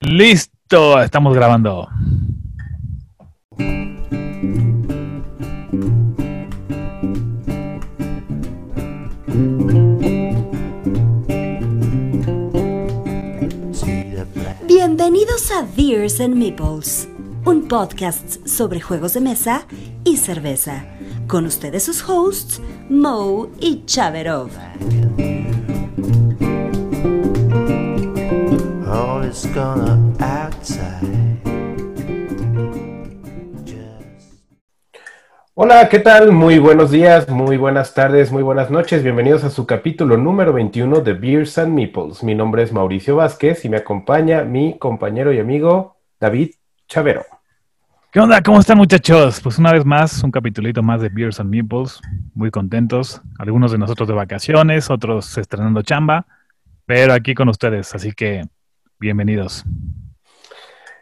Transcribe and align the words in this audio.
Listo, 0.00 1.00
estamos 1.00 1.34
grabando. 1.34 1.88
Bienvenidos 14.66 15.50
a 15.50 15.66
Beers 15.74 16.20
and 16.20 16.34
Meeples, 16.34 17.08
un 17.46 17.66
podcast 17.66 18.46
sobre 18.46 18.80
juegos 18.80 19.14
de 19.14 19.22
mesa 19.22 19.66
y 20.04 20.18
cerveza. 20.18 20.84
Con 21.26 21.46
ustedes 21.46 21.84
sus 21.84 22.06
hosts, 22.06 22.60
Mo 22.90 23.48
y 23.60 23.84
Chaverov. 23.86 24.50
All 28.88 29.24
is 29.24 29.46
gonna 29.52 29.98
outside. 30.20 31.40
Just 33.64 34.40
Hola, 35.54 35.88
¿qué 35.88 35.98
tal? 35.98 36.30
Muy 36.30 36.60
buenos 36.60 36.92
días, 36.92 37.28
muy 37.28 37.56
buenas 37.56 37.94
tardes, 37.94 38.30
muy 38.30 38.44
buenas 38.44 38.70
noches. 38.70 39.02
Bienvenidos 39.02 39.42
a 39.42 39.50
su 39.50 39.66
capítulo 39.66 40.16
número 40.16 40.52
21 40.52 41.00
de 41.00 41.14
Beers 41.14 41.58
and 41.58 41.74
Meeples. 41.74 42.22
Mi 42.22 42.36
nombre 42.36 42.62
es 42.62 42.72
Mauricio 42.72 43.16
Vázquez 43.16 43.64
y 43.64 43.68
me 43.68 43.78
acompaña 43.78 44.44
mi 44.44 44.78
compañero 44.78 45.32
y 45.32 45.40
amigo 45.40 45.96
David 46.20 46.52
Chavero. 46.86 47.24
¿Qué 48.12 48.20
onda? 48.20 48.40
¿Cómo 48.40 48.60
están 48.60 48.78
muchachos? 48.78 49.40
Pues 49.40 49.58
una 49.58 49.72
vez 49.72 49.84
más, 49.84 50.22
un 50.22 50.30
capitulito 50.30 50.82
más 50.82 51.00
de 51.00 51.08
Beers 51.08 51.40
and 51.40 51.50
Meeples. 51.50 52.00
Muy 52.34 52.52
contentos. 52.52 53.20
Algunos 53.38 53.72
de 53.72 53.78
nosotros 53.78 54.06
de 54.06 54.14
vacaciones, 54.14 54.90
otros 54.90 55.36
estrenando 55.38 55.82
chamba, 55.82 56.24
pero 56.86 57.12
aquí 57.12 57.34
con 57.34 57.48
ustedes. 57.48 57.92
Así 57.94 58.12
que, 58.12 58.44
bienvenidos. 58.98 59.64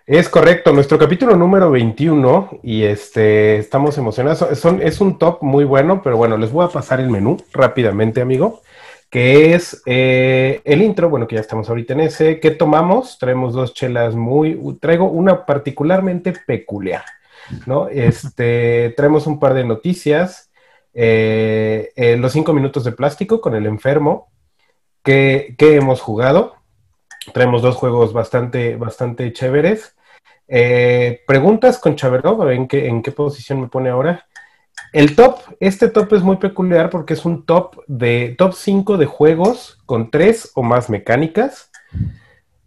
Es 0.07 0.29
correcto, 0.29 0.73
nuestro 0.73 0.99
capítulo 0.99 1.35
número 1.35 1.71
21 1.71 2.61
y 2.63 2.83
este, 2.83 3.57
estamos 3.57 3.97
emocionados. 3.97 4.59
Son- 4.59 4.83
es 4.83 5.01
un 5.01 5.19
top 5.19 5.43
muy 5.43 5.65
bueno, 5.65 6.03
pero 6.03 6.17
bueno, 6.19 6.37
les 6.37 6.53
voy 6.53 6.65
a 6.67 6.69
pasar 6.69 7.01
el 7.01 7.09
menú 7.09 7.39
rápidamente, 7.53 8.21
amigo, 8.21 8.61
que 9.11 9.55
es 9.55 9.83
eh, 9.87 10.61
el 10.65 10.83
intro, 10.83 11.09
bueno, 11.09 11.27
que 11.27 11.37
ya 11.37 11.41
estamos 11.41 11.71
ahorita 11.71 11.95
en 11.95 12.01
ese. 12.01 12.39
¿Qué 12.39 12.51
tomamos? 12.51 13.19
Traemos 13.19 13.55
dos 13.55 13.73
chelas 13.73 14.15
muy, 14.15 14.61
traigo 14.79 15.07
una 15.09 15.47
particularmente 15.47 16.35
peculiar, 16.47 17.05
¿no? 17.67 17.89
Este, 17.89 18.93
traemos 18.99 19.27
un 19.27 19.39
par 19.41 19.55
de 19.55 19.65
noticias, 19.65 20.51
eh, 20.93 21.93
eh, 21.97 22.17
los 22.19 22.33
cinco 22.33 22.53
minutos 22.53 22.85
de 22.85 22.93
plástico 22.93 23.41
con 23.41 23.55
el 23.55 23.65
enfermo, 23.65 24.29
que, 25.03 25.55
que 25.57 25.77
hemos 25.77 26.03
jugado. 26.03 26.54
Traemos 27.33 27.63
dos 27.63 27.77
juegos 27.77 28.13
bastante, 28.13 28.77
bastante 28.77 29.33
chéveres. 29.33 29.97
Eh, 30.49 31.23
preguntas 31.27 31.79
con 31.79 31.97
Chaverov, 31.97 32.51
en 32.51 32.69
qué, 32.69 32.89
en 32.89 33.03
qué 33.03 33.13
posición 33.13 33.61
me 33.61 33.69
pone 33.69 33.91
ahora. 33.91 34.27
El 34.93 35.17
top, 35.17 35.39
este 35.61 35.89
top 35.89 36.15
es 36.15 36.23
muy 36.23 36.37
peculiar 36.37 36.91
porque 36.91 37.15
es 37.15 37.25
un 37.25 37.47
top 37.47 37.77
de 37.89 38.35
top 38.39 38.55
5 38.55 38.99
de 38.99 39.07
juegos 39.07 39.79
con 39.87 40.11
tres 40.11 40.53
o 40.55 40.63
más 40.63 40.91
mecánicas. 40.91 41.71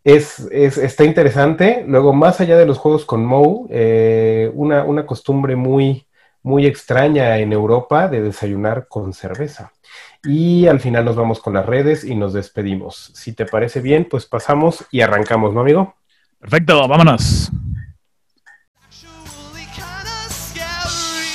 Es, 0.03 0.39
es- 0.51 0.77
está 0.77 1.03
interesante. 1.03 1.83
Luego, 1.87 2.13
más 2.13 2.39
allá 2.39 2.57
de 2.57 2.65
los 2.65 2.77
juegos 2.77 3.05
con 3.05 3.25
Moe, 3.25 3.67
eh, 3.69 4.51
una, 4.53 4.83
una 4.85 5.05
costumbre 5.05 5.55
muy, 5.55 6.07
muy 6.43 6.65
extraña 6.65 7.37
en 7.39 7.51
Europa 7.51 8.07
de 8.07 8.21
desayunar 8.21 8.87
con 8.87 9.13
cerveza. 9.13 9.71
Y 10.27 10.67
al 10.67 10.81
final 10.81 11.05
nos 11.05 11.15
vamos 11.15 11.39
con 11.39 11.53
las 11.53 11.65
redes 11.65 12.03
y 12.03 12.13
nos 12.13 12.33
despedimos. 12.33 13.11
Si 13.13 13.31
te 13.31 13.45
parece 13.45 13.79
bien, 13.79 14.05
pues 14.09 14.25
pasamos 14.25 14.83
y 14.91 14.99
arrancamos, 14.99 15.53
¿no, 15.53 15.61
amigo? 15.61 15.95
Perfecto, 16.37 16.85
vámonos. 16.85 17.49
actually 18.83 19.65
kinda 19.73 20.27
scary. 20.29 21.31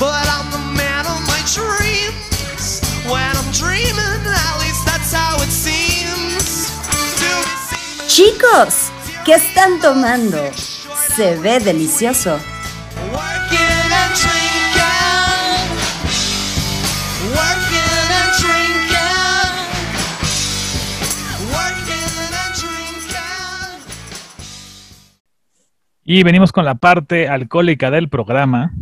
But 0.00 0.26
I'm 0.26 0.50
the 0.50 0.58
man 0.74 1.06
of 1.06 1.22
my 1.28 1.40
dreams. 1.54 2.82
When 3.06 3.22
I'm 3.22 3.52
dreaming, 3.52 4.26
at 4.26 4.58
least 4.58 4.84
that's 4.84 5.14
how 5.14 5.40
it 5.40 5.50
seems. 5.50 6.72
To 6.90 7.30
be 7.46 8.08
seen 8.08 8.34
Chicos, 8.34 8.90
¿qué 9.24 9.34
están 9.34 9.78
tomando? 9.80 10.38
Se 11.14 11.36
ve 11.36 11.60
delicioso. 11.60 12.40
Y 26.08 26.22
venimos 26.22 26.52
con 26.52 26.64
la 26.64 26.76
parte 26.76 27.26
alcohólica 27.26 27.90
del 27.90 28.08
programa, 28.08 28.72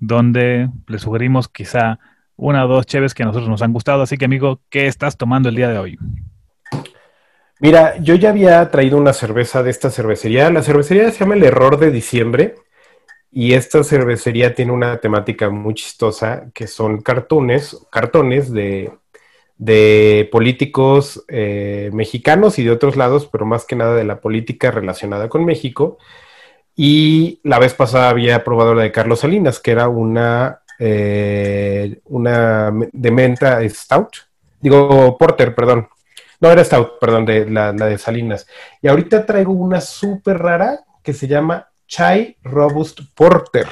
donde 0.00 0.70
le 0.86 0.98
sugerimos 0.98 1.46
quizá 1.46 1.98
una 2.34 2.64
o 2.64 2.68
dos 2.68 2.86
cheves 2.86 3.12
que 3.12 3.22
a 3.22 3.26
nosotros 3.26 3.50
nos 3.50 3.60
han 3.60 3.74
gustado. 3.74 4.00
Así 4.00 4.16
que, 4.16 4.24
amigo, 4.24 4.58
¿qué 4.70 4.86
estás 4.86 5.18
tomando 5.18 5.50
el 5.50 5.54
día 5.54 5.68
de 5.68 5.76
hoy? 5.76 5.98
Mira, 7.60 7.98
yo 7.98 8.14
ya 8.14 8.30
había 8.30 8.70
traído 8.70 8.96
una 8.96 9.12
cerveza 9.12 9.62
de 9.62 9.68
esta 9.68 9.90
cervecería. 9.90 10.48
La 10.48 10.62
cervecería 10.62 11.10
se 11.10 11.18
llama 11.18 11.34
El 11.34 11.44
Error 11.44 11.78
de 11.78 11.90
Diciembre 11.90 12.54
y 13.30 13.52
esta 13.52 13.84
cervecería 13.84 14.54
tiene 14.54 14.72
una 14.72 14.96
temática 14.96 15.50
muy 15.50 15.74
chistosa 15.74 16.44
que 16.54 16.66
son 16.66 17.02
cartones, 17.02 17.86
cartones 17.90 18.50
de, 18.50 18.90
de 19.58 20.26
políticos 20.32 21.22
eh, 21.28 21.90
mexicanos 21.92 22.58
y 22.58 22.64
de 22.64 22.70
otros 22.70 22.96
lados, 22.96 23.28
pero 23.30 23.44
más 23.44 23.66
que 23.66 23.76
nada 23.76 23.94
de 23.94 24.04
la 24.04 24.22
política 24.22 24.70
relacionada 24.70 25.28
con 25.28 25.44
México. 25.44 25.98
Y 26.74 27.40
la 27.42 27.58
vez 27.58 27.74
pasada 27.74 28.08
había 28.08 28.42
probado 28.44 28.74
la 28.74 28.82
de 28.82 28.92
Carlos 28.92 29.20
Salinas, 29.20 29.60
que 29.60 29.72
era 29.72 29.88
una, 29.88 30.60
eh, 30.78 32.00
una 32.06 32.72
de 32.92 33.10
menta 33.10 33.60
stout, 33.68 34.16
digo 34.60 35.16
porter, 35.18 35.54
perdón. 35.54 35.88
No, 36.42 36.50
era 36.50 36.64
Stout, 36.64 36.98
perdón, 37.00 37.24
de 37.24 37.48
la, 37.48 37.72
la 37.72 37.86
de 37.86 37.98
Salinas. 37.98 38.48
Y 38.82 38.88
ahorita 38.88 39.24
traigo 39.24 39.52
una 39.52 39.80
súper 39.80 40.38
rara 40.38 40.80
que 41.00 41.12
se 41.12 41.28
llama 41.28 41.68
Chai 41.86 42.36
Robust 42.42 42.98
Porter. 43.14 43.68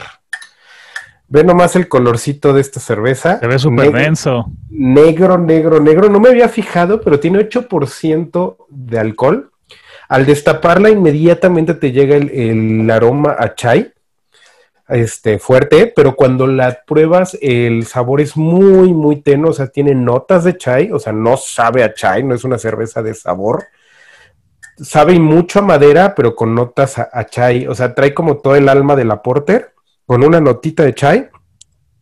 Ve 1.27 1.43
nomás 1.43 1.75
el 1.75 1.89
colorcito 1.89 2.53
de 2.53 2.61
esta 2.61 2.79
cerveza. 2.79 3.41
Se 3.41 3.49
ve 3.49 3.59
súper 3.59 3.91
denso. 3.91 4.53
Negro, 4.69 5.37
negro, 5.37 5.81
negro. 5.81 6.09
No 6.09 6.21
me 6.21 6.29
había 6.29 6.49
fijado, 6.49 7.01
pero 7.01 7.19
tiene 7.19 7.41
8% 7.41 8.57
de 8.69 8.99
alcohol. 9.01 9.50
Al 10.11 10.27
destaparla, 10.27 10.91
inmediatamente 10.91 11.75
te 11.75 11.93
llega 11.93 12.17
el, 12.17 12.91
aroma 12.91 13.37
a 13.39 13.55
chai, 13.55 13.93
este, 14.89 15.39
fuerte, 15.39 15.93
pero 15.95 16.17
cuando 16.17 16.49
la 16.49 16.81
pruebas, 16.85 17.39
el 17.41 17.87
sabor 17.87 18.21
es 18.21 18.37
muy, 18.37 18.93
muy 18.93 19.23
tenue, 19.23 19.51
o 19.51 19.53
sea, 19.53 19.69
tiene 19.69 19.95
notas 19.95 20.43
de 20.43 20.57
chai, 20.57 20.91
o 20.91 20.99
sea, 20.99 21.13
no 21.13 21.37
sabe 21.37 21.85
a 21.85 21.95
chai, 21.95 22.25
no 22.25 22.35
es 22.35 22.43
una 22.43 22.59
cerveza 22.59 23.05
de 23.05 23.15
sabor. 23.15 23.67
Sabe 24.83 25.17
mucho 25.21 25.61
a 25.61 25.63
madera, 25.63 26.13
pero 26.17 26.35
con 26.35 26.57
notas 26.57 26.99
a, 26.99 27.27
chai, 27.27 27.69
o 27.69 27.75
sea, 27.77 27.95
trae 27.95 28.13
como 28.13 28.39
todo 28.39 28.57
el 28.57 28.69
alma 28.69 28.97
de 28.97 29.05
la 29.05 29.23
porter, 29.23 29.75
con 30.07 30.25
una 30.25 30.41
notita 30.41 30.83
de 30.83 30.93
chai 30.93 31.29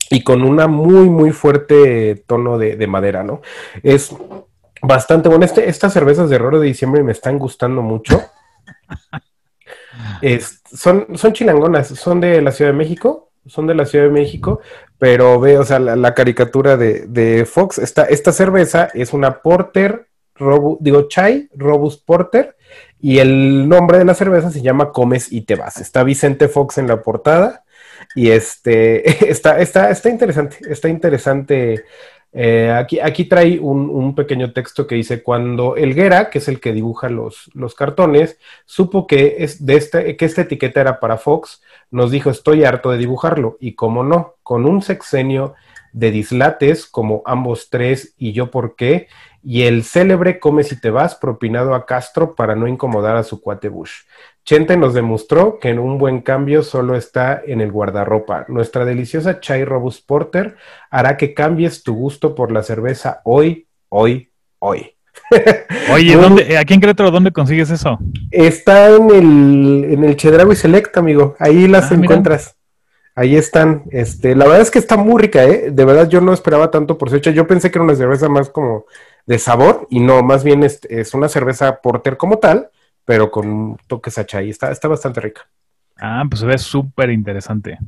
y 0.09 0.25
con 0.25 0.45
una 0.45 0.67
muy, 0.67 1.11
muy 1.11 1.33
fuerte 1.33 2.25
tono 2.27 2.57
de 2.57 2.87
madera, 2.87 3.23
¿no? 3.23 3.43
Es 3.83 4.17
bastante 4.83 5.29
bueno. 5.29 5.45
Este, 5.45 5.69
estas 5.69 5.93
cervezas 5.93 6.31
de 6.31 6.37
error 6.37 6.59
de 6.59 6.67
diciembre 6.67 7.03
me 7.03 7.13
están 7.13 7.39
gustando 7.39 7.83
mucho. 7.83 8.23
Es- 10.23 10.63
son, 10.73 11.07
son 11.17 11.33
chilangonas, 11.33 11.89
son 11.89 12.21
de 12.21 12.41
la 12.43 12.53
Ciudad 12.53 12.73
de 12.73 12.77
México, 12.77 13.31
son 13.47 13.67
de 13.67 13.75
la 13.75 13.87
Ciudad 13.87 14.05
de 14.05 14.11
México, 14.11 14.61
pero 14.99 15.41
ve, 15.41 15.59
o 15.59 15.65
sea, 15.65 15.79
la, 15.79 15.97
la 15.97 16.15
caricatura 16.15 16.77
de, 16.77 17.07
de 17.07 17.45
Fox, 17.47 17.79
esta, 17.79 18.05
esta 18.05 18.33
cerveza 18.33 18.89
es 18.95 19.13
una 19.13 19.41
Porter, 19.43 20.09
robu- 20.37 20.77
digo, 20.81 21.09
Chai 21.09 21.49
Robust 21.55 22.05
Porter, 22.05 22.57
y 23.01 23.19
el 23.19 23.69
nombre 23.69 23.99
de 23.99 24.05
la 24.05 24.15
cerveza 24.15 24.51
se 24.51 24.61
llama 24.63 24.93
Comes 24.93 25.33
y 25.33 25.43
te 25.43 25.55
vas. 25.55 25.79
Está 25.81 26.03
Vicente 26.03 26.49
Fox 26.49 26.79
en 26.79 26.89
la 26.89 27.01
portada, 27.01 27.65
y 28.15 28.31
este, 28.31 29.09
está, 29.31 29.59
está, 29.61 29.91
está 29.91 30.09
interesante, 30.11 30.59
está 30.69 30.89
interesante. 30.89 31.85
Eh, 32.33 32.71
aquí, 32.71 33.01
aquí 33.01 33.25
trae 33.25 33.59
un, 33.59 33.89
un 33.89 34.15
pequeño 34.15 34.53
texto 34.53 34.87
que 34.87 34.95
dice, 34.95 35.23
cuando 35.23 35.77
Elguera, 35.77 36.31
que 36.31 36.39
es 36.39 36.49
el 36.49 36.61
que 36.61 36.73
dibuja 36.73 37.09
los, 37.09 37.51
los 37.55 37.75
cartones, 37.75 38.39
supo 38.67 39.07
que, 39.07 39.37
es 39.39 39.65
de 39.65 39.77
este, 39.77 40.17
que 40.17 40.25
esta 40.25 40.43
etiqueta 40.43 40.81
era 40.81 41.01
para 41.01 41.17
Fox, 41.17 41.63
nos 41.91 42.11
dijo, 42.11 42.31
estoy 42.31 42.65
harto 42.65 42.91
de 42.91 42.99
dibujarlo. 42.99 43.57
Y 43.61 43.75
como 43.75 44.05
no, 44.05 44.35
con 44.43 44.67
un 44.67 44.83
sexenio 44.83 45.55
de 45.93 46.11
dislates 46.11 46.87
como 46.87 47.23
ambos 47.25 47.71
tres 47.71 48.15
y 48.19 48.33
yo 48.33 48.51
por 48.51 48.77
qué, 48.77 49.09
y 49.43 49.63
el 49.63 49.85
célebre 49.85 50.41
Come 50.41 50.65
si 50.65 50.81
te 50.81 50.91
vas 50.91 51.15
propinado 51.15 51.75
a 51.75 51.87
Castro 51.87 52.35
para 52.35 52.55
no 52.55 52.67
incomodar 52.67 53.17
a 53.17 53.23
su 53.23 53.41
cuate 53.41 53.69
Bush. 53.69 54.03
Chente 54.49 54.79
nos 54.79 54.95
demostró 54.95 55.59
que 55.59 55.69
en 55.69 55.79
un 55.79 55.99
buen 55.99 56.23
cambio 56.23 56.63
solo 56.63 56.97
está 56.97 57.43
en 57.47 57.61
el 57.61 57.71
guardarropa. 57.71 58.47
Nuestra 58.49 58.87
deliciosa 58.87 59.41
Chai 59.41 59.63
Robust 59.63 60.07
Porter 60.07 60.57
hará 60.89 61.19
que 61.19 61.35
cambies 61.35 61.83
tu 61.83 61.95
gusto 61.95 62.35
por 62.35 62.51
la 62.51 62.63
cerveza 62.63 63.21
hoy, 63.25 63.67
hoy, 63.91 64.33
hoy. 64.59 64.95
Oye, 65.93 66.17
¿dónde, 66.17 66.57
aquí 66.57 66.73
en 66.73 66.81
Querétaro, 66.81 67.11
¿dónde 67.11 67.31
consigues 67.31 67.69
eso? 67.69 67.99
Está 68.31 68.89
en 68.89 69.11
el, 69.11 69.85
en 69.93 70.05
el 70.05 70.17
Chedraui 70.17 70.57
Select, 70.57 70.97
amigo. 70.97 71.37
Ahí 71.39 71.69
las 71.69 71.93
Ah, 71.93 71.97
mira. 71.97 72.05
encuentras. 72.05 72.57
Ahí 73.15 73.37
están. 73.37 73.83
Este, 73.91 74.35
la 74.35 74.47
verdad 74.47 74.63
es 74.63 74.71
que 74.71 74.79
está 74.79 74.97
muy 74.97 75.21
rica, 75.21 75.45
¿eh? 75.45 75.71
De 75.71 75.85
verdad 75.85 76.09
yo 76.09 76.23
no 76.23 76.33
esperaba 76.33 76.71
tanto 76.71 76.97
por 76.97 77.15
hecho. 77.15 77.31
Yo 77.33 77.47
pensé 77.47 77.71
que 77.71 77.77
era 77.77 77.85
una 77.85 77.95
cerveza 77.97 78.31
más 78.31 78.49
como 78.49 78.87
de 79.27 79.39
sabor 79.39 79.87
y 79.91 80.01
no, 80.01 80.23
más 80.23 80.43
bien 80.43 80.65
es, 80.65 80.81
es 80.89 81.13
una 81.13 81.29
cerveza 81.29 81.83
porter 81.83 82.17
como 82.17 82.39
tal, 82.39 82.71
pero 83.09 83.31
con 83.31 83.79
toques 83.87 84.19
achai. 84.19 84.51
Está, 84.51 84.71
está 84.71 84.87
bastante 84.87 85.19
rica. 85.23 85.49
Ah, 85.99 86.23
pues 86.29 86.41
se 86.41 86.47
ve 86.47 86.59
súper 86.59 87.09
interesante. 87.09 87.79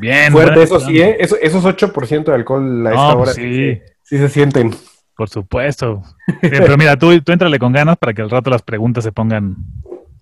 Bien. 0.00 0.30
Fuerte, 0.30 0.62
eso 0.62 0.78
sí. 0.78 1.00
¿eh? 1.02 1.16
Eso- 1.18 1.36
esos 1.42 1.64
8% 1.64 2.30
de 2.30 2.36
alcohol 2.36 2.86
a 2.86 2.90
esta 2.90 3.02
No, 3.02 3.08
hora 3.08 3.16
pues 3.24 3.34
sí, 3.34 3.42
sí. 3.42 3.74
se- 3.74 3.96
sí 4.04 4.18
se 4.18 4.28
sienten. 4.28 4.70
Por 5.16 5.28
supuesto. 5.28 6.02
Sí, 6.40 6.48
pero 6.50 6.76
mira, 6.78 6.96
tú, 6.96 7.20
tú 7.20 7.32
entrale 7.32 7.58
con 7.58 7.72
ganas 7.72 7.96
para 7.98 8.14
que 8.14 8.22
al 8.22 8.30
rato 8.30 8.48
las 8.48 8.62
preguntas 8.62 9.02
se 9.02 9.10
pongan 9.10 9.56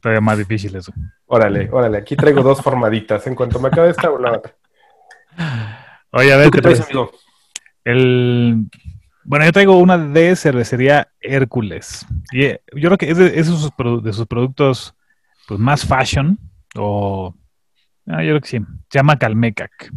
todavía 0.00 0.23
más 0.23 0.39
difíciles. 0.39 0.91
Órale, 1.27 1.69
órale. 1.71 1.99
Aquí 1.99 2.17
traigo 2.17 2.43
dos 2.43 2.62
formaditas. 2.62 3.27
En 3.27 3.35
cuanto 3.35 3.61
me 3.61 3.69
acabe 3.69 3.91
esta, 3.91 4.09
la 4.19 4.33
otra. 4.33 4.55
Oye, 6.12 6.33
a 6.33 6.37
ver, 6.39 6.47
¿Tú 6.47 6.50
qué 6.53 6.56
¿qué 6.59 6.62
traes, 6.62 6.79
traes? 6.79 6.91
amigo? 6.91 7.11
El... 7.85 8.65
Bueno, 9.28 9.44
yo 9.44 9.52
traigo 9.52 9.76
una 9.78 9.98
de 9.98 10.34
cervecería 10.36 11.08
Hércules. 11.20 12.06
Y 12.32 12.44
eh, 12.44 12.62
yo 12.75 12.88
creo 12.88 12.96
que 12.96 13.10
es 13.10 13.19
de, 13.19 13.26
es 13.26 13.34
de 13.34 13.44
sus, 13.44 13.70
produ- 13.72 14.00
de 14.00 14.14
sus 14.14 14.26
productos 14.26 14.94
pues, 15.46 15.60
más 15.60 15.84
fashion. 15.84 16.38
O. 16.75 17.34
ah, 18.06 18.22
yo 18.22 18.30
creo 18.30 18.40
que 18.40 18.48
sí. 18.48 18.58
Se 18.88 18.98
llama 18.98 19.19
Calmecac. 19.19 19.92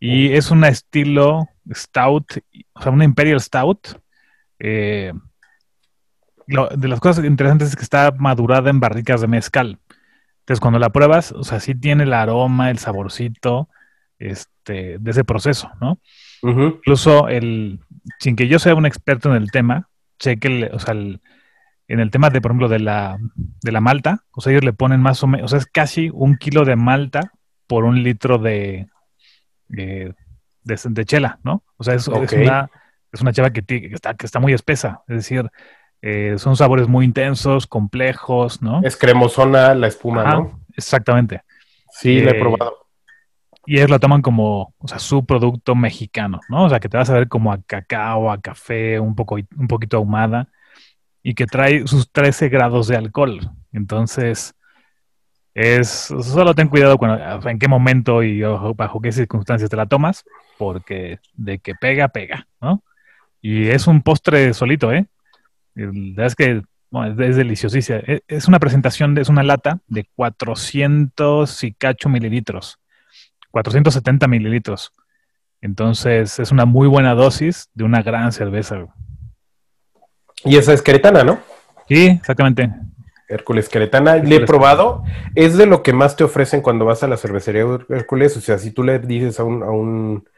Y 0.00 0.32
es 0.32 0.50
un 0.50 0.64
estilo 0.64 1.48
stout, 1.72 2.38
o 2.72 2.82
sea, 2.82 2.90
una 2.90 3.04
Imperial 3.04 3.40
Stout. 3.40 3.86
Eh, 4.58 5.12
lo- 6.48 6.68
de 6.70 6.88
las 6.88 6.98
cosas 6.98 7.24
interesantes 7.24 7.68
es 7.68 7.76
que 7.76 7.82
está 7.84 8.10
madurada 8.18 8.68
en 8.70 8.80
barricas 8.80 9.20
de 9.20 9.28
mezcal. 9.28 9.78
Entonces, 10.40 10.60
cuando 10.60 10.80
la 10.80 10.90
pruebas, 10.90 11.30
o 11.30 11.44
sea, 11.44 11.60
sí 11.60 11.76
tiene 11.76 12.02
el 12.02 12.12
aroma, 12.14 12.70
el 12.70 12.78
saborcito 12.78 13.68
este, 14.18 14.98
de 14.98 15.10
ese 15.12 15.22
proceso, 15.22 15.70
¿no? 15.80 16.00
Incluso 16.78 17.28
el, 17.28 17.78
sin 18.18 18.36
que 18.36 18.48
yo 18.48 18.58
sea 18.58 18.74
un 18.74 18.86
experto 18.86 19.30
en 19.30 19.36
el 19.42 19.50
tema, 19.50 19.88
sé 20.18 20.38
que 20.38 20.48
el- 20.48 20.70
o 20.72 20.78
sea, 20.78 20.94
el- 20.94 21.20
en 21.88 22.00
el 22.00 22.10
tema 22.10 22.30
de, 22.30 22.40
por 22.40 22.50
ejemplo, 22.52 22.68
de 22.68 22.78
la, 22.78 23.18
de 23.62 23.72
la 23.72 23.80
malta, 23.80 24.24
o 24.32 24.40
sea, 24.40 24.52
ellos 24.52 24.64
le 24.64 24.72
ponen 24.72 25.00
más 25.00 25.22
o 25.22 25.26
menos, 25.26 25.46
o 25.46 25.48
sea, 25.48 25.58
es 25.58 25.66
casi 25.66 26.10
un 26.12 26.36
kilo 26.36 26.64
de 26.64 26.76
malta 26.76 27.32
por 27.66 27.84
un 27.84 28.02
litro 28.02 28.38
de, 28.38 28.88
de, 29.68 30.14
de- 30.64 30.80
de 30.84 31.04
chela, 31.04 31.38
¿no? 31.42 31.64
O 31.76 31.84
sea, 31.84 31.94
es, 31.94 32.06
una, 32.08 32.70
es 33.12 33.20
una 33.20 33.32
chela 33.32 33.50
que, 33.52 33.64
está, 33.92 34.14
que 34.14 34.26
está 34.26 34.38
muy 34.40 34.52
espesa, 34.52 35.02
es 35.08 35.16
decir, 35.16 35.50
eh, 36.02 36.34
son 36.38 36.56
sabores 36.56 36.88
muy 36.88 37.04
intensos, 37.04 37.66
complejos, 37.66 38.62
¿no? 38.62 38.80
Es 38.84 38.96
cremosona 38.96 39.74
la 39.74 39.88
espuma, 39.88 40.22
Ajá, 40.22 40.36
¿no? 40.36 40.60
Exactamente. 40.76 41.42
Sí, 41.92 42.20
la 42.20 42.30
he 42.30 42.36
Eh, 42.36 42.40
probado. 42.40 42.79
Y 43.66 43.76
ellos 43.76 43.90
lo 43.90 44.00
toman 44.00 44.22
como, 44.22 44.74
o 44.78 44.88
sea, 44.88 44.98
su 44.98 45.24
producto 45.26 45.74
mexicano, 45.74 46.40
¿no? 46.48 46.64
O 46.64 46.68
sea, 46.68 46.80
que 46.80 46.88
te 46.88 46.96
vas 46.96 47.10
a 47.10 47.14
ver 47.14 47.28
como 47.28 47.52
a 47.52 47.62
cacao, 47.62 48.30
a 48.30 48.40
café, 48.40 48.98
un 48.98 49.14
poco, 49.14 49.36
un 49.36 49.68
poquito 49.68 49.98
ahumada, 49.98 50.48
y 51.22 51.34
que 51.34 51.46
trae 51.46 51.86
sus 51.86 52.10
13 52.10 52.48
grados 52.48 52.88
de 52.88 52.96
alcohol. 52.96 53.50
Entonces, 53.72 54.54
es, 55.54 55.88
solo 55.88 56.54
ten 56.54 56.68
cuidado 56.68 56.96
cuando, 56.96 57.48
en 57.48 57.58
qué 57.58 57.68
momento 57.68 58.22
y 58.22 58.40
bajo 58.42 59.00
qué 59.00 59.12
circunstancias 59.12 59.68
te 59.68 59.76
la 59.76 59.86
tomas, 59.86 60.24
porque 60.58 61.18
de 61.34 61.58
que 61.58 61.74
pega, 61.74 62.08
pega, 62.08 62.46
¿no? 62.60 62.82
Y 63.42 63.68
es 63.68 63.86
un 63.86 64.02
postre 64.02 64.54
solito, 64.54 64.92
¿eh? 64.92 65.06
La 65.74 65.86
verdad 65.86 66.26
es 66.26 66.34
que 66.34 66.62
es, 67.18 67.36
deliciosísima. 67.36 67.98
Es, 68.06 68.22
es 68.28 68.48
una 68.48 68.58
presentación, 68.58 69.16
es 69.18 69.28
una 69.28 69.42
lata 69.42 69.80
de 69.86 70.08
400 70.14 71.64
y 71.64 71.72
cacho 71.72 72.08
mililitros. 72.08 72.78
470 73.50 74.26
mililitros. 74.28 74.92
Entonces 75.60 76.38
es 76.38 76.52
una 76.52 76.64
muy 76.64 76.88
buena 76.88 77.14
dosis 77.14 77.68
de 77.74 77.84
una 77.84 78.02
gran 78.02 78.32
cerveza. 78.32 78.76
güey. 78.76 78.88
Y 80.44 80.56
esa 80.56 80.72
es 80.72 80.82
queretana, 80.82 81.22
¿no? 81.22 81.38
Sí, 81.88 82.06
exactamente. 82.06 82.70
Hércules 83.28 83.68
Queretana, 83.68 84.16
le 84.16 84.36
he 84.36 84.40
probado, 84.40 85.04
es 85.36 85.56
de 85.56 85.66
lo 85.66 85.84
que 85.84 85.92
más 85.92 86.16
te 86.16 86.24
ofrecen 86.24 86.62
cuando 86.62 86.84
vas 86.84 87.04
a 87.04 87.08
la 87.08 87.16
cervecería 87.16 87.64
Hércules, 87.88 88.36
o 88.36 88.40
sea, 88.40 88.58
si 88.58 88.72
tú 88.72 88.82
le 88.82 88.98
dices 88.98 89.38
a 89.38 89.44
un, 89.44 89.62
a 89.62 89.70
un, 89.70 90.28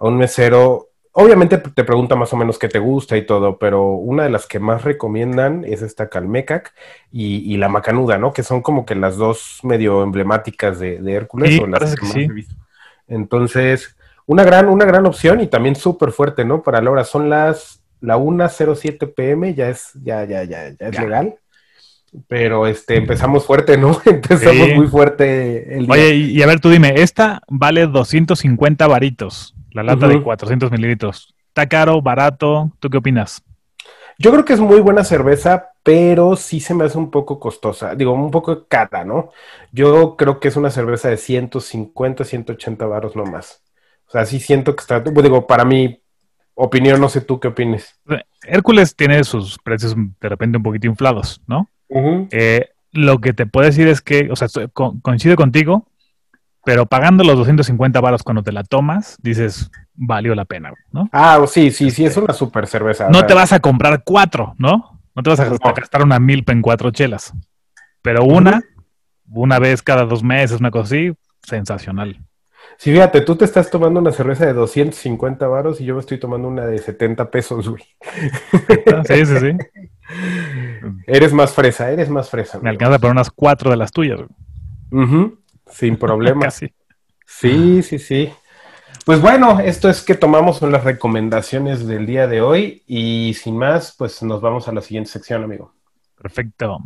a 0.00 0.06
un 0.08 0.16
mesero, 0.16 0.88
obviamente 1.12 1.58
te 1.58 1.84
pregunta 1.84 2.16
más 2.16 2.32
o 2.32 2.36
menos 2.36 2.58
qué 2.58 2.68
te 2.68 2.80
gusta 2.80 3.16
y 3.16 3.24
todo, 3.24 3.56
pero 3.58 3.90
una 3.92 4.24
de 4.24 4.30
las 4.30 4.46
que 4.48 4.58
más 4.58 4.82
recomiendan 4.82 5.64
es 5.64 5.80
esta 5.82 6.08
Calmecac 6.08 6.74
y, 7.12 7.36
y 7.54 7.56
la 7.56 7.68
Macanuda, 7.68 8.18
¿no? 8.18 8.32
Que 8.32 8.42
son 8.42 8.62
como 8.62 8.84
que 8.84 8.96
las 8.96 9.16
dos 9.16 9.60
medio 9.62 10.02
emblemáticas 10.02 10.80
de, 10.80 10.98
de 10.98 11.12
Hércules, 11.12 11.50
Sí, 11.50 11.60
o 11.60 11.68
las 11.68 11.78
parece 11.78 11.96
que 11.96 12.00
que 12.00 12.06
más 12.06 12.12
sí. 12.14 12.20
he 12.22 12.32
visto. 12.32 12.54
Entonces, 13.10 13.94
una 14.26 14.44
gran, 14.44 14.68
una 14.68 14.86
gran 14.86 15.04
opción 15.04 15.40
y 15.40 15.48
también 15.48 15.76
súper 15.76 16.12
fuerte, 16.12 16.44
¿no? 16.46 16.62
Para 16.62 16.80
la 16.80 16.90
hora, 16.90 17.04
son 17.04 17.28
las, 17.28 17.82
la 18.00 18.16
1.07 18.16 19.12
pm, 19.14 19.54
ya 19.54 19.68
es, 19.68 19.90
ya, 20.02 20.24
ya, 20.24 20.44
ya, 20.44 20.68
ya 20.70 20.86
es 20.88 20.92
Ya. 20.92 21.02
legal. 21.02 21.34
Pero 22.26 22.66
este, 22.66 22.96
empezamos 22.96 23.44
fuerte, 23.46 23.76
¿no? 23.76 24.00
Empezamos 24.06 24.66
Sí. 24.68 24.74
muy 24.74 24.86
fuerte 24.88 25.76
el 25.76 25.86
día. 25.86 25.92
Oye, 25.94 26.14
y, 26.14 26.30
y 26.38 26.42
a 26.42 26.46
ver, 26.46 26.58
tú 26.60 26.70
dime, 26.70 26.94
esta 26.96 27.42
vale 27.48 27.86
250 27.86 28.86
varitos, 28.88 29.54
la 29.72 29.82
lata 29.82 30.08
de 30.08 30.14
Ujú. 30.16 30.24
400 30.24 30.70
mililitros. 30.72 31.34
¿Está 31.48 31.68
caro, 31.68 32.00
barato? 32.02 32.72
¿Tú 32.80 32.90
qué 32.90 32.96
opinas? 32.98 33.42
Yo 34.22 34.30
creo 34.32 34.44
que 34.44 34.52
es 34.52 34.60
muy 34.60 34.80
buena 34.80 35.02
cerveza, 35.02 35.70
pero 35.82 36.36
sí 36.36 36.60
se 36.60 36.74
me 36.74 36.84
hace 36.84 36.98
un 36.98 37.10
poco 37.10 37.40
costosa. 37.40 37.94
Digo, 37.94 38.12
un 38.12 38.30
poco 38.30 38.66
cara, 38.68 39.02
¿no? 39.02 39.30
Yo 39.72 40.14
creo 40.18 40.40
que 40.40 40.48
es 40.48 40.56
una 40.56 40.70
cerveza 40.70 41.08
de 41.08 41.16
150, 41.16 42.24
180 42.24 42.84
varos 42.84 43.16
no 43.16 43.24
más. 43.24 43.62
O 44.06 44.10
sea, 44.10 44.26
sí 44.26 44.38
siento 44.38 44.76
que 44.76 44.82
está, 44.82 45.00
digo, 45.00 45.46
para 45.46 45.64
mi 45.64 46.02
opinión, 46.52 47.00
no 47.00 47.08
sé 47.08 47.22
tú 47.22 47.40
qué 47.40 47.48
opines. 47.48 47.98
Hércules 48.42 48.94
tiene 48.94 49.24
sus 49.24 49.58
precios 49.58 49.96
de 49.96 50.28
repente 50.28 50.58
un 50.58 50.64
poquito 50.64 50.86
inflados, 50.86 51.40
¿no? 51.46 51.70
Eh, 51.88 52.68
lo 52.92 53.20
que 53.20 53.32
te 53.32 53.46
puedo 53.46 53.64
decir 53.64 53.88
es 53.88 54.02
que, 54.02 54.28
o 54.30 54.36
sea, 54.36 54.48
coincido 55.00 55.34
contigo, 55.34 55.86
pero 56.70 56.86
pagando 56.86 57.24
los 57.24 57.36
250 57.36 58.00
varos 58.00 58.22
cuando 58.22 58.44
te 58.44 58.52
la 58.52 58.62
tomas, 58.62 59.16
dices, 59.20 59.72
valió 59.94 60.36
la 60.36 60.44
pena, 60.44 60.72
¿no? 60.92 61.08
Ah, 61.10 61.44
sí, 61.48 61.72
sí, 61.72 61.90
sí, 61.90 62.04
es 62.04 62.16
una 62.16 62.32
super 62.32 62.68
cerveza. 62.68 63.08
No 63.10 63.26
te 63.26 63.34
vas 63.34 63.52
a 63.52 63.58
comprar 63.58 64.04
cuatro, 64.04 64.54
¿no? 64.56 65.00
No 65.16 65.22
te 65.24 65.30
vas 65.30 65.40
a 65.40 65.46
No. 65.46 65.56
gastar- 65.58 66.04
una 66.04 66.20
milpa 66.20 66.52
en 66.52 66.62
cuatro 66.62 66.92
chelas. 66.92 67.32
Pero 68.02 68.22
una, 68.22 68.62
una 69.32 69.58
vez 69.58 69.82
cada 69.82 70.04
dos 70.04 70.22
meses, 70.22 70.60
una 70.60 70.70
cosa 70.70 70.94
así, 70.94 71.12
sensacional. 71.42 72.20
Sí, 72.78 72.92
fíjate, 72.92 73.22
tú 73.22 73.34
te 73.34 73.44
estás 73.46 73.68
tomando 73.68 73.98
una 73.98 74.12
cerveza 74.12 74.46
de 74.46 74.52
250 74.52 75.48
varos 75.48 75.80
y 75.80 75.86
yo 75.86 75.94
me 75.94 76.00
estoy 76.00 76.20
tomando 76.20 76.46
una 76.46 76.66
de 76.66 76.78
70 76.78 77.32
pesos, 77.32 77.68
güey. 77.68 77.82
Sí, 79.08 79.26
sí, 79.26 79.36
sí. 79.40 79.56
Eres 81.08 81.32
más 81.32 81.52
fresa, 81.52 81.90
eres 81.90 82.08
más 82.08 82.30
fresa. 82.30 82.58
Me 82.60 82.68
amigo. 82.68 82.84
alcanza 82.84 82.98
para 83.00 83.10
unas 83.12 83.30
cuatro 83.30 83.70
de 83.72 83.76
las 83.76 83.90
tuyas. 83.90 84.20
güey. 84.20 85.04
Ujú, 85.04 85.39
Sin 85.70 85.96
problema. 85.96 86.40
Casi. 86.46 86.72
Sí, 87.26 87.82
sí, 87.82 87.98
sí. 87.98 88.30
Pues 89.06 89.20
bueno, 89.20 89.60
esto 89.60 89.88
es 89.88 90.02
que 90.02 90.14
tomamos 90.14 90.58
son 90.58 90.72
las 90.72 90.84
recomendaciones 90.84 91.86
del 91.86 92.06
día 92.06 92.26
de 92.26 92.42
hoy 92.42 92.82
y 92.86 93.34
sin 93.34 93.56
más, 93.56 93.94
pues 93.96 94.22
nos 94.22 94.40
vamos 94.40 94.68
a 94.68 94.72
la 94.72 94.82
siguiente 94.82 95.10
sección, 95.10 95.42
amigo. 95.42 95.72
Perfecto. 96.20 96.78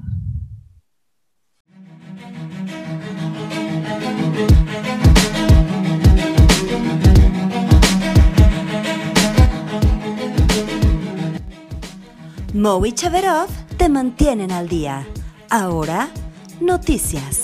Mo 12.54 12.86
y 12.86 12.92
Chaverov 12.92 13.48
te 13.76 13.88
mantienen 13.88 14.52
al 14.52 14.68
día. 14.68 15.04
Ahora, 15.50 16.08
noticias. 16.60 17.43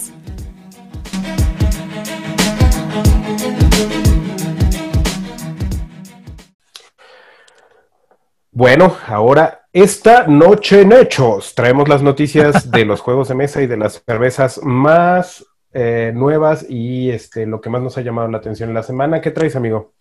Bueno, 8.60 8.94
ahora 9.06 9.62
esta 9.72 10.26
noche 10.26 10.82
en 10.82 10.92
Hechos 10.92 11.54
traemos 11.54 11.88
las 11.88 12.02
noticias 12.02 12.70
de 12.70 12.84
los 12.84 13.00
juegos 13.00 13.28
de 13.28 13.34
mesa 13.34 13.62
y 13.62 13.66
de 13.66 13.78
las 13.78 14.02
cervezas 14.06 14.60
más 14.62 15.46
eh, 15.72 16.12
nuevas 16.14 16.66
y 16.68 17.08
este 17.08 17.46
lo 17.46 17.62
que 17.62 17.70
más 17.70 17.80
nos 17.80 17.96
ha 17.96 18.02
llamado 18.02 18.28
la 18.28 18.36
atención 18.36 18.68
en 18.68 18.74
la 18.74 18.82
semana. 18.82 19.22
¿Qué 19.22 19.30
traes, 19.30 19.56
amigo? 19.56 19.94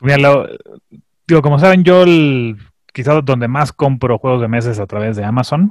Mira, 0.00 0.16
lo- 0.16 0.46
digo, 1.28 1.42
como 1.42 1.58
saben, 1.58 1.84
yo 1.84 2.04
el, 2.04 2.56
quizás 2.90 3.22
donde 3.22 3.48
más 3.48 3.70
compro 3.70 4.16
juegos 4.16 4.40
de 4.40 4.48
mesa 4.48 4.70
es 4.70 4.80
a 4.80 4.86
través 4.86 5.16
de 5.16 5.24
Amazon. 5.26 5.70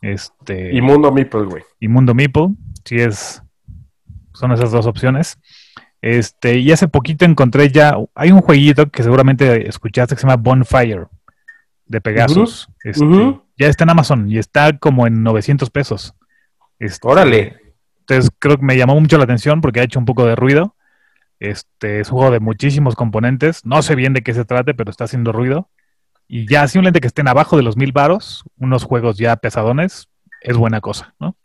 Este, 0.00 0.74
Y 0.74 0.80
Mundo 0.80 1.12
Meeple, 1.12 1.42
güey. 1.42 1.62
y 1.78 1.88
Mundo 1.88 2.14
Meeple, 2.14 2.54
sí 2.86 2.96
es, 2.96 3.42
son 4.32 4.52
esas 4.52 4.70
dos 4.70 4.86
opciones. 4.86 5.38
Este, 6.00 6.56
y 6.56 6.72
hace 6.72 6.88
poquito 6.88 7.26
encontré 7.26 7.68
ya, 7.68 7.98
hay 8.14 8.32
un 8.32 8.40
jueguito 8.40 8.90
que 8.90 9.02
seguramente 9.02 9.68
escuchaste 9.68 10.14
que 10.14 10.20
se 10.22 10.26
llama 10.26 10.40
Bonfire 10.42 11.04
de 11.90 12.00
Pegasus. 12.00 12.68
Este, 12.84 13.04
ya 13.58 13.66
está 13.66 13.84
en 13.84 13.90
Amazon 13.90 14.30
y 14.30 14.38
está 14.38 14.78
como 14.78 15.08
en 15.08 15.24
900 15.24 15.70
pesos. 15.70 16.14
Este, 16.78 17.06
Órale. 17.06 17.60
Entonces 18.00 18.30
creo 18.38 18.56
que 18.56 18.64
me 18.64 18.76
llamó 18.76 18.98
mucho 18.98 19.18
la 19.18 19.24
atención 19.24 19.60
porque 19.60 19.80
ha 19.80 19.82
hecho 19.82 19.98
un 19.98 20.04
poco 20.04 20.24
de 20.24 20.36
ruido. 20.36 20.76
Este 21.40 22.00
es 22.00 22.10
un 22.10 22.18
juego 22.18 22.32
de 22.32 22.38
muchísimos 22.38 22.94
componentes. 22.94 23.66
No 23.66 23.82
sé 23.82 23.96
bien 23.96 24.12
de 24.12 24.22
qué 24.22 24.32
se 24.34 24.44
trate, 24.44 24.72
pero 24.72 24.90
está 24.90 25.04
haciendo 25.04 25.32
ruido. 25.32 25.68
Y 26.28 26.48
ya 26.48 26.68
simplemente 26.68 27.00
que 27.00 27.08
estén 27.08 27.26
abajo 27.26 27.56
de 27.56 27.64
los 27.64 27.76
mil 27.76 27.90
varos, 27.90 28.44
unos 28.56 28.84
juegos 28.84 29.18
ya 29.18 29.34
pesadones, 29.34 30.08
es 30.42 30.56
buena 30.56 30.80
cosa, 30.80 31.14
¿no? 31.18 31.36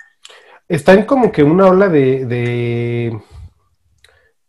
Está 0.68 0.94
en 0.94 1.06
como 1.06 1.32
que 1.32 1.44
una 1.44 1.66
ola 1.66 1.90
de, 1.90 2.26
de 2.26 3.20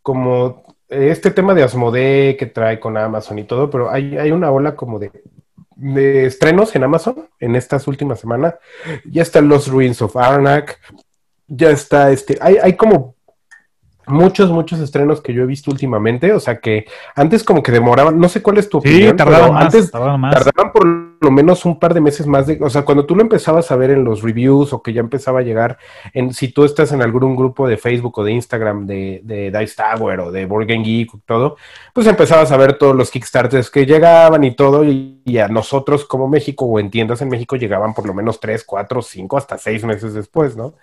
como 0.03 0.77
este 0.89 1.31
tema 1.31 1.55
de 1.55 1.63
Asmodee 1.63 2.37
que 2.37 2.47
trae 2.47 2.79
con 2.79 2.99
Amazon 2.99 3.39
y 3.39 3.45
todo, 3.45 3.71
pero 3.71 3.91
hay, 3.91 4.19
hay 4.19 4.31
una 4.31 4.51
ola 4.51 4.77
como 4.77 4.99
de, 4.99 5.11
de 5.77 6.27
estrenos 6.27 6.75
en 6.75 6.85
Amazon 6.85 7.29
en 7.39 7.55
estas 7.55 7.87
últimas 7.87 8.19
semanas. 8.19 8.55
Ya 9.05 9.23
están 9.23 9.49
los 9.49 9.69
Ruins 9.69 10.03
of 10.03 10.17
Arnak, 10.17 10.81
ya 11.47 11.71
está 11.71 12.11
este, 12.11 12.39
hay, 12.41 12.57
hay 12.61 12.75
como 12.77 13.15
muchos, 14.07 14.51
muchos 14.51 14.81
estrenos 14.81 15.21
que 15.21 15.33
yo 15.35 15.43
he 15.43 15.47
visto 15.47 15.71
últimamente, 15.71 16.33
o 16.33 16.41
sea 16.41 16.59
que 16.61 16.87
antes 17.15 17.45
como 17.45 17.63
que 17.63 17.73
demoraban, 17.73 18.19
no 18.19 18.29
sé 18.29 18.43
cuál 18.43 18.59
es 18.59 18.69
tu 18.69 18.81
Sí, 18.81 18.89
opinión, 19.09 19.17
más, 19.53 19.65
antes 19.67 19.91
tardaban 19.91 20.21
más. 20.21 20.35
tardaban 20.35 20.73
por 20.73 21.06
lo 21.21 21.31
menos 21.31 21.65
un 21.65 21.79
par 21.79 21.95
de 21.95 22.01
meses 22.01 22.27
más 22.27 22.47
de, 22.47 22.59
o 22.61 22.71
sea, 22.71 22.83
cuando 22.83 23.07
tú 23.07 23.15
lo 23.17 23.23
empezabas 23.23 23.71
a 23.71 23.77
ver 23.77 23.91
en 23.91 24.05
los 24.05 24.23
reviews 24.23 24.73
o 24.73 24.83
que 24.83 24.93
ya 24.93 25.01
empezaba 25.01 25.41
a 25.41 25.43
llegar, 25.43 25.79
en, 26.13 26.33
si 26.33 26.49
tú 26.49 26.65
estás 26.65 26.93
en 26.93 27.03
algún 27.03 27.37
grupo 27.37 27.69
de 27.69 27.77
Facebook 27.77 28.19
o 28.19 28.25
de 28.25 28.33
Instagram 28.33 28.87
de, 28.87 29.21
de 29.25 29.51
Dice 29.51 29.77
Tower 29.77 30.21
o 30.21 30.31
de 30.31 30.47
Board 30.47 30.67
Game 30.67 30.85
Geek 30.85 31.11
todo, 31.25 31.57
pues 31.93 32.07
empezabas 32.07 32.53
a 32.53 32.57
ver 32.57 32.79
todos 32.79 32.95
los 32.95 33.11
Kickstarters 33.11 33.71
que 33.71 33.87
llegaban 33.87 34.45
y 34.45 34.55
todo, 34.55 34.85
y, 34.85 35.21
y 35.25 35.39
a 35.39 35.49
nosotros 35.49 36.05
como 36.05 36.29
México 36.29 36.65
o 36.67 36.79
en 36.79 36.91
tiendas 36.91 37.23
en 37.23 37.29
México 37.29 37.57
llegaban 37.57 37.95
por 37.95 38.07
lo 38.07 38.15
menos 38.15 38.41
tres, 38.41 38.65
cuatro, 38.65 39.03
cinco, 39.03 39.37
hasta 39.37 39.59
seis 39.59 39.85
meses 39.85 40.15
después, 40.15 40.57
¿no? 40.57 40.75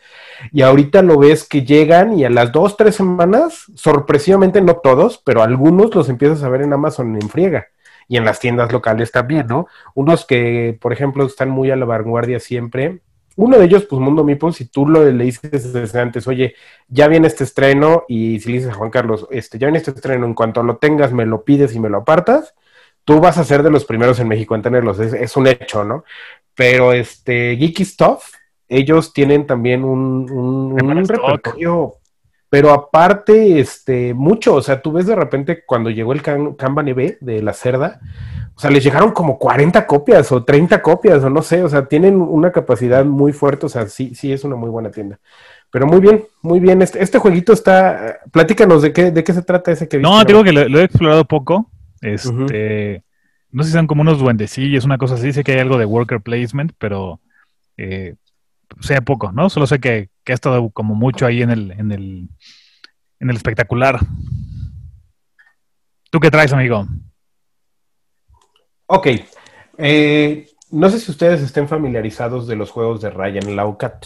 Y 0.51 0.61
ahorita 0.61 1.01
lo 1.01 1.17
ves 1.17 1.47
que 1.47 1.63
llegan 1.63 2.17
y 2.17 2.25
a 2.25 2.29
las 2.29 2.51
dos, 2.51 2.77
tres 2.77 2.95
semanas, 2.95 3.65
sorpresivamente 3.75 4.61
no 4.61 4.75
todos, 4.77 5.21
pero 5.23 5.41
algunos 5.41 5.93
los 5.95 6.09
empiezas 6.09 6.43
a 6.43 6.49
ver 6.49 6.61
en 6.61 6.73
Amazon 6.73 7.15
en 7.15 7.29
friega 7.29 7.67
y 8.13 8.17
en 8.17 8.25
las 8.25 8.39
tiendas 8.39 8.71
locales 8.71 9.11
también, 9.11 9.47
¿no? 9.47 9.65
Unos 9.95 10.23
que, 10.23 10.77
por 10.79 10.93
ejemplo, 10.93 11.25
están 11.25 11.49
muy 11.49 11.71
a 11.71 11.75
la 11.75 11.85
vanguardia 11.85 12.39
siempre. 12.39 12.99
Uno 13.37 13.57
de 13.57 13.65
ellos, 13.65 13.85
pues 13.85 13.99
Mundo 13.99 14.23
Meeple, 14.23 14.53
si 14.53 14.65
tú 14.65 14.87
lo 14.87 15.03
le 15.03 15.23
dices 15.23 15.73
desde 15.73 15.99
antes, 15.99 16.27
oye, 16.27 16.53
ya 16.87 17.07
viene 17.07 17.25
este 17.25 17.43
estreno, 17.43 18.03
y 18.07 18.39
si 18.39 18.49
le 18.51 18.57
dices 18.57 18.69
a 18.69 18.75
Juan 18.75 18.91
Carlos, 18.91 19.27
este, 19.31 19.57
ya 19.57 19.65
viene 19.65 19.79
este 19.79 19.89
estreno, 19.89 20.27
en 20.27 20.35
cuanto 20.35 20.61
lo 20.61 20.77
tengas, 20.77 21.11
me 21.11 21.25
lo 21.25 21.43
pides 21.43 21.73
y 21.73 21.79
me 21.79 21.89
lo 21.89 21.97
apartas, 21.97 22.53
tú 23.03 23.19
vas 23.19 23.39
a 23.39 23.43
ser 23.43 23.63
de 23.63 23.71
los 23.71 23.83
primeros 23.83 24.19
en 24.19 24.27
México 24.27 24.53
en 24.53 24.61
tenerlos, 24.61 24.99
es, 24.99 25.13
es 25.13 25.35
un 25.35 25.47
hecho, 25.47 25.83
¿no? 25.83 26.03
Pero 26.53 26.93
este, 26.93 27.57
Geeky 27.57 27.83
Stuff, 27.83 28.25
ellos 28.69 29.11
tienen 29.11 29.47
también 29.47 29.83
un, 29.83 30.29
un, 30.29 30.79
un 30.79 31.07
repertorio, 31.07 31.95
pero 32.53 32.71
aparte, 32.71 33.59
este, 33.59 34.13
mucho, 34.13 34.53
o 34.53 34.61
sea, 34.61 34.79
tú 34.79 34.91
ves 34.91 35.07
de 35.07 35.15
repente 35.15 35.63
cuando 35.65 35.89
llegó 35.89 36.13
el 36.13 36.21
Kan- 36.21 36.55
Kanban 36.55 36.87
EB 36.87 37.17
de 37.19 37.41
la 37.41 37.51
cerda, 37.51 37.99
o 38.55 38.59
sea, 38.59 38.69
les 38.69 38.83
llegaron 38.83 39.09
como 39.09 39.39
40 39.39 39.87
copias 39.87 40.31
o 40.31 40.43
30 40.43 40.79
copias 40.79 41.23
o 41.23 41.31
no 41.31 41.41
sé, 41.41 41.63
o 41.63 41.67
sea, 41.67 41.87
tienen 41.87 42.21
una 42.21 42.51
capacidad 42.51 43.05
muy 43.05 43.33
fuerte, 43.33 43.65
o 43.65 43.69
sea, 43.69 43.87
sí, 43.87 44.13
sí 44.13 44.31
es 44.31 44.43
una 44.43 44.55
muy 44.55 44.69
buena 44.69 44.91
tienda. 44.91 45.19
Pero 45.71 45.87
muy 45.87 45.99
bien, 45.99 46.25
muy 46.43 46.59
bien. 46.59 46.83
Este, 46.83 47.01
este 47.01 47.17
jueguito 47.17 47.53
está. 47.53 48.19
Platícanos 48.31 48.83
de 48.83 48.93
qué, 48.93 49.09
de 49.09 49.23
qué 49.23 49.33
se 49.33 49.41
trata 49.41 49.71
ese 49.71 49.87
que 49.87 49.97
No, 49.97 50.23
digo 50.23 50.43
que 50.43 50.51
lo, 50.51 50.69
lo 50.69 50.79
he 50.79 50.83
explorado 50.83 51.25
poco. 51.25 51.71
Este, 52.01 53.03
no 53.49 53.63
sé 53.63 53.71
si 53.71 53.77
son 53.77 53.87
como 53.87 54.03
unos 54.03 54.19
duendecillos, 54.19 54.85
una 54.85 54.99
cosa 54.99 55.15
así. 55.15 55.33
Sé 55.33 55.43
que 55.43 55.53
hay 55.53 55.59
algo 55.59 55.79
de 55.79 55.85
worker 55.85 56.21
placement, 56.21 56.73
pero 56.77 57.19
eh, 57.77 58.13
sé 58.81 59.01
poco, 59.01 59.31
¿no? 59.31 59.49
Solo 59.49 59.67
sé 59.67 59.79
que, 59.79 60.09
que 60.23 60.33
estado 60.33 60.69
como 60.69 60.95
mucho 60.95 61.25
ahí 61.25 61.41
en 61.41 61.51
el, 61.51 61.71
en 61.71 61.91
el, 61.91 62.29
en 63.19 63.29
el 63.29 63.35
espectacular. 63.35 63.99
¿Tú 66.09 66.19
qué 66.19 66.29
traes, 66.29 66.53
amigo? 66.53 66.85
Ok. 68.85 69.07
Eh, 69.77 70.47
no 70.71 70.89
sé 70.89 70.99
si 70.99 71.11
ustedes 71.11 71.41
estén 71.41 71.67
familiarizados 71.67 72.47
de 72.47 72.55
los 72.55 72.71
juegos 72.71 73.01
de 73.01 73.09
Ryan 73.09 73.55
Laukat. 73.55 74.05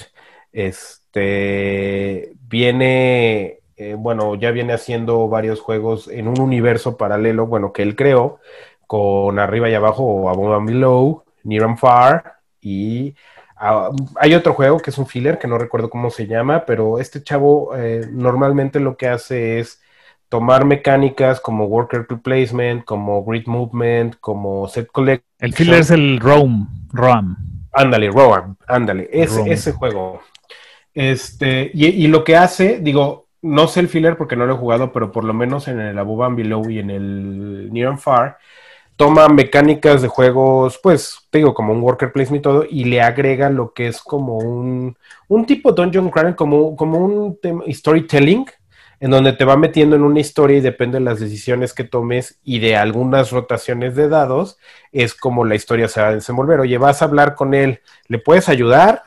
Este 0.51 2.33
viene, 2.41 3.59
eh, 3.75 3.95
bueno, 3.97 4.35
ya 4.35 4.51
viene 4.51 4.73
haciendo 4.73 5.27
varios 5.27 5.59
juegos 5.59 6.07
en 6.07 6.27
un 6.27 6.39
universo 6.39 6.97
paralelo, 6.97 7.47
bueno, 7.47 7.73
que 7.73 7.83
él 7.83 7.95
creó, 7.95 8.39
con 8.87 9.39
arriba 9.39 9.69
y 9.69 9.73
abajo, 9.73 10.29
above 10.29 10.55
and 10.55 10.67
below, 10.67 11.23
near 11.43 11.65
and 11.65 11.77
far, 11.77 12.37
y 12.61 13.15
ah, 13.59 13.89
hay 14.15 14.33
otro 14.33 14.53
juego 14.53 14.79
que 14.79 14.89
es 14.89 14.97
un 14.97 15.07
filler 15.07 15.39
que 15.39 15.47
no 15.47 15.57
recuerdo 15.57 15.89
cómo 15.89 16.09
se 16.09 16.27
llama, 16.27 16.65
pero 16.65 16.99
este 16.99 17.23
chavo 17.23 17.75
eh, 17.75 18.07
normalmente 18.11 18.79
lo 18.79 18.97
que 18.97 19.07
hace 19.07 19.59
es 19.59 19.81
tomar 20.29 20.65
mecánicas 20.65 21.39
como 21.39 21.65
worker 21.65 22.05
placement, 22.21 22.83
como 22.85 23.23
grid 23.23 23.47
movement, 23.47 24.15
como 24.19 24.67
set 24.67 24.87
collect. 24.91 25.23
El 25.39 25.53
filler 25.53 25.79
es 25.79 25.91
el 25.91 26.19
Roam, 26.19 26.67
Roam. 26.91 27.37
Ándale, 27.71 28.09
Roam, 28.09 28.55
ándale, 28.67 29.09
ese, 29.11 29.51
ese 29.51 29.71
juego. 29.71 30.21
Este, 30.93 31.69
y, 31.73 31.85
y 31.85 32.07
lo 32.07 32.23
que 32.23 32.35
hace, 32.35 32.79
digo, 32.79 33.27
no 33.41 33.67
sé 33.67 33.79
el 33.81 33.87
filler 33.87 34.17
porque 34.17 34.35
no 34.35 34.45
lo 34.45 34.55
he 34.55 34.57
jugado, 34.57 34.91
pero 34.91 35.11
por 35.11 35.23
lo 35.23 35.33
menos 35.33 35.67
en 35.67 35.79
el 35.79 35.97
Above 35.97 36.25
and 36.25 36.37
Below 36.37 36.69
y 36.69 36.79
en 36.79 36.89
el 36.89 37.71
Near 37.71 37.89
and 37.89 37.99
Far, 37.99 38.37
toma 38.97 39.29
mecánicas 39.29 40.01
de 40.01 40.07
juegos, 40.07 40.79
pues, 40.81 41.19
te 41.29 41.37
digo, 41.37 41.53
como 41.53 41.71
un 41.71 41.81
worker 41.81 42.11
placement 42.11 42.41
y 42.41 42.43
todo, 42.43 42.65
y 42.69 42.83
le 42.85 43.01
agrega 43.01 43.49
lo 43.49 43.73
que 43.73 43.87
es 43.87 44.01
como 44.01 44.37
un, 44.39 44.97
un 45.27 45.45
tipo 45.45 45.71
Dungeon 45.71 46.09
Crawler, 46.09 46.35
como, 46.35 46.75
como 46.75 46.97
un 46.97 47.39
storytelling, 47.71 48.45
en 48.99 49.11
donde 49.11 49.33
te 49.33 49.45
va 49.45 49.55
metiendo 49.55 49.95
en 49.95 50.01
una 50.01 50.19
historia 50.19 50.57
y 50.57 50.61
depende 50.61 50.97
de 50.97 51.05
las 51.05 51.19
decisiones 51.19 51.73
que 51.73 51.83
tomes 51.83 52.39
y 52.43 52.57
de 52.57 52.75
algunas 52.75 53.31
rotaciones 53.31 53.95
de 53.95 54.09
dados, 54.09 54.57
es 54.91 55.13
como 55.13 55.45
la 55.45 55.53
historia 55.53 55.87
se 55.87 56.01
va 56.01 56.07
a 56.07 56.15
desenvolver. 56.15 56.59
Oye, 56.59 56.79
vas 56.79 57.01
a 57.01 57.05
hablar 57.05 57.35
con 57.35 57.53
él, 57.53 57.81
¿le 58.07 58.17
puedes 58.17 58.49
ayudar? 58.49 59.03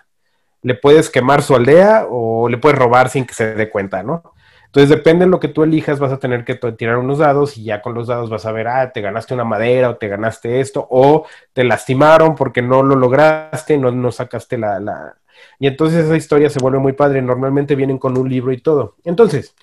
¿Le 0.62 0.74
puedes 0.74 1.10
quemar 1.10 1.42
su 1.42 1.56
aldea 1.56 2.06
o 2.08 2.48
le 2.48 2.58
puedes 2.58 2.78
robar 2.78 3.08
sin 3.08 3.24
que 3.24 3.34
se 3.34 3.54
dé 3.54 3.68
cuenta, 3.68 4.02
no? 4.04 4.34
Entonces, 4.70 4.88
depende 4.88 5.24
de 5.24 5.30
lo 5.32 5.40
que 5.40 5.48
tú 5.48 5.64
elijas, 5.64 5.98
vas 5.98 6.12
a 6.12 6.20
tener 6.20 6.44
que 6.44 6.54
tirar 6.54 6.98
unos 6.98 7.18
dados 7.18 7.58
y 7.58 7.64
ya 7.64 7.82
con 7.82 7.92
los 7.92 8.06
dados 8.06 8.30
vas 8.30 8.46
a 8.46 8.52
ver, 8.52 8.68
ah, 8.68 8.92
te 8.92 9.00
ganaste 9.00 9.34
una 9.34 9.42
madera 9.42 9.90
o 9.90 9.96
te 9.96 10.06
ganaste 10.06 10.60
esto, 10.60 10.86
o 10.88 11.26
te 11.52 11.64
lastimaron 11.64 12.36
porque 12.36 12.62
no 12.62 12.84
lo 12.84 12.94
lograste, 12.94 13.76
no, 13.76 13.90
no 13.90 14.12
sacaste 14.12 14.56
la, 14.56 14.78
la... 14.78 15.16
Y 15.58 15.66
entonces 15.66 16.04
esa 16.04 16.16
historia 16.16 16.48
se 16.50 16.60
vuelve 16.60 16.78
muy 16.78 16.92
padre. 16.92 17.20
Normalmente 17.20 17.74
vienen 17.74 17.98
con 17.98 18.16
un 18.16 18.28
libro 18.28 18.52
y 18.52 18.60
todo. 18.60 18.94
Entonces, 19.02 19.56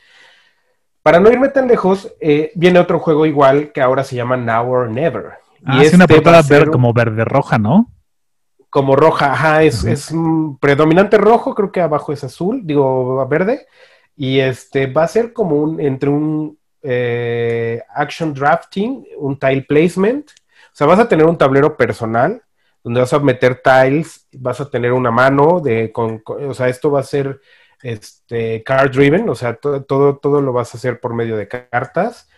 para 1.02 1.22
no 1.22 1.32
irme 1.32 1.48
tan 1.48 1.70
lejos, 1.70 2.14
eh, 2.20 2.52
viene 2.56 2.80
otro 2.80 3.00
juego 3.00 3.26
igual 3.26 3.72
que 3.72 3.80
ahora 3.80 4.04
se 4.04 4.18
llama 4.18 4.36
Now 4.36 4.70
or 4.70 4.90
Never. 4.90 5.36
Ah, 5.64 5.82
sí, 5.86 5.96
una 5.96 6.04
este 6.04 6.16
portada 6.16 6.44
ser 6.44 6.60
ver- 6.66 6.72
como 6.72 6.92
verde-roja, 6.92 7.58
¿no? 7.58 7.90
como 8.70 8.96
roja, 8.96 9.32
ajá, 9.32 9.64
es, 9.64 9.84
es 9.86 10.12
mm, 10.14 10.58
predominante 10.58 11.18
rojo, 11.18 11.56
creo 11.56 11.72
que 11.72 11.82
abajo 11.82 12.12
es 12.12 12.24
azul, 12.24 12.62
digo 12.64 13.26
verde, 13.28 13.66
y 14.18 14.40
este 14.42 14.88
va 14.88 15.04
a 15.06 15.10
ser 15.10 15.34
como 15.34 15.58
un 15.58 15.80
entre 15.80 16.10
un 16.10 16.60
eh, 16.84 17.82
action 17.96 18.34
drafting, 18.34 19.06
un 19.18 19.40
tile 19.40 19.64
placement, 19.64 20.30
o 20.30 20.76
sea, 20.76 20.88
vas 20.88 21.00
a 21.00 21.08
tener 21.08 21.26
un 21.28 21.38
tablero 21.38 21.78
personal 21.78 22.42
donde 22.84 23.02
vas 23.02 23.14
a 23.14 23.20
meter 23.20 23.62
tiles, 23.64 24.28
vas 24.34 24.62
a 24.62 24.70
tener 24.70 24.94
una 24.94 25.12
mano 25.12 25.60
de, 25.62 25.92
con, 25.92 26.22
o 26.26 26.54
sea, 26.54 26.70
esto 26.70 26.92
va 26.92 27.02
a 27.02 27.04
ser 27.04 27.42
este 27.82 28.64
card 28.64 28.92
driven, 28.92 29.30
o 29.30 29.36
sea, 29.36 29.56
to- 29.56 29.84
todo, 29.84 30.18
todo 30.18 30.42
lo 30.42 30.54
vas 30.54 30.74
a 30.74 30.78
hacer 30.78 31.00
por 31.00 31.14
medio 31.14 31.38
de 31.38 31.48
cartas. 31.48 32.30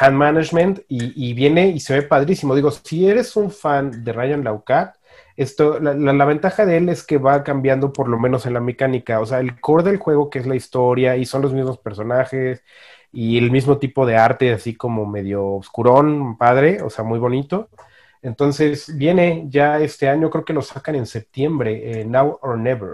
Hand 0.00 0.16
management 0.16 0.80
y, 0.88 1.30
y 1.30 1.32
viene 1.34 1.68
y 1.68 1.80
se 1.80 1.94
ve 1.94 2.02
padrísimo. 2.02 2.54
Digo, 2.56 2.70
si 2.72 3.08
eres 3.08 3.36
un 3.36 3.50
fan 3.52 4.02
de 4.04 4.12
Ryan 4.12 4.42
Laukat, 4.44 4.95
esto, 5.36 5.78
la, 5.80 5.94
la- 5.94 6.24
ventaja 6.24 6.66
de 6.66 6.78
él 6.78 6.88
es 6.88 7.04
que 7.04 7.18
va 7.18 7.44
cambiando 7.44 7.92
por 7.92 8.08
lo 8.08 8.18
menos 8.18 8.46
en 8.46 8.54
la 8.54 8.60
mecánica, 8.60 9.20
o 9.20 9.26
sea, 9.26 9.40
el 9.40 9.60
core 9.60 9.84
del 9.84 9.98
juego 9.98 10.30
que 10.30 10.38
es 10.38 10.46
la 10.46 10.56
historia 10.56 11.16
y 11.16 11.24
son 11.26 11.42
los 11.42 11.52
mismos 11.52 11.78
personajes 11.78 12.64
y 13.12 13.38
el 13.38 13.50
mismo 13.50 13.78
tipo 13.78 14.06
de 14.06 14.16
arte, 14.16 14.52
así 14.52 14.74
como 14.74 15.06
medio 15.06 15.44
oscurón, 15.44 16.36
padre, 16.36 16.82
o 16.82 16.90
sea, 16.90 17.04
muy 17.04 17.18
bonito. 17.18 17.68
Entonces 18.22 18.96
viene 18.96 19.44
ya 19.48 19.78
este 19.80 20.08
año, 20.08 20.30
creo 20.30 20.44
que 20.44 20.52
lo 20.52 20.62
sacan 20.62 20.96
en 20.96 21.06
septiembre, 21.06 22.00
eh, 22.00 22.04
Now 22.04 22.38
or 22.42 22.58
Never. 22.58 22.92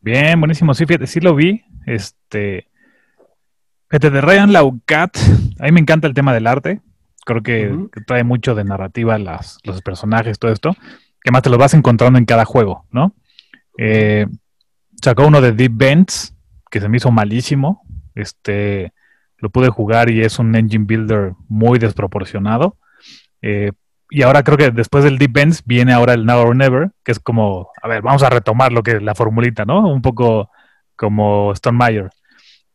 Bien, 0.00 0.38
buenísimo. 0.38 0.74
Sí, 0.74 0.86
fíjate, 0.86 1.06
sí 1.06 1.20
lo 1.20 1.34
vi. 1.34 1.64
Este. 1.86 2.68
Fíjate, 3.88 4.10
de 4.10 4.20
Ryan 4.20 4.52
Laukat, 4.52 5.16
a 5.60 5.64
mí 5.64 5.72
me 5.72 5.80
encanta 5.80 6.06
el 6.06 6.14
tema 6.14 6.34
del 6.34 6.46
arte. 6.46 6.80
Creo 7.24 7.42
que, 7.42 7.88
trae 8.06 8.24
mucho 8.24 8.54
de 8.54 8.64
narrativa 8.64 9.18
las, 9.18 9.58
los 9.64 9.82
personajes, 9.82 10.38
todo 10.38 10.52
esto. 10.52 10.74
Que 11.22 11.30
más 11.30 11.42
te 11.42 11.50
los 11.50 11.58
vas 11.58 11.74
encontrando 11.74 12.18
en 12.18 12.26
cada 12.26 12.44
juego, 12.44 12.86
¿no? 12.90 13.14
Eh, 13.78 14.26
sacó 15.02 15.26
uno 15.26 15.40
de 15.40 15.52
Deep 15.52 15.72
Bends, 15.74 16.34
que 16.70 16.80
se 16.80 16.88
me 16.88 16.98
hizo 16.98 17.10
malísimo. 17.10 17.82
Este. 18.14 18.92
Lo 19.38 19.50
pude 19.50 19.68
jugar 19.68 20.10
y 20.10 20.22
es 20.22 20.38
un 20.38 20.54
engine 20.54 20.84
builder 20.86 21.32
muy 21.48 21.78
desproporcionado. 21.78 22.78
Eh, 23.42 23.72
y 24.10 24.22
ahora 24.22 24.42
creo 24.42 24.56
que 24.56 24.70
después 24.70 25.04
del 25.04 25.18
Deep 25.18 25.36
Ends 25.36 25.62
viene 25.66 25.92
ahora 25.92 26.14
el 26.14 26.24
Now 26.24 26.46
or 26.46 26.56
Never, 26.56 26.92
que 27.04 27.12
es 27.12 27.18
como, 27.18 27.70
a 27.82 27.88
ver, 27.88 28.00
vamos 28.00 28.22
a 28.22 28.30
retomar 28.30 28.72
lo 28.72 28.82
que 28.82 29.00
la 29.00 29.14
formulita, 29.14 29.64
¿no? 29.64 29.88
Un 29.92 30.02
poco 30.02 30.50
como 30.96 31.52
Stone 31.52 31.76
Meyer. 31.76 32.10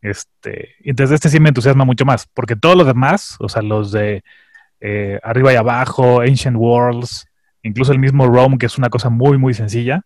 Este, 0.01 0.75
y 0.79 0.91
entonces 0.91 1.15
este 1.15 1.29
sí 1.29 1.39
me 1.39 1.49
entusiasma 1.49 1.85
mucho 1.85 2.05
más, 2.05 2.27
porque 2.33 2.55
todos 2.55 2.75
los 2.77 2.87
demás, 2.87 3.35
o 3.39 3.49
sea, 3.49 3.61
los 3.61 3.91
de 3.91 4.23
eh, 4.79 5.19
arriba 5.23 5.53
y 5.53 5.57
abajo, 5.57 6.21
Ancient 6.21 6.55
Worlds, 6.57 7.27
incluso 7.63 7.91
el 7.91 7.99
mismo 7.99 8.27
Rome, 8.27 8.57
que 8.57 8.65
es 8.65 8.77
una 8.77 8.89
cosa 8.89 9.09
muy, 9.09 9.37
muy 9.37 9.53
sencilla, 9.53 10.03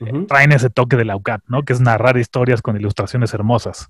Ujú. 0.00 0.26
traen 0.26 0.52
ese 0.52 0.70
toque 0.70 0.96
de 0.96 1.04
la 1.04 1.16
UCAT, 1.16 1.42
¿no? 1.46 1.62
Que 1.62 1.72
es 1.72 1.80
narrar 1.80 2.16
historias 2.16 2.62
con 2.62 2.76
ilustraciones 2.76 3.32
hermosas. 3.32 3.88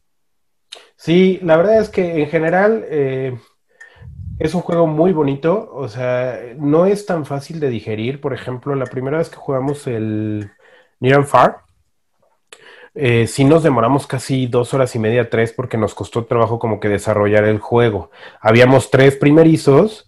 Sí, 0.96 1.40
la 1.42 1.56
verdad 1.56 1.80
es 1.80 1.88
que 1.88 2.22
en 2.22 2.28
general 2.28 2.84
eh, 2.88 3.38
es 4.38 4.54
un 4.54 4.60
juego 4.60 4.86
muy 4.86 5.12
bonito, 5.12 5.70
o 5.72 5.88
sea, 5.88 6.38
no 6.58 6.86
es 6.86 7.06
tan 7.06 7.24
fácil 7.24 7.60
de 7.60 7.70
digerir. 7.70 8.20
Por 8.20 8.34
ejemplo, 8.34 8.74
la 8.74 8.86
primera 8.86 9.18
vez 9.18 9.30
que 9.30 9.36
jugamos 9.36 9.86
el 9.86 10.50
Near 11.00 11.18
and 11.18 11.26
Far, 11.26 11.63
eh, 12.94 13.26
sí 13.26 13.44
nos 13.44 13.62
demoramos 13.62 14.06
casi 14.06 14.46
dos 14.46 14.72
horas 14.72 14.94
y 14.94 14.98
media, 14.98 15.28
tres, 15.28 15.52
porque 15.52 15.76
nos 15.76 15.94
costó 15.94 16.24
trabajo 16.24 16.58
como 16.58 16.78
que 16.80 16.88
desarrollar 16.88 17.44
el 17.44 17.58
juego. 17.58 18.10
Habíamos 18.40 18.90
tres 18.90 19.16
primerizos 19.16 20.06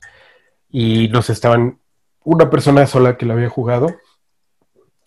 y 0.70 1.08
nos 1.08 1.30
estaban 1.30 1.80
una 2.22 2.48
persona 2.50 2.86
sola 2.86 3.16
que 3.16 3.26
lo 3.26 3.34
había 3.34 3.48
jugado. 3.48 3.88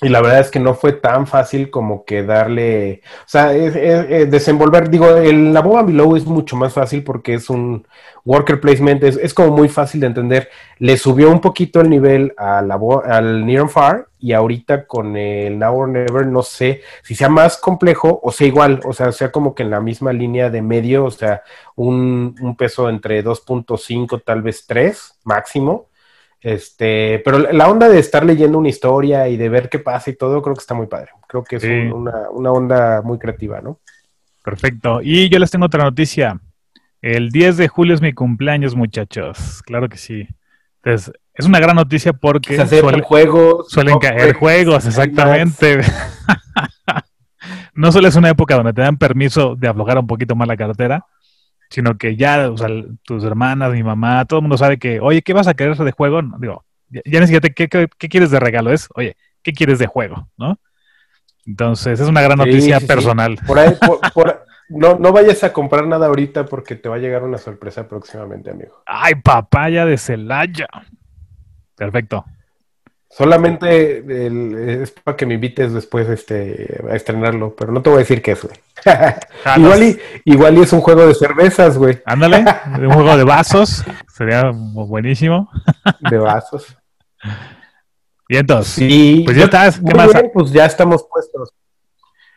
Y 0.01 0.07
la 0.07 0.21
verdad 0.21 0.39
es 0.39 0.49
que 0.49 0.61
no 0.61 0.75
fue 0.75 0.93
tan 0.93 1.27
fácil 1.27 1.69
como 1.69 2.05
que 2.05 2.23
darle, 2.23 3.01
o 3.25 3.27
sea, 3.27 3.53
es- 3.53 3.75
es 3.75 4.31
desenvolver, 4.31 4.89
digo, 4.89 5.09
el, 5.17 5.53
la 5.53 5.59
Boba 5.61 5.83
Below 5.83 6.15
es 6.15 6.25
mucho 6.25 6.55
más 6.55 6.71
fácil 6.73 7.03
porque 7.03 7.33
es 7.33 7.49
un 7.49 7.85
worker 8.23 8.61
placement, 8.61 9.03
es, 9.03 9.33
como 9.33 9.51
muy 9.57 9.67
fácil 9.67 9.99
de 9.99 10.07
entender. 10.07 10.49
Le 10.77 10.95
subió 10.97 11.29
un 11.29 11.41
poquito 11.41 11.81
el 11.81 11.89
nivel 11.89 12.33
a 12.37 12.61
la, 12.61 12.79
al 13.05 13.45
Near 13.45 13.61
and 13.63 13.69
Far 13.71 14.07
y 14.19 14.31
ahorita 14.31 14.85
con 14.87 15.17
el 15.17 15.59
Now 15.59 15.75
or 15.81 15.89
Never 15.89 16.25
no 16.27 16.43
sé 16.43 16.81
si 17.03 17.15
sea 17.15 17.29
más 17.29 17.57
complejo 17.57 18.19
o 18.23 18.31
sea 18.31 18.47
igual, 18.47 18.79
o 18.85 18.93
sea, 18.93 19.11
sea 19.11 19.31
como 19.31 19.53
que 19.55 19.63
en 19.63 19.69
la 19.69 19.81
misma 19.81 20.13
línea 20.13 20.49
de 20.49 20.61
medio, 20.61 21.03
o 21.05 21.11
sea, 21.11 21.43
un, 21.75 22.35
un 22.41 22.55
peso 22.55 22.87
entre 22.89 23.21
2.5, 23.21 24.21
tal 24.21 24.41
vez 24.43 24.65
3 24.65 25.19
máximo. 25.25 25.88
Este, 26.41 27.22
pero 27.25 27.39
la 27.39 27.67
onda 27.69 27.89
de 27.89 28.00
estar 28.00 28.25
leyendo 28.25 28.58
una 28.58 28.69
historia 28.69 29.27
y 29.27 29.36
de 29.38 29.50
ver 29.50 29.67
qué 29.69 29.79
pasa 29.79 30.10
y 30.10 30.15
todo, 30.15 30.41
creo 30.41 30.55
que 30.55 30.62
está 30.62 30.74
muy 30.74 30.88
padre. 30.88 31.10
Creo 31.27 31.43
que 31.43 31.58
es 31.58 31.62
Sí. 31.62 31.67
un- 31.69 31.91
una, 31.93 32.29
una 32.31 32.51
onda 32.51 33.01
muy 33.01 33.19
creativa, 33.19 33.60
¿no? 33.62 33.79
Perfecto. 34.43 35.01
Y 35.03 35.29
yo 35.29 35.38
les 35.38 35.51
tengo 35.51 35.65
otra 35.65 35.84
noticia. 35.84 36.39
El 37.01 37.29
10 37.29 37.58
de 37.58 37.67
julio 37.67 37.93
es 37.93 38.01
mi 38.01 38.13
cumpleaños, 38.13 38.75
muchachos. 38.75 39.62
Claro 39.65 39.89
que 39.89 39.98
sí. 39.98 40.27
Entonces, 40.84 41.13
es 41.34 41.46
una 41.46 41.60
gran 41.60 41.75
noticia 41.75 42.13
porque 42.13 42.58
juegos. 43.03 43.69
suelen 43.69 43.93
¿no? 43.96 44.00
caer 44.00 44.34
juegos, 44.34 44.86
exactamente. 44.86 45.81
no 47.74 47.91
solo 47.91 48.08
es 48.08 48.15
una 48.15 48.29
época 48.29 48.55
donde 48.55 48.74
te 48.74 48.81
dan 48.81 48.98
permiso 48.98 49.55
de 49.55 49.67
aflojar 49.67 49.98
un 50.00 50.08
poquito 50.08 50.36
más 50.36 50.48
la 50.48 50.58
cartera, 50.58 51.05
sino 51.69 51.97
que 51.97 52.15
ya, 52.15 52.49
o 52.49 52.57
sea, 52.57 52.67
tus 53.03 53.23
hermanas, 53.23 53.73
mi 53.73 53.83
mamá, 53.83 54.25
todo 54.25 54.39
el 54.39 54.43
mundo 54.43 54.57
sabe 54.57 54.77
que, 54.79 54.99
oye, 54.99 55.21
¿qué 55.21 55.33
vas 55.33 55.47
a 55.47 55.53
querer 55.53 55.77
de 55.77 55.91
juego? 55.91 56.21
No, 56.21 56.38
digo, 56.39 56.63
ya, 56.89 57.01
ya 57.25 57.39
te- 57.39 57.53
¿qué, 57.53 57.67
qué, 57.67 57.88
qué 57.97 58.09
quieres 58.09 58.31
de 58.31 58.39
regalo? 58.39 58.71
Es, 58.71 58.89
oye, 58.95 59.15
¿qué 59.43 59.53
quieres 59.53 59.79
de 59.79 59.88
juego? 59.88 60.29
¿No? 60.38 60.57
Entonces, 61.45 61.99
es 61.99 62.07
una 62.07 62.21
gran 62.21 62.38
noticia 62.38 62.75
sí, 62.79 62.81
sí. 62.81 62.88
personal. 62.88 63.38
Por 63.45 63.59
ahí, 63.59 63.73
por- 63.85 63.99
por- 64.13 64.45
no, 64.69 64.99
no 64.99 65.11
vayas 65.11 65.43
a 65.43 65.51
comprar 65.51 65.88
nada 65.88 66.07
ahorita 66.07 66.45
porque 66.45 66.75
te 66.75 66.89
va 66.89 66.95
a 66.95 66.99
llegar 66.99 67.23
una 67.23 67.38
sorpresa 67.38 67.88
próximamente, 67.88 68.51
amigo. 68.51 68.83
¡Ay, 68.85 69.15
papaya 69.15 69.85
de 69.85 69.97
Celaya! 69.97 70.67
Perfecto. 71.75 72.25
Solamente 73.11 73.97
el- 73.97 74.81
es 74.83 74.91
para 74.91 75.17
que 75.17 75.25
me 75.25 75.33
invites 75.33 75.73
después 75.73 76.07
este, 76.09 76.79
a 76.89 76.95
estrenarlo, 76.95 77.55
pero 77.55 77.71
no 77.71 77.81
te 77.81 77.89
voy 77.89 77.97
a 77.97 77.99
decir 78.01 78.21
qué 78.21 78.31
es, 78.33 78.43
güey. 78.43 78.55
igual, 79.57 79.83
y, 79.83 79.99
igual 80.25 80.57
y 80.57 80.61
es 80.61 80.71
un 80.73 80.81
juego 80.81 81.05
de 81.07 81.15
cervezas, 81.15 81.77
güey, 81.77 81.99
Ándale, 82.05 82.45
un 82.79 82.91
juego 82.93 83.17
de 83.17 83.23
vasos, 83.23 83.84
sería 84.15 84.51
buenísimo. 84.53 85.49
de 86.10 86.17
vasos. 86.17 86.77
Y 88.27 88.38
entonces, 88.38 88.73
Sí, 88.73 89.23
Pues 89.25 89.36
ya 89.36 89.41
yo- 89.41 89.45
estás, 89.45 89.77
¿qué 89.77 89.81
muy 89.84 89.93
más? 89.95 90.13
bien, 90.13 90.31
pues 90.34 90.51
ya 90.51 90.65
estamos 90.65 91.05
puestos. 91.12 91.49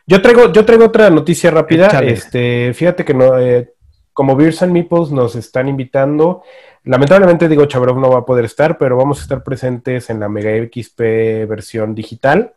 Yo 0.07 0.21
traigo, 0.21 0.51
yo 0.51 0.65
traigo 0.65 0.85
otra 0.85 1.09
noticia 1.09 1.49
rápida. 1.51 1.85
Échale. 1.85 2.11
Este, 2.13 2.73
fíjate 2.73 3.05
que 3.05 3.13
no, 3.13 3.39
eh, 3.39 3.72
como 4.13 4.35
Beers 4.35 4.61
and 4.63 4.71
Meeples 4.73 5.11
nos 5.11 5.35
están 5.35 5.67
invitando. 5.67 6.43
Lamentablemente, 6.83 7.47
digo, 7.49 7.65
Chabrov 7.65 7.99
no 7.99 8.11
va 8.11 8.19
a 8.19 8.25
poder 8.25 8.45
estar, 8.45 8.77
pero 8.77 8.97
vamos 8.97 9.19
a 9.19 9.23
estar 9.23 9.43
presentes 9.43 10.09
en 10.09 10.19
la 10.19 10.29
Mega 10.29 10.51
XP 10.51 11.45
versión 11.47 11.95
digital. 11.95 12.53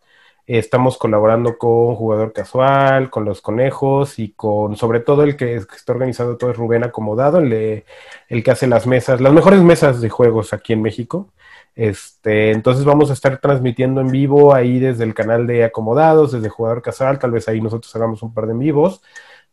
Estamos 0.47 0.97
colaborando 0.97 1.59
con 1.59 1.97
Jugador 1.97 2.33
Casual, 2.33 3.11
con 3.11 3.25
los 3.25 3.41
conejos 3.41 4.19
y 4.21 4.31
con, 4.33 4.77
sobre 4.77 5.01
todo, 5.01 5.25
el 5.25 5.37
que, 5.37 5.57
está 5.57 5.93
organizando 5.93 6.37
todo 6.37 6.51
es 6.53 6.57
Rubén 6.57 6.85
Acomodado, 6.85 7.39
el, 7.39 7.51
de- 7.51 7.85
el 8.29 8.45
que 8.45 8.53
hace 8.53 8.69
las 8.69 8.87
mesas, 8.87 9.21
las 9.21 9.33
mejores 9.33 9.61
mesas 9.63 10.01
de 10.01 10.09
juegos 10.09 10.53
aquí 10.53 10.73
en 10.73 10.83
México. 10.83 11.33
Este, 11.75 12.53
entonces 12.53 12.85
vamos 12.85 13.11
a 13.11 13.13
estar 13.13 13.39
transmitiendo 13.39 14.01
en 14.01 14.11
vivo 14.11 14.55
ahí 14.55 14.79
desde 14.79 15.05
el 15.05 15.15
canal 15.15 15.47
de 15.47 15.65
Acomodados, 15.65 16.33
desde 16.33 16.49
Jugador 16.49 16.81
Casal, 16.81 17.19
tal 17.19 17.33
vez 17.33 17.49
ahí 17.49 17.61
nosotros 17.61 17.95
hagamos 17.95 18.23
un 18.23 18.33
par 18.33 18.47
de 18.47 18.53
en 18.53 18.59
vivos, 18.61 19.03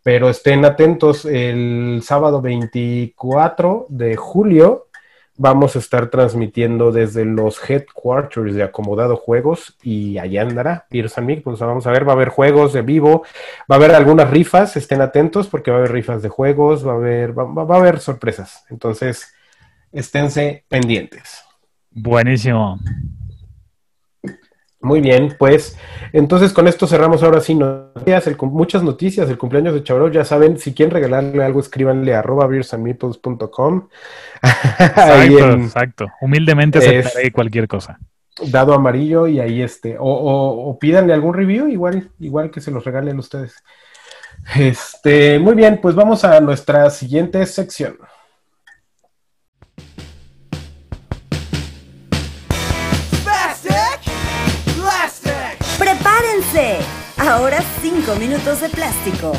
pero 0.03 0.29
estén 0.29 0.65
atentos, 0.65 1.25
el 1.25 2.01
sábado 2.03 2.41
24 2.41 3.87
de 3.89 4.15
julio 4.17 4.87
vamos 5.35 5.75
a 5.75 5.79
estar 5.79 6.07
transmitiendo 6.09 6.91
desde 6.91 7.25
los 7.25 7.57
headquarters 7.67 8.53
de 8.53 8.63
Acomodado 8.63 9.15
Juegos 9.15 9.75
y 9.81 10.17
allá 10.19 10.43
andará 10.43 10.85
and 10.91 11.25
Meat, 11.27 11.41
pues 11.43 11.57
vamos 11.59 11.87
a 11.87 11.91
ver, 11.91 12.07
va 12.07 12.11
a 12.11 12.15
haber 12.15 12.29
juegos 12.29 12.71
de 12.73 12.83
vivo, 12.83 13.23
va 13.69 13.75
a 13.75 13.79
haber 13.79 13.95
algunas 13.95 14.29
rifas, 14.29 14.77
estén 14.77 15.01
atentos 15.01 15.47
porque 15.47 15.71
va 15.71 15.77
a 15.77 15.79
haber 15.79 15.91
rifas 15.93 16.21
de 16.21 16.29
juegos, 16.29 16.85
va 16.87 16.91
a 16.91 16.95
haber, 16.95 17.37
va- 17.37 17.45
va 17.65 17.75
a 17.75 17.79
haber 17.79 17.99
sorpresas, 17.99 18.63
entonces 18.69 19.33
esténse 19.91 20.65
pendientes. 20.69 21.43
buenísimo. 21.91 22.77
Muy 24.83 24.99
bien, 24.99 25.33
pues 25.39 25.77
entonces 26.11 26.51
con 26.51 26.67
esto 26.67 26.87
cerramos 26.87 27.23
ahora 27.23 27.39
sí 27.39 27.55
noticias, 27.55 28.27
el 28.27 28.35
muchas 28.41 28.83
noticias, 28.83 29.29
el 29.29 29.37
cumpleaños 29.37 29.73
de 29.73 29.81
Chabrol, 29.81 30.11
ya 30.11 30.25
saben, 30.25 30.59
si 30.59 30.73
quieren 30.73 30.93
regalarle 30.93 31.41
algo, 31.41 31.61
escríbanle 31.61 32.13
a 32.13 32.19
arroba 32.19 32.47
beersandmeeples.com 32.47 33.87
Exacto, 34.43 35.49
en 35.51 35.61
exacto. 35.63 36.07
Humildemente 36.19 36.79
aceptaré 36.79 37.31
cualquier 37.31 37.69
cosa. 37.69 37.97
dado 38.47 38.73
amarillo 38.73 39.25
y 39.27 39.39
ahí 39.39 39.61
este, 39.61 39.97
o, 39.97 40.03
o, 40.03 40.69
o 40.69 40.77
pídanle 40.77 41.13
algún 41.13 41.33
review, 41.33 41.69
igual, 41.69 42.11
igual 42.19 42.51
que 42.51 42.59
se 42.59 42.69
los 42.69 42.83
regalen 42.83 43.17
ustedes. 43.19 43.55
Este, 44.55 45.39
muy 45.39 45.55
bien, 45.55 45.79
pues 45.81 45.95
vamos 45.95 46.25
a 46.25 46.41
nuestra 46.41 46.89
siguiente 46.89 47.45
sección. 47.45 47.97
Ahora 57.33 57.59
5 57.81 58.15
minutos 58.17 58.61
de 58.61 58.69
plástico. 58.69 59.31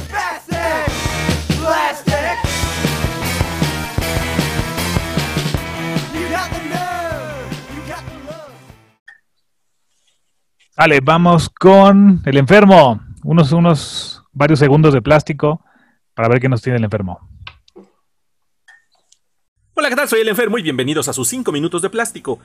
Vale, 10.76 11.00
vamos 11.04 11.48
con 11.48 12.20
el 12.26 12.36
enfermo. 12.36 13.00
Unos, 13.22 13.52
unos 13.52 14.24
varios 14.32 14.58
segundos 14.58 14.92
de 14.92 15.00
plástico 15.00 15.64
para 16.14 16.26
ver 16.26 16.40
qué 16.40 16.48
nos 16.48 16.62
tiene 16.62 16.78
el 16.78 16.84
enfermo. 16.84 17.20
Hola, 19.74 19.88
¿qué 19.88 19.94
tal? 19.94 20.08
Soy 20.08 20.22
el 20.22 20.28
enfermo 20.28 20.58
y 20.58 20.62
bienvenidos 20.62 21.06
a 21.06 21.12
sus 21.12 21.28
5 21.28 21.52
minutos 21.52 21.80
de 21.80 21.90
plástico. 21.90 22.40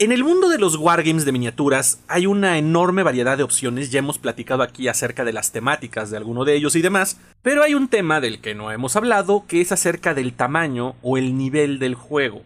En 0.00 0.12
el 0.12 0.22
mundo 0.22 0.48
de 0.48 0.58
los 0.58 0.76
wargames 0.76 1.24
de 1.24 1.32
miniaturas 1.32 2.04
hay 2.06 2.26
una 2.26 2.56
enorme 2.56 3.02
variedad 3.02 3.36
de 3.36 3.42
opciones, 3.42 3.90
ya 3.90 3.98
hemos 3.98 4.16
platicado 4.16 4.62
aquí 4.62 4.86
acerca 4.86 5.24
de 5.24 5.32
las 5.32 5.50
temáticas 5.50 6.08
de 6.08 6.16
alguno 6.16 6.44
de 6.44 6.54
ellos 6.54 6.76
y 6.76 6.82
demás, 6.82 7.18
pero 7.42 7.64
hay 7.64 7.74
un 7.74 7.88
tema 7.88 8.20
del 8.20 8.40
que 8.40 8.54
no 8.54 8.70
hemos 8.70 8.94
hablado 8.94 9.44
que 9.48 9.60
es 9.60 9.72
acerca 9.72 10.14
del 10.14 10.34
tamaño 10.34 10.94
o 11.02 11.18
el 11.18 11.36
nivel 11.36 11.80
del 11.80 11.96
juego. 11.96 12.42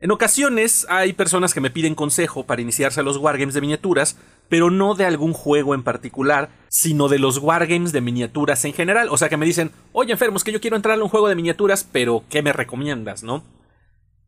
En 0.00 0.10
ocasiones 0.10 0.86
hay 0.90 1.14
personas 1.14 1.54
que 1.54 1.62
me 1.62 1.70
piden 1.70 1.94
consejo 1.94 2.44
para 2.44 2.60
iniciarse 2.60 3.00
a 3.00 3.04
los 3.04 3.16
wargames 3.16 3.54
de 3.54 3.62
miniaturas, 3.62 4.18
pero 4.50 4.70
no 4.70 4.94
de 4.94 5.06
algún 5.06 5.32
juego 5.32 5.74
en 5.74 5.82
particular, 5.82 6.50
sino 6.68 7.08
de 7.08 7.20
los 7.20 7.38
wargames 7.38 7.92
de 7.92 8.02
miniaturas 8.02 8.66
en 8.66 8.74
general. 8.74 9.08
O 9.10 9.16
sea 9.16 9.30
que 9.30 9.38
me 9.38 9.46
dicen, 9.46 9.70
oye 9.92 10.12
enfermo, 10.12 10.36
es 10.36 10.44
que 10.44 10.52
yo 10.52 10.60
quiero 10.60 10.76
entrar 10.76 11.00
a 11.00 11.02
un 11.02 11.08
juego 11.08 11.28
de 11.28 11.36
miniaturas, 11.36 11.88
pero 11.90 12.22
¿qué 12.28 12.42
me 12.42 12.52
recomiendas, 12.52 13.22
no? 13.22 13.42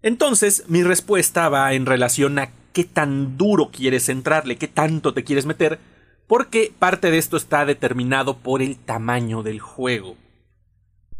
Entonces, 0.02 0.64
mi 0.68 0.82
respuesta 0.82 1.48
va 1.48 1.72
en 1.72 1.87
relación 1.87 2.38
a 2.38 2.50
qué 2.72 2.85
tan 2.85 3.37
duro 3.37 3.70
quieres 3.70 4.09
entrarle, 4.09 4.56
qué 4.56 4.68
tanto 4.68 5.14
te 5.14 5.24
quieres 5.24 5.46
meter, 5.46 5.78
porque 6.26 6.72
parte 6.78 7.11
de 7.11 7.18
esto 7.18 7.37
está 7.37 7.64
determinado 7.64 8.37
por 8.38 8.62
el 8.62 8.76
tamaño 8.76 9.42
del 9.42 9.61
juego. 9.61 10.16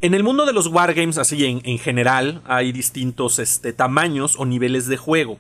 En 0.01 0.13
el 0.13 0.23
mundo 0.23 0.45
de 0.45 0.53
los 0.53 0.67
wargames, 0.67 1.17
así 1.17 1.47
en, 1.47 1.63
en 1.65 1.79
general, 1.79 2.43
hay 2.45 2.73
distintos 2.73 3.39
este, 3.39 3.73
tamaños 3.73 4.37
o 4.39 4.45
niveles 4.45 4.87
de 4.87 4.99
juego. 4.99 5.39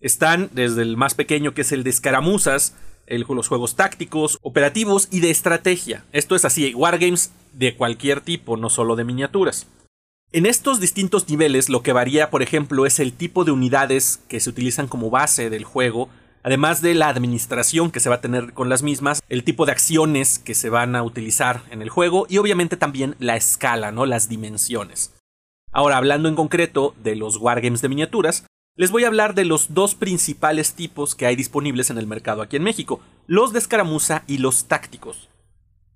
Están 0.00 0.50
desde 0.52 0.82
el 0.82 0.96
más 0.96 1.14
pequeño, 1.14 1.54
que 1.54 1.62
es 1.62 1.72
el 1.72 1.82
de 1.82 1.90
escaramuzas, 1.90 2.76
los 3.08 3.48
juegos 3.48 3.76
tácticos, 3.76 4.38
operativos 4.42 5.08
y 5.10 5.20
de 5.20 5.30
estrategia. 5.30 6.04
Esto 6.12 6.36
es 6.36 6.44
así, 6.44 6.74
wargames 6.74 7.32
de 7.52 7.76
cualquier 7.76 8.20
tipo, 8.20 8.56
no 8.56 8.70
solo 8.70 8.96
de 8.96 9.04
miniaturas. 9.04 9.66
En 10.32 10.44
estos 10.44 10.80
distintos 10.80 11.28
niveles 11.28 11.68
lo 11.68 11.82
que 11.82 11.92
varía, 11.92 12.30
por 12.30 12.42
ejemplo, 12.42 12.84
es 12.84 12.98
el 12.98 13.12
tipo 13.12 13.44
de 13.44 13.52
unidades 13.52 14.20
que 14.28 14.40
se 14.40 14.50
utilizan 14.50 14.88
como 14.88 15.08
base 15.08 15.50
del 15.50 15.62
juego, 15.62 16.08
además 16.42 16.82
de 16.82 16.94
la 16.94 17.08
administración 17.08 17.92
que 17.92 18.00
se 18.00 18.08
va 18.08 18.16
a 18.16 18.20
tener 18.20 18.52
con 18.52 18.68
las 18.68 18.82
mismas, 18.82 19.22
el 19.28 19.44
tipo 19.44 19.66
de 19.66 19.72
acciones 19.72 20.40
que 20.40 20.56
se 20.56 20.68
van 20.68 20.96
a 20.96 21.04
utilizar 21.04 21.62
en 21.70 21.80
el 21.80 21.90
juego 21.90 22.26
y 22.28 22.38
obviamente 22.38 22.76
también 22.76 23.14
la 23.20 23.36
escala, 23.36 23.92
¿no? 23.92 24.04
Las 24.04 24.28
dimensiones. 24.28 25.14
Ahora, 25.72 25.96
hablando 25.96 26.28
en 26.28 26.34
concreto 26.34 26.94
de 27.02 27.14
los 27.14 27.36
wargames 27.36 27.80
de 27.80 27.88
miniaturas, 27.88 28.46
les 28.74 28.90
voy 28.90 29.04
a 29.04 29.06
hablar 29.06 29.34
de 29.34 29.44
los 29.44 29.74
dos 29.74 29.94
principales 29.94 30.74
tipos 30.74 31.14
que 31.14 31.26
hay 31.26 31.36
disponibles 31.36 31.90
en 31.90 31.98
el 31.98 32.08
mercado 32.08 32.42
aquí 32.42 32.56
en 32.56 32.64
México, 32.64 33.00
los 33.28 33.52
de 33.52 33.60
escaramuza 33.60 34.24
y 34.26 34.38
los 34.38 34.66
tácticos. 34.66 35.28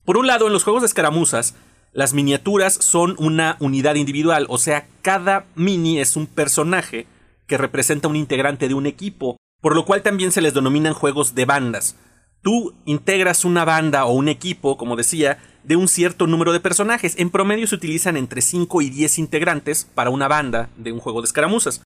Por 0.05 0.17
un 0.17 0.29
lado, 0.29 0.47
en 0.47 0.53
los 0.53 0.65
juegos 0.65 0.83
de 0.83 0.87
escaramuzas, 0.87 1.55
las 1.93 2.15
miniaturas 2.15 2.75
son 2.75 3.17
una 3.19 3.57
unidad 3.59 3.97
individual, 3.97 4.47
o 4.49 4.59
sea, 4.59 4.87
cada 5.03 5.47
mini 5.57 5.99
es 5.99 6.17
un 6.17 6.27
personaje 6.27 7.07
que 7.47 7.59
representa 7.59 8.09
un 8.09 8.17
integrante 8.17 8.69
de 8.69 8.75
un 8.75 8.87
equipo, 8.87 9.37
por 9.61 9.75
lo 9.75 9.85
cual 9.85 10.03
también 10.03 10.31
se 10.31 10.41
les 10.41 10.55
denominan 10.55 10.95
juegos 10.95 11.35
de 11.35 11.45
bandas. 11.47 11.97
Tú 12.43 12.75
integras 12.85 13.45
una 13.45 13.65
banda 13.65 14.05
o 14.07 14.13
un 14.13 14.29
equipo, 14.29 14.77
como 14.77 14.97
decía, 14.97 15.39
de 15.65 15.77
un 15.77 15.89
cierto 15.89 16.27
número 16.27 16.53
de 16.53 16.61
personajes. 16.61 17.19
En 17.19 17.31
promedio 17.31 17.67
se 17.67 17.75
utilizan 17.75 18.17
entre 18.17 18.41
5 18.41 18.81
y 18.83 18.91
10 18.91 19.19
integrantes 19.19 19.87
para 19.95 20.11
una 20.11 20.29
banda 20.29 20.71
de 20.77 20.93
un 20.93 21.01
juego 21.01 21.21
de 21.21 21.27
escaramuzas. 21.27 21.83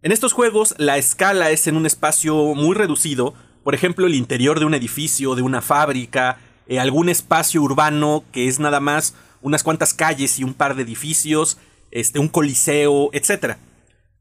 En 0.00 0.10
estos 0.10 0.32
juegos 0.32 0.74
la 0.78 0.98
escala 0.98 1.50
es 1.50 1.66
en 1.66 1.76
un 1.76 1.86
espacio 1.86 2.34
muy 2.54 2.74
reducido, 2.74 3.34
por 3.62 3.74
ejemplo 3.74 4.06
el 4.06 4.16
interior 4.16 4.58
de 4.58 4.64
un 4.64 4.74
edificio, 4.74 5.36
de 5.36 5.42
una 5.42 5.60
fábrica, 5.60 6.38
eh, 6.66 6.80
algún 6.80 7.08
espacio 7.08 7.62
urbano 7.62 8.24
que 8.32 8.48
es 8.48 8.58
nada 8.58 8.80
más 8.80 9.14
unas 9.42 9.62
cuantas 9.62 9.94
calles 9.94 10.38
y 10.38 10.44
un 10.44 10.54
par 10.54 10.74
de 10.74 10.82
edificios, 10.82 11.58
este, 11.90 12.18
un 12.18 12.28
coliseo, 12.28 13.10
etc. 13.12 13.56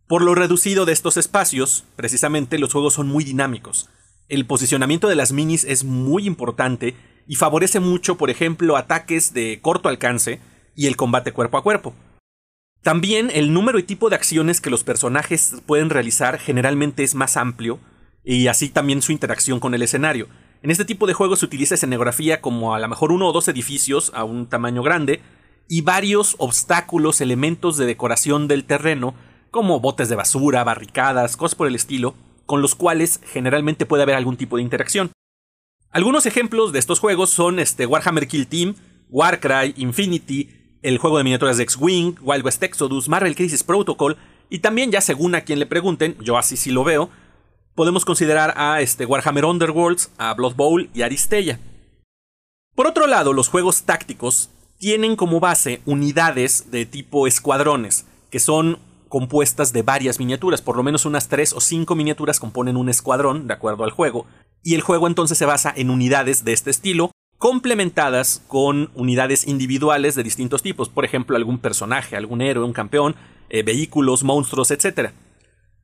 Por 0.07 0.21
lo 0.21 0.35
reducido 0.35 0.85
de 0.85 0.93
estos 0.93 1.17
espacios, 1.17 1.85
precisamente 1.95 2.59
los 2.59 2.73
juegos 2.73 2.95
son 2.95 3.07
muy 3.07 3.23
dinámicos. 3.23 3.89
El 4.27 4.45
posicionamiento 4.45 5.07
de 5.07 5.15
las 5.15 5.31
minis 5.31 5.63
es 5.63 5.83
muy 5.83 6.25
importante 6.25 6.95
y 7.27 7.35
favorece 7.35 7.79
mucho, 7.79 8.17
por 8.17 8.29
ejemplo, 8.29 8.77
ataques 8.77 9.33
de 9.33 9.59
corto 9.61 9.89
alcance 9.89 10.39
y 10.75 10.87
el 10.87 10.95
combate 10.95 11.31
cuerpo 11.31 11.57
a 11.57 11.63
cuerpo. 11.63 11.93
También 12.81 13.29
el 13.31 13.53
número 13.53 13.77
y 13.77 13.83
tipo 13.83 14.09
de 14.09 14.15
acciones 14.15 14.59
que 14.59 14.71
los 14.71 14.83
personajes 14.83 15.61
pueden 15.65 15.89
realizar 15.89 16.39
generalmente 16.39 17.03
es 17.03 17.13
más 17.13 17.37
amplio 17.37 17.79
y 18.23 18.47
así 18.47 18.69
también 18.69 19.01
su 19.01 19.11
interacción 19.11 19.59
con 19.59 19.73
el 19.75 19.83
escenario. 19.83 20.27
En 20.63 20.69
este 20.69 20.85
tipo 20.85 21.07
de 21.07 21.13
juegos 21.13 21.39
se 21.39 21.45
utiliza 21.45 21.73
escenografía 21.73 22.39
como 22.39 22.75
a 22.75 22.79
lo 22.79 22.87
mejor 22.87 23.11
uno 23.11 23.27
o 23.27 23.31
dos 23.31 23.47
edificios 23.47 24.11
a 24.13 24.23
un 24.23 24.45
tamaño 24.45 24.83
grande 24.83 25.19
y 25.67 25.81
varios 25.81 26.35
obstáculos, 26.37 27.19
elementos 27.19 27.77
de 27.77 27.87
decoración 27.87 28.47
del 28.47 28.65
terreno 28.65 29.15
como 29.49 29.79
botes 29.79 30.07
de 30.07 30.15
basura, 30.15 30.63
barricadas, 30.63 31.35
cosas 31.35 31.55
por 31.55 31.67
el 31.67 31.73
estilo, 31.73 32.13
con 32.45 32.61
los 32.61 32.75
cuales 32.75 33.21
generalmente 33.25 33.87
puede 33.87 34.03
haber 34.03 34.13
algún 34.13 34.37
tipo 34.37 34.57
de 34.57 34.61
interacción. 34.61 35.11
Algunos 35.89 36.27
ejemplos 36.27 36.71
de 36.71 36.79
estos 36.79 36.99
juegos 36.99 37.31
son 37.31 37.57
este 37.57 37.87
Warhammer 37.87 38.27
Kill 38.27 38.45
Team, 38.45 38.75
Warcry, 39.09 39.73
Infinity, 39.77 40.77
el 40.83 40.99
juego 40.99 41.17
de 41.17 41.23
miniaturas 41.23 41.57
de 41.57 41.63
X-Wing, 41.63 42.17
Wild 42.21 42.45
West 42.45 42.61
Exodus, 42.61 43.09
Marvel 43.09 43.35
Crisis 43.35 43.63
Protocol, 43.63 44.15
y 44.49 44.59
también 44.59 44.91
ya 44.91 45.01
según 45.01 45.33
a 45.33 45.41
quien 45.41 45.57
le 45.57 45.65
pregunten, 45.65 46.15
yo 46.21 46.37
así 46.37 46.55
sí 46.55 46.69
lo 46.69 46.83
veo, 46.83 47.09
podemos 47.75 48.05
considerar 48.05 48.53
a 48.57 48.81
este 48.81 49.05
Warhammer 49.05 49.45
Underworlds, 49.45 50.11
a 50.17 50.33
Blood 50.33 50.55
Bowl 50.55 50.89
y 50.93 51.01
Aristella. 51.01 51.59
Por 52.75 52.87
otro 52.87 53.07
lado, 53.07 53.33
los 53.33 53.47
juegos 53.47 53.83
tácticos 53.83 54.49
tienen 54.77 55.15
como 55.15 55.39
base 55.39 55.81
unidades 55.85 56.71
de 56.71 56.85
tipo 56.85 57.27
escuadrones, 57.27 58.05
que 58.29 58.39
son 58.39 58.79
compuestas 59.09 59.73
de 59.73 59.83
varias 59.83 60.19
miniaturas, 60.19 60.61
por 60.61 60.77
lo 60.77 60.83
menos 60.83 61.05
unas 61.05 61.27
tres 61.27 61.53
o 61.53 61.59
cinco 61.59 61.95
miniaturas 61.95 62.39
componen 62.39 62.77
un 62.77 62.89
escuadrón, 62.89 63.47
de 63.47 63.53
acuerdo 63.53 63.83
al 63.83 63.91
juego, 63.91 64.25
y 64.63 64.73
el 64.73 64.81
juego 64.81 65.07
entonces 65.07 65.37
se 65.37 65.45
basa 65.45 65.73
en 65.75 65.89
unidades 65.89 66.45
de 66.45 66.53
este 66.53 66.69
estilo, 66.71 67.11
complementadas 67.37 68.41
con 68.47 68.89
unidades 68.95 69.47
individuales 69.47 70.15
de 70.15 70.23
distintos 70.23 70.61
tipos, 70.61 70.89
por 70.89 71.05
ejemplo, 71.05 71.35
algún 71.35 71.57
personaje, 71.57 72.15
algún 72.15 72.41
héroe, 72.41 72.65
un 72.65 72.73
campeón, 72.73 73.15
eh, 73.49 73.63
vehículos, 73.63 74.23
monstruos, 74.23 74.71
etc. 74.71 75.11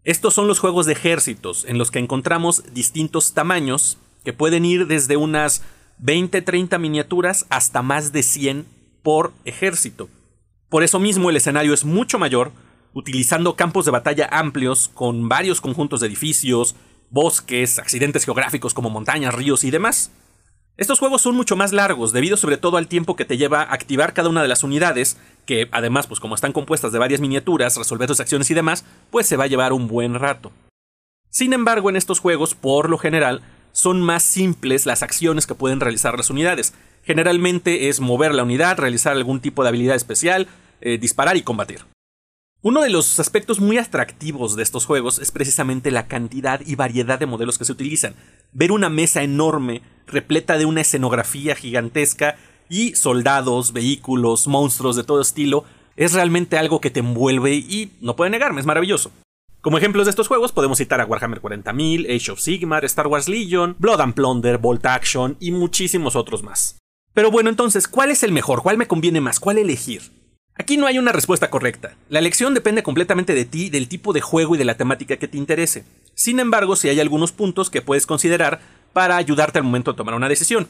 Estos 0.07 0.33
son 0.33 0.47
los 0.47 0.59
juegos 0.59 0.85
de 0.85 0.93
ejércitos, 0.93 1.65
en 1.67 1.77
los 1.77 1.91
que 1.91 1.99
encontramos 1.99 2.63
distintos 2.73 3.33
tamaños, 3.33 3.97
que 4.23 4.31
pueden 4.31 4.63
ir 4.63 4.87
desde 4.87 5.17
unas 5.17 5.63
20-30 6.01 6.79
miniaturas 6.79 7.45
hasta 7.49 7.81
más 7.81 8.13
de 8.13 8.23
100 8.23 8.65
por 9.03 9.33
ejército. 9.43 10.07
Por 10.69 10.83
eso 10.83 11.01
mismo 11.01 11.29
el 11.29 11.35
escenario 11.35 11.73
es 11.73 11.83
mucho 11.83 12.19
mayor, 12.19 12.53
utilizando 12.93 13.57
campos 13.57 13.83
de 13.83 13.91
batalla 13.91 14.29
amplios 14.31 14.87
con 14.87 15.27
varios 15.27 15.59
conjuntos 15.59 15.99
de 15.99 16.07
edificios, 16.07 16.77
bosques, 17.09 17.77
accidentes 17.77 18.23
geográficos 18.23 18.73
como 18.73 18.89
montañas, 18.89 19.35
ríos 19.35 19.65
y 19.65 19.71
demás. 19.71 20.09
Estos 20.77 20.99
juegos 20.99 21.23
son 21.23 21.35
mucho 21.35 21.55
más 21.55 21.73
largos, 21.73 22.13
debido 22.13 22.37
sobre 22.37 22.57
todo 22.57 22.77
al 22.77 22.87
tiempo 22.87 23.15
que 23.15 23.25
te 23.25 23.37
lleva 23.37 23.63
activar 23.63 24.13
cada 24.13 24.29
una 24.29 24.43
de 24.43 24.47
las 24.47 24.63
unidades, 24.63 25.17
que 25.47 25.67
además, 25.71 26.05
pues 26.05 26.19
como 26.19 26.35
están 26.35 26.53
compuestas 26.53 26.91
de 26.91 26.99
varias 26.99 27.19
miniaturas, 27.19 27.77
resolver 27.77 28.07
sus 28.07 28.19
acciones 28.19 28.51
y 28.51 28.53
demás, 28.53 28.85
pues 29.09 29.25
se 29.25 29.37
va 29.37 29.45
a 29.45 29.47
llevar 29.47 29.73
un 29.73 29.87
buen 29.87 30.13
rato. 30.13 30.51
Sin 31.31 31.53
embargo, 31.53 31.89
en 31.89 31.95
estos 31.95 32.19
juegos, 32.19 32.53
por 32.53 32.91
lo 32.91 32.99
general, 32.99 33.41
son 33.71 34.01
más 34.01 34.21
simples 34.21 34.85
las 34.85 35.01
acciones 35.01 35.47
que 35.47 35.55
pueden 35.55 35.79
realizar 35.79 36.15
las 36.15 36.29
unidades. 36.29 36.75
Generalmente 37.03 37.89
es 37.89 37.99
mover 37.99 38.35
la 38.35 38.43
unidad, 38.43 38.77
realizar 38.77 39.13
algún 39.13 39.39
tipo 39.39 39.63
de 39.63 39.69
habilidad 39.69 39.95
especial, 39.95 40.47
eh, 40.81 40.99
disparar 40.99 41.37
y 41.37 41.41
combatir. 41.41 41.85
Uno 42.61 42.81
de 42.81 42.89
los 42.89 43.19
aspectos 43.19 43.59
muy 43.59 43.77
atractivos 43.79 44.55
de 44.55 44.63
estos 44.63 44.85
juegos 44.85 45.17
es 45.19 45.31
precisamente 45.31 45.89
la 45.89 46.07
cantidad 46.07 46.61
y 46.65 46.75
variedad 46.75 47.17
de 47.17 47.25
modelos 47.25 47.57
que 47.57 47.65
se 47.65 47.71
utilizan. 47.71 48.15
Ver 48.51 48.71
una 48.71 48.89
mesa 48.89 49.23
enorme, 49.23 49.81
repleta 50.07 50.57
de 50.57 50.65
una 50.65 50.81
escenografía 50.81 51.55
gigantesca 51.55 52.37
y 52.69 52.95
soldados, 52.95 53.73
vehículos, 53.73 54.47
monstruos 54.47 54.95
de 54.95 55.03
todo 55.03 55.21
estilo, 55.21 55.65
es 55.95 56.13
realmente 56.13 56.57
algo 56.57 56.81
que 56.81 56.91
te 56.91 56.99
envuelve 56.99 57.55
y 57.55 57.91
no 58.01 58.15
puede 58.15 58.31
negarme, 58.31 58.59
es 58.59 58.65
maravilloso. 58.65 59.11
Como 59.61 59.77
ejemplos 59.77 60.05
de 60.05 60.11
estos 60.11 60.27
juegos 60.27 60.51
podemos 60.51 60.77
citar 60.77 61.01
a 61.01 61.05
Warhammer 61.05 61.41
40.000, 61.41 62.15
Age 62.15 62.31
of 62.31 62.39
Sigmar, 62.39 62.85
Star 62.85 63.07
Wars 63.07 63.27
Legion, 63.27 63.75
Blood 63.79 64.01
and 64.01 64.13
Plunder, 64.13 64.57
Bolt 64.57 64.85
Action 64.85 65.35
y 65.39 65.51
muchísimos 65.51 66.15
otros 66.15 66.43
más. 66.43 66.77
Pero 67.13 67.31
bueno, 67.31 67.49
entonces, 67.49 67.87
¿cuál 67.87 68.11
es 68.11 68.23
el 68.23 68.31
mejor? 68.31 68.61
¿Cuál 68.61 68.77
me 68.77 68.87
conviene 68.87 69.19
más? 69.19 69.39
¿Cuál 69.39 69.57
elegir? 69.57 70.03
Aquí 70.53 70.77
no 70.77 70.87
hay 70.87 70.97
una 70.97 71.11
respuesta 71.11 71.49
correcta. 71.49 71.95
La 72.09 72.19
elección 72.19 72.53
depende 72.53 72.81
completamente 72.81 73.33
de 73.33 73.45
ti, 73.45 73.69
del 73.69 73.87
tipo 73.87 74.13
de 74.13 74.21
juego 74.21 74.55
y 74.55 74.57
de 74.57 74.65
la 74.65 74.77
temática 74.77 75.17
que 75.17 75.27
te 75.27 75.37
interese. 75.37 75.83
Sin 76.15 76.39
embargo, 76.39 76.75
sí 76.75 76.89
hay 76.89 76.99
algunos 76.99 77.31
puntos 77.31 77.69
que 77.69 77.81
puedes 77.81 78.07
considerar 78.07 78.61
para 78.97 79.17
ayudarte 79.17 79.59
al 79.59 79.63
momento 79.63 79.91
de 79.91 79.97
tomar 79.97 80.15
una 80.15 80.27
decisión. 80.27 80.67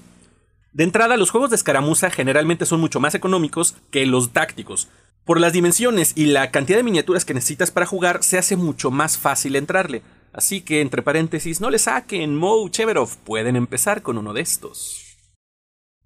De 0.74 0.84
entrada, 0.84 1.16
los 1.16 1.30
juegos 1.30 1.50
de 1.50 1.56
escaramuza 1.56 2.10
generalmente 2.10 2.66
son 2.66 2.82
mucho 2.82 3.00
más 3.00 3.16
económicos 3.16 3.78
que 3.90 4.06
los 4.06 4.34
tácticos. 4.34 4.90
Por 5.24 5.40
las 5.40 5.54
dimensiones 5.54 6.12
y 6.14 6.26
la 6.26 6.52
cantidad 6.52 6.78
de 6.78 6.84
miniaturas 6.84 7.24
que 7.24 7.34
necesitas 7.34 7.72
para 7.72 7.86
jugar, 7.86 8.26
se 8.26 8.38
hace 8.38 8.58
mucho 8.58 8.92
más 8.92 9.18
fácil 9.18 9.56
entrarle. 9.56 10.02
Así 10.34 10.60
que, 10.60 10.82
entre 10.82 11.04
paréntesis, 11.04 11.62
no 11.62 11.70
le 11.70 11.80
saquen, 11.80 12.36
Mo 12.36 12.68
Cheverov, 12.68 13.16
pueden 13.24 13.56
empezar 13.56 14.02
con 14.02 14.18
uno 14.18 14.34
de 14.34 14.42
estos. 14.42 15.06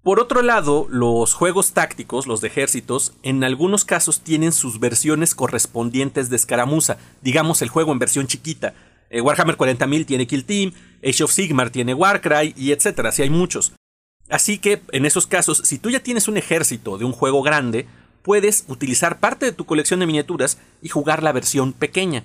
Por 0.04 0.20
otro 0.20 0.42
lado, 0.42 0.86
los 0.88 1.34
juegos 1.34 1.72
tácticos, 1.72 2.28
los 2.28 2.40
de 2.40 2.46
ejércitos, 2.46 3.14
en 3.24 3.42
algunos 3.42 3.84
casos 3.84 4.20
tienen 4.20 4.52
sus 4.52 4.78
versiones 4.78 5.34
correspondientes 5.34 6.30
de 6.30 6.36
escaramuza, 6.36 6.98
digamos 7.20 7.62
el 7.62 7.68
juego 7.68 7.90
en 7.90 7.98
versión 7.98 8.28
chiquita. 8.28 8.74
Eh, 9.12 9.20
Warhammer 9.20 9.58
40.000 9.58 10.06
tiene 10.06 10.26
Kill 10.26 10.46
Team, 10.46 10.72
Age 11.06 11.22
of 11.22 11.30
Sigmar 11.30 11.68
tiene 11.68 11.92
Warcry 11.92 12.54
y 12.56 12.72
etcétera, 12.72 13.10
así 13.10 13.20
hay 13.20 13.28
muchos. 13.28 13.74
Así 14.30 14.56
que, 14.56 14.80
en 14.92 15.04
esos 15.04 15.26
casos, 15.26 15.58
si 15.64 15.78
tú 15.78 15.90
ya 15.90 16.00
tienes 16.00 16.28
un 16.28 16.38
ejército 16.38 16.96
de 16.96 17.04
un 17.04 17.12
juego 17.12 17.42
grande, 17.42 17.86
puedes 18.22 18.64
utilizar 18.68 19.20
parte 19.20 19.44
de 19.44 19.52
tu 19.52 19.66
colección 19.66 20.00
de 20.00 20.06
miniaturas 20.06 20.56
y 20.80 20.88
jugar 20.88 21.22
la 21.22 21.32
versión 21.32 21.74
pequeña. 21.74 22.24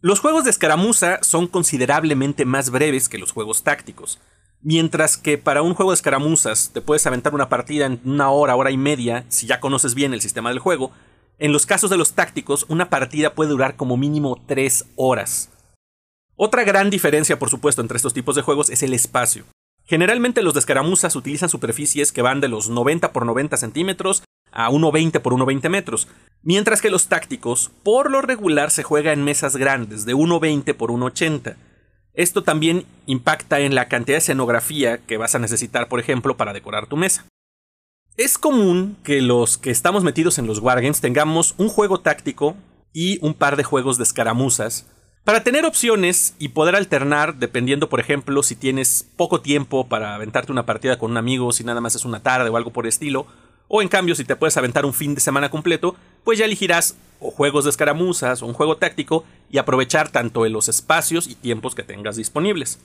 Los 0.00 0.20
juegos 0.20 0.44
de 0.44 0.50
escaramuza 0.50 1.18
son 1.22 1.48
considerablemente 1.48 2.44
más 2.44 2.70
breves 2.70 3.08
que 3.08 3.18
los 3.18 3.32
juegos 3.32 3.64
tácticos. 3.64 4.20
Mientras 4.60 5.16
que 5.16 5.38
para 5.38 5.62
un 5.62 5.74
juego 5.74 5.90
de 5.90 5.96
escaramuzas 5.96 6.70
te 6.72 6.82
puedes 6.82 7.04
aventar 7.06 7.34
una 7.34 7.48
partida 7.48 7.86
en 7.86 8.00
una 8.04 8.30
hora, 8.30 8.54
hora 8.54 8.70
y 8.70 8.76
media, 8.76 9.24
si 9.28 9.48
ya 9.48 9.58
conoces 9.58 9.94
bien 9.94 10.14
el 10.14 10.20
sistema 10.20 10.50
del 10.50 10.60
juego, 10.60 10.92
en 11.38 11.52
los 11.52 11.66
casos 11.66 11.90
de 11.90 11.96
los 11.96 12.12
tácticos 12.12 12.64
una 12.68 12.90
partida 12.90 13.34
puede 13.34 13.50
durar 13.50 13.74
como 13.74 13.96
mínimo 13.96 14.40
3 14.46 14.84
horas. 14.94 15.50
Otra 16.36 16.64
gran 16.64 16.90
diferencia, 16.90 17.38
por 17.38 17.48
supuesto, 17.48 17.80
entre 17.80 17.96
estos 17.96 18.12
tipos 18.12 18.34
de 18.34 18.42
juegos 18.42 18.68
es 18.68 18.82
el 18.82 18.92
espacio. 18.92 19.44
Generalmente 19.84 20.42
los 20.42 20.54
de 20.54 20.60
escaramuzas 20.60 21.14
utilizan 21.14 21.48
superficies 21.48 22.10
que 22.10 22.22
van 22.22 22.40
de 22.40 22.48
los 22.48 22.68
90 22.68 23.12
por 23.12 23.24
90 23.24 23.56
centímetros 23.56 24.24
a 24.50 24.70
1.20 24.70 25.20
por 25.20 25.34
1.20 25.34 25.68
metros, 25.68 26.08
mientras 26.42 26.80
que 26.80 26.90
los 26.90 27.06
tácticos 27.06 27.70
por 27.82 28.10
lo 28.10 28.20
regular 28.20 28.70
se 28.70 28.82
juega 28.82 29.12
en 29.12 29.22
mesas 29.22 29.56
grandes 29.56 30.06
de 30.06 30.14
1.20 30.14 30.74
por 30.74 30.90
1.80. 30.90 31.56
Esto 32.14 32.42
también 32.42 32.86
impacta 33.06 33.60
en 33.60 33.74
la 33.74 33.88
cantidad 33.88 34.16
de 34.16 34.20
escenografía 34.20 34.98
que 34.98 35.16
vas 35.18 35.34
a 35.34 35.40
necesitar, 35.40 35.88
por 35.88 36.00
ejemplo, 36.00 36.36
para 36.36 36.52
decorar 36.52 36.86
tu 36.86 36.96
mesa. 36.96 37.26
Es 38.16 38.38
común 38.38 38.96
que 39.02 39.20
los 39.20 39.58
que 39.58 39.70
estamos 39.70 40.04
metidos 40.04 40.38
en 40.38 40.46
los 40.46 40.60
wargames 40.60 41.00
tengamos 41.00 41.54
un 41.58 41.68
juego 41.68 42.00
táctico 42.00 42.56
y 42.92 43.18
un 43.24 43.34
par 43.34 43.56
de 43.56 43.64
juegos 43.64 43.98
de 43.98 44.04
escaramuzas 44.04 44.86
para 45.24 45.42
tener 45.42 45.64
opciones 45.64 46.34
y 46.38 46.48
poder 46.48 46.76
alternar 46.76 47.36
dependiendo, 47.36 47.88
por 47.88 47.98
ejemplo, 47.98 48.42
si 48.42 48.56
tienes 48.56 49.08
poco 49.16 49.40
tiempo 49.40 49.88
para 49.88 50.14
aventarte 50.14 50.52
una 50.52 50.66
partida 50.66 50.98
con 50.98 51.10
un 51.10 51.16
amigo, 51.16 51.50
si 51.50 51.64
nada 51.64 51.80
más 51.80 51.94
es 51.94 52.04
una 52.04 52.22
tarde 52.22 52.50
o 52.50 52.56
algo 52.56 52.70
por 52.70 52.84
el 52.84 52.90
estilo, 52.90 53.26
o 53.68 53.80
en 53.80 53.88
cambio 53.88 54.14
si 54.14 54.24
te 54.24 54.36
puedes 54.36 54.56
aventar 54.58 54.84
un 54.84 54.92
fin 54.92 55.14
de 55.14 55.22
semana 55.22 55.50
completo, 55.50 55.96
pues 56.24 56.38
ya 56.38 56.44
elegirás 56.44 56.96
o 57.20 57.30
juegos 57.30 57.64
de 57.64 57.70
escaramuzas 57.70 58.42
o 58.42 58.46
un 58.46 58.52
juego 58.52 58.76
táctico 58.76 59.24
y 59.50 59.56
aprovechar 59.56 60.10
tanto 60.10 60.44
en 60.44 60.52
los 60.52 60.68
espacios 60.68 61.26
y 61.26 61.34
tiempos 61.34 61.74
que 61.74 61.82
tengas 61.82 62.16
disponibles. 62.16 62.80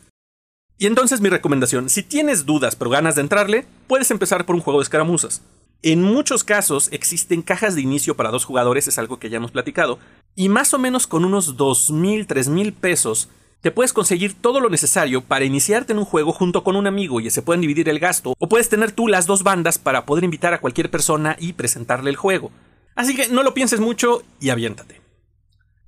Y 0.78 0.86
entonces 0.86 1.20
mi 1.20 1.28
recomendación, 1.28 1.90
si 1.90 2.04
tienes 2.04 2.46
dudas 2.46 2.78
pero 2.78 2.90
ganas 2.90 3.16
de 3.16 3.22
entrarle, 3.22 3.66
puedes 3.88 4.12
empezar 4.12 4.46
por 4.46 4.56
un 4.56 4.62
juego 4.62 4.80
de 4.80 4.84
escaramuzas. 4.84 5.42
En 5.82 6.04
muchos 6.04 6.44
casos 6.44 6.90
existen 6.92 7.42
cajas 7.42 7.74
de 7.74 7.82
inicio 7.82 8.18
para 8.18 8.32
dos 8.32 8.44
jugadores, 8.44 8.90
es 8.90 9.00
algo 9.00 9.18
que 9.18 9.30
ya 9.30 9.38
hemos 9.38 9.52
platicado, 9.52 9.98
y 10.36 10.50
más 10.50 10.74
o 10.74 10.78
menos 10.78 11.08
con 11.08 11.24
unos 11.24 11.56
2.000, 11.56 12.28
3.000 12.28 12.74
pesos 12.74 13.30
te 13.62 13.72
puedes 13.72 13.94
conseguir 13.94 14.34
todo 14.34 14.60
lo 14.60 14.70
necesario 14.70 15.22
para 15.22 15.46
iniciarte 15.46 15.94
en 15.94 16.00
un 16.00 16.06
juego 16.06 16.34
junto 16.34 16.66
con 16.66 16.76
un 16.76 16.86
amigo 16.86 17.22
y 17.22 17.30
se 17.30 17.42
pueden 17.42 17.62
dividir 17.62 17.88
el 17.88 18.00
gasto, 18.00 18.36
o 18.38 18.50
puedes 18.50 18.68
tener 18.68 18.92
tú 18.92 19.08
las 19.08 19.26
dos 19.26 19.44
bandas 19.44 19.78
para 19.78 20.06
poder 20.06 20.26
invitar 20.26 20.54
a 20.54 20.60
cualquier 20.60 20.92
persona 20.92 21.38
y 21.40 21.54
presentarle 21.54 22.10
el 22.10 22.18
juego. 22.18 22.52
Así 22.96 23.16
que 23.16 23.30
no 23.30 23.44
lo 23.44 23.54
pienses 23.54 23.80
mucho 23.80 24.24
y 24.42 24.50
aviéntate. 24.50 24.99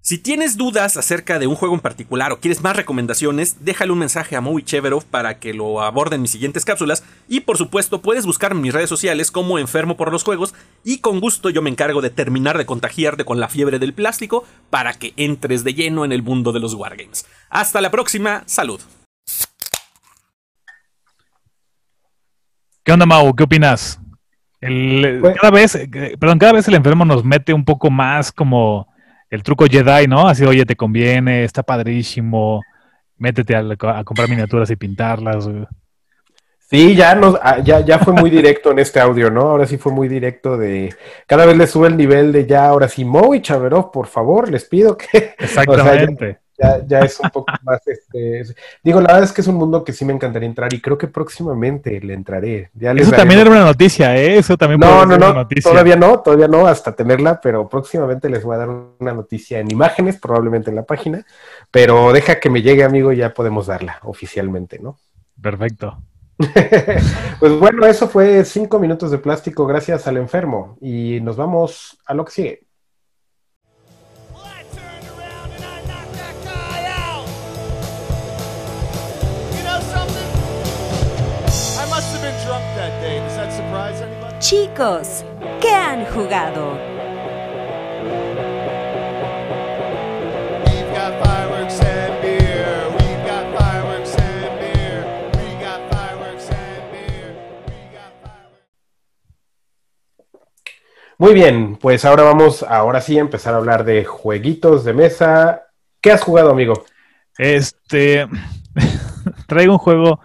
Si 0.04 0.18
tienes 0.18 0.58
dudas 0.58 0.98
acerca 0.98 1.38
de 1.38 1.46
un 1.46 1.54
juego 1.56 1.76
en 1.76 1.80
particular 1.80 2.32
o 2.32 2.40
quieres 2.40 2.62
más 2.62 2.76
recomendaciones, 2.76 3.58
déjale 3.64 3.92
un 3.92 4.00
mensaje 4.00 4.36
a 4.36 4.42
Moe 4.42 4.64
Cheverov 4.64 5.06
para 5.06 5.38
que 5.38 5.54
lo 5.54 5.80
aborde 5.84 6.16
en 6.16 6.24
mis 6.24 6.32
siguientes 6.32 6.66
cápsulas. 6.66 7.04
Y 7.28 7.42
por 7.42 7.56
supuesto, 7.58 8.02
puedes 8.02 8.26
buscar 8.26 8.52
en 8.54 8.62
mis 8.62 8.74
redes 8.74 8.90
sociales 8.90 9.30
como 9.30 9.60
Enfermo 9.60 9.98
por 9.98 10.12
los 10.12 10.24
Juegos. 10.24 10.56
Y 10.84 10.98
con 11.00 11.20
gusto 11.20 11.52
yo 11.52 11.62
me 11.62 11.70
encargo 11.70 12.02
de 12.02 12.10
terminar 12.10 12.58
de 12.58 12.66
contagiarte 12.66 13.26
con 13.26 13.40
la 13.40 13.48
fiebre 13.48 13.78
del 13.78 13.94
plástico 13.94 14.44
para 14.72 14.94
que 14.94 15.14
entres 15.18 15.64
de 15.64 15.76
lleno 15.76 16.04
en 16.04 16.12
el 16.12 16.24
mundo 16.24 16.52
de 16.52 16.60
los 16.62 16.74
Wargames. 16.74 17.28
Hasta 17.52 17.80
la 17.80 17.92
próxima, 17.92 18.42
salud. 18.48 18.82
¿Qué 22.84 22.92
onda, 22.92 23.06
Mau? 23.06 23.36
¿Qué 23.36 23.44
opinas? 23.44 24.00
El- 24.62 25.20
Pues- 25.22 25.36
cada 25.40 25.52
vez, 25.52 25.76
eh, 25.76 26.18
perdón, 26.20 26.40
cada 26.40 26.54
vez 26.54 26.68
el 26.68 26.74
enfermo 26.74 27.06
nos 27.06 27.24
mete 27.24 27.54
un 27.54 27.66
poco 27.66 27.92
más 27.92 28.32
como 28.32 28.91
el 29.32 29.42
truco 29.42 29.66
Jedi, 29.66 30.08
¿no? 30.08 30.28
Así, 30.28 30.46
oye, 30.46 30.66
te 30.66 30.76
conviene, 30.76 31.44
está 31.44 31.64
padrísimo, 31.64 32.62
métete 33.18 33.56
a, 33.56 33.64
a 33.98 34.04
comprar 34.04 34.30
miniaturas 34.30 34.70
y 34.70 34.76
pintarlas. 34.76 35.48
güey. 35.48 35.66
Sí, 36.60 36.96
ya, 36.96 37.16
nos, 37.16 37.38
ah, 37.42 37.60
ya, 37.60 37.80
ya 37.82 38.00
fue 38.00 38.14
muy 38.14 38.30
directo 38.30 38.72
en 38.72 38.80
este 38.80 39.00
audio, 39.00 39.30
¿no? 39.30 39.42
Ahora 39.42 39.66
sí 39.66 39.78
fue 39.78 39.92
muy 39.92 40.08
directo 40.08 40.58
de... 40.58 40.94
Cada 41.28 41.46
vez 41.46 41.58
le 41.58 41.68
sube 41.68 41.88
el 41.88 41.98
nivel 41.98 42.32
de 42.32 42.46
ya, 42.46 42.68
ahora 42.68 42.88
sí, 42.88 43.04
Mo 43.04 43.34
y 43.34 43.42
Chaverov, 43.42 43.92
por 43.92 44.08
favor, 44.08 44.50
les 44.50 44.66
pido 44.66 44.96
que... 44.98 45.36
Exactamente. 45.40 46.40
Ya, 46.62 46.86
ya 46.86 47.00
es 47.02 47.20
un 47.20 47.30
poco 47.30 47.52
más, 47.64 47.86
este... 47.88 48.42
es- 48.42 48.56
Digo, 48.84 49.02
la 49.02 49.08
verdad 49.14 49.24
es 49.24 49.32
que 49.32 49.42
es 49.42 49.48
un 49.48 49.56
mundo 49.56 49.84
que 49.84 49.94
sí 49.94 50.06
me 50.06 50.14
encantaría 50.14 50.48
entrar 50.48 50.74
y 50.74 50.82
creo 50.82 50.98
que 50.98 51.08
próximamente 51.08 52.00
le 52.02 52.14
entraré. 52.14 52.70
Ya 52.74 52.92
Eso 52.92 53.12
también 53.12 53.40
era 53.42 53.50
una 53.50 53.66
noticia, 53.66 54.16
¿eh? 54.18 54.38
Eso 54.38 54.58
también 54.58 54.80
No, 54.80 54.88
puede 54.88 55.06
no, 55.06 55.08
ser 55.08 55.18
una 55.18 55.28
no, 55.30 55.34
noticia. 55.34 55.72
todavía 55.72 55.96
no, 55.96 56.20
todavía 56.20 56.48
no, 56.48 56.68
hasta 56.68 56.96
tenerla, 56.96 57.40
pero 57.42 57.68
próximamente 57.70 58.30
les 58.30 58.44
voy 58.44 58.56
a 58.56 58.60
dar 58.60 58.70
una 58.70 59.14
noticia 59.14 59.60
en 59.60 59.72
imágenes, 59.72 60.18
probablemente 60.20 60.70
en 60.70 60.76
la 60.76 60.84
página, 60.84 61.26
pero 61.72 62.12
deja 62.14 62.40
que 62.40 62.50
me 62.50 62.62
llegue, 62.62 62.84
amigo, 62.84 63.12
y 63.12 63.18
ya 63.18 63.34
podemos 63.34 63.68
darla 63.68 64.00
oficialmente, 64.04 64.80
¿no? 64.80 64.98
Perfecto. 65.42 66.02
pues 67.40 67.60
bueno, 67.60 67.86
eso 67.86 68.08
fue 68.08 68.44
cinco 68.46 68.80
minutos 68.80 69.12
de 69.12 69.20
plástico 69.20 69.66
gracias 69.68 70.08
al 70.08 70.18
enfermo 70.18 70.78
y 70.82 71.20
nos 71.22 71.36
vamos 71.38 71.98
a 72.06 72.14
lo 72.14 72.26
que 72.26 72.32
sigue. 72.32 72.68
Beer. 94.58 95.06
We 95.38 95.64
got 95.64 95.82
fireworks. 95.92 96.50
Muy 101.20 101.34
bien, 101.36 101.76
pues 101.76 102.04
ahora 102.04 102.24
vamos, 102.24 102.64
ahora 102.64 103.00
sí, 103.00 103.20
a 103.20 103.22
empezar 103.22 103.54
a 103.54 103.58
hablar 103.58 103.84
de 103.84 104.06
jueguitos 104.06 104.84
de 104.84 104.94
mesa. 104.94 105.68
¿Qué 106.02 106.12
has 106.12 106.24
jugado, 106.24 106.50
amigo? 106.50 106.84
Este. 107.38 108.28
traigo 109.48 109.74
un 109.74 109.78
juego. 109.78 110.20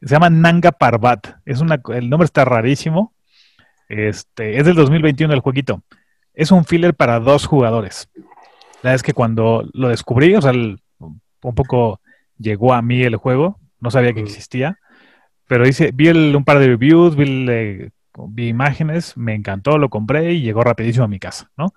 Se 0.00 0.06
llama 0.06 0.30
Nanga 0.30 0.70
Parbat. 0.70 1.40
Es 1.44 1.60
una, 1.60 1.82
el 1.88 2.08
nombre 2.08 2.26
está 2.26 2.44
rarísimo. 2.44 3.12
Este, 3.90 4.56
es 4.58 4.64
del 4.64 4.76
2021 4.76 5.34
el 5.34 5.40
jueguito. 5.40 5.82
Es 6.32 6.52
un 6.52 6.64
filler 6.64 6.94
para 6.94 7.18
dos 7.20 7.46
jugadores. 7.46 8.08
La 8.82 8.90
verdad 8.90 8.94
es 8.94 9.02
que 9.02 9.12
cuando 9.12 9.68
lo 9.74 9.88
descubrí, 9.88 10.34
o 10.36 10.40
sea, 10.40 10.52
el- 10.52 10.80
un 10.98 11.54
poco 11.54 12.00
llegó 12.38 12.72
a 12.72 12.82
mí 12.82 13.02
el 13.02 13.16
juego. 13.16 13.58
No 13.80 13.90
sabía 13.90 14.12
que 14.12 14.20
existía. 14.20 14.78
Pero 15.48 15.66
hice, 15.66 15.90
vi 15.92 16.08
el- 16.08 16.36
un 16.36 16.44
par 16.44 16.60
de 16.60 16.68
reviews, 16.68 17.16
vi, 17.16 17.24
el, 17.24 17.92
vi 18.28 18.48
imágenes, 18.48 19.16
me 19.16 19.34
encantó, 19.34 19.76
lo 19.76 19.88
compré 19.88 20.32
y 20.34 20.42
llegó 20.42 20.62
rapidísimo 20.62 21.04
a 21.04 21.08
mi 21.08 21.18
casa, 21.18 21.50
¿no? 21.56 21.74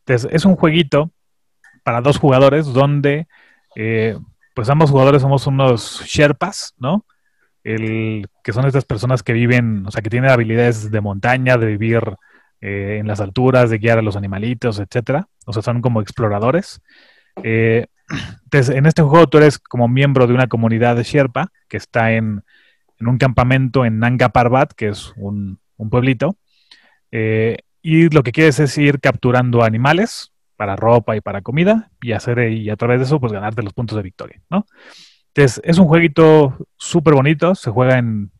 Entonces, 0.00 0.30
es 0.32 0.44
un 0.44 0.54
jueguito 0.56 1.10
para 1.84 2.00
dos 2.00 2.18
jugadores 2.18 2.66
donde 2.66 3.26
eh, 3.76 4.16
pues 4.54 4.68
ambos 4.70 4.90
jugadores 4.90 5.22
somos 5.22 5.46
unos 5.46 6.02
Sherpas, 6.06 6.74
¿no? 6.78 7.04
El, 7.74 8.26
que 8.42 8.52
son 8.52 8.66
estas 8.66 8.84
personas 8.84 9.22
que 9.22 9.32
viven, 9.32 9.86
o 9.86 9.90
sea, 9.90 10.02
que 10.02 10.10
tienen 10.10 10.30
habilidades 10.30 10.90
de 10.90 11.00
montaña, 11.00 11.58
de 11.58 11.66
vivir 11.66 12.02
eh, 12.60 12.98
en 13.00 13.06
las 13.06 13.20
alturas, 13.20 13.70
de 13.70 13.78
guiar 13.78 13.98
a 13.98 14.02
los 14.02 14.16
animalitos, 14.16 14.78
etcétera. 14.78 15.28
O 15.46 15.52
sea, 15.52 15.62
son 15.62 15.82
como 15.82 16.00
exploradores. 16.00 16.80
Eh, 17.42 17.86
entonces, 18.44 18.74
en 18.74 18.86
este 18.86 19.02
juego 19.02 19.26
tú 19.28 19.38
eres 19.38 19.58
como 19.58 19.86
miembro 19.88 20.26
de 20.26 20.34
una 20.34 20.46
comunidad 20.46 20.96
de 20.96 21.02
Sherpa 21.02 21.52
que 21.68 21.76
está 21.76 22.12
en, 22.12 22.42
en 22.98 23.06
un 23.06 23.18
campamento 23.18 23.84
en 23.84 23.98
Nanga 23.98 24.30
Parbat, 24.30 24.72
que 24.72 24.88
es 24.88 25.12
un, 25.16 25.58
un 25.76 25.90
pueblito. 25.90 26.36
Eh, 27.12 27.58
y 27.82 28.08
lo 28.10 28.22
que 28.22 28.32
quieres 28.32 28.60
es 28.60 28.76
ir 28.78 29.00
capturando 29.00 29.62
animales 29.62 30.32
para 30.56 30.76
ropa 30.76 31.16
y 31.16 31.20
para 31.20 31.42
comida 31.42 31.90
y 32.02 32.12
hacer 32.12 32.50
y 32.50 32.68
a 32.68 32.76
través 32.76 32.98
de 32.98 33.04
eso 33.04 33.20
pues 33.20 33.32
ganarte 33.32 33.62
los 33.62 33.72
puntos 33.72 33.96
de 33.96 34.02
victoria, 34.02 34.42
¿no? 34.50 34.66
Entonces 35.38 35.62
es 35.62 35.78
un 35.78 35.86
jueguito 35.86 36.56
súper 36.78 37.14
bonito, 37.14 37.54
se 37.54 37.70
juega 37.70 37.96
en 37.96 38.32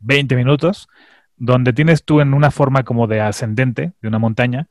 20 0.00 0.34
minutos, 0.34 0.88
donde 1.36 1.74
tienes 1.74 2.04
tú 2.06 2.22
en 2.22 2.32
una 2.32 2.50
forma 2.50 2.84
como 2.84 3.06
de 3.06 3.20
ascendente 3.20 3.92
de 4.00 4.08
una 4.08 4.18
montaña, 4.18 4.66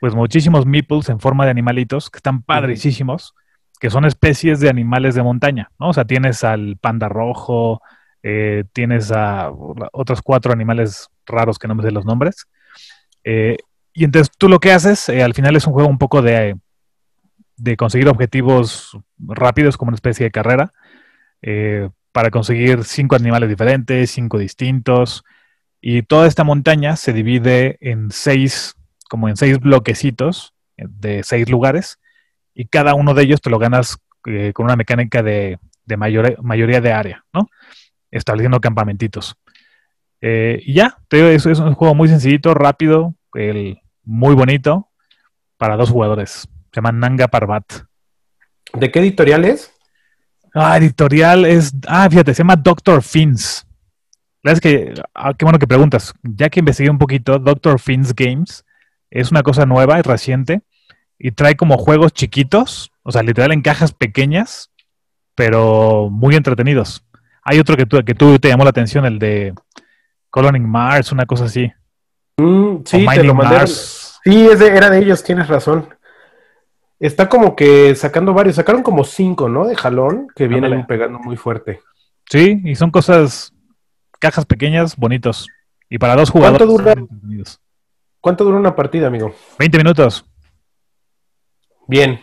pues 0.00 0.12
muchísimos 0.12 0.66
meeples 0.66 1.08
en 1.08 1.20
forma 1.20 1.44
de 1.44 1.52
animalitos 1.52 2.10
que 2.10 2.16
están 2.16 2.42
padricísimos, 2.42 3.34
que 3.78 3.90
son 3.90 4.06
especies 4.06 4.58
de 4.58 4.70
animales 4.70 5.14
de 5.14 5.22
montaña, 5.22 5.70
¿no? 5.78 5.90
O 5.90 5.92
sea, 5.92 6.04
tienes 6.04 6.42
al 6.42 6.76
panda 6.78 7.08
rojo, 7.08 7.80
eh, 8.24 8.64
tienes 8.72 9.12
a 9.12 9.52
otros 9.92 10.22
cuatro 10.22 10.52
animales 10.52 11.10
raros 11.26 11.60
que 11.60 11.68
no 11.68 11.76
me 11.76 11.84
sé 11.84 11.92
los 11.92 12.04
nombres. 12.04 12.48
Eh, 13.22 13.56
y 13.92 14.02
entonces 14.02 14.32
tú 14.36 14.48
lo 14.48 14.58
que 14.58 14.72
haces, 14.72 15.08
eh, 15.08 15.22
al 15.22 15.34
final 15.34 15.54
es 15.54 15.64
un 15.64 15.74
juego 15.74 15.88
un 15.88 15.98
poco 15.98 16.22
de, 16.22 16.56
de 17.56 17.76
conseguir 17.76 18.08
objetivos 18.08 18.98
rápidos, 19.16 19.76
como 19.76 19.90
una 19.90 19.94
especie 19.94 20.24
de 20.24 20.32
carrera, 20.32 20.72
eh, 21.42 21.88
para 22.12 22.30
conseguir 22.30 22.84
cinco 22.84 23.16
animales 23.16 23.48
diferentes, 23.48 24.10
cinco 24.10 24.38
distintos. 24.38 25.24
Y 25.80 26.02
toda 26.02 26.26
esta 26.26 26.44
montaña 26.44 26.96
se 26.96 27.12
divide 27.12 27.78
en 27.80 28.10
seis, 28.10 28.74
como 29.08 29.28
en 29.28 29.36
seis 29.36 29.58
bloquecitos 29.58 30.54
eh, 30.76 30.84
de 30.88 31.22
seis 31.22 31.48
lugares, 31.48 31.98
y 32.54 32.66
cada 32.66 32.94
uno 32.94 33.14
de 33.14 33.22
ellos 33.22 33.40
te 33.40 33.50
lo 33.50 33.58
ganas 33.58 33.98
eh, 34.26 34.52
con 34.52 34.66
una 34.66 34.76
mecánica 34.76 35.22
de, 35.22 35.58
mayor- 35.96 36.42
mayoría 36.42 36.80
de 36.80 36.92
área, 36.92 37.24
¿no? 37.32 37.48
Estableciendo 38.10 38.60
campamentitos. 38.60 39.36
Y 40.20 40.74
ya, 40.74 40.98
te 41.08 41.34
es, 41.34 41.46
es 41.46 41.60
un 41.60 41.74
juego 41.74 41.94
muy 41.94 42.08
sencillito, 42.08 42.52
rápido, 42.52 43.14
muy 44.02 44.34
bonito, 44.34 44.90
para 45.56 45.76
dos 45.76 45.88
jugadores. 45.88 46.46
Se 46.72 46.76
llama 46.76 46.92
Nanga 46.92 47.28
Parbat. 47.28 47.64
¿De 48.74 48.90
qué 48.90 48.98
editorial 48.98 49.46
es? 49.46 49.72
Ah, 50.54 50.76
editorial 50.76 51.44
es. 51.44 51.72
Ah, 51.86 52.08
fíjate, 52.10 52.34
se 52.34 52.38
llama 52.42 52.56
Doctor 52.56 53.02
Fins. 53.02 53.66
La 54.42 54.52
es 54.52 54.60
que, 54.60 54.94
ah, 55.14 55.32
qué 55.36 55.44
bueno 55.44 55.58
que 55.58 55.66
preguntas. 55.66 56.14
Ya 56.22 56.48
que 56.48 56.60
investigué 56.60 56.90
un 56.90 56.98
poquito, 56.98 57.38
Dr. 57.38 57.78
Finn's 57.78 58.14
Games 58.14 58.64
es 59.10 59.30
una 59.30 59.42
cosa 59.42 59.66
nueva 59.66 59.98
y 59.98 60.02
reciente 60.02 60.62
y 61.18 61.32
trae 61.32 61.56
como 61.56 61.76
juegos 61.76 62.12
chiquitos, 62.14 62.90
o 63.02 63.12
sea, 63.12 63.22
literal 63.22 63.52
en 63.52 63.60
cajas 63.60 63.92
pequeñas, 63.92 64.70
pero 65.34 66.08
muy 66.10 66.34
entretenidos. 66.36 67.04
Hay 67.42 67.58
otro 67.58 67.76
que 67.76 67.86
tú, 67.86 68.02
que 68.04 68.14
tú 68.14 68.38
te 68.38 68.48
llamó 68.48 68.64
la 68.64 68.70
atención, 68.70 69.04
el 69.04 69.18
de 69.18 69.54
Coloning 70.30 70.66
Mars, 70.68 71.12
una 71.12 71.26
cosa 71.26 71.44
así. 71.44 71.70
Mm, 72.38 72.76
sí, 72.84 73.06
te 73.14 73.22
lo. 73.24 73.34
Mars. 73.34 74.18
Sí, 74.24 74.46
es 74.46 74.58
de- 74.58 74.68
era 74.76 74.88
de 74.90 74.98
ellos, 74.98 75.22
tienes 75.22 75.48
razón. 75.48 75.86
Está 77.00 77.28
como 77.30 77.56
que 77.56 77.94
sacando 77.94 78.34
varios, 78.34 78.56
sacaron 78.56 78.82
como 78.82 79.04
cinco, 79.04 79.48
¿no? 79.48 79.66
De 79.66 79.74
jalón, 79.74 80.28
que 80.36 80.46
vienen 80.46 80.72
Ándale. 80.72 80.84
pegando 80.86 81.18
muy 81.18 81.36
fuerte. 81.36 81.80
Sí, 82.28 82.60
y 82.62 82.74
son 82.76 82.90
cosas, 82.90 83.54
cajas 84.20 84.44
pequeñas, 84.44 84.96
bonitos. 84.96 85.48
Y 85.88 85.98
para 85.98 86.14
dos 86.14 86.30
jugadores. 86.30 86.66
¿Cuánto 86.68 86.82
dura? 86.82 87.02
¿Cuánto 88.20 88.44
dura 88.44 88.58
una 88.58 88.76
partida, 88.76 89.06
amigo? 89.06 89.34
20 89.58 89.78
minutos. 89.78 90.26
Bien. 91.88 92.20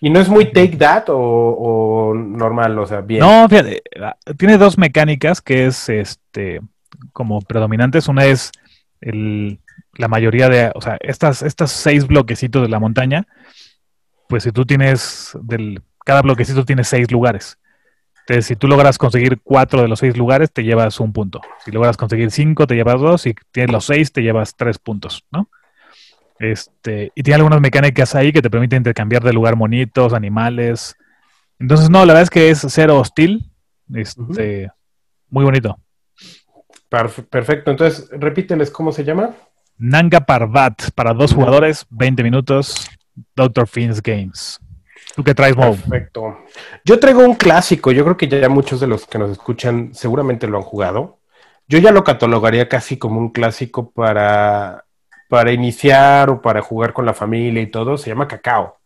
¿Y 0.00 0.10
no 0.10 0.18
es 0.18 0.28
muy 0.28 0.46
take 0.52 0.76
that 0.78 1.10
o, 1.10 1.16
o 1.16 2.14
normal? 2.14 2.76
O 2.78 2.86
sea, 2.86 3.02
bien. 3.02 3.20
No, 3.20 3.48
fíjate, 3.48 3.82
ah, 4.00 4.16
tiene 4.36 4.58
dos 4.58 4.78
mecánicas 4.78 5.40
que 5.40 5.66
es 5.66 5.88
este 5.88 6.60
como 7.12 7.40
predominantes. 7.42 8.08
Una 8.08 8.24
es 8.24 8.50
el, 9.00 9.60
la 9.94 10.08
mayoría 10.08 10.48
de, 10.48 10.72
o 10.74 10.80
sea, 10.80 10.96
estas, 11.00 11.42
estas 11.42 11.70
seis 11.70 12.06
bloquecitos 12.06 12.62
de 12.62 12.68
la 12.68 12.80
montaña, 12.80 13.26
pues 14.32 14.44
si 14.44 14.50
tú 14.50 14.64
tienes 14.64 15.36
del, 15.42 15.82
cada 16.06 16.22
bloquecito 16.22 16.64
tiene 16.64 16.84
seis 16.84 17.12
lugares. 17.12 17.58
Entonces, 18.20 18.46
si 18.46 18.56
tú 18.56 18.66
logras 18.66 18.96
conseguir 18.96 19.42
cuatro 19.42 19.82
de 19.82 19.88
los 19.88 19.98
seis 19.98 20.16
lugares, 20.16 20.50
te 20.50 20.64
llevas 20.64 21.00
un 21.00 21.12
punto. 21.12 21.42
Si 21.62 21.70
logras 21.70 21.98
conseguir 21.98 22.30
cinco, 22.30 22.66
te 22.66 22.74
llevas 22.74 22.98
dos. 22.98 23.20
Si 23.20 23.34
tienes 23.50 23.70
los 23.70 23.84
seis, 23.84 24.10
te 24.10 24.22
llevas 24.22 24.56
tres 24.56 24.78
puntos, 24.78 25.22
¿no? 25.30 25.50
Este, 26.38 27.12
y 27.14 27.22
tiene 27.22 27.34
algunas 27.34 27.60
mecánicas 27.60 28.14
ahí 28.14 28.32
que 28.32 28.40
te 28.40 28.48
permiten 28.48 28.78
intercambiar 28.78 29.22
de 29.22 29.34
lugar 29.34 29.54
monitos, 29.54 30.14
animales. 30.14 30.96
Entonces, 31.58 31.90
no, 31.90 31.98
la 32.06 32.14
verdad 32.14 32.22
es 32.22 32.30
que 32.30 32.48
es 32.48 32.64
cero 32.70 32.98
hostil. 33.00 33.50
Este, 33.92 34.70
muy 35.28 35.44
bonito. 35.44 35.78
Perf- 36.90 37.26
perfecto. 37.28 37.70
Entonces, 37.70 38.08
repíteles 38.12 38.70
cómo 38.70 38.92
se 38.92 39.04
llama. 39.04 39.32
Nanga 39.76 40.20
Parvat 40.20 40.90
para 40.94 41.12
dos 41.12 41.34
jugadores, 41.34 41.84
20 41.90 42.22
minutos. 42.22 42.88
Dr. 43.34 43.66
Finn's 43.66 44.02
Games. 44.02 44.60
¿Tú 45.14 45.22
qué 45.24 45.34
traes? 45.34 45.54
Perfecto. 45.54 46.38
Yo 46.84 46.98
traigo 46.98 47.20
un 47.24 47.34
clásico. 47.34 47.92
Yo 47.92 48.04
creo 48.04 48.16
que 48.16 48.28
ya 48.28 48.48
muchos 48.48 48.80
de 48.80 48.86
los 48.86 49.06
que 49.06 49.18
nos 49.18 49.30
escuchan 49.30 49.94
seguramente 49.94 50.46
lo 50.46 50.56
han 50.56 50.64
jugado. 50.64 51.18
Yo 51.68 51.78
ya 51.78 51.92
lo 51.92 52.04
catalogaría 52.04 52.68
casi 52.68 52.98
como 52.98 53.18
un 53.18 53.30
clásico 53.30 53.90
para, 53.90 54.84
para 55.28 55.52
iniciar 55.52 56.30
o 56.30 56.42
para 56.42 56.62
jugar 56.62 56.92
con 56.92 57.04
la 57.04 57.14
familia 57.14 57.62
y 57.62 57.70
todo. 57.70 57.98
Se 57.98 58.10
llama 58.10 58.28
Cacao. 58.28 58.78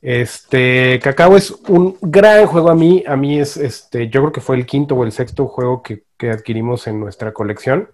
Este, 0.00 1.00
Cacao 1.02 1.36
es 1.36 1.50
un 1.68 1.98
gran 2.00 2.46
juego 2.46 2.70
a 2.70 2.74
mí. 2.74 3.04
A 3.06 3.16
mí 3.16 3.38
es, 3.38 3.56
este, 3.56 4.08
yo 4.08 4.22
creo 4.22 4.32
que 4.32 4.40
fue 4.40 4.56
el 4.56 4.66
quinto 4.66 4.94
o 4.94 5.04
el 5.04 5.12
sexto 5.12 5.46
juego 5.48 5.82
que 5.82 6.30
adquirimos 6.30 6.86
en 6.86 7.00
nuestra 7.00 7.32
colección. 7.32 7.90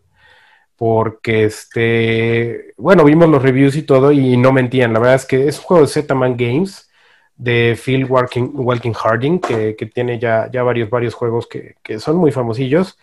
Porque, 0.79 1.45
este, 1.45 2.73
bueno, 2.77 3.05
vimos 3.05 3.29
los 3.29 3.43
reviews 3.43 3.77
y 3.77 3.83
todo 3.83 4.13
y 4.13 4.37
no 4.37 4.53
mentían. 4.53 4.93
La 4.93 5.01
verdad 5.01 5.17
es 5.17 5.27
que 5.27 5.49
es 5.49 5.59
un 5.59 5.65
juego 5.65 5.83
de 5.83 5.93
Z-Man 5.93 6.37
Games 6.39 6.89
de 7.39 7.79
Phil 7.83 8.05
Walking, 8.05 8.93
Harding, 8.93 9.39
que, 9.41 9.77
que 9.77 9.87
tiene 9.87 10.19
ya, 10.19 10.51
ya 10.53 10.63
varios, 10.65 10.91
varios 10.91 11.15
juegos 11.15 11.47
que, 11.47 11.77
que 11.83 12.01
son 12.01 12.17
muy 12.17 12.33
famosillos. 12.33 12.99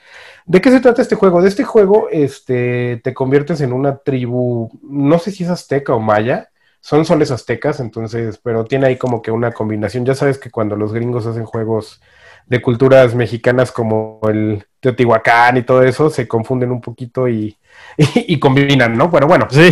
¿De 0.45 0.61
qué 0.61 0.71
se 0.71 0.81
trata 0.81 1.01
este 1.01 1.15
juego? 1.15 1.41
De 1.41 1.47
este 1.47 1.63
juego 1.63 2.09
este, 2.11 3.01
te 3.03 3.13
conviertes 3.13 3.61
en 3.61 3.73
una 3.73 3.97
tribu, 3.97 4.69
no 4.83 5.19
sé 5.19 5.31
si 5.31 5.43
es 5.43 5.49
azteca 5.49 5.95
o 5.95 5.99
maya, 5.99 6.49
son 6.81 7.05
soles 7.05 7.31
aztecas, 7.31 7.79
entonces, 7.79 8.37
pero 8.37 8.65
tiene 8.65 8.87
ahí 8.87 8.97
como 8.97 9.21
que 9.21 9.31
una 9.31 9.51
combinación. 9.53 10.05
Ya 10.05 10.15
sabes 10.15 10.37
que 10.37 10.51
cuando 10.51 10.75
los 10.75 10.93
gringos 10.93 11.25
hacen 11.25 11.45
juegos 11.45 12.01
de 12.45 12.61
culturas 12.61 13.15
mexicanas 13.15 13.71
como 13.71 14.19
el 14.27 14.65
Teotihuacán 14.81 15.57
y 15.57 15.63
todo 15.63 15.81
eso, 15.83 16.09
se 16.09 16.27
confunden 16.27 16.71
un 16.71 16.81
poquito 16.81 17.27
y, 17.27 17.57
y, 17.97 18.33
y 18.33 18.39
combinan, 18.39 18.97
¿no? 18.97 19.09
Pero 19.11 19.27
bueno, 19.27 19.47
Sí, 19.49 19.69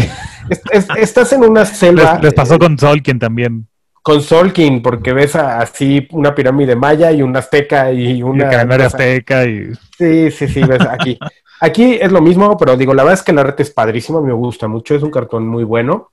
es- 0.49 0.61
es- 0.71 0.87
estás 0.97 1.33
en 1.33 1.43
una 1.43 1.65
selva. 1.65 2.13
les, 2.15 2.23
les 2.23 2.33
pasó 2.33 2.57
con 2.59 2.77
Solkin 2.77 3.19
también. 3.19 3.67
con 4.01 4.21
Solkin, 4.21 4.81
porque 4.81 5.13
ves 5.13 5.35
a- 5.35 5.59
así 5.59 6.07
una 6.11 6.35
pirámide 6.35 6.75
maya 6.75 7.11
y 7.11 7.21
una 7.21 7.39
azteca 7.39 7.91
y 7.91 8.17
Y 8.17 8.23
una. 8.23 8.49
cosa- 8.67 8.85
azteca 8.87 9.45
y 9.45 9.71
Sí, 9.97 10.31
sí, 10.31 10.47
sí, 10.47 10.61
ves 10.63 10.81
aquí. 10.81 11.17
Aquí 11.61 11.93
es 12.01 12.11
lo 12.11 12.21
mismo, 12.21 12.57
pero 12.57 12.75
digo, 12.75 12.93
la 12.93 13.03
verdad 13.03 13.19
es 13.19 13.23
que 13.23 13.31
la 13.31 13.43
red 13.43 13.53
es 13.57 13.71
padrísima, 13.71 14.19
me 14.19 14.33
gusta 14.33 14.67
mucho, 14.67 14.95
es 14.95 15.03
un 15.03 15.11
cartón 15.11 15.47
muy 15.47 15.63
bueno. 15.63 16.11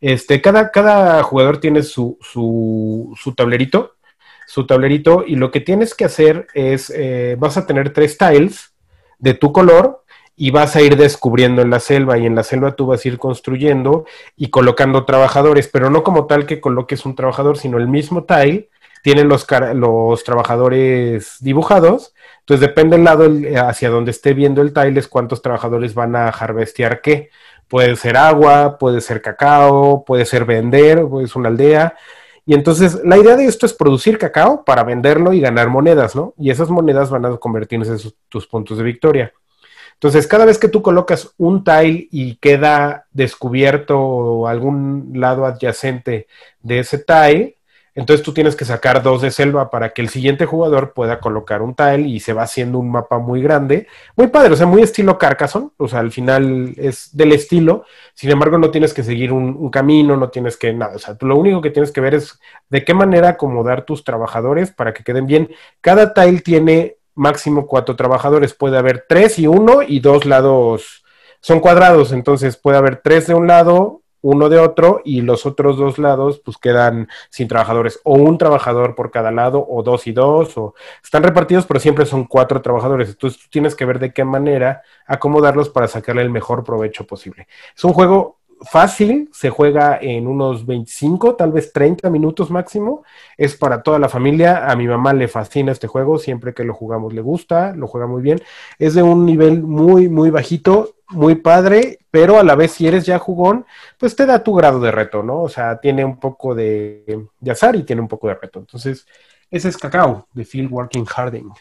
Este, 0.00 0.40
cada, 0.40 0.70
cada 0.70 1.20
jugador 1.24 1.58
tiene 1.58 1.82
su, 1.82 2.18
su, 2.20 3.12
su 3.20 3.34
tablerito, 3.34 3.96
su 4.46 4.64
tablerito, 4.64 5.24
y 5.26 5.34
lo 5.34 5.50
que 5.50 5.60
tienes 5.60 5.92
que 5.94 6.04
hacer 6.04 6.46
es, 6.54 6.92
eh, 6.94 7.34
vas 7.36 7.56
a 7.56 7.66
tener 7.66 7.92
tres 7.92 8.16
tiles 8.16 8.74
de 9.18 9.34
tu 9.34 9.50
color 9.52 10.04
y 10.36 10.50
vas 10.50 10.76
a 10.76 10.82
ir 10.82 10.96
descubriendo 10.96 11.62
en 11.62 11.70
la 11.70 11.80
selva, 11.80 12.18
y 12.18 12.26
en 12.26 12.34
la 12.34 12.42
selva 12.42 12.76
tú 12.76 12.86
vas 12.86 13.04
a 13.04 13.08
ir 13.08 13.18
construyendo 13.18 14.04
y 14.36 14.50
colocando 14.50 15.04
trabajadores, 15.04 15.68
pero 15.68 15.90
no 15.90 16.02
como 16.04 16.26
tal 16.26 16.46
que 16.46 16.60
coloques 16.60 17.06
un 17.06 17.14
trabajador, 17.14 17.56
sino 17.58 17.78
el 17.78 17.88
mismo 17.88 18.24
tile 18.24 18.68
tiene 19.02 19.24
los, 19.24 19.46
los 19.74 20.24
trabajadores 20.24 21.36
dibujados, 21.40 22.12
entonces 22.40 22.60
depende 22.68 22.96
del 22.96 23.04
lado 23.04 23.28
hacia 23.66 23.88
donde 23.88 24.10
esté 24.10 24.34
viendo 24.34 24.62
el 24.62 24.72
tile 24.72 25.00
es 25.00 25.08
cuántos 25.08 25.42
trabajadores 25.42 25.94
van 25.94 26.16
a 26.16 26.28
harvestear 26.28 27.00
qué. 27.00 27.30
Puede 27.68 27.96
ser 27.96 28.16
agua, 28.16 28.78
puede 28.78 29.00
ser 29.00 29.22
cacao, 29.22 30.04
puede 30.04 30.24
ser 30.24 30.44
vender, 30.44 30.98
ser 30.98 31.38
una 31.38 31.48
aldea. 31.48 31.96
Y 32.44 32.54
entonces 32.54 33.00
la 33.04 33.16
idea 33.16 33.36
de 33.36 33.46
esto 33.46 33.66
es 33.66 33.72
producir 33.72 34.18
cacao 34.18 34.64
para 34.64 34.84
venderlo 34.84 35.32
y 35.32 35.40
ganar 35.40 35.68
monedas, 35.68 36.14
¿no? 36.14 36.34
Y 36.38 36.50
esas 36.50 36.70
monedas 36.70 37.10
van 37.10 37.26
a 37.26 37.36
convertirse 37.36 37.90
en 37.90 38.12
tus 38.28 38.46
puntos 38.46 38.78
de 38.78 38.84
victoria. 38.84 39.32
Entonces, 39.96 40.26
cada 40.26 40.44
vez 40.44 40.58
que 40.58 40.68
tú 40.68 40.82
colocas 40.82 41.32
un 41.38 41.64
tile 41.64 42.08
y 42.10 42.36
queda 42.36 43.06
descubierto 43.12 44.46
algún 44.46 45.12
lado 45.14 45.46
adyacente 45.46 46.26
de 46.60 46.80
ese 46.80 46.98
tile, 46.98 47.56
entonces 47.96 48.22
tú 48.22 48.34
tienes 48.34 48.54
que 48.54 48.66
sacar 48.66 49.02
dos 49.02 49.22
de 49.22 49.30
selva 49.30 49.70
para 49.70 49.94
que 49.94 50.02
el 50.02 50.10
siguiente 50.10 50.44
jugador 50.44 50.92
pueda 50.92 51.18
colocar 51.18 51.62
un 51.62 51.74
tile 51.74 52.06
y 52.06 52.20
se 52.20 52.34
va 52.34 52.42
haciendo 52.42 52.78
un 52.78 52.90
mapa 52.90 53.18
muy 53.18 53.40
grande. 53.40 53.86
Muy 54.16 54.26
padre, 54.26 54.52
o 54.52 54.56
sea, 54.56 54.66
muy 54.66 54.82
estilo 54.82 55.16
Carcassonne, 55.16 55.70
o 55.78 55.88
sea, 55.88 56.00
al 56.00 56.12
final 56.12 56.74
es 56.76 57.16
del 57.16 57.32
estilo, 57.32 57.86
sin 58.12 58.30
embargo 58.30 58.58
no 58.58 58.70
tienes 58.70 58.92
que 58.92 59.02
seguir 59.02 59.32
un, 59.32 59.56
un 59.58 59.70
camino, 59.70 60.14
no 60.14 60.28
tienes 60.28 60.58
que 60.58 60.74
nada, 60.74 60.96
o 60.96 60.98
sea, 60.98 61.16
tú 61.16 61.24
lo 61.26 61.38
único 61.38 61.62
que 61.62 61.70
tienes 61.70 61.90
que 61.90 62.02
ver 62.02 62.14
es 62.14 62.38
de 62.68 62.84
qué 62.84 62.92
manera 62.92 63.30
acomodar 63.30 63.86
tus 63.86 64.04
trabajadores 64.04 64.70
para 64.72 64.92
que 64.92 65.02
queden 65.02 65.26
bien. 65.26 65.48
Cada 65.80 66.12
tile 66.12 66.42
tiene 66.42 66.96
máximo 67.16 67.66
cuatro 67.66 67.96
trabajadores, 67.96 68.54
puede 68.54 68.78
haber 68.78 69.04
tres 69.08 69.38
y 69.40 69.48
uno 69.48 69.82
y 69.82 69.98
dos 69.98 70.24
lados, 70.24 71.04
son 71.40 71.60
cuadrados, 71.60 72.12
entonces 72.12 72.56
puede 72.56 72.78
haber 72.78 73.00
tres 73.02 73.26
de 73.26 73.34
un 73.34 73.46
lado, 73.48 74.02
uno 74.22 74.48
de 74.48 74.58
otro 74.58 75.02
y 75.04 75.20
los 75.20 75.46
otros 75.46 75.76
dos 75.76 75.98
lados 75.98 76.40
pues 76.44 76.56
quedan 76.58 77.08
sin 77.30 77.46
trabajadores. 77.46 78.00
O 78.02 78.14
un 78.14 78.38
trabajador 78.38 78.96
por 78.96 79.12
cada 79.12 79.30
lado 79.30 79.64
o 79.68 79.84
dos 79.84 80.08
y 80.08 80.12
dos 80.12 80.58
o 80.58 80.74
están 81.02 81.22
repartidos 81.22 81.64
pero 81.64 81.78
siempre 81.78 82.06
son 82.06 82.24
cuatro 82.24 82.60
trabajadores. 82.60 83.10
Entonces 83.10 83.40
tú 83.40 83.46
tienes 83.50 83.76
que 83.76 83.84
ver 83.84 84.00
de 84.00 84.12
qué 84.12 84.24
manera 84.24 84.82
acomodarlos 85.06 85.68
para 85.68 85.86
sacarle 85.86 86.22
el 86.22 86.30
mejor 86.30 86.64
provecho 86.64 87.06
posible. 87.06 87.46
Es 87.76 87.84
un 87.84 87.92
juego 87.92 88.35
fácil 88.62 89.28
se 89.32 89.50
juega 89.50 89.98
en 90.00 90.26
unos 90.26 90.66
25 90.66 91.36
tal 91.36 91.52
vez 91.52 91.72
30 91.72 92.08
minutos 92.10 92.50
máximo 92.50 93.04
es 93.36 93.56
para 93.56 93.82
toda 93.82 93.98
la 93.98 94.08
familia 94.08 94.70
a 94.70 94.76
mi 94.76 94.86
mamá 94.86 95.12
le 95.12 95.28
fascina 95.28 95.72
este 95.72 95.86
juego 95.86 96.18
siempre 96.18 96.54
que 96.54 96.64
lo 96.64 96.74
jugamos 96.74 97.12
le 97.12 97.20
gusta 97.20 97.74
lo 97.76 97.86
juega 97.86 98.06
muy 98.06 98.22
bien 98.22 98.40
es 98.78 98.94
de 98.94 99.02
un 99.02 99.26
nivel 99.26 99.62
muy 99.62 100.08
muy 100.08 100.30
bajito 100.30 100.96
muy 101.08 101.36
padre, 101.36 101.98
pero 102.10 102.38
a 102.38 102.42
la 102.42 102.54
vez 102.54 102.72
si 102.72 102.86
eres 102.86 103.06
ya 103.06 103.18
jugón, 103.18 103.64
pues 103.98 104.16
te 104.16 104.26
da 104.26 104.42
tu 104.42 104.54
grado 104.54 104.80
de 104.80 104.90
reto, 104.90 105.22
¿no? 105.22 105.42
O 105.42 105.48
sea, 105.48 105.78
tiene 105.80 106.04
un 106.04 106.18
poco 106.18 106.54
de, 106.54 107.28
azar 107.50 107.76
y 107.76 107.84
tiene 107.84 108.02
un 108.02 108.08
poco 108.08 108.28
de 108.28 108.34
reto. 108.34 108.58
Entonces, 108.58 109.06
ese 109.50 109.68
es 109.68 109.76
Cacao, 109.76 110.26
de 110.32 110.44
Phil 110.44 110.68
Working 110.68 111.04
Harding. 111.04 111.52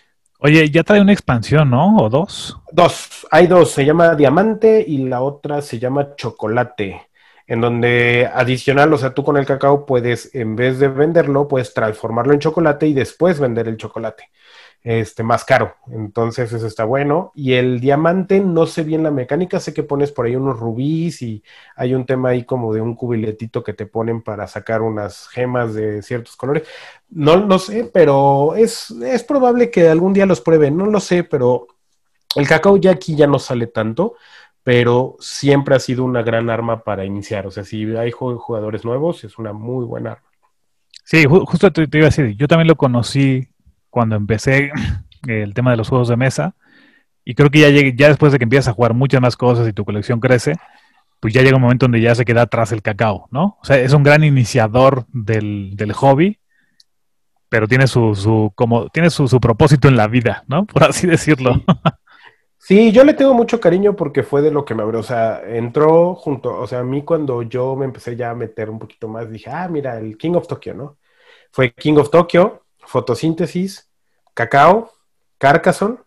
Oye, 0.45 0.69
ya 0.69 0.83
trae 0.83 1.01
una 1.01 1.11
expansión, 1.11 1.71
¿no? 1.71 1.97
¿O 1.97 2.07
dos? 2.07 2.55
Dos, 2.71 3.25
hay 3.31 3.47
dos, 3.47 3.71
se 3.71 3.83
llama 3.83 4.13
Diamante 4.13 4.85
y 4.87 4.99
la 4.99 5.23
otra 5.23 5.59
se 5.63 5.79
llama 5.79 6.15
Chocolate, 6.15 7.07
en 7.47 7.61
donde 7.61 8.29
adicional, 8.31 8.93
o 8.93 8.97
sea, 8.99 9.11
tú 9.15 9.23
con 9.23 9.37
el 9.37 9.47
cacao 9.47 9.87
puedes, 9.87 10.35
en 10.35 10.55
vez 10.55 10.77
de 10.77 10.87
venderlo, 10.87 11.47
puedes 11.47 11.73
transformarlo 11.73 12.31
en 12.31 12.41
chocolate 12.41 12.85
y 12.85 12.93
después 12.93 13.39
vender 13.39 13.67
el 13.67 13.77
chocolate. 13.77 14.29
Este, 14.87 15.23
más 15.23 15.43
caro, 15.45 15.73
entonces 15.87 16.53
eso 16.53 16.67
está 16.67 16.85
bueno. 16.85 17.31
Y 17.33 17.53
el 17.53 17.79
diamante, 17.79 18.39
no 18.39 18.67
sé 18.67 18.83
bien 18.83 19.01
la 19.01 19.09
mecánica, 19.09 19.59
sé 19.59 19.73
que 19.73 19.81
pones 19.81 20.11
por 20.11 20.27
ahí 20.27 20.35
unos 20.35 20.59
rubíes 20.59 21.23
y 21.23 21.43
hay 21.75 21.95
un 21.95 22.05
tema 22.05 22.29
ahí 22.29 22.45
como 22.45 22.71
de 22.71 22.81
un 22.81 22.95
cubiletito 22.95 23.63
que 23.63 23.73
te 23.73 23.87
ponen 23.87 24.21
para 24.21 24.47
sacar 24.47 24.83
unas 24.83 25.27
gemas 25.29 25.73
de 25.73 26.03
ciertos 26.03 26.35
colores. 26.35 26.67
No, 27.09 27.37
no 27.37 27.57
sé, 27.57 27.89
pero 27.91 28.53
es, 28.55 28.91
es 28.91 29.23
probable 29.23 29.71
que 29.71 29.89
algún 29.89 30.13
día 30.13 30.27
los 30.27 30.41
prueben, 30.41 30.77
no 30.77 30.85
lo 30.85 30.99
sé, 30.99 31.23
pero 31.23 31.65
El 32.35 32.47
cacao 32.47 32.77
ya 32.77 32.91
aquí 32.91 33.15
ya 33.15 33.27
no 33.27 33.39
sale 33.39 33.67
tanto, 33.67 34.15
pero 34.63 35.15
siempre 35.19 35.75
ha 35.75 35.79
sido 35.79 36.03
una 36.05 36.23
gran 36.23 36.49
arma 36.49 36.83
para 36.83 37.05
iniciar. 37.05 37.47
O 37.47 37.51
sea, 37.51 37.63
si 37.63 37.83
hay 37.97 38.11
ju- 38.11 38.37
jugadores 38.37 38.85
nuevos, 38.85 39.23
es 39.23 39.37
una 39.39 39.53
muy 39.53 39.85
buena 39.85 40.13
arma. 40.13 40.29
Sí, 41.03 41.25
ju- 41.25 41.45
justo 41.45 41.71
te 41.71 41.83
iba 41.97 42.07
a 42.07 42.09
decir, 42.09 42.35
yo 42.37 42.47
también 42.47 42.67
lo 42.67 42.75
conocí 42.75 43.49
cuando 43.95 44.17
empecé 44.17 44.71
el 45.27 45.55
tema 45.55 45.71
de 45.71 45.77
los 45.77 45.89
juegos 45.89 46.09
de 46.09 46.17
mesa 46.17 46.55
y 47.25 47.35
creo 47.35 47.49
que 47.51 47.59
ya, 47.61 47.69
llegué- 47.69 47.95
ya 47.97 48.09
después 48.09 48.31
de 48.33 48.39
que 48.39 48.45
empiezas 48.45 48.69
a 48.69 48.73
jugar 48.75 48.93
muchas 48.95 49.21
más 49.21 49.37
cosas 49.37 49.67
y 49.67 49.73
tu 49.73 49.85
colección 49.85 50.19
crece, 50.19 50.55
pues 51.21 51.33
ya 51.33 51.41
llega 51.43 51.57
un 51.57 51.63
momento 51.63 51.85
donde 51.85 52.01
ya 52.01 52.15
se 52.15 52.25
queda 52.25 52.43
atrás 52.43 52.71
el 52.73 52.81
cacao, 52.83 53.27
¿no? 53.31 53.57
O 53.61 53.65
sea, 53.65 53.77
es 53.79 53.93
un 53.93 54.03
gran 54.03 54.23
iniciador 54.23 55.05
del, 55.13 55.71
del 55.75 55.93
hobby, 55.93 56.39
pero 57.49 57.67
tiene 57.67 57.87
su, 57.87 58.15
su, 58.15 58.51
como, 58.55 58.89
tiene 58.89 59.09
su, 59.09 59.27
su 59.27 59.39
propósito 59.39 59.87
en 59.87 59.97
la 59.97 60.07
vida, 60.07 60.43
¿no? 60.47 60.65
Por 60.67 60.83
así 60.83 61.07
decirlo. 61.07 61.63
Sí, 62.57 62.91
yo 62.91 63.03
le 63.03 63.13
tengo 63.13 63.33
mucho 63.35 63.59
cariño 63.59 63.95
porque 63.95 64.23
fue 64.23 64.41
de 64.41 64.49
lo 64.51 64.65
que 64.65 64.73
me 64.73 64.81
abrió, 64.81 64.99
o 65.01 65.03
sea, 65.03 65.41
entró 65.45 66.15
junto, 66.15 66.57
o 66.59 66.65
sea, 66.65 66.79
a 66.79 66.83
mí 66.83 67.03
cuando 67.03 67.43
yo 67.43 67.75
me 67.75 67.85
empecé 67.85 68.15
ya 68.15 68.31
a 68.31 68.35
meter 68.35 68.69
un 68.71 68.79
poquito 68.79 69.07
más, 69.07 69.29
dije, 69.29 69.49
ah, 69.51 69.67
mira, 69.67 69.99
el 69.99 70.17
King 70.17 70.31
of 70.33 70.47
Tokyo, 70.47 70.73
¿no? 70.73 70.97
Fue 71.51 71.71
King 71.73 71.95
of 71.97 72.09
Tokyo, 72.09 72.64
Fotosíntesis, 72.85 73.89
Cacao, 74.33 74.91
Carcassonne, 75.37 75.97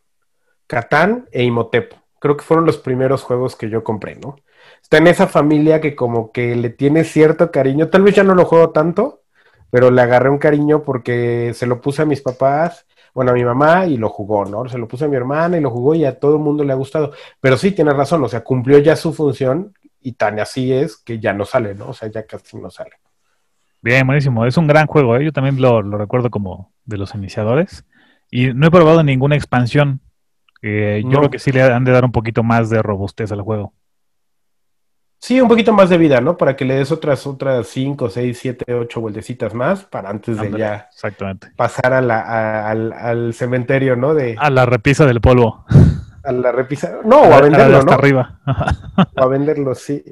Catán 0.67 1.29
e 1.33 1.45
Imhotep. 1.45 1.95
Creo 2.21 2.37
que 2.37 2.45
fueron 2.45 2.67
los 2.67 2.79
primeros 2.79 3.23
juegos 3.23 3.57
que 3.57 3.71
yo 3.71 3.85
compré, 3.85 4.17
¿no? 4.17 4.37
Está 4.83 4.99
en 4.99 5.07
esa 5.07 5.27
familia 5.27 5.81
que 5.81 5.95
como 5.95 6.33
que 6.33 6.57
le 6.57 6.71
tiene 6.71 7.05
cierto 7.05 7.51
cariño, 7.51 7.89
tal 7.89 8.03
vez 8.03 8.15
ya 8.15 8.25
no 8.25 8.35
lo 8.35 8.45
juego 8.45 8.71
tanto, 8.71 9.23
pero 9.71 9.91
le 9.91 10.03
agarré 10.03 10.31
un 10.31 10.39
cariño 10.39 10.83
porque 10.83 11.53
se 11.55 11.67
lo 11.67 11.81
puse 11.81 12.03
a 12.03 12.07
mis 12.07 12.21
papás 12.21 12.87
bueno, 13.19 13.33
a 13.33 13.35
mi 13.35 13.45
mamá 13.45 13.87
y 13.87 13.97
lo 13.97 14.11
jugó, 14.11 14.45
¿no? 14.45 14.69
Se 14.69 14.79
lo 14.79 14.87
puse 14.87 15.05
a 15.05 15.09
mi 15.09 15.17
hermana 15.17 15.59
y 15.59 15.61
lo 15.61 15.71
jugó 15.71 15.93
y 15.97 16.05
a 16.05 16.21
todo 16.21 16.35
el 16.35 16.41
mundo 16.41 16.63
le 16.63 16.73
ha 16.73 16.77
gustado. 16.77 17.13
Pero 17.41 17.57
sí, 17.57 17.73
tienes 17.73 17.97
razón, 17.97 18.23
o 18.23 18.29
sea, 18.29 18.45
cumplió 18.45 18.79
ya 18.79 18.95
su 18.95 19.13
función 19.13 19.75
y 20.01 20.13
tan 20.13 20.39
así 20.39 20.73
es 20.73 20.97
que 20.99 21.19
ya 21.19 21.33
no 21.33 21.45
sale, 21.45 21.75
¿no? 21.75 21.89
O 21.89 21.95
sea, 21.95 22.09
ya 22.09 22.25
casi 22.25 22.57
no 22.59 22.71
sale. 22.71 22.93
Bien, 23.81 24.07
buenísimo. 24.07 24.45
Es 24.45 24.57
un 24.57 24.67
gran 24.67 24.87
juego, 24.87 25.17
¿eh? 25.17 25.25
Yo 25.25 25.33
también 25.33 25.61
lo, 25.61 25.83
lo 25.83 25.99
recuerdo 25.99 26.31
como 26.31 26.73
de 26.85 26.99
los 26.99 27.15
iniciadores. 27.15 27.85
Y 28.31 28.53
no 28.53 28.67
he 28.67 28.71
probado 28.71 29.03
ninguna 29.03 29.37
expansión. 29.37 30.01
Eh, 30.63 31.03
yo 31.05 31.19
creo 31.19 31.31
que 31.31 31.39
sí 31.39 31.53
le 31.53 31.63
han 31.63 31.85
de 31.85 31.93
dar 31.93 32.05
un 32.05 32.13
poquito 32.13 32.43
más 32.43 32.69
de 32.71 32.83
robustez 32.83 33.31
al 33.33 33.43
juego. 33.43 33.73
Sí, 35.21 35.41
un 35.41 35.49
poquito 35.49 35.73
más 35.73 35.91
de 35.91 35.99
vida, 35.99 36.21
¿no? 36.21 36.37
Para 36.37 36.55
que 36.55 36.65
le 36.65 36.75
des 36.75 36.93
otras, 36.93 37.27
otras 37.27 37.67
5, 37.69 38.09
6, 38.09 38.39
7, 38.41 38.73
8 38.75 39.01
vueltecitas 39.01 39.53
más 39.53 39.85
para 39.85 40.11
antes 40.11 40.39
de 40.41 40.51
ya 40.57 40.89
Exactamente. 40.93 41.49
pasar 41.57 41.93
a 41.93 42.01
la, 42.01 42.21
a- 42.21 42.71
al, 42.71 42.93
al 42.93 43.35
cementerio, 43.35 43.97
¿no? 43.97 44.15
De 44.15 44.37
A 44.39 44.49
la 44.51 44.65
repisa 44.65 45.07
del 45.07 45.21
polvo. 45.21 45.65
a 46.23 46.31
la 46.33 46.53
repisa. 46.53 46.99
No, 47.05 47.21
o 47.23 47.25
a 47.25 47.29
la- 47.31 47.41
venderlo, 47.41 47.79
hasta 47.79 47.91
¿no? 47.93 47.99
arriba. 47.99 48.39
O 49.17 49.23
a 49.23 49.27
venderlo, 49.27 49.75
sí. 49.75 50.05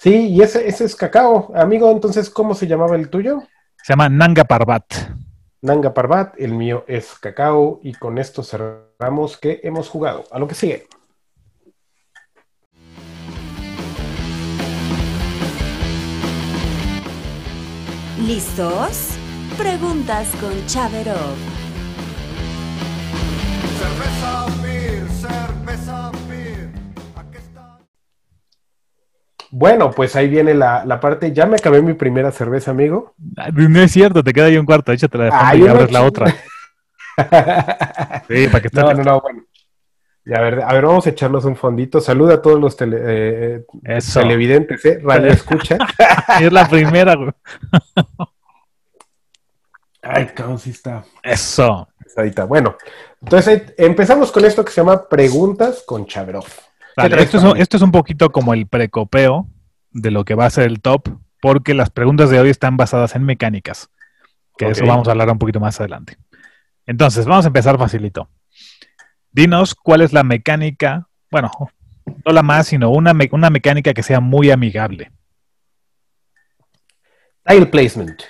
Sí, 0.00 0.28
y 0.28 0.40
ese, 0.40 0.66
ese 0.66 0.86
es 0.86 0.96
cacao. 0.96 1.52
Amigo, 1.54 1.90
entonces, 1.90 2.30
¿cómo 2.30 2.54
se 2.54 2.66
llamaba 2.66 2.96
el 2.96 3.10
tuyo? 3.10 3.42
Se 3.82 3.92
llama 3.92 4.08
Nanga 4.08 4.44
Parbat. 4.44 4.84
Nanga 5.60 5.92
Parbat, 5.92 6.40
el 6.40 6.54
mío 6.54 6.86
es 6.88 7.18
cacao 7.20 7.80
y 7.82 7.92
con 7.92 8.16
esto 8.16 8.42
cerramos 8.42 9.36
que 9.36 9.60
hemos 9.62 9.90
jugado. 9.90 10.24
A 10.30 10.38
lo 10.38 10.48
que 10.48 10.54
sigue. 10.54 10.86
¿Listos? 18.26 19.10
Preguntas 19.58 20.30
con 20.40 20.64
Chaverov. 20.64 21.36
Cerveza 23.78 24.62
beer, 24.62 25.06
cerveza 25.10 26.10
Bueno, 29.50 29.90
pues 29.90 30.14
ahí 30.16 30.28
viene 30.28 30.54
la, 30.54 30.84
la 30.84 31.00
parte. 31.00 31.32
Ya 31.32 31.46
me 31.46 31.56
acabé 31.56 31.82
mi 31.82 31.94
primera 31.94 32.30
cerveza, 32.30 32.70
amigo. 32.70 33.14
No 33.52 33.80
es 33.80 33.90
cierto, 33.92 34.22
te 34.22 34.32
queda 34.32 34.46
ahí 34.46 34.56
un 34.56 34.66
cuarto. 34.66 34.92
Échate 34.92 35.18
la 35.18 35.24
de 35.24 35.30
fondo 35.32 35.56
y 35.56 35.68
abres 35.68 35.92
la 35.92 36.02
otra. 36.02 36.34
Sí, 38.28 38.46
para 38.46 38.60
que 38.62 38.68
esté 38.68 38.80
No, 38.80 38.94
no, 38.94 39.02
no, 39.02 39.20
bueno. 39.20 39.42
A 40.34 40.40
ver, 40.40 40.62
a 40.62 40.72
ver, 40.72 40.86
vamos 40.86 41.06
a 41.06 41.10
echarnos 41.10 41.44
un 41.44 41.56
fondito. 41.56 42.00
Saluda 42.00 42.34
a 42.34 42.42
todos 42.42 42.58
los 42.60 42.76
tele- 42.78 43.00
eh, 43.02 43.64
televidentes, 44.14 44.82
¿eh? 44.86 45.00
Radio 45.02 45.30
escucha. 45.32 45.76
Es 46.40 46.50
la 46.52 46.66
primera, 46.68 47.16
güey. 47.16 47.30
Ay, 50.02 50.26
cabrón, 50.34 50.58
sí 50.58 50.70
está. 50.70 51.04
Eso. 51.22 51.88
Bueno, 52.48 52.76
entonces 53.22 53.74
empezamos 53.76 54.32
con 54.32 54.44
esto 54.44 54.64
que 54.64 54.72
se 54.72 54.80
llama 54.80 55.08
Preguntas 55.08 55.82
con 55.86 56.06
Chaverov. 56.06 56.44
Vale, 57.02 57.22
esto, 57.22 57.36
es 57.38 57.42
un, 57.42 57.50
Pablo? 57.50 57.62
esto 57.62 57.76
es 57.76 57.82
un 57.82 57.92
poquito 57.92 58.30
como 58.30 58.54
el 58.54 58.66
precopeo 58.66 59.48
de 59.90 60.10
lo 60.10 60.24
que 60.24 60.34
va 60.34 60.46
a 60.46 60.50
ser 60.50 60.64
el 60.66 60.80
top, 60.80 61.08
porque 61.40 61.74
las 61.74 61.90
preguntas 61.90 62.30
de 62.30 62.38
hoy 62.40 62.50
están 62.50 62.76
basadas 62.76 63.14
en 63.16 63.24
mecánicas, 63.24 63.90
que 64.58 64.66
de 64.66 64.72
eso 64.72 64.84
vamos 64.86 65.08
a 65.08 65.12
hablar 65.12 65.30
un 65.30 65.38
poquito 65.38 65.60
más 65.60 65.78
adelante. 65.80 66.16
Entonces, 66.86 67.26
vamos 67.26 67.44
a 67.44 67.48
empezar 67.48 67.78
facilito. 67.78 68.28
Dinos 69.32 69.74
cuál 69.74 70.00
es 70.00 70.12
la 70.12 70.22
mecánica, 70.24 71.08
bueno, 71.30 71.50
no 72.24 72.32
la 72.32 72.42
más, 72.42 72.66
sino 72.66 72.90
una, 72.90 73.14
me- 73.14 73.28
una 73.32 73.48
mecánica 73.50 73.94
que 73.94 74.02
sea 74.02 74.20
muy 74.20 74.50
amigable. 74.50 75.12
Tile 77.46 77.66
placement. 77.66 78.22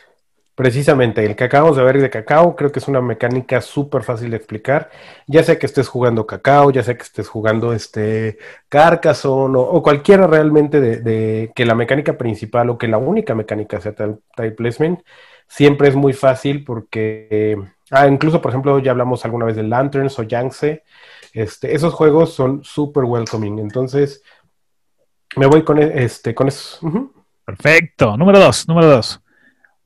Precisamente, 0.60 1.24
el 1.24 1.36
que 1.36 1.44
acabamos 1.44 1.78
de 1.78 1.82
ver 1.82 1.98
de 2.02 2.10
cacao, 2.10 2.54
creo 2.54 2.70
que 2.70 2.80
es 2.80 2.86
una 2.86 3.00
mecánica 3.00 3.62
súper 3.62 4.02
fácil 4.02 4.28
de 4.28 4.36
explicar. 4.36 4.90
Ya 5.26 5.42
sea 5.42 5.58
que 5.58 5.64
estés 5.64 5.88
jugando 5.88 6.26
cacao, 6.26 6.70
ya 6.70 6.82
sea 6.82 6.98
que 6.98 7.02
estés 7.02 7.28
jugando 7.28 7.72
este 7.72 8.36
Carcassonne 8.68 9.56
o, 9.56 9.82
cualquiera 9.82 10.26
realmente 10.26 10.78
de, 10.82 11.50
que 11.54 11.64
la 11.64 11.74
mecánica 11.74 12.18
principal 12.18 12.68
o 12.68 12.76
que 12.76 12.88
la 12.88 12.98
única 12.98 13.34
mecánica 13.34 13.80
sea 13.80 13.94
tile 13.94 14.50
placement, 14.50 15.00
siempre 15.48 15.88
es 15.88 15.96
muy 15.96 16.12
fácil 16.12 16.62
porque, 16.62 17.56
ah, 17.90 18.06
incluso 18.06 18.42
por 18.42 18.50
ejemplo, 18.50 18.78
ya 18.80 18.90
hablamos 18.90 19.24
alguna 19.24 19.46
vez 19.46 19.56
de 19.56 19.62
Lanterns 19.62 20.18
o 20.18 20.24
Yangtze, 20.24 20.84
este, 21.32 21.74
esos 21.74 21.94
juegos 21.94 22.34
son 22.34 22.62
súper 22.64 23.04
welcoming. 23.04 23.60
Entonces, 23.60 24.22
me 25.36 25.46
voy 25.46 25.64
con, 25.64 25.78
e- 25.78 26.04
este, 26.04 26.34
con 26.34 26.48
eso. 26.48 26.80
Perfecto. 27.46 28.14
Número 28.18 28.38
dos, 28.38 28.68
número 28.68 28.88
dos. 28.88 29.22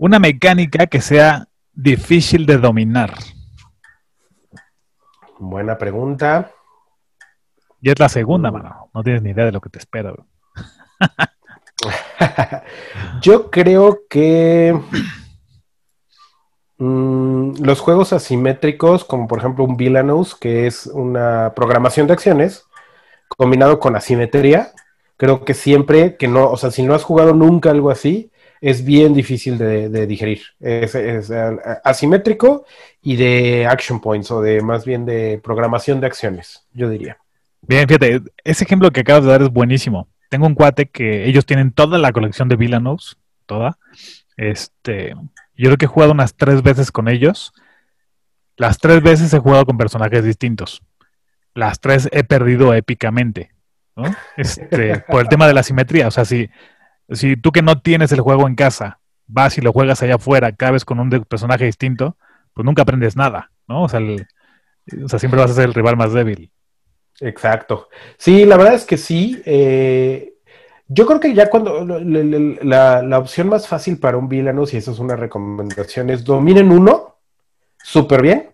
Una 0.05 0.19
mecánica 0.19 0.87
que 0.87 1.01
sea 1.01 1.49
difícil 1.73 2.45
de 2.45 2.59
dominar. 2.59 3.15
Buena 5.39 5.79
pregunta. 5.79 6.51
Y 7.81 7.89
es 7.89 7.99
la 7.99 8.11
segunda, 8.11 8.51
mano. 8.51 8.91
No 8.93 9.03
tienes 9.03 9.23
ni 9.23 9.31
idea 9.31 9.47
de 9.47 9.53
lo 9.53 9.63
que 9.63 9.71
te 9.71 9.79
espera. 9.79 10.13
güey. 10.13 10.29
Yo 13.23 13.51
creo 13.51 14.01
que 14.11 14.79
mm, 16.77 17.65
los 17.65 17.81
juegos 17.81 18.13
asimétricos, 18.13 19.07
como 19.07 19.27
por 19.27 19.39
ejemplo 19.39 19.65
un 19.65 19.79
Villainous, 19.79 20.35
que 20.35 20.67
es 20.67 20.87
una 20.87 21.55
programación 21.57 22.09
de 22.09 22.13
acciones 22.13 22.67
combinado 23.39 23.79
con 23.81 23.97
asimetría, 23.97 24.73
creo 25.17 25.47
que 25.47 25.55
siempre 25.55 26.19
que 26.19 26.29
no, 26.29 26.51
o 26.51 26.59
sea, 26.59 26.71
si 26.71 26.83
no 26.83 26.95
has 26.95 27.05
jugado 27.05 27.33
nunca 27.33 27.71
algo 27.71 27.91
así, 27.91 28.31
es 28.65 28.83
bien 28.83 29.13
difícil 29.13 29.59
de, 29.59 30.07
digerir. 30.07 30.41
Es, 30.59 30.97
asimétrico 31.85 32.65
y 33.03 33.17
de 33.17 33.67
action 33.67 34.01
points, 34.01 34.31
o 34.31 34.41
de 34.41 34.63
más 34.63 34.87
bien 34.87 35.05
de 35.05 35.39
programación 35.45 36.01
de 36.01 36.07
acciones, 36.07 36.67
yo 36.73 36.89
diría. 36.89 37.19
Bien, 37.61 37.87
fíjate, 37.87 38.23
ese 38.43 38.65
ejemplo 38.65 38.91
que 38.91 39.01
acabas 39.01 39.25
de 39.25 39.31
dar 39.31 39.43
es 39.43 39.51
buenísimo. 39.51 40.09
Tengo 40.31 40.47
un 40.47 40.55
cuate 40.55 40.87
que 40.87 41.27
ellos 41.27 41.45
tienen 41.45 41.73
toda 41.73 41.99
la 41.99 42.11
colección 42.13 42.49
de 42.49 42.57
Villanos, 42.57 43.19
toda. 43.45 43.77
Este, 44.39 45.15
yo 45.55 45.67
creo 45.67 45.77
que 45.77 45.85
he 45.85 45.89
jugado 45.89 46.13
unas 46.13 46.35
tres 46.35 46.63
veces 46.63 46.91
con 46.91 47.09
ellos. 47.09 47.53
Las 48.57 48.79
tres 48.79 49.03
veces 49.03 49.35
he 49.35 49.41
jugado 49.41 49.67
con 49.67 49.77
personajes 49.77 50.25
distintos. 50.25 50.81
Las 51.53 51.81
tres 51.81 52.09
he 52.13 52.25
perdido 52.25 52.73
épicamente. 52.73 53.51
Este, 54.39 55.01
por 55.01 55.21
el 55.21 55.29
tema 55.29 55.47
de 55.47 55.53
la 55.53 55.63
simetría. 55.63 56.09
O 56.09 56.11
sea, 56.11 56.25
si, 56.25 56.49
si 57.11 57.37
tú 57.37 57.53
que 57.53 57.63
no 57.63 57.81
tienes 57.81 58.13
el 58.13 58.21
juego 58.21 58.47
en 58.49 58.55
casa, 58.55 59.01
vas 59.27 59.57
y 59.59 59.61
lo 59.61 59.73
juegas 59.73 60.03
allá 60.03 60.17
afuera, 60.17 60.53
vez 60.73 60.85
con 60.85 61.01
un 61.01 61.11
personaje 61.11 61.65
distinto, 61.65 62.17
pues 62.53 62.65
nunca 62.65 62.83
aprendes 62.83 63.17
nada, 63.17 63.51
¿no? 63.69 63.83
O 63.85 63.89
sea, 63.89 64.01
el- 64.01 64.27
o 65.05 65.09
sea, 65.09 65.19
siempre 65.19 65.41
vas 65.41 65.51
a 65.51 65.55
ser 65.55 65.65
el 65.65 65.75
rival 65.75 65.97
más 65.97 66.13
débil. 66.13 66.51
Exacto. 67.21 67.89
Sí, 68.19 68.45
la 68.45 68.57
verdad 68.57 68.75
es 68.75 68.85
que 68.85 68.97
sí. 68.97 69.41
eh, 69.45 70.35
yo 70.89 71.07
creo 71.07 71.21
que 71.21 71.33
ya 71.35 71.49
cuando 71.49 71.85
la, 71.85 73.03
la 73.03 73.19
opción 73.19 73.49
más 73.49 73.67
fácil 73.67 73.99
para 73.99 74.19
un 74.19 74.29
Villanos, 74.29 74.75
y 74.75 74.77
eso 74.77 74.93
es 74.93 74.99
una 74.99 75.17
recomendación, 75.17 76.11
es 76.11 76.25
dominen 76.25 76.71
uno 76.71 77.17
súper 77.83 78.23
bien. 78.23 78.54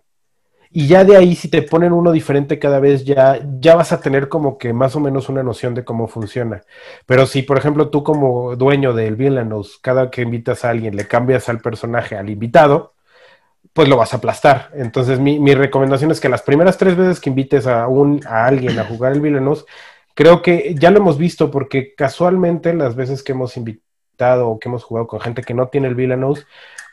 Y 0.73 0.87
ya 0.87 1.03
de 1.03 1.17
ahí, 1.17 1.35
si 1.35 1.49
te 1.49 1.61
ponen 1.63 1.91
uno 1.91 2.13
diferente 2.13 2.57
cada 2.57 2.79
vez, 2.79 3.03
ya, 3.03 3.39
ya 3.59 3.75
vas 3.75 3.91
a 3.91 3.99
tener 3.99 4.29
como 4.29 4.57
que 4.57 4.71
más 4.71 4.95
o 4.95 5.01
menos 5.01 5.27
una 5.27 5.43
noción 5.43 5.75
de 5.75 5.83
cómo 5.83 6.07
funciona. 6.07 6.61
Pero 7.05 7.25
si, 7.25 7.41
por 7.41 7.57
ejemplo, 7.57 7.89
tú 7.89 8.03
como 8.03 8.55
dueño 8.55 8.93
del 8.93 9.17
Villanos, 9.17 9.79
cada 9.81 10.09
que 10.09 10.21
invitas 10.21 10.63
a 10.63 10.69
alguien 10.69 10.95
le 10.95 11.07
cambias 11.07 11.49
al 11.49 11.59
personaje 11.59 12.15
al 12.15 12.29
invitado, 12.29 12.93
pues 13.73 13.89
lo 13.89 13.97
vas 13.97 14.13
a 14.13 14.17
aplastar. 14.17 14.71
Entonces, 14.73 15.19
mi, 15.19 15.39
mi 15.39 15.53
recomendación 15.55 16.11
es 16.11 16.19
que 16.21 16.29
las 16.29 16.41
primeras 16.41 16.77
tres 16.77 16.95
veces 16.95 17.19
que 17.19 17.29
invites 17.29 17.67
a, 17.67 17.87
un, 17.87 18.21
a 18.25 18.45
alguien 18.45 18.79
a 18.79 18.85
jugar 18.85 19.11
el 19.13 19.21
Villanos, 19.21 19.65
creo 20.13 20.41
que 20.41 20.75
ya 20.79 20.91
lo 20.91 20.99
hemos 20.99 21.17
visto 21.17 21.51
porque 21.51 21.95
casualmente 21.95 22.73
las 22.73 22.95
veces 22.95 23.23
que 23.23 23.33
hemos 23.33 23.57
invitado 23.57 24.49
o 24.49 24.59
que 24.59 24.69
hemos 24.69 24.83
jugado 24.83 25.07
con 25.07 25.19
gente 25.19 25.41
que 25.41 25.53
no 25.53 25.67
tiene 25.67 25.87
el 25.87 25.95
Villanos, 25.95 26.45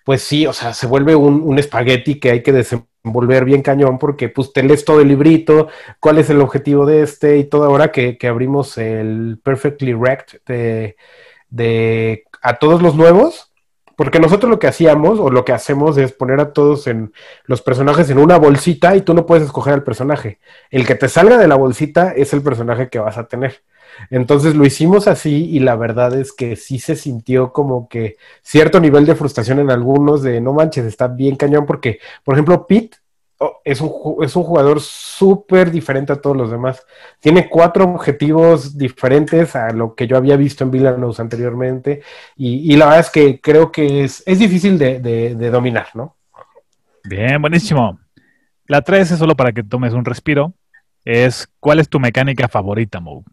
pues 0.08 0.22
sí, 0.22 0.46
o 0.46 0.54
sea, 0.54 0.72
se 0.72 0.86
vuelve 0.86 1.14
un, 1.14 1.42
un 1.42 1.58
espagueti 1.58 2.18
que 2.18 2.30
hay 2.30 2.42
que 2.42 2.50
desenvolver 2.50 3.44
bien 3.44 3.60
cañón 3.60 3.98
porque 3.98 4.30
pues 4.30 4.54
te 4.54 4.62
lees 4.62 4.86
todo 4.86 5.02
el 5.02 5.08
librito, 5.08 5.68
cuál 6.00 6.16
es 6.16 6.30
el 6.30 6.40
objetivo 6.40 6.86
de 6.86 7.02
este 7.02 7.36
y 7.36 7.44
todo 7.44 7.64
ahora 7.64 7.92
que, 7.92 8.16
que 8.16 8.26
abrimos 8.26 8.78
el 8.78 9.38
Perfectly 9.44 9.92
Wrecked 9.92 10.40
de, 10.46 10.96
de 11.50 12.24
a 12.40 12.54
todos 12.58 12.80
los 12.80 12.94
nuevos. 12.94 13.52
Porque 13.96 14.18
nosotros 14.18 14.48
lo 14.48 14.58
que 14.58 14.68
hacíamos 14.68 15.20
o 15.20 15.28
lo 15.28 15.44
que 15.44 15.52
hacemos 15.52 15.98
es 15.98 16.12
poner 16.12 16.40
a 16.40 16.54
todos 16.54 16.86
en 16.86 17.12
los 17.44 17.60
personajes 17.60 18.08
en 18.08 18.16
una 18.16 18.38
bolsita 18.38 18.96
y 18.96 19.02
tú 19.02 19.12
no 19.12 19.26
puedes 19.26 19.44
escoger 19.44 19.74
al 19.74 19.84
personaje. 19.84 20.38
El 20.70 20.86
que 20.86 20.94
te 20.94 21.10
salga 21.10 21.36
de 21.36 21.48
la 21.48 21.56
bolsita 21.56 22.12
es 22.12 22.32
el 22.32 22.40
personaje 22.40 22.88
que 22.88 22.98
vas 22.98 23.18
a 23.18 23.28
tener. 23.28 23.62
Entonces 24.10 24.54
lo 24.54 24.64
hicimos 24.66 25.08
así 25.08 25.46
y 25.50 25.60
la 25.60 25.76
verdad 25.76 26.14
es 26.18 26.32
que 26.32 26.56
sí 26.56 26.78
se 26.78 26.96
sintió 26.96 27.52
como 27.52 27.88
que 27.88 28.16
cierto 28.42 28.80
nivel 28.80 29.06
de 29.06 29.14
frustración 29.16 29.58
en 29.60 29.70
algunos 29.70 30.22
de 30.22 30.40
no 30.40 30.52
manches, 30.52 30.84
está 30.86 31.08
bien 31.08 31.36
cañón 31.36 31.66
porque, 31.66 31.98
por 32.24 32.34
ejemplo, 32.34 32.66
Pete 32.66 32.96
oh, 33.38 33.60
es, 33.64 33.80
un, 33.80 33.90
es 34.24 34.34
un 34.36 34.42
jugador 34.44 34.80
súper 34.80 35.70
diferente 35.70 36.12
a 36.12 36.20
todos 36.20 36.36
los 36.36 36.50
demás. 36.50 36.84
Tiene 37.20 37.48
cuatro 37.48 37.84
objetivos 37.84 38.76
diferentes 38.76 39.54
a 39.56 39.70
lo 39.72 39.94
que 39.94 40.06
yo 40.06 40.16
había 40.16 40.36
visto 40.36 40.64
en 40.64 40.70
Villanos 40.70 41.20
anteriormente 41.20 42.02
y, 42.36 42.72
y 42.72 42.76
la 42.76 42.86
verdad 42.86 43.00
es 43.00 43.10
que 43.10 43.40
creo 43.40 43.70
que 43.72 44.04
es, 44.04 44.22
es 44.26 44.38
difícil 44.38 44.78
de, 44.78 45.00
de- 45.00 45.34
de 45.34 45.50
dominar, 45.50 45.88
¿no? 45.94 46.16
Bien, 47.02 47.40
buenísimo. 47.40 47.98
La 48.66 48.82
3 48.82 49.10
es 49.10 49.18
solo 49.18 49.36
para 49.36 49.52
que 49.52 49.62
tomes 49.64 49.92
un 49.94 50.04
respiro. 50.04 50.54
Es, 51.04 51.48
¿cuál 51.60 51.80
es 51.80 51.88
tu 51.88 52.00
mecánica 52.00 52.48
favorita, 52.48 53.00
Mo? 53.00 53.24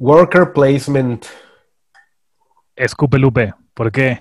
Worker 0.00 0.54
placement. 0.54 1.26
Escupe 2.74 3.18
Lupe. 3.18 3.52
¿Por 3.74 3.92
qué? 3.92 4.20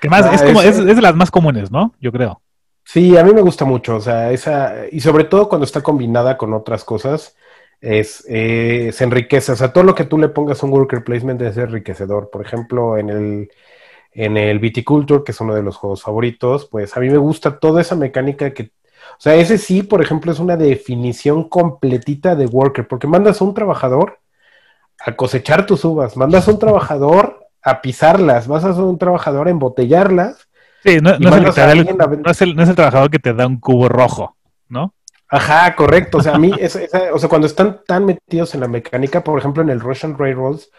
¿Qué 0.00 0.08
más? 0.08 0.24
Ah, 0.24 0.34
es, 0.34 0.42
como, 0.42 0.62
es 0.62 0.82
de 0.84 1.02
las 1.02 1.14
más 1.14 1.30
comunes, 1.30 1.70
¿no? 1.70 1.94
Yo 2.00 2.10
creo. 2.10 2.40
Sí, 2.84 3.14
a 3.18 3.22
mí 3.22 3.34
me 3.34 3.42
gusta 3.42 3.66
mucho, 3.66 3.96
o 3.96 4.00
sea, 4.00 4.32
esa, 4.32 4.86
y 4.90 5.00
sobre 5.00 5.24
todo 5.24 5.50
cuando 5.50 5.66
está 5.66 5.82
combinada 5.82 6.38
con 6.38 6.54
otras 6.54 6.84
cosas, 6.84 7.36
es, 7.82 8.24
eh, 8.30 8.90
se 8.94 9.04
enriquece, 9.04 9.52
o 9.52 9.56
sea, 9.56 9.74
todo 9.74 9.84
lo 9.84 9.94
que 9.94 10.04
tú 10.04 10.16
le 10.16 10.30
pongas 10.30 10.62
a 10.62 10.66
un 10.66 10.72
worker 10.72 11.04
placement 11.04 11.42
es 11.42 11.58
enriquecedor. 11.58 12.30
Por 12.30 12.40
ejemplo, 12.46 12.96
en 12.96 13.10
el, 13.10 13.50
en 14.12 14.38
el 14.38 14.58
Viticulture, 14.58 15.22
que 15.22 15.32
es 15.32 15.40
uno 15.42 15.54
de 15.54 15.62
los 15.62 15.76
juegos 15.76 16.02
favoritos, 16.02 16.64
pues 16.64 16.96
a 16.96 17.00
mí 17.00 17.10
me 17.10 17.18
gusta 17.18 17.58
toda 17.58 17.82
esa 17.82 17.94
mecánica 17.94 18.54
que, 18.54 18.62
o 18.62 19.20
sea, 19.20 19.34
ese 19.34 19.58
sí, 19.58 19.82
por 19.82 20.00
ejemplo, 20.00 20.32
es 20.32 20.38
una 20.38 20.56
definición 20.56 21.46
completita 21.46 22.36
de 22.36 22.46
worker, 22.46 22.88
porque 22.88 23.06
mandas 23.06 23.42
a 23.42 23.44
un 23.44 23.52
trabajador 23.52 24.20
a 25.04 25.14
cosechar 25.16 25.66
tus 25.66 25.84
uvas, 25.84 26.16
mandas 26.16 26.48
a 26.48 26.50
un 26.52 26.58
trabajador 26.58 27.46
a 27.62 27.80
pisarlas, 27.80 28.46
vas 28.48 28.64
a 28.64 28.72
un 28.72 28.98
trabajador 28.98 29.48
a 29.48 29.50
embotellarlas. 29.50 30.48
Sí, 30.84 30.98
no, 31.00 31.10
es 31.10 31.16
el, 31.18 31.24
a 31.24 31.28
no 31.28 32.30
es 32.30 32.40
el- 32.42 32.56
no 32.56 32.62
es 32.62 32.68
el 32.68 32.74
trabajador 32.76 33.10
que 33.10 33.18
te 33.18 33.34
da 33.34 33.46
un 33.46 33.58
cubo 33.58 33.88
rojo, 33.88 34.36
¿no? 34.68 34.94
Ajá, 35.28 35.74
correcto. 35.74 36.18
O 36.18 36.22
sea, 36.22 36.34
a 36.36 36.38
mí, 36.38 36.52
esa- 36.58 36.80
o 37.12 37.18
sea, 37.18 37.28
cuando 37.28 37.46
están 37.46 37.80
tan 37.86 38.06
metidos 38.06 38.54
en 38.54 38.60
la 38.60 38.68
mecánica, 38.68 39.22
por 39.22 39.38
ejemplo, 39.38 39.62
en 39.62 39.70
el 39.70 39.80
Russian 39.80 40.16
Railroads, 40.16 40.70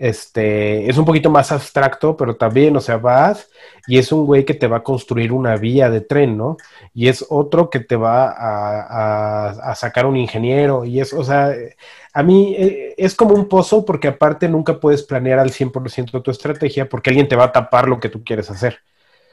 este, 0.00 0.88
es 0.88 0.96
un 0.96 1.04
poquito 1.04 1.28
más 1.28 1.52
abstracto, 1.52 2.16
pero 2.16 2.34
también, 2.34 2.74
o 2.74 2.80
sea, 2.80 2.96
vas 2.96 3.50
y 3.86 3.98
es 3.98 4.10
un 4.12 4.24
güey 4.24 4.46
que 4.46 4.54
te 4.54 4.66
va 4.66 4.78
a 4.78 4.82
construir 4.82 5.30
una 5.30 5.56
vía 5.56 5.90
de 5.90 6.00
tren, 6.00 6.38
¿no? 6.38 6.56
Y 6.94 7.08
es 7.08 7.26
otro 7.28 7.68
que 7.68 7.80
te 7.80 7.96
va 7.96 8.34
a, 8.34 9.74
sacar 9.74 10.06
un 10.06 10.16
ingeniero, 10.16 10.86
y 10.86 11.00
es, 11.00 11.12
o 11.12 11.22
sea, 11.22 11.54
a 12.14 12.22
mí 12.22 12.54
eh, 12.58 12.94
es 12.96 13.14
como 13.14 13.34
un 13.34 13.46
pozo 13.46 13.84
porque 13.84 14.08
aparte 14.08 14.48
nunca 14.48 14.80
puedes 14.80 15.02
planear 15.02 15.38
al 15.38 15.50
100% 15.50 16.22
tu 16.22 16.30
estrategia 16.30 16.88
porque 16.88 17.10
alguien 17.10 17.28
te 17.28 17.36
va 17.36 17.44
a 17.44 17.52
tapar 17.52 17.86
lo 17.88 18.00
que 18.00 18.08
tú 18.08 18.24
quieres 18.24 18.50
hacer. 18.50 18.78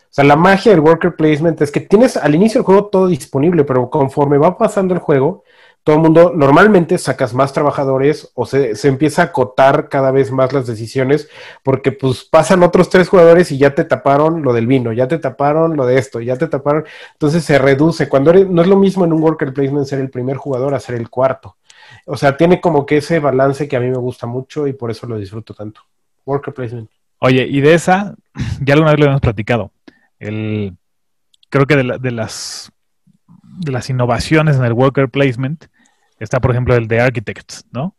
O 0.09 0.13
sea, 0.17 0.25
la 0.25 0.35
magia 0.35 0.71
del 0.71 0.81
worker 0.81 1.15
placement 1.15 1.61
es 1.61 1.71
que 1.71 1.79
tienes 1.81 2.17
al 2.17 2.35
inicio 2.35 2.59
del 2.59 2.65
juego 2.65 2.87
todo 2.87 3.07
disponible, 3.07 3.63
pero 3.63 3.89
conforme 3.89 4.37
va 4.37 4.57
pasando 4.57 4.93
el 4.93 4.99
juego, 4.99 5.43
todo 5.87 5.95
el 5.95 6.01
mundo 6.01 6.33
normalmente 6.35 6.97
sacas 6.97 7.33
más 7.33 7.53
trabajadores 7.53 8.29
o 8.35 8.45
se, 8.45 8.75
se 8.75 8.89
empieza 8.89 9.21
a 9.21 9.25
acotar 9.27 9.87
cada 9.87 10.11
vez 10.11 10.33
más 10.33 10.51
las 10.51 10.67
decisiones 10.67 11.29
porque 11.63 11.93
pues 11.93 12.25
pasan 12.25 12.61
otros 12.61 12.89
tres 12.89 13.07
jugadores 13.07 13.53
y 13.53 13.57
ya 13.57 13.73
te 13.73 13.85
taparon 13.85 14.41
lo 14.41 14.51
del 14.51 14.67
vino, 14.67 14.91
ya 14.91 15.07
te 15.07 15.17
taparon 15.17 15.77
lo 15.77 15.85
de 15.85 15.97
esto, 15.97 16.19
ya 16.19 16.35
te 16.37 16.47
taparon, 16.49 16.83
entonces 17.13 17.45
se 17.45 17.57
reduce. 17.57 18.09
Cuando 18.09 18.31
eres- 18.31 18.49
no 18.49 18.61
es 18.61 18.67
lo 18.67 18.75
mismo 18.75 19.05
en 19.05 19.13
un 19.13 19.23
worker 19.23 19.53
placement 19.53 19.85
ser 19.87 19.99
el 20.01 20.09
primer 20.09 20.35
jugador 20.35 20.73
a 20.75 20.79
ser 20.81 20.95
el 20.95 21.09
cuarto. 21.09 21.55
O 22.05 22.17
sea, 22.17 22.35
tiene 22.35 22.59
como 22.59 22.85
que 22.85 22.97
ese 22.97 23.19
balance 23.19 23.69
que 23.69 23.77
a 23.77 23.79
mí 23.79 23.87
me 23.89 23.97
gusta 23.97 24.27
mucho 24.27 24.67
y 24.67 24.73
por 24.73 24.91
eso 24.91 25.07
lo 25.07 25.17
disfruto 25.17 25.53
tanto. 25.53 25.79
Worker 26.25 26.53
placement. 26.53 26.89
Oye, 27.19 27.47
y 27.49 27.61
de 27.61 27.75
esa, 27.75 28.13
ya 28.61 28.73
alguna 28.73 28.91
vez 28.91 28.99
lo 28.99 29.05
hemos 29.05 29.21
platicado. 29.21 29.71
El, 30.19 30.75
creo 31.49 31.65
que 31.65 31.77
de, 31.77 31.83
la- 31.85 31.97
de 31.97 32.11
las, 32.11 32.73
de 33.59 33.71
las 33.71 33.89
innovaciones 33.89 34.57
en 34.57 34.65
el 34.65 34.73
worker 34.73 35.07
placement 35.07 35.67
está, 36.19 36.39
por 36.39 36.51
ejemplo, 36.51 36.75
el 36.75 36.87
de 36.87 36.99
Architects, 37.01 37.65
¿no? 37.71 37.95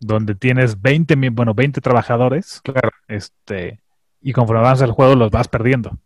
Donde 0.00 0.34
tienes 0.34 0.80
20, 0.80 1.16
mi- 1.16 1.28
bueno, 1.28 1.54
20 1.54 1.80
trabajadores, 1.80 2.60
Claro. 2.62 2.90
este, 3.08 3.80
y 4.20 4.32
conforme 4.32 4.60
avanza 4.60 4.84
el 4.84 4.92
juego 4.92 5.14
los 5.14 5.30
vas 5.30 5.48
perdiendo. 5.48 5.98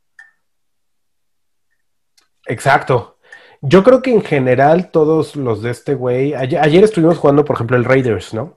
Exacto. 2.47 3.19
Yo 3.61 3.85
creo 3.85 4.03
que 4.03 4.13
en 4.13 4.23
general 4.23 4.91
todos 4.91 5.37
los 5.37 5.63
de 5.63 5.71
este 5.71 5.95
güey, 5.95 6.35
ayer, 6.35 6.61
ayer 6.61 6.83
estuvimos 6.83 7.19
jugando, 7.19 7.45
por 7.45 7.55
ejemplo, 7.55 7.77
el 7.77 7.85
Raiders, 7.85 8.35
¿no? 8.35 8.57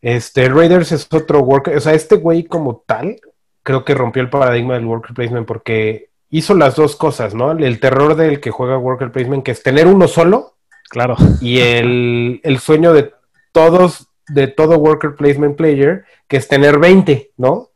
Este, 0.00 0.46
el 0.46 0.54
Raiders 0.54 0.90
es 0.90 1.06
otro 1.12 1.40
worker, 1.40 1.76
o 1.76 1.80
sea, 1.80 1.94
este 1.94 2.16
güey 2.16 2.42
como 2.44 2.82
tal, 2.84 3.20
creo 3.62 3.84
que 3.84 3.94
rompió 3.94 4.20
el 4.20 4.30
paradigma 4.30 4.74
del 4.74 4.86
worker 4.86 5.14
placement 5.14 5.46
porque 5.46 6.10
hizo 6.30 6.54
las 6.54 6.74
dos 6.74 6.96
cosas, 6.96 7.34
¿no? 7.34 7.52
El 7.52 7.78
terror 7.78 8.16
del 8.16 8.40
que 8.40 8.50
juega 8.50 8.76
worker 8.78 9.12
placement, 9.12 9.44
que 9.44 9.52
es 9.52 9.62
tener 9.62 9.86
uno 9.86 10.08
solo, 10.08 10.56
Claro. 10.92 11.16
y 11.40 11.58
el, 11.58 12.40
el 12.44 12.58
sueño 12.58 12.92
de 12.92 13.14
todos, 13.50 14.08
de 14.28 14.46
todo 14.46 14.76
worker 14.76 15.14
placement 15.14 15.56
player, 15.56 16.04
que 16.28 16.36
es 16.36 16.46
tener 16.46 16.78
20, 16.78 17.30
¿no? 17.38 17.70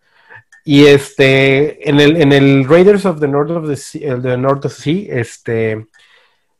Y 0.64 0.84
este, 0.84 1.88
en 1.88 1.98
el, 1.98 2.20
en 2.20 2.32
el 2.34 2.68
Raiders 2.68 3.06
of 3.06 3.18
the 3.18 3.26
North 3.26 3.50
of 3.52 3.68
the 3.68 3.76
Sea, 3.76 4.12
el 4.12 4.20
de 4.20 4.36
North 4.36 4.66
of 4.66 4.76
the 4.76 4.82
Sea, 4.82 5.18
este, 5.18 5.86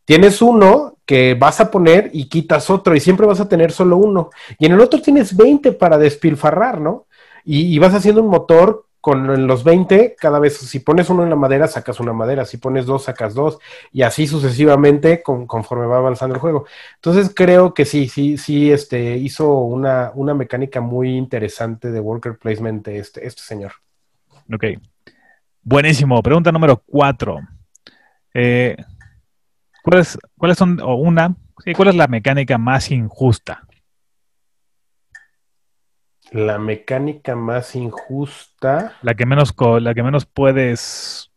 tienes 0.07 0.41
uno 0.41 0.97
que 1.05 1.35
vas 1.35 1.61
a 1.61 1.71
poner 1.71 2.09
y 2.15 2.27
quitas 2.27 2.71
otro, 2.71 2.97
y 2.97 3.01
siempre 3.01 3.27
vas 3.27 3.41
a 3.41 3.49
tener 3.51 3.71
solo 3.71 3.99
uno. 3.99 4.31
Y 4.59 4.65
en 4.65 4.73
el 4.73 4.81
otro 4.81 5.03
tienes 5.03 5.37
20 5.37 5.73
para 5.73 5.99
despilfarrar, 5.99 6.81
¿no? 6.81 7.05
Y, 7.45 7.75
y 7.75 7.79
vas 7.79 7.93
haciendo 7.93 8.23
un 8.23 8.31
motor 8.31 8.87
con 9.07 9.47
los 9.47 9.63
20, 9.63 10.17
cada 10.19 10.41
vez, 10.41 10.57
si 10.57 10.81
pones 10.81 11.09
uno 11.11 11.23
en 11.23 11.31
la 11.31 11.37
madera, 11.37 11.69
sacas 11.69 12.01
una 12.01 12.13
madera, 12.13 12.45
si 12.45 12.57
pones 12.57 12.87
dos, 12.87 13.05
sacas 13.05 13.35
dos, 13.35 13.61
y 13.93 14.03
así 14.03 14.27
sucesivamente 14.27 15.23
con- 15.23 15.47
conforme 15.47 15.87
va 15.87 15.99
avanzando 15.99 16.35
el 16.35 16.41
juego. 16.41 16.67
Entonces 16.97 17.33
creo 17.33 17.73
que 17.73 17.85
sí, 17.85 18.09
sí, 18.09 18.37
sí, 18.37 18.73
este, 18.73 19.17
hizo 19.17 19.59
una, 19.61 20.11
una 20.17 20.35
mecánica 20.35 20.81
muy 20.81 21.17
interesante 21.17 21.93
de 21.93 22.01
worker 22.01 22.37
placement 22.37 22.89
este, 22.89 23.25
este 23.25 23.43
señor. 23.43 23.75
Ok. 24.53 24.65
Buenísimo. 25.63 26.21
Pregunta 26.21 26.51
número 26.51 26.83
cuatro. 26.85 27.39
Eh, 28.35 28.75
¿cuáles, 29.85 30.19
¿Cuáles 30.37 30.59
son, 30.59 30.81
o 30.83 30.97
una, 30.97 31.33
cuál 31.77 31.91
es 31.91 31.95
la 31.95 32.09
mecánica 32.09 32.59
más 32.59 32.91
injusta? 32.91 33.69
La 36.31 36.59
mecánica 36.59 37.37
más 37.37 37.77
injusta. 37.77 38.97
La 39.03 39.15
que 39.15 39.27
menos, 39.27 39.55
la 39.81 39.95
que 39.95 40.03
menos 40.03 40.27
puedes 40.27 41.31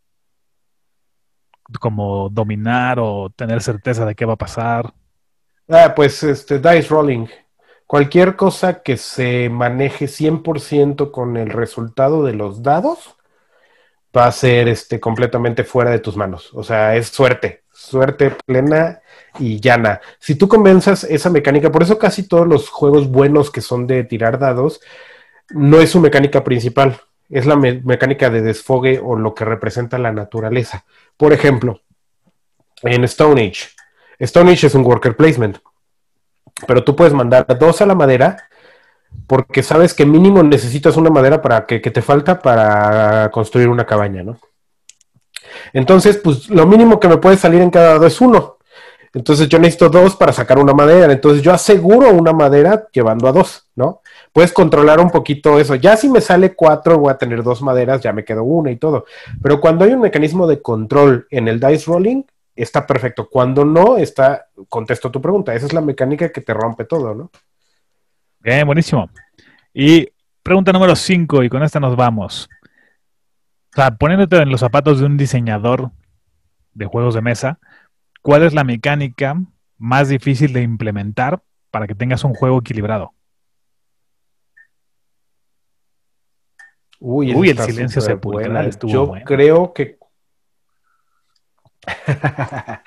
como 1.79 2.29
dominar 2.29 2.99
o 2.99 3.29
tener 3.29 3.61
certeza 3.61 4.05
de 4.05 4.15
qué 4.15 4.25
va 4.25 4.33
a 4.33 4.37
pasar. 4.37 4.93
Ah, 5.69 5.93
pues 5.95 6.23
este, 6.23 6.57
dice 6.57 6.87
rolling. 6.89 7.27
Cualquier 7.85 8.35
cosa 8.35 8.81
que 8.81 8.97
se 8.97 9.49
maneje 9.49 10.05
100% 10.05 11.11
con 11.11 11.37
el 11.37 11.49
resultado 11.49 12.23
de 12.23 12.33
los 12.33 12.63
dados 12.63 13.15
va 14.15 14.25
a 14.25 14.31
ser 14.31 14.67
este, 14.67 14.99
completamente 14.99 15.63
fuera 15.63 15.91
de 15.91 15.99
tus 15.99 16.15
manos. 16.15 16.51
O 16.53 16.63
sea, 16.63 16.95
es 16.95 17.07
suerte, 17.07 17.63
suerte 17.71 18.31
plena 18.45 19.01
y 19.37 19.59
llana. 19.59 20.01
Si 20.19 20.35
tú 20.35 20.47
convenzas 20.47 21.03
esa 21.03 21.29
mecánica, 21.29 21.71
por 21.71 21.83
eso 21.83 21.97
casi 21.99 22.27
todos 22.27 22.47
los 22.47 22.69
juegos 22.69 23.09
buenos 23.09 23.51
que 23.51 23.61
son 23.61 23.87
de 23.87 24.03
tirar 24.03 24.39
dados, 24.39 24.81
no 25.49 25.79
es 25.79 25.91
su 25.91 25.99
mecánica 25.99 26.43
principal, 26.43 26.99
es 27.29 27.45
la 27.45 27.55
me- 27.55 27.81
mecánica 27.83 28.29
de 28.29 28.41
desfogue 28.41 28.99
o 29.03 29.15
lo 29.15 29.33
que 29.35 29.45
representa 29.45 29.97
la 29.97 30.11
naturaleza. 30.11 30.85
Por 31.15 31.33
ejemplo, 31.33 31.81
en 32.81 33.03
Stone 33.03 33.41
Age, 33.41 33.69
Stone 34.19 34.51
Age 34.51 34.67
es 34.67 34.75
un 34.75 34.85
worker 34.85 35.15
placement, 35.15 35.59
pero 36.67 36.83
tú 36.83 36.95
puedes 36.95 37.13
mandar 37.13 37.45
dos 37.57 37.81
a 37.81 37.85
la 37.85 37.95
madera 37.95 38.49
porque 39.27 39.63
sabes 39.63 39.93
que 39.93 40.05
mínimo 40.05 40.41
necesitas 40.43 40.97
una 40.97 41.09
madera 41.09 41.41
para 41.41 41.65
que, 41.65 41.81
que 41.81 41.91
te 41.91 42.01
falta 42.01 42.39
para 42.39 43.29
construir 43.31 43.69
una 43.69 43.85
cabaña, 43.85 44.23
¿no? 44.23 44.39
Entonces, 45.73 46.17
pues 46.17 46.49
lo 46.49 46.65
mínimo 46.65 46.99
que 46.99 47.07
me 47.07 47.17
puede 47.17 47.37
salir 47.37 47.61
en 47.61 47.69
cada 47.69 47.93
dado 47.93 48.07
es 48.07 48.21
uno. 48.21 48.57
Entonces 49.13 49.49
yo 49.49 49.57
necesito 49.57 49.89
dos 49.89 50.15
para 50.15 50.33
sacar 50.33 50.59
una 50.59 50.73
madera. 50.73 51.11
Entonces 51.11 51.41
yo 51.41 51.51
aseguro 51.51 52.11
una 52.11 52.31
madera 52.33 52.87
llevando 52.91 53.27
a 53.27 53.31
dos, 53.31 53.67
¿no? 53.75 54.01
Puedes 54.31 54.53
controlar 54.53 54.99
un 54.99 55.09
poquito 55.09 55.59
eso. 55.59 55.75
Ya 55.75 55.97
si 55.97 56.09
me 56.09 56.21
sale 56.21 56.53
cuatro, 56.53 56.99
voy 56.99 57.11
a 57.11 57.17
tener 57.17 57.41
dos 57.41 57.61
maderas, 57.61 58.01
ya 58.01 58.13
me 58.13 58.23
quedo 58.23 58.43
una 58.43 58.71
y 58.71 58.75
todo. 58.75 59.05
Pero 59.41 59.59
cuando 59.59 59.85
hay 59.85 59.93
un 59.93 60.01
mecanismo 60.01 60.45
de 60.45 60.61
control 60.61 61.27
en 61.31 61.47
el 61.47 61.59
dice 61.59 61.85
rolling, 61.91 62.23
está 62.55 62.85
perfecto. 62.85 63.27
Cuando 63.29 63.65
no, 63.65 63.97
está, 63.97 64.47
contesto 64.67 65.09
tu 65.09 65.19
pregunta. 65.19 65.55
Esa 65.55 65.65
es 65.65 65.73
la 65.73 65.81
mecánica 65.81 66.31
que 66.31 66.41
te 66.41 66.53
rompe 66.53 66.85
todo, 66.85 67.15
¿no? 67.15 67.31
Bien, 68.39 68.65
buenísimo. 68.65 69.09
Y 69.73 70.07
pregunta 70.43 70.71
número 70.71 70.95
5, 70.95 71.43
y 71.43 71.49
con 71.49 71.63
esta 71.63 71.79
nos 71.79 71.95
vamos. 71.95 72.49
O 73.71 73.75
sea, 73.75 73.91
poniéndote 73.91 74.37
en 74.37 74.49
los 74.49 74.61
zapatos 74.61 74.99
de 74.99 75.05
un 75.05 75.17
diseñador 75.17 75.91
de 76.73 76.85
juegos 76.85 77.15
de 77.15 77.21
mesa, 77.21 77.59
¿cuál 78.21 78.43
es 78.43 78.53
la 78.53 78.63
mecánica 78.63 79.35
más 79.77 80.09
difícil 80.09 80.53
de 80.53 80.61
implementar 80.61 81.41
para 81.69 81.85
que 81.85 81.95
tengas 81.95 82.23
un 82.23 82.33
juego 82.33 82.59
equilibrado? 82.59 83.13
Uy, 86.99 87.33
Uy, 87.33 87.49
el 87.49 87.59
silencio 87.59 88.01
sepulcral 88.01 88.67
estuvo 88.67 88.91
Yo 88.91 89.07
bueno. 89.07 89.25
creo 89.25 89.73
que. 89.73 89.97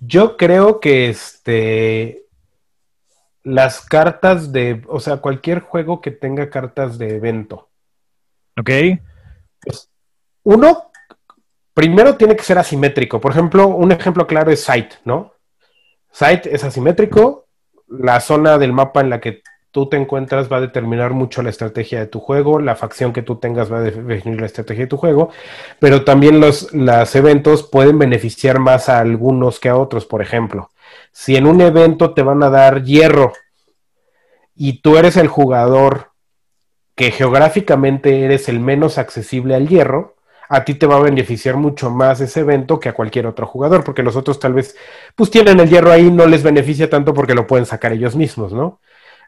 Yo 0.00 0.36
creo 0.36 0.80
que 0.80 1.08
este. 1.08 2.23
Las 3.44 3.80
cartas 3.82 4.52
de. 4.52 4.82
O 4.88 4.98
sea, 4.98 5.18
cualquier 5.18 5.60
juego 5.60 6.00
que 6.00 6.10
tenga 6.10 6.50
cartas 6.50 6.98
de 6.98 7.16
evento. 7.16 7.68
¿Ok? 8.58 8.70
Pues, 9.60 9.90
uno, 10.42 10.90
primero 11.74 12.16
tiene 12.16 12.36
que 12.36 12.42
ser 12.42 12.58
asimétrico. 12.58 13.20
Por 13.20 13.32
ejemplo, 13.32 13.68
un 13.68 13.92
ejemplo 13.92 14.26
claro 14.26 14.50
es 14.50 14.62
Sight, 14.62 14.94
¿no? 15.04 15.34
Sight 16.10 16.46
es 16.46 16.64
asimétrico. 16.64 17.46
La 17.88 18.20
zona 18.20 18.58
del 18.58 18.72
mapa 18.72 19.00
en 19.00 19.10
la 19.10 19.20
que 19.20 19.42
tú 19.70 19.88
te 19.88 19.96
encuentras 19.96 20.50
va 20.50 20.58
a 20.58 20.60
determinar 20.60 21.12
mucho 21.12 21.42
la 21.42 21.50
estrategia 21.50 21.98
de 21.98 22.06
tu 22.06 22.20
juego. 22.20 22.60
La 22.60 22.76
facción 22.76 23.12
que 23.12 23.22
tú 23.22 23.36
tengas 23.36 23.72
va 23.72 23.78
a 23.78 23.82
definir 23.82 24.40
la 24.40 24.46
estrategia 24.46 24.84
de 24.84 24.88
tu 24.88 24.96
juego. 24.96 25.30
Pero 25.80 26.04
también 26.04 26.40
los, 26.40 26.72
los 26.72 27.14
eventos 27.16 27.64
pueden 27.64 27.98
beneficiar 27.98 28.60
más 28.60 28.88
a 28.88 29.00
algunos 29.00 29.58
que 29.60 29.68
a 29.68 29.76
otros. 29.76 30.06
Por 30.06 30.22
ejemplo, 30.22 30.70
si 31.12 31.36
en 31.36 31.46
un 31.46 31.60
evento 31.60 32.14
te 32.14 32.22
van 32.22 32.42
a 32.42 32.50
dar 32.50 32.84
hierro 32.84 33.32
y 34.54 34.80
tú 34.80 34.96
eres 34.96 35.16
el 35.16 35.28
jugador 35.28 36.12
que 36.94 37.10
geográficamente 37.10 38.24
eres 38.24 38.48
el 38.48 38.60
menos 38.60 38.98
accesible 38.98 39.54
al 39.54 39.68
hierro, 39.68 40.14
a 40.48 40.64
ti 40.64 40.74
te 40.74 40.86
va 40.86 40.96
a 40.96 41.02
beneficiar 41.02 41.56
mucho 41.56 41.90
más 41.90 42.20
ese 42.20 42.40
evento 42.40 42.78
que 42.78 42.88
a 42.88 42.92
cualquier 42.92 43.26
otro 43.26 43.46
jugador, 43.46 43.82
porque 43.82 44.02
los 44.02 44.14
otros 44.14 44.38
tal 44.38 44.54
vez 44.54 44.76
pues 45.14 45.30
tienen 45.30 45.58
el 45.60 45.68
hierro 45.68 45.90
ahí, 45.90 46.10
no 46.10 46.26
les 46.26 46.42
beneficia 46.42 46.88
tanto 46.88 47.14
porque 47.14 47.34
lo 47.34 47.46
pueden 47.46 47.66
sacar 47.66 47.92
ellos 47.92 48.14
mismos, 48.14 48.52
¿no? 48.52 48.80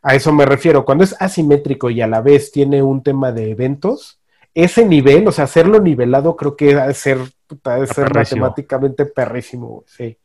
A 0.03 0.15
eso 0.15 0.33
me 0.33 0.47
refiero. 0.47 0.85
Cuando 0.85 1.05
es 1.05 1.17
asimétrico 1.21 1.91
y 1.91 2.01
a 2.01 2.07
la 2.07 2.21
vez 2.21 2.53
tiene 2.53 2.83
un 2.83 3.03
tema 3.03 3.33
de 3.33 3.51
eventos, 3.51 4.21
ese 4.55 4.85
nivel, 4.85 5.27
o 5.27 5.33
sea, 5.33 5.45
hacerlo 5.45 5.81
nivelado, 5.81 6.37
creo 6.37 6.57
que 6.57 6.75
ha 6.75 6.87
de 6.87 6.95
ser, 6.95 7.19
ser 7.19 7.29
perrísimo. 7.59 8.43
matemáticamente 8.43 9.07
perrísimo, 9.07 9.85
sí. 9.87 10.17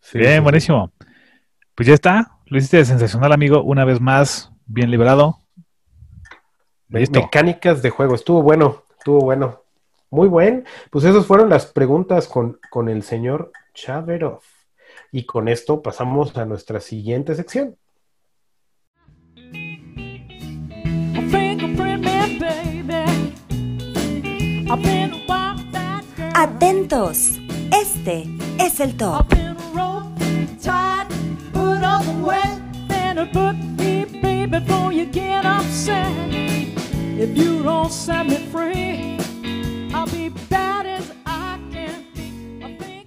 Sí, 0.00 0.18
Bien, 0.18 0.36
sí, 0.36 0.40
buenísimo. 0.40 0.92
Pues 1.74 1.88
ya 1.88 1.94
está. 1.94 2.38
Lo 2.46 2.58
hiciste 2.58 2.84
sensacional, 2.84 3.32
amigo. 3.32 3.62
Una 3.62 3.84
vez 3.84 4.00
más, 4.00 4.52
bien 4.66 4.90
Listo. 6.88 7.20
Mecánicas 7.20 7.82
de 7.82 7.90
juego, 7.90 8.14
estuvo 8.14 8.42
bueno, 8.42 8.82
estuvo 8.98 9.20
bueno. 9.20 9.62
Muy 10.10 10.26
buen. 10.26 10.66
Pues 10.90 11.04
esas 11.04 11.24
fueron 11.26 11.48
las 11.48 11.66
preguntas 11.66 12.26
con, 12.26 12.58
con 12.68 12.88
el 12.88 13.04
señor 13.04 13.52
Chaverov. 13.74 14.40
Y 15.12 15.24
con 15.24 15.48
esto 15.48 15.82
pasamos 15.82 16.36
a 16.36 16.44
nuestra 16.44 16.80
siguiente 16.80 17.34
sección. 17.34 17.76
Atentos, 26.34 27.38
este 27.70 28.24
es 28.58 28.80
el 28.80 28.96
top. 28.96 29.49
If 37.20 37.36
you 37.36 37.62
don't 37.62 37.90
set 37.90 38.24
me 38.24 38.36
free, 38.50 39.18
I'll 39.92 40.06
be 40.06 40.30
bad 40.48 40.86
as 40.86 41.12
I 41.26 41.58
can 41.70 42.06
be. 42.14 43.04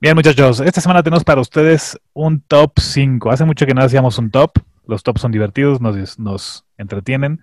Bien, 0.00 0.14
muchachos, 0.14 0.60
esta 0.60 0.80
semana 0.80 1.02
tenemos 1.02 1.22
para 1.22 1.42
ustedes 1.42 1.98
un 2.14 2.40
top 2.40 2.78
5. 2.78 3.30
Hace 3.30 3.44
mucho 3.44 3.66
que 3.66 3.74
no 3.74 3.82
hacíamos 3.82 4.16
un 4.16 4.30
top. 4.30 4.52
Los 4.86 5.02
tops 5.02 5.20
son 5.20 5.32
divertidos, 5.32 5.82
nos, 5.82 6.18
nos 6.18 6.64
entretienen 6.78 7.42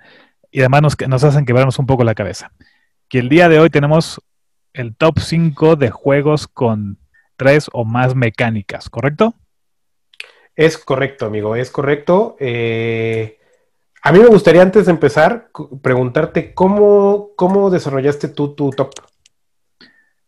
y 0.50 0.62
además 0.62 0.82
nos, 0.82 0.98
nos 1.08 1.24
hacen 1.24 1.46
quebrarnos 1.46 1.78
un 1.78 1.86
poco 1.86 2.04
la 2.04 2.16
cabeza. 2.16 2.52
Que 3.10 3.20
el 3.20 3.30
día 3.30 3.50
de 3.50 3.60
hoy 3.60 3.70
tenemos 3.70 4.20
el 4.74 4.96
top 4.96 5.20
5 5.20 5.76
de 5.76 5.92
juegos 5.92 6.48
con 6.48 6.98
tres 7.36 7.70
o 7.74 7.86
más 7.86 8.16
mecánicas, 8.16 8.90
¿correcto? 8.90 9.34
Es 10.56 10.78
correcto, 10.78 11.26
amigo, 11.26 11.56
es 11.56 11.72
correcto. 11.72 12.36
Eh, 12.40 13.40
a 14.04 14.12
mí 14.12 14.20
me 14.20 14.28
gustaría 14.28 14.62
antes 14.62 14.86
de 14.86 14.92
empezar 14.92 15.50
preguntarte 15.82 16.54
cómo, 16.54 17.30
cómo 17.36 17.70
desarrollaste 17.70 18.28
tú 18.28 18.54
tu 18.56 18.70
top. 18.72 18.92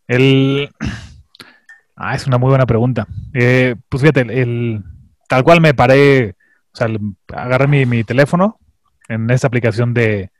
El... 0.06 0.70
Ah, 1.98 2.14
es 2.14 2.26
una 2.26 2.36
muy 2.36 2.50
buena 2.50 2.66
pregunta. 2.66 3.06
Eh, 3.32 3.74
pues 3.88 4.02
fíjate, 4.02 4.20
el, 4.20 4.30
el- 4.30 4.84
tal 5.30 5.42
cual 5.44 5.62
me 5.62 5.72
paré, 5.72 6.34
o 6.72 6.76
sea, 6.76 6.88
el- 6.88 7.00
agarré 7.34 7.66
mi, 7.68 7.86
mi 7.86 8.04
teléfono 8.04 8.58
en 9.08 9.30
esta 9.30 9.46
aplicación 9.46 9.94
de 9.94 10.30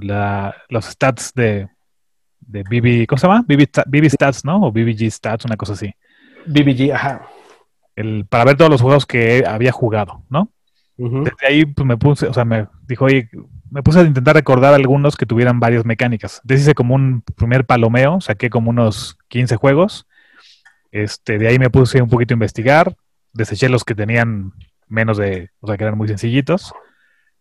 la- 0.00 0.52
los 0.68 0.84
stats 0.86 1.32
de, 1.32 1.68
de 2.40 2.62
BB, 2.64 3.06
¿cómo 3.06 3.18
se 3.20 3.28
llama? 3.28 3.44
BB, 3.46 3.68
BB 3.86 4.10
Stats, 4.10 4.44
¿no? 4.44 4.60
O 4.62 4.72
BBG 4.72 5.08
Stats, 5.12 5.44
una 5.44 5.56
cosa 5.56 5.74
así. 5.74 5.94
BBG, 6.46 6.92
ajá. 6.92 7.26
El, 7.94 8.26
para 8.26 8.44
ver 8.44 8.56
todos 8.56 8.70
los 8.70 8.82
juegos 8.82 9.06
que 9.06 9.44
había 9.46 9.72
jugado, 9.72 10.22
¿no? 10.28 10.50
Desde 10.98 11.46
ahí 11.46 11.66
pues, 11.66 11.86
me 11.86 11.98
puse, 11.98 12.26
o 12.26 12.32
sea, 12.32 12.44
me 12.44 12.68
dijo, 12.86 13.04
oye, 13.04 13.28
me 13.70 13.82
puse 13.82 14.00
a 14.00 14.02
intentar 14.02 14.34
recordar 14.34 14.74
algunos 14.74 15.16
que 15.16 15.26
tuvieran 15.26 15.60
varias 15.60 15.84
mecánicas. 15.84 16.40
Entonces 16.42 16.62
hice 16.62 16.74
como 16.74 16.94
un 16.94 17.22
primer 17.36 17.66
palomeo, 17.66 18.20
saqué 18.20 18.48
como 18.48 18.70
unos 18.70 19.18
15 19.28 19.56
juegos. 19.56 20.06
Este, 20.92 21.38
de 21.38 21.48
ahí 21.48 21.58
me 21.58 21.68
puse 21.68 22.00
un 22.00 22.08
poquito 22.08 22.32
a 22.32 22.36
investigar, 22.36 22.96
deseché 23.32 23.68
los 23.68 23.84
que 23.84 23.94
tenían 23.94 24.52
menos 24.88 25.18
de, 25.18 25.50
o 25.60 25.66
sea, 25.66 25.76
que 25.76 25.84
eran 25.84 25.98
muy 25.98 26.08
sencillitos. 26.08 26.72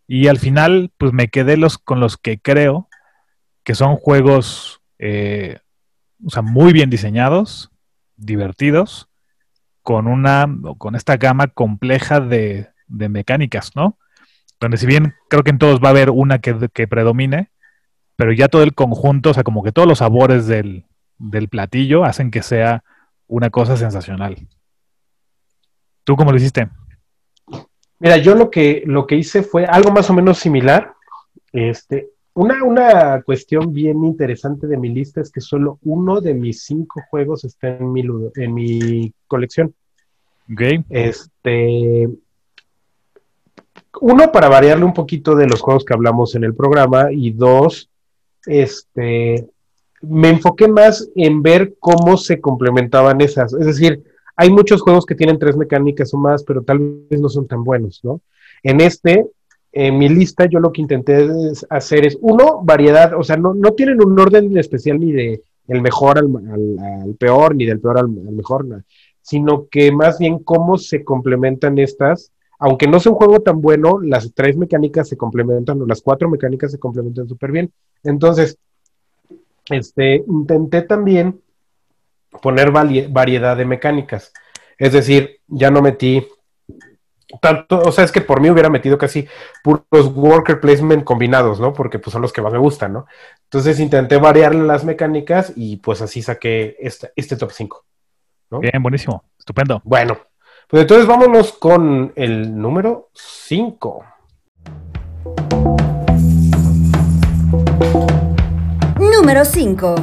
Y 0.07 0.27
al 0.27 0.39
final, 0.39 0.91
pues 0.97 1.13
me 1.13 1.29
quedé 1.29 1.57
los, 1.57 1.77
con 1.77 1.99
los 1.99 2.17
que 2.17 2.39
creo 2.39 2.89
que 3.63 3.75
son 3.75 3.95
juegos, 3.95 4.81
eh, 4.99 5.59
o 6.25 6.29
sea, 6.29 6.41
muy 6.41 6.73
bien 6.73 6.89
diseñados, 6.89 7.71
divertidos, 8.17 9.09
con 9.81 10.07
una, 10.07 10.47
con 10.77 10.95
esta 10.95 11.17
gama 11.17 11.47
compleja 11.47 12.19
de, 12.19 12.69
de 12.87 13.09
mecánicas, 13.09 13.71
¿no? 13.75 13.97
Donde 14.59 14.77
si 14.77 14.85
bien 14.85 15.13
creo 15.29 15.43
que 15.43 15.51
en 15.51 15.59
todos 15.59 15.79
va 15.79 15.89
a 15.89 15.91
haber 15.91 16.09
una 16.09 16.39
que, 16.39 16.69
que 16.73 16.87
predomine, 16.87 17.51
pero 18.15 18.31
ya 18.31 18.47
todo 18.47 18.63
el 18.63 18.73
conjunto, 18.73 19.31
o 19.31 19.33
sea, 19.33 19.43
como 19.43 19.63
que 19.63 19.71
todos 19.71 19.87
los 19.87 19.99
sabores 19.99 20.47
del, 20.47 20.85
del 21.17 21.49
platillo 21.49 22.03
hacen 22.03 22.31
que 22.31 22.41
sea 22.41 22.83
una 23.27 23.49
cosa 23.49 23.77
sensacional. 23.77 24.47
¿Tú 26.03 26.15
cómo 26.15 26.31
lo 26.31 26.37
hiciste? 26.37 26.69
Mira, 27.99 28.17
yo 28.17 28.35
lo 28.35 28.49
que, 28.51 28.83
lo 28.85 29.07
que 29.07 29.15
hice 29.15 29.43
fue 29.43 29.65
algo 29.65 29.91
más 29.91 30.09
o 30.09 30.13
menos 30.13 30.37
similar. 30.37 30.93
Este, 31.51 32.09
una, 32.35 32.63
una 32.63 33.21
cuestión 33.23 33.73
bien 33.73 34.03
interesante 34.03 34.67
de 34.67 34.77
mi 34.77 34.89
lista 34.89 35.21
es 35.21 35.31
que 35.31 35.41
solo 35.41 35.79
uno 35.83 36.21
de 36.21 36.33
mis 36.33 36.63
cinco 36.63 37.01
juegos 37.09 37.45
está 37.45 37.69
en 37.77 37.91
mi, 37.91 38.03
en 38.35 38.53
mi 38.53 39.13
colección. 39.27 39.73
¿Ok? 40.51 40.61
Este, 40.89 42.09
uno, 44.01 44.31
para 44.31 44.49
variarle 44.49 44.83
un 44.83 44.93
poquito 44.93 45.35
de 45.35 45.47
los 45.47 45.61
juegos 45.61 45.85
que 45.85 45.93
hablamos 45.93 46.35
en 46.35 46.43
el 46.43 46.53
programa, 46.53 47.07
y 47.11 47.31
dos, 47.31 47.89
este, 48.45 49.47
me 50.01 50.29
enfoqué 50.29 50.67
más 50.67 51.09
en 51.15 51.41
ver 51.41 51.75
cómo 51.79 52.17
se 52.17 52.41
complementaban 52.41 53.21
esas. 53.21 53.53
Es 53.53 53.65
decir, 53.65 54.03
hay 54.35 54.49
muchos 54.49 54.81
juegos 54.81 55.05
que 55.05 55.15
tienen 55.15 55.39
tres 55.39 55.55
mecánicas 55.55 56.13
o 56.13 56.17
más, 56.17 56.43
pero 56.43 56.61
tal 56.63 56.79
vez 57.09 57.21
no 57.21 57.29
son 57.29 57.47
tan 57.47 57.63
buenos, 57.63 58.01
¿no? 58.03 58.19
En 58.61 58.81
este, 58.81 59.25
en 59.75 59.97
mi 59.97 60.07
lista, 60.07 60.45
yo 60.45 60.59
lo 60.59 60.71
que 60.71 60.81
intenté 60.81 61.27
hacer 61.69 62.05
es, 62.05 62.17
uno, 62.21 62.61
variedad, 62.63 63.13
o 63.13 63.23
sea, 63.23 63.35
no, 63.35 63.53
no 63.53 63.73
tienen 63.73 64.01
un 64.01 64.17
orden 64.17 64.57
especial 64.57 64.99
ni 64.99 65.11
de 65.11 65.41
el 65.67 65.81
mejor 65.81 66.17
al, 66.17 66.27
al- 66.27 67.15
peor, 67.19 67.55
ni 67.55 67.65
del 67.65 67.81
peor 67.81 67.99
al, 67.99 68.09
mejor, 68.09 68.65
no 68.65 68.81
sino 69.21 69.67
que 69.69 69.91
más 69.91 70.19
bien 70.19 70.39
cómo 70.39 70.77
se 70.77 71.03
complementan 71.03 71.79
estas. 71.79 72.31
Aunque 72.59 72.87
no 72.87 72.99
sea 72.99 73.11
un 73.11 73.17
juego 73.17 73.39
tan 73.41 73.59
bueno, 73.59 73.99
las 73.99 74.31
tres 74.33 74.55
mecánicas 74.55 75.09
se 75.09 75.17
complementan, 75.17 75.81
o 75.81 75.85
las 75.85 76.01
cuatro 76.01 76.29
mecánicas 76.29 76.71
se 76.71 76.77
complementan 76.79 77.27
súper 77.27 77.51
bien. 77.51 77.71
Entonces, 78.03 78.57
este, 79.69 80.23
intenté 80.27 80.83
también 80.83 81.41
poner 82.41 82.71
variedad 82.71 83.57
de 83.57 83.65
mecánicas. 83.65 84.31
Es 84.77 84.93
decir, 84.93 85.39
ya 85.47 85.71
no 85.71 85.81
metí 85.81 86.25
tanto, 87.41 87.79
o 87.79 87.91
sea, 87.91 88.03
es 88.03 88.11
que 88.11 88.21
por 88.21 88.41
mí 88.41 88.49
hubiera 88.49 88.69
metido 88.69 88.97
casi 88.97 89.27
puros 89.63 90.07
worker 90.13 90.59
placement 90.59 91.03
combinados, 91.03 91.59
¿no? 91.59 91.73
Porque 91.73 91.99
pues 91.99 92.11
son 92.11 92.21
los 92.21 92.33
que 92.33 92.41
más 92.41 92.53
me 92.53 92.59
gustan, 92.59 92.93
¿no? 92.93 93.05
Entonces 93.43 93.79
intenté 93.79 94.17
variarle 94.17 94.63
las 94.63 94.83
mecánicas 94.85 95.53
y 95.55 95.77
pues 95.77 96.01
así 96.01 96.21
saqué 96.21 96.75
este, 96.79 97.11
este 97.15 97.37
top 97.37 97.51
5. 97.51 97.85
Bien, 98.61 98.81
buenísimo. 98.81 99.23
Estupendo. 99.37 99.81
Bueno, 99.83 100.17
pues 100.67 100.81
entonces 100.81 101.07
vámonos 101.07 101.53
con 101.53 102.13
el 102.15 102.55
número 102.57 103.09
5. 103.13 104.05
Número 108.99 109.45
5. 109.45 109.95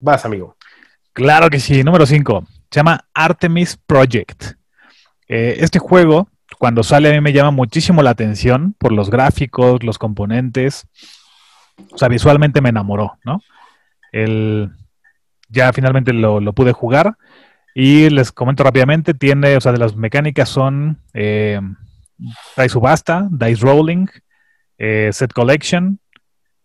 Vas, 0.00 0.24
amigo. 0.24 0.56
Claro 1.12 1.48
que 1.48 1.60
sí. 1.60 1.84
Número 1.84 2.06
5. 2.06 2.44
Se 2.72 2.80
llama 2.80 3.04
Artemis 3.12 3.76
Project. 3.76 4.54
Eh, 5.28 5.56
este 5.58 5.78
juego, 5.78 6.30
cuando 6.58 6.82
sale, 6.82 7.10
a 7.10 7.12
mí 7.12 7.20
me 7.20 7.34
llama 7.34 7.50
muchísimo 7.50 8.02
la 8.02 8.08
atención 8.08 8.74
por 8.78 8.92
los 8.92 9.10
gráficos, 9.10 9.84
los 9.84 9.98
componentes. 9.98 10.86
O 11.92 11.98
sea, 11.98 12.08
visualmente 12.08 12.62
me 12.62 12.70
enamoró, 12.70 13.18
¿no? 13.26 13.42
El, 14.10 14.70
ya 15.50 15.70
finalmente 15.74 16.14
lo, 16.14 16.40
pude 16.54 16.72
jugar. 16.72 17.18
Y 17.74 18.08
les 18.08 18.32
comento 18.32 18.64
rápidamente, 18.64 19.12
tiene, 19.12 19.54
o 19.54 19.60
sea, 19.60 19.72
de 19.72 19.78
las 19.78 19.94
mecánicas 19.94 20.48
son 20.48 20.98
eh, 21.12 21.60
trae 22.54 22.70
subasta, 22.70 23.28
dice 23.30 23.62
rolling, 23.62 24.06
eh, 24.78 25.10
set 25.12 25.34
collection, 25.34 26.00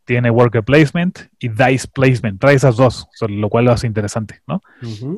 tiene 0.08 0.32
worker 0.32 0.64
placement 0.64 1.20
y 1.38 1.50
dice 1.50 1.86
placement. 1.94 2.40
Trae 2.40 2.56
esas 2.56 2.78
dos, 2.78 3.10
lo 3.28 3.50
cual 3.50 3.66
lo 3.66 3.74
hace 3.74 3.88
interesante, 3.88 4.40
¿no? 4.48 4.62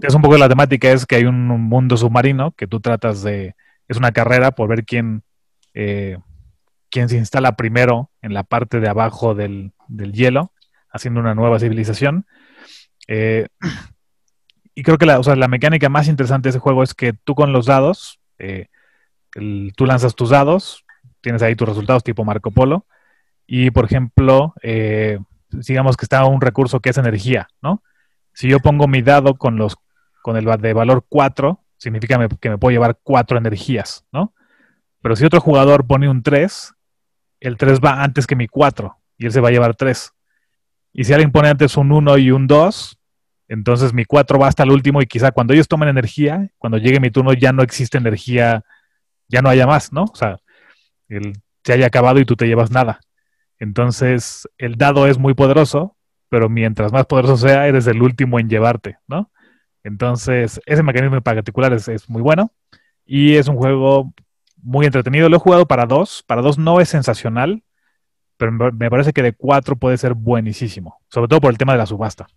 Es 0.01 0.15
un 0.15 0.21
poco 0.23 0.35
la 0.35 0.49
temática 0.49 0.91
es 0.91 1.05
que 1.05 1.15
hay 1.17 1.25
un, 1.25 1.51
un 1.51 1.61
mundo 1.61 1.95
submarino 1.95 2.53
que 2.53 2.65
tú 2.65 2.79
tratas 2.79 3.21
de, 3.21 3.53
es 3.87 3.97
una 3.97 4.11
carrera 4.11 4.49
por 4.49 4.67
ver 4.67 4.85
quién, 4.85 5.21
eh, 5.75 6.17
quién 6.89 7.07
se 7.07 7.17
instala 7.17 7.55
primero 7.55 8.09
en 8.23 8.33
la 8.33 8.41
parte 8.41 8.79
de 8.79 8.89
abajo 8.89 9.35
del, 9.35 9.73
del 9.87 10.11
hielo, 10.11 10.53
haciendo 10.91 11.19
una 11.19 11.35
nueva 11.35 11.59
civilización. 11.59 12.25
Eh, 13.07 13.45
y 14.73 14.81
creo 14.81 14.97
que 14.97 15.05
la, 15.05 15.19
o 15.19 15.23
sea, 15.23 15.35
la 15.35 15.47
mecánica 15.47 15.87
más 15.89 16.07
interesante 16.07 16.47
de 16.47 16.51
ese 16.51 16.59
juego 16.59 16.81
es 16.81 16.95
que 16.95 17.13
tú 17.13 17.35
con 17.35 17.53
los 17.53 17.67
dados, 17.67 18.19
eh, 18.39 18.69
el- 19.35 19.71
tú 19.77 19.85
lanzas 19.85 20.15
tus 20.15 20.31
dados, 20.31 20.83
tienes 21.21 21.43
ahí 21.43 21.55
tus 21.55 21.69
resultados 21.69 22.03
tipo 22.03 22.25
Marco 22.25 22.49
Polo, 22.49 22.87
y 23.51 23.71
por 23.71 23.85
ejemplo, 23.85 24.53
eh, 24.61 25.17
digamos 25.49 25.97
que 25.97 26.05
está 26.05 26.23
un 26.25 26.39
recurso 26.39 26.81
que 26.81 26.91
es 26.91 26.97
energía, 26.99 27.47
¿no? 27.63 27.81
Si 28.31 28.47
yo 28.47 28.59
pongo 28.59 28.87
mi 28.87 29.01
dado 29.01 29.39
con 29.39 29.57
los 29.57 29.75
con 30.21 30.37
el 30.37 30.45
de 30.61 30.73
valor 30.73 31.03
4, 31.09 31.59
significa 31.75 32.19
que 32.39 32.49
me 32.51 32.57
puedo 32.59 32.71
llevar 32.71 32.99
4 33.01 33.39
energías, 33.39 34.05
¿no? 34.11 34.35
Pero 35.01 35.15
si 35.15 35.25
otro 35.25 35.41
jugador 35.41 35.87
pone 35.87 36.07
un 36.07 36.21
3, 36.21 36.75
el 37.39 37.57
3 37.57 37.79
va 37.79 38.03
antes 38.03 38.27
que 38.27 38.35
mi 38.35 38.47
4 38.47 38.95
y 39.17 39.25
él 39.25 39.31
se 39.31 39.41
va 39.41 39.47
a 39.47 39.51
llevar 39.51 39.75
3. 39.75 40.13
Y 40.93 41.05
si 41.05 41.13
alguien 41.13 41.31
pone 41.31 41.49
antes 41.49 41.75
un 41.75 41.91
1 41.91 42.19
y 42.19 42.29
un 42.29 42.45
2, 42.45 42.99
entonces 43.47 43.93
mi 43.93 44.05
4 44.05 44.37
va 44.37 44.47
hasta 44.47 44.61
el 44.61 44.69
último 44.69 45.01
y 45.01 45.07
quizá 45.07 45.31
cuando 45.31 45.53
ellos 45.53 45.67
tomen 45.67 45.89
energía, 45.89 46.51
cuando 46.59 46.77
llegue 46.77 46.99
mi 46.99 47.09
turno 47.09 47.33
ya 47.33 47.51
no 47.51 47.63
existe 47.63 47.97
energía, 47.97 48.63
ya 49.27 49.41
no 49.41 49.49
haya 49.49 49.65
más, 49.65 49.91
¿no? 49.91 50.03
O 50.03 50.15
sea, 50.15 50.37
se 51.63 51.73
haya 51.73 51.87
acabado 51.87 52.19
y 52.19 52.25
tú 52.25 52.35
te 52.35 52.45
llevas 52.45 52.69
nada. 52.69 52.99
Entonces, 53.59 54.47
el 54.57 54.75
dado 54.75 55.07
es 55.07 55.17
muy 55.17 55.33
poderoso, 55.33 55.97
pero 56.29 56.49
mientras 56.49 56.91
más 56.91 57.05
poderoso 57.05 57.37
sea, 57.37 57.67
eres 57.67 57.87
el 57.87 58.01
último 58.01 58.39
en 58.39 58.49
llevarte, 58.49 58.97
¿no? 59.07 59.31
Entonces, 59.83 60.59
ese 60.65 60.83
mecanismo 60.83 61.17
en 61.17 61.23
particular 61.23 61.73
es, 61.73 61.87
es 61.87 62.09
muy 62.09 62.21
bueno 62.21 62.51
y 63.05 63.35
es 63.35 63.47
un 63.47 63.55
juego 63.55 64.13
muy 64.61 64.85
entretenido. 64.85 65.29
Lo 65.29 65.37
he 65.37 65.39
jugado 65.39 65.67
para 65.67 65.85
dos. 65.85 66.23
Para 66.25 66.41
dos 66.41 66.57
no 66.57 66.79
es 66.79 66.89
sensacional, 66.89 67.63
pero 68.37 68.51
me 68.51 68.89
parece 68.89 69.13
que 69.13 69.23
de 69.23 69.33
cuatro 69.33 69.75
puede 69.75 69.97
ser 69.97 70.13
buenísimo, 70.13 71.01
sobre 71.09 71.27
todo 71.27 71.41
por 71.41 71.51
el 71.51 71.57
tema 71.57 71.73
de 71.73 71.79
la 71.79 71.85
subasta. 71.85 72.27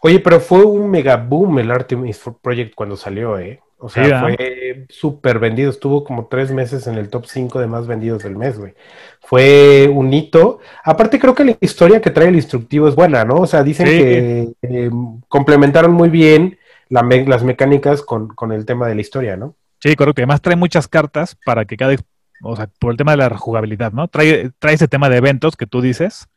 Oye, 0.00 0.20
pero 0.20 0.40
fue 0.40 0.64
un 0.64 0.90
mega 0.90 1.16
boom 1.16 1.58
el 1.58 1.70
Artemis 1.70 2.22
Project 2.42 2.74
cuando 2.74 2.96
salió, 2.96 3.38
¿eh? 3.38 3.60
O 3.78 3.88
sea, 3.90 4.20
fue 4.20 4.86
súper 4.88 5.38
vendido. 5.38 5.70
Estuvo 5.70 6.02
como 6.02 6.26
tres 6.26 6.50
meses 6.50 6.86
en 6.86 6.94
el 6.96 7.10
top 7.10 7.26
5 7.26 7.60
de 7.60 7.66
más 7.66 7.86
vendidos 7.86 8.22
del 8.22 8.34
mes, 8.36 8.58
güey. 8.58 8.74
Fue 9.20 9.90
un 9.92 10.12
hito. 10.14 10.60
Aparte, 10.84 11.18
creo 11.18 11.34
que 11.34 11.44
la 11.44 11.56
historia 11.60 12.00
que 12.00 12.10
trae 12.10 12.28
el 12.28 12.36
instructivo 12.36 12.88
es 12.88 12.94
buena, 12.94 13.24
¿no? 13.24 13.34
O 13.36 13.46
sea, 13.46 13.62
dicen 13.62 13.86
Sí. 13.86 13.98
que 13.98 14.52
eh, 14.62 14.90
complementaron 15.28 15.92
muy 15.92 16.08
bien 16.08 16.58
la 16.88 17.02
me- 17.02 17.26
las 17.26 17.42
mecánicas 17.44 18.00
con, 18.02 18.28
con 18.28 18.52
el 18.52 18.64
tema 18.64 18.86
de 18.88 18.94
la 18.94 19.00
historia, 19.02 19.36
¿no? 19.36 19.56
Sí, 19.80 19.94
correcto. 19.94 20.20
Y 20.20 20.22
además 20.22 20.40
trae 20.40 20.56
muchas 20.56 20.88
cartas 20.88 21.36
para 21.44 21.64
que 21.66 21.76
cada, 21.76 21.94
o 22.42 22.56
sea, 22.56 22.68
por 22.80 22.92
el 22.92 22.96
tema 22.96 23.10
de 23.12 23.18
la 23.18 23.36
jugabilidad, 23.36 23.92
¿no? 23.92 24.08
Trae, 24.08 24.50
trae 24.58 24.74
ese 24.74 24.88
tema 24.88 25.10
de 25.10 25.18
eventos 25.18 25.54
que 25.56 25.66
tú 25.66 25.82
dices. 25.82 26.28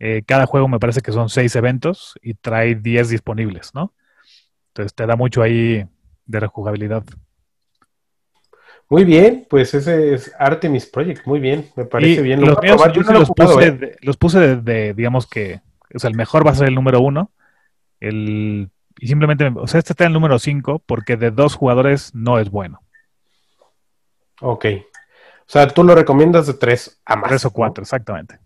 Eh, 0.00 0.22
cada 0.26 0.44
juego 0.46 0.68
me 0.68 0.78
parece 0.78 1.00
que 1.00 1.12
son 1.12 1.28
seis 1.30 1.56
eventos 1.56 2.14
y 2.22 2.34
trae 2.34 2.74
10 2.74 3.08
disponibles, 3.08 3.70
¿no? 3.74 3.94
Entonces 4.68 4.94
te 4.94 5.06
da 5.06 5.16
mucho 5.16 5.42
ahí 5.42 5.86
de 6.28 6.40
rejugabilidad. 6.40 7.02
Muy 8.88 9.04
bien, 9.04 9.46
pues 9.50 9.74
ese 9.74 10.14
es 10.14 10.32
Artemis 10.38 10.86
Project. 10.86 11.26
Muy 11.26 11.40
bien, 11.40 11.68
me 11.76 11.84
parece 11.84 12.20
Y 12.20 12.22
bien. 12.22 12.40
Lo 12.40 12.46
los 12.46 12.62
míos, 12.62 12.80
yo 12.94 13.02
no 13.02 13.12
lo 13.12 13.18
los, 13.18 13.28
jugado, 13.28 13.54
puse 13.54 13.66
¿eh? 13.66 13.72
de, 13.72 13.96
los 14.00 14.16
puse 14.16 14.38
de, 14.38 14.56
de, 14.56 14.94
digamos 14.94 15.26
que, 15.26 15.60
o 15.94 15.98
sea, 15.98 16.08
el 16.08 16.16
mejor 16.16 16.46
va 16.46 16.52
a 16.52 16.54
ser 16.54 16.68
el 16.68 16.74
número 16.74 17.00
uno. 17.00 17.32
El, 18.00 18.70
y 18.98 19.08
simplemente, 19.08 19.50
o 19.54 19.66
sea, 19.66 19.78
este 19.78 19.92
está 19.92 20.04
en 20.04 20.08
el 20.08 20.14
número 20.14 20.38
5 20.38 20.82
porque 20.86 21.16
de 21.16 21.30
dos 21.30 21.54
jugadores 21.54 22.14
no 22.14 22.38
es 22.38 22.50
bueno. 22.50 22.80
Ok. 24.40 24.66
O 25.40 25.50
sea, 25.50 25.68
tú 25.68 25.82
lo 25.82 25.94
recomiendas 25.94 26.46
de 26.46 26.54
tres 26.54 27.00
a 27.04 27.16
más. 27.16 27.28
Tres 27.28 27.44
o 27.44 27.48
¿no? 27.48 27.52
cuatro, 27.54 27.82
exactamente. 27.82 28.38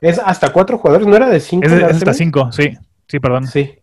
Es 0.00 0.18
hasta 0.18 0.52
cuatro 0.52 0.78
jugadores, 0.78 1.06
¿no 1.06 1.16
era 1.16 1.28
de 1.28 1.40
cinco? 1.40 1.66
Es, 1.66 1.82
hasta? 1.82 2.14
5, 2.14 2.52
sí. 2.52 2.76
Sí, 3.06 3.20
perdón. 3.20 3.46
Sí. 3.46 3.79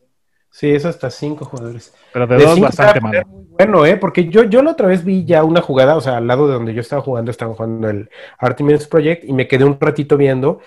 Sí, 0.57 0.71
es 0.71 0.85
hasta 0.85 1.11
cinco 1.11 1.45
jugadores. 1.45 1.93
Pero 2.11 2.25
de, 2.25 2.37
De 2.37 2.43
dos 2.43 2.59
bastante 2.59 2.99
muy 2.99 3.15
Bueno, 3.59 3.85
¿eh? 3.85 3.95
Porque 3.95 4.27
yo, 4.27 4.43
yo 4.45 4.63
la 4.63 4.71
otra 4.71 4.87
vez 4.87 5.03
vi 5.03 5.23
ya 5.23 5.43
una 5.43 5.61
jugada, 5.61 5.95
o 5.95 6.01
sea, 6.01 6.17
al 6.17 6.25
lado 6.25 6.47
de 6.47 6.55
donde 6.55 6.73
yo 6.73 6.81
estaba 6.81 7.03
jugando, 7.03 7.29
estaban 7.29 7.53
jugando 7.53 7.87
el 7.91 8.09
Artemis 8.39 8.87
Project 8.87 9.23
y 9.23 9.33
me 9.33 9.47
quedé 9.47 9.65
un 9.65 9.79
ratito 9.79 10.17
viendo. 10.17 10.59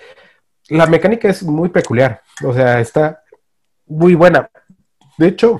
La 0.69 0.85
mecánica 0.85 1.27
es 1.27 1.43
muy 1.43 1.67
peculiar, 1.67 2.21
o 2.41 2.53
sea, 2.53 2.79
está 2.79 3.21
muy 3.85 4.15
buena. 4.15 4.49
De 5.17 5.27
hecho, 5.27 5.59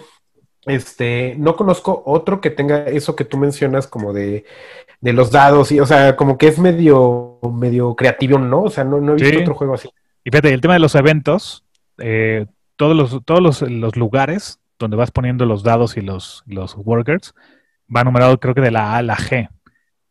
este, 0.66 1.36
no 1.38 1.58
conozco 1.58 2.02
otro 2.06 2.40
que 2.40 2.52
tenga 2.52 2.86
eso 2.86 3.18
que 3.18 3.26
tú 3.26 3.38
mencionas 3.38 3.86
como 3.86 4.14
de, 4.14 4.46
de 5.02 5.12
los 5.12 5.30
dados 5.30 5.74
y, 5.74 5.82
o 5.82 5.86
sea, 5.86 6.16
como 6.16 6.38
que 6.38 6.48
es 6.48 6.58
medio, 6.58 7.38
medio 7.52 7.96
creativo, 7.96 8.40
¿no? 8.40 8.62
O 8.62 8.70
sea, 8.70 8.86
no, 8.86 9.02
no 9.02 9.12
he 9.12 9.16
visto 9.16 9.30
Sí. 9.30 9.42
otro 9.42 9.56
juego 9.56 9.74
así. 9.74 9.90
Y 10.24 10.30
fíjate, 10.32 10.54
el 10.54 10.62
tema 10.62 10.76
de 10.76 10.80
los 10.80 10.96
eventos, 10.96 11.66
eh, 11.98 12.46
todos, 12.82 12.98
los, 12.98 13.26
todos 13.26 13.42
los, 13.44 13.62
los 13.62 13.96
lugares 13.96 14.60
donde 14.80 14.98
vas 14.98 15.12
poniendo 15.12 15.46
los 15.46 15.62
dados 15.62 15.98
y 15.98 16.02
los, 16.02 16.42
los 16.48 16.76
workers 16.76 17.36
va 17.96 18.04
numerado 18.04 18.40
creo 18.40 18.56
que 18.56 18.62
de 18.62 18.72
la 18.72 18.94
A 18.94 18.98
a 18.98 19.02
la 19.04 19.16
G 19.16 19.50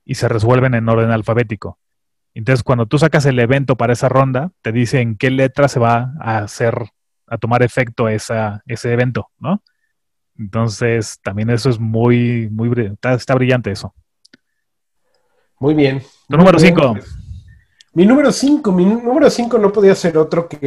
y 0.04 0.14
se 0.14 0.28
resuelven 0.28 0.74
en 0.74 0.88
orden 0.88 1.10
alfabético. 1.10 1.80
Entonces, 2.32 2.62
cuando 2.62 2.86
tú 2.86 2.96
sacas 2.96 3.26
el 3.26 3.40
evento 3.40 3.76
para 3.76 3.92
esa 3.92 4.08
ronda, 4.08 4.52
te 4.62 4.70
dice 4.70 5.00
en 5.00 5.16
qué 5.16 5.32
letra 5.32 5.66
se 5.66 5.80
va 5.80 6.12
a 6.20 6.38
hacer, 6.38 6.76
a 7.26 7.38
tomar 7.38 7.64
efecto 7.64 8.08
esa, 8.08 8.62
ese 8.66 8.92
evento, 8.92 9.30
¿no? 9.40 9.64
Entonces, 10.38 11.18
también 11.24 11.50
eso 11.50 11.70
es 11.70 11.80
muy, 11.80 12.48
muy, 12.52 12.70
está, 12.92 13.14
está 13.14 13.34
brillante 13.34 13.72
eso. 13.72 13.92
Muy 15.58 15.74
bien. 15.74 16.02
Tu 16.28 16.36
número 16.36 16.56
bien, 16.56 16.76
5. 16.76 16.94
Mi 17.92 18.06
número 18.06 18.30
5, 18.30 18.70
mi 18.70 18.84
número 18.84 19.28
5 19.28 19.58
no 19.58 19.72
podía 19.72 19.96
ser 19.96 20.16
otro 20.16 20.48
que 20.48 20.58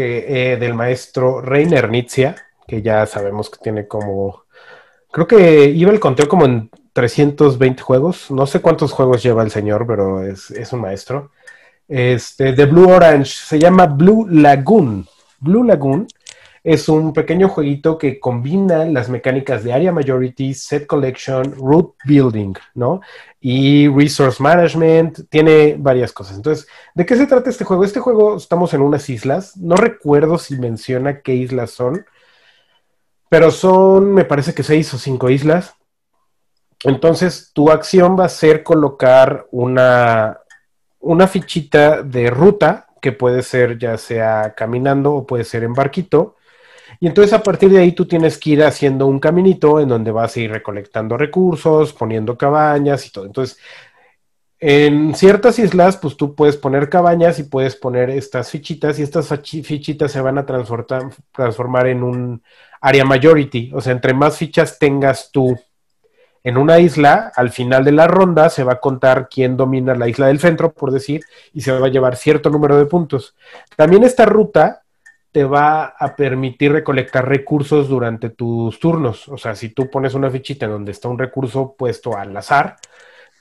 eh, 0.54 0.58
del 0.58 0.74
maestro 0.74 1.40
Reiner 1.40 1.90
Nitzia, 1.90 2.36
que 2.68 2.82
ya 2.82 3.06
sabemos 3.06 3.50
que 3.50 3.60
tiene 3.64 3.88
como, 3.88 4.44
creo 5.10 5.26
que 5.26 5.66
iba 5.70 5.92
el 5.92 6.02
conteo 6.02 6.28
como 6.28 6.44
en 6.46 6.70
320 6.92 7.82
juegos, 7.82 8.30
no 8.30 8.46
sé 8.46 8.60
cuántos 8.60 8.92
juegos 8.92 9.24
lleva 9.24 9.42
el 9.42 9.52
señor, 9.52 9.88
pero 9.88 10.22
es, 10.22 10.52
es 10.52 10.74
un 10.74 10.82
maestro. 10.82 11.32
Este, 11.88 12.52
de 12.52 12.66
Blue 12.66 12.90
Orange, 12.90 13.34
se 13.34 13.58
llama 13.58 13.86
Blue 13.86 14.28
Lagoon. 14.30 15.08
Blue 15.40 15.64
Lagoon 15.64 16.08
es 16.64 16.88
un 16.88 17.12
pequeño 17.12 17.50
jueguito 17.50 17.98
que 17.98 18.20
combina 18.20 18.86
las 18.86 19.10
mecánicas 19.10 19.64
de 19.64 19.74
Area 19.74 19.92
Majority, 19.92 20.54
Set 20.54 20.88
Collection, 20.88 21.54
Route 21.56 21.96
Building, 22.06 22.54
¿no? 22.74 23.02
Y 23.42 23.90
Resource 23.90 24.42
Management, 24.42 25.30
tiene 25.30 25.76
varias 25.78 26.14
cosas. 26.14 26.38
Entonces, 26.38 26.68
¿de 26.96 27.06
qué 27.06 27.18
se 27.18 27.28
trata 27.28 27.50
este 27.50 27.66
juego? 27.66 27.84
Este 27.84 28.00
juego 28.00 28.38
estamos 28.38 28.74
en 28.74 28.82
unas 28.82 29.10
islas, 29.10 29.58
no 29.58 29.76
recuerdo 29.76 30.38
si 30.38 30.58
menciona 30.58 31.20
qué 31.22 31.36
islas 31.36 31.72
son, 31.72 32.06
pero 33.28 33.52
son, 33.52 34.14
me 34.14 34.24
parece 34.24 34.54
que 34.54 34.64
seis 34.64 34.94
o 34.94 34.98
cinco 34.98 35.30
islas. 35.30 35.76
Entonces, 36.86 37.52
tu 37.54 37.72
acción 37.72 38.18
va 38.18 38.26
a 38.26 38.30
ser 38.30 38.64
colocar 38.64 39.48
una, 39.52 40.40
una 41.00 41.28
fichita 41.28 42.04
de 42.04 42.30
ruta 42.30 42.88
que 43.02 43.12
puede 43.12 43.44
ser 43.44 43.78
ya 43.78 43.98
sea 43.98 44.54
caminando 44.56 45.14
o 45.14 45.26
puede 45.26 45.44
ser 45.44 45.66
en 45.66 45.74
barquito. 45.74 46.38
Y 47.04 47.08
entonces 47.08 47.34
a 47.34 47.44
partir 47.44 47.70
de 47.70 47.80
ahí 47.80 47.92
tú 47.92 48.06
tienes 48.06 48.38
que 48.38 48.52
ir 48.52 48.64
haciendo 48.64 49.08
un 49.08 49.20
caminito 49.20 49.82
en 49.82 49.90
donde 49.90 50.10
vas 50.10 50.38
a 50.38 50.40
ir 50.40 50.50
recolectando 50.50 51.18
recursos, 51.18 51.92
poniendo 51.92 52.38
cabañas 52.38 53.06
y 53.06 53.12
todo. 53.12 53.26
Entonces, 53.26 53.60
en 54.58 55.14
ciertas 55.14 55.60
islas, 55.60 55.98
pues 55.98 56.16
tú 56.16 56.34
puedes 56.34 56.56
poner 56.56 56.88
cabañas 56.88 57.40
y 57.40 57.44
puedes 57.44 57.76
poner 57.76 58.10
estas 58.10 58.50
fichitas 58.50 59.00
y 59.00 59.04
estas 59.04 59.28
fichitas 59.28 60.14
se 60.14 60.22
van 60.22 60.38
a 60.38 60.46
transformar 60.46 61.88
en 61.88 62.04
un 62.04 62.42
área 62.80 63.04
majority. 63.04 63.72
O 63.74 63.82
sea, 63.82 63.92
entre 63.92 64.14
más 64.14 64.38
fichas 64.38 64.80
tengas 64.80 65.30
tú 65.30 65.60
en 66.42 66.58
una 66.58 66.80
isla, 66.80 67.34
al 67.36 67.50
final 67.50 67.84
de 67.84 67.92
la 67.92 68.08
ronda 68.08 68.50
se 68.50 68.64
va 68.64 68.74
a 68.74 68.80
contar 68.80 69.28
quién 69.30 69.58
domina 69.58 69.94
la 69.94 70.08
isla 70.08 70.28
del 70.28 70.40
centro, 70.40 70.72
por 70.74 70.92
decir, 70.92 71.20
y 71.52 71.60
se 71.60 71.74
va 71.74 71.88
a 71.88 71.92
llevar 71.92 72.16
cierto 72.16 72.50
número 72.50 72.78
de 72.78 72.86
puntos. 72.86 73.36
También 73.76 74.06
esta 74.06 74.26
ruta 74.26 74.83
te 75.34 75.44
va 75.44 75.96
a 76.00 76.16
permitir 76.16 76.72
recolectar 76.72 77.28
recursos 77.28 77.90
durante 77.90 78.30
tus 78.30 78.80
turnos. 78.80 79.28
O 79.28 79.38
sea, 79.38 79.56
si 79.56 79.70
tú 79.70 79.90
pones 79.90 80.14
una 80.14 80.30
fichita 80.30 80.66
en 80.66 80.72
donde 80.74 80.92
está 80.92 81.10
un 81.10 81.18
recurso 81.18 81.76
puesto 81.76 82.16
al 82.16 82.38
azar, 82.38 82.78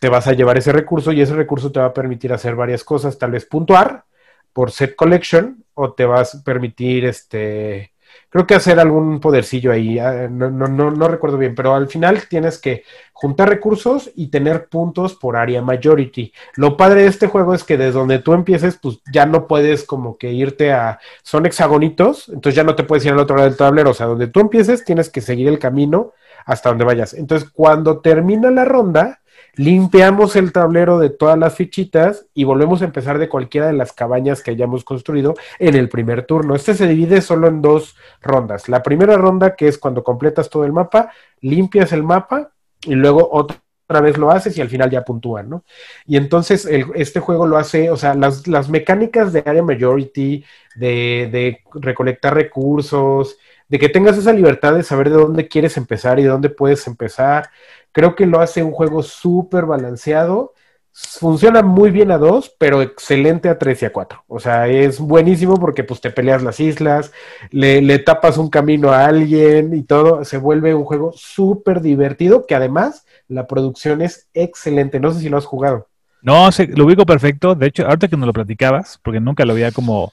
te 0.01 0.09
vas 0.09 0.26
a 0.26 0.32
llevar 0.32 0.57
ese 0.57 0.72
recurso 0.72 1.12
y 1.12 1.20
ese 1.20 1.34
recurso 1.34 1.70
te 1.70 1.80
va 1.80 1.86
a 1.86 1.93
permitir 1.93 2.32
hacer 2.32 2.57
varias 2.57 2.82
cosas, 2.82 3.18
tal 3.18 3.32
vez 3.32 3.45
puntuar 3.45 4.07
por 4.55 4.70
set 4.70 4.97
collection 4.97 5.64
o 5.74 5.93
te 5.93 6.07
vas 6.07 6.34
a 6.34 6.43
permitir 6.43 7.05
este 7.05 7.91
creo 8.28 8.46
que 8.46 8.54
hacer 8.54 8.80
algún 8.80 9.20
podercillo 9.20 9.72
ahí, 9.72 9.98
ah, 9.98 10.28
no, 10.30 10.50
no, 10.50 10.66
no, 10.68 10.90
no 10.90 11.08
recuerdo 11.08 11.38
bien, 11.38 11.54
pero 11.54 11.74
al 11.74 11.88
final 11.88 12.26
tienes 12.28 12.58
que 12.58 12.84
juntar 13.12 13.48
recursos 13.48 14.10
y 14.14 14.28
tener 14.28 14.68
puntos 14.68 15.14
por 15.14 15.36
área 15.36 15.62
majority. 15.62 16.32
Lo 16.56 16.76
padre 16.76 17.02
de 17.02 17.08
este 17.08 17.26
juego 17.26 17.54
es 17.54 17.62
que 17.62 17.76
desde 17.76 17.92
donde 17.92 18.18
tú 18.18 18.32
empieces, 18.32 18.78
pues 18.80 19.00
ya 19.12 19.26
no 19.26 19.46
puedes 19.46 19.84
como 19.84 20.16
que 20.16 20.32
irte 20.32 20.72
a, 20.72 20.98
son 21.22 21.46
hexagonitos, 21.46 22.28
entonces 22.28 22.54
ya 22.56 22.64
no 22.64 22.74
te 22.74 22.84
puedes 22.84 23.04
ir 23.04 23.12
al 23.12 23.18
otro 23.18 23.36
lado 23.36 23.48
del 23.48 23.58
tablero, 23.58 23.90
o 23.90 23.94
sea, 23.94 24.06
donde 24.06 24.28
tú 24.28 24.40
empieces 24.40 24.84
tienes 24.84 25.10
que 25.10 25.20
seguir 25.20 25.48
el 25.48 25.58
camino 25.58 26.12
hasta 26.44 26.68
donde 26.68 26.84
vayas. 26.84 27.14
Entonces, 27.14 27.48
cuando 27.50 28.00
termina 28.00 28.50
la 28.50 28.64
ronda, 28.64 29.22
limpiamos 29.55 30.36
el 30.36 30.53
tablero 30.53 30.98
de 30.98 31.11
todas 31.11 31.38
las 31.38 31.55
fichitas 31.55 32.26
y 32.34 32.44
volvemos 32.44 32.82
a 32.82 32.86
empezar 32.86 33.18
de 33.18 33.28
cualquiera 33.28 33.66
de 33.66 33.74
las 33.74 33.92
cabañas 33.92 34.42
que 34.42 34.50
hayamos 34.50 34.84
construido 34.84 35.34
en 35.59 35.74
el 35.74 35.88
primer 35.88 36.24
turno. 36.24 36.55
Este 36.55 36.74
se 36.74 36.86
divide 36.86 37.20
solo 37.20 37.48
en 37.48 37.61
dos 37.61 37.96
rondas. 38.20 38.68
La 38.68 38.82
primera 38.82 39.16
ronda, 39.16 39.55
que 39.55 39.68
es 39.68 39.78
cuando 39.78 40.03
completas 40.03 40.48
todo 40.48 40.64
el 40.64 40.72
mapa, 40.72 41.11
limpias 41.40 41.92
el 41.92 42.03
mapa 42.03 42.53
y 42.82 42.94
luego 42.94 43.28
otra 43.30 43.59
vez 44.00 44.16
lo 44.16 44.30
haces 44.30 44.57
y 44.57 44.62
al 44.62 44.70
final 44.70 44.90
ya 44.90 45.05
puntúan, 45.05 45.50
¿no? 45.50 45.64
Y 46.07 46.16
entonces 46.16 46.66
este 46.94 47.20
juego 47.20 47.46
lo 47.46 47.59
hace, 47.59 47.90
o 47.90 47.96
sea, 47.96 48.14
las, 48.14 48.46
las 48.46 48.70
mecánicas 48.70 49.32
de 49.32 49.42
área 49.44 49.62
majority, 49.62 50.44
de, 50.76 51.28
de 51.30 51.61
recolectar 51.74 52.34
recursos, 52.34 53.36
de 53.73 53.79
que 53.79 53.89
tengas 53.89 54.18
esa 54.18 54.35
libertad 54.35 54.75
de 54.75 54.83
saber 54.83 55.09
de 55.09 55.16
dónde 55.16 55.49
quieres 55.49 55.79
empezar 55.79 56.18
y 56.18 56.25
de 56.25 56.29
dónde 56.29 56.51
puedes 56.51 56.87
empezar, 56.87 57.49
creo 57.91 58.14
que 58.14 58.27
lo 58.27 58.43
hace 58.43 58.62
un 58.62 58.70
juego 58.70 59.03
súper 59.03 59.64
balanceado. 59.64 60.53
Funciona 60.93 61.62
muy 61.62 61.91
bien 61.91 62.11
a 62.11 62.18
dos, 62.18 62.55
pero 62.59 62.83
excelente 62.83 63.49
a 63.49 63.59
tres 63.59 63.81
y 63.81 63.87
a 63.87 63.91
cuatro. 63.91 64.25
O 64.29 64.41
sea, 64.41 64.68
es 64.68 65.01
buenísimo 65.01 65.57
porque 65.57 65.85
pues 65.85 66.03
te 66.03 66.11
peleas 66.11 66.43
las 66.43 66.61
islas, 66.61 67.12
le, 67.51 67.81
le 67.81 67.99
tapas 67.99 68.37
un 68.37 68.51
camino 68.51 68.93
a 68.93 69.07
alguien 69.07 69.73
y 69.73 69.85
todo. 69.85 70.23
Se 70.27 70.37
vuelve 70.37 70.75
un 70.75 70.85
juego 70.85 71.14
súper 71.14 71.81
divertido 71.81 72.45
que 72.47 72.55
además 72.55 73.07
la 73.27 73.47
producción 73.47 74.03
es 74.03 74.29
excelente. 74.35 75.01
No 75.01 75.12
sé 75.12 75.20
si 75.20 75.31
lo 75.31 75.39
has 75.39 75.47
jugado. 75.47 75.89
No, 76.20 76.51
lo 76.75 76.85
ubico 76.85 77.07
perfecto. 77.07 77.55
De 77.55 77.68
hecho, 77.68 77.87
ahorita 77.87 78.09
que 78.09 78.18
nos 78.18 78.27
lo 78.27 78.35
platicabas, 78.35 79.01
porque 79.03 79.18
nunca 79.18 79.47
lo 79.47 79.53
había 79.53 79.73
como 79.73 80.12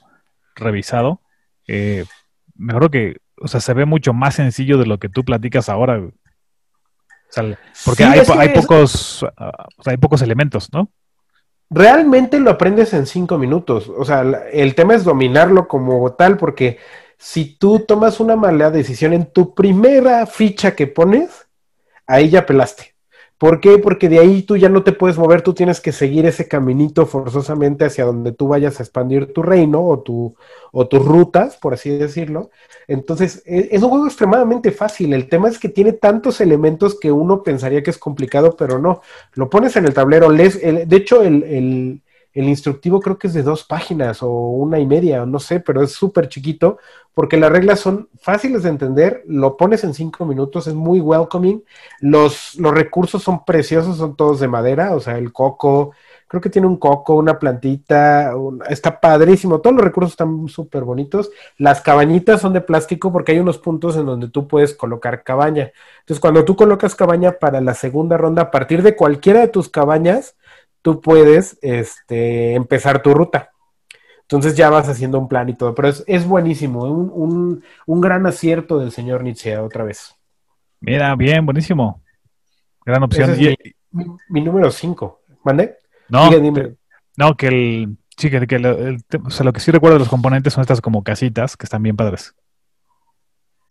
revisado, 0.54 1.20
eh, 1.68 2.06
me 2.56 2.72
acuerdo 2.72 2.90
que, 2.90 3.16
o 3.40 3.48
sea, 3.48 3.60
se 3.60 3.74
ve 3.74 3.84
mucho 3.86 4.12
más 4.12 4.34
sencillo 4.36 4.78
de 4.78 4.86
lo 4.86 4.98
que 4.98 5.08
tú 5.08 5.24
platicas 5.24 5.68
ahora. 5.68 5.96
güey. 5.98 6.10
O 6.10 7.32
sea, 7.32 7.44
porque 7.84 8.04
Sí, 8.04 8.10
hay, 8.12 8.18
es 8.20 8.26
po- 8.28 8.34
que 8.34 8.38
hay 8.40 8.48
es- 8.48 8.54
pocos, 8.60 9.26
ah, 9.36 9.66
o 9.76 9.82
sea, 9.82 9.92
hay 9.92 9.96
pocos 9.96 10.22
elementos, 10.22 10.68
¿no? 10.72 10.90
realmente 11.72 12.40
lo 12.40 12.50
aprendes 12.50 12.92
en 12.94 13.06
cinco 13.06 13.38
minutos. 13.38 13.88
O 13.96 14.04
sea, 14.04 14.22
el 14.52 14.74
tema 14.74 14.94
es 14.96 15.04
dominarlo 15.04 15.68
como 15.68 16.12
tal, 16.14 16.36
porque 16.36 16.78
si 17.16 17.56
tú 17.58 17.84
tomas 17.86 18.18
una 18.18 18.34
mala 18.34 18.72
decisión 18.72 19.12
en 19.12 19.26
tu 19.26 19.54
primera 19.54 20.26
ficha 20.26 20.74
que 20.74 20.88
pones, 20.88 21.46
ahí 22.08 22.28
ya 22.28 22.44
pelaste. 22.44 22.94
¿Por 23.40 23.58
qué? 23.60 23.78
Porque 23.78 24.10
de 24.10 24.18
ahí 24.18 24.42
tú 24.42 24.58
ya 24.58 24.68
no 24.68 24.84
te 24.84 24.92
puedes 24.92 25.16
mover, 25.16 25.40
tú 25.40 25.54
tienes 25.54 25.80
que 25.80 25.92
seguir 25.92 26.26
ese 26.26 26.46
caminito 26.46 27.06
forzosamente 27.06 27.86
hacia 27.86 28.04
donde 28.04 28.32
tú 28.32 28.48
vayas 28.48 28.78
a 28.78 28.82
expandir 28.82 29.32
tu 29.32 29.42
reino 29.42 29.82
o, 29.82 30.00
tu, 30.00 30.34
o 30.72 30.86
tus 30.88 31.02
rutas, 31.02 31.56
por 31.56 31.72
así 31.72 31.88
decirlo. 31.96 32.50
Entonces, 32.86 33.42
e- 33.46 33.70
es 33.72 33.82
un 33.82 33.88
juego 33.88 34.06
extremadamente 34.06 34.72
fácil. 34.72 35.14
El 35.14 35.30
tema 35.30 35.48
es 35.48 35.58
que 35.58 35.70
tiene 35.70 35.94
tantos 35.94 36.42
elementos 36.42 37.00
que 37.00 37.10
uno 37.12 37.42
pensaría 37.42 37.82
que 37.82 37.90
es 37.90 37.98
complicado, 37.98 38.56
pero 38.58 38.78
no. 38.78 39.00
Lo 39.32 39.48
pones 39.48 39.74
en 39.76 39.86
el 39.86 39.94
tablero, 39.94 40.28
lees, 40.30 40.56
el- 40.62 40.86
de 40.86 40.96
hecho, 40.96 41.22
el, 41.22 41.42
el- 41.44 42.02
el 42.32 42.48
instructivo 42.48 43.00
creo 43.00 43.18
que 43.18 43.26
es 43.26 43.34
de 43.34 43.42
dos 43.42 43.64
páginas 43.64 44.22
o 44.22 44.30
una 44.30 44.78
y 44.78 44.86
media, 44.86 45.26
no 45.26 45.38
sé, 45.40 45.60
pero 45.60 45.82
es 45.82 45.92
súper 45.92 46.28
chiquito 46.28 46.78
porque 47.12 47.36
las 47.36 47.50
reglas 47.50 47.80
son 47.80 48.08
fáciles 48.20 48.62
de 48.62 48.70
entender, 48.70 49.24
lo 49.26 49.56
pones 49.56 49.82
en 49.84 49.94
cinco 49.94 50.24
minutos, 50.24 50.66
es 50.66 50.74
muy 50.74 51.00
welcoming, 51.00 51.62
los, 52.00 52.54
los 52.54 52.72
recursos 52.72 53.22
son 53.22 53.44
preciosos, 53.44 53.98
son 53.98 54.16
todos 54.16 54.40
de 54.40 54.48
madera, 54.48 54.94
o 54.94 55.00
sea, 55.00 55.18
el 55.18 55.32
coco, 55.32 55.92
creo 56.28 56.40
que 56.40 56.50
tiene 56.50 56.68
un 56.68 56.76
coco, 56.76 57.16
una 57.16 57.38
plantita, 57.38 58.32
está 58.68 59.00
padrísimo, 59.00 59.60
todos 59.60 59.74
los 59.74 59.84
recursos 59.84 60.12
están 60.12 60.48
súper 60.48 60.84
bonitos, 60.84 61.30
las 61.58 61.80
cabañitas 61.80 62.40
son 62.40 62.52
de 62.52 62.60
plástico 62.60 63.12
porque 63.12 63.32
hay 63.32 63.40
unos 63.40 63.58
puntos 63.58 63.96
en 63.96 64.06
donde 64.06 64.28
tú 64.28 64.46
puedes 64.46 64.74
colocar 64.74 65.24
cabaña. 65.24 65.72
Entonces, 66.00 66.20
cuando 66.20 66.44
tú 66.44 66.54
colocas 66.54 66.94
cabaña 66.94 67.32
para 67.32 67.60
la 67.60 67.74
segunda 67.74 68.16
ronda, 68.16 68.42
a 68.42 68.50
partir 68.50 68.82
de 68.82 68.94
cualquiera 68.94 69.40
de 69.40 69.48
tus 69.48 69.68
cabañas, 69.68 70.36
tú 70.82 71.00
puedes 71.00 71.58
este, 71.62 72.54
empezar 72.54 73.02
tu 73.02 73.14
ruta. 73.14 73.50
Entonces 74.22 74.56
ya 74.56 74.70
vas 74.70 74.88
haciendo 74.88 75.18
un 75.18 75.28
plan 75.28 75.48
y 75.48 75.54
todo, 75.56 75.74
pero 75.74 75.88
es, 75.88 76.04
es 76.06 76.24
buenísimo, 76.26 76.84
un, 76.84 77.10
un, 77.12 77.64
un 77.86 78.00
gran 78.00 78.26
acierto 78.26 78.78
del 78.78 78.92
señor 78.92 79.24
Nietzsche 79.24 79.58
otra 79.58 79.82
vez. 79.84 80.14
Mira, 80.80 81.14
bien, 81.16 81.44
buenísimo. 81.44 82.00
Gran 82.86 83.02
opción. 83.02 83.30
Ese 83.30 83.50
es 83.52 83.58
Y- 83.60 83.74
mi, 83.90 84.04
mi- 84.04 84.16
mi 84.28 84.40
número 84.40 84.70
5. 84.70 85.20
¿Mande? 85.44 85.76
no, 86.08 86.28
dime. 86.30 86.76
no, 87.16 87.36
que 87.36 87.48
el, 87.48 87.96
sí, 88.16 88.30
que, 88.30 88.46
que 88.46 88.58
lo, 88.58 88.70
el 88.78 89.02
o 89.24 89.30
sea, 89.30 89.44
lo 89.44 89.52
que 89.52 89.60
sí 89.60 89.70
recuerdo 89.72 89.94
de 89.94 90.00
los 90.00 90.08
componentes 90.08 90.52
son 90.52 90.60
estas 90.62 90.80
como 90.80 91.02
casitas 91.02 91.56
que 91.56 91.64
están 91.66 91.82
bien 91.82 91.96
padres. 91.96 92.34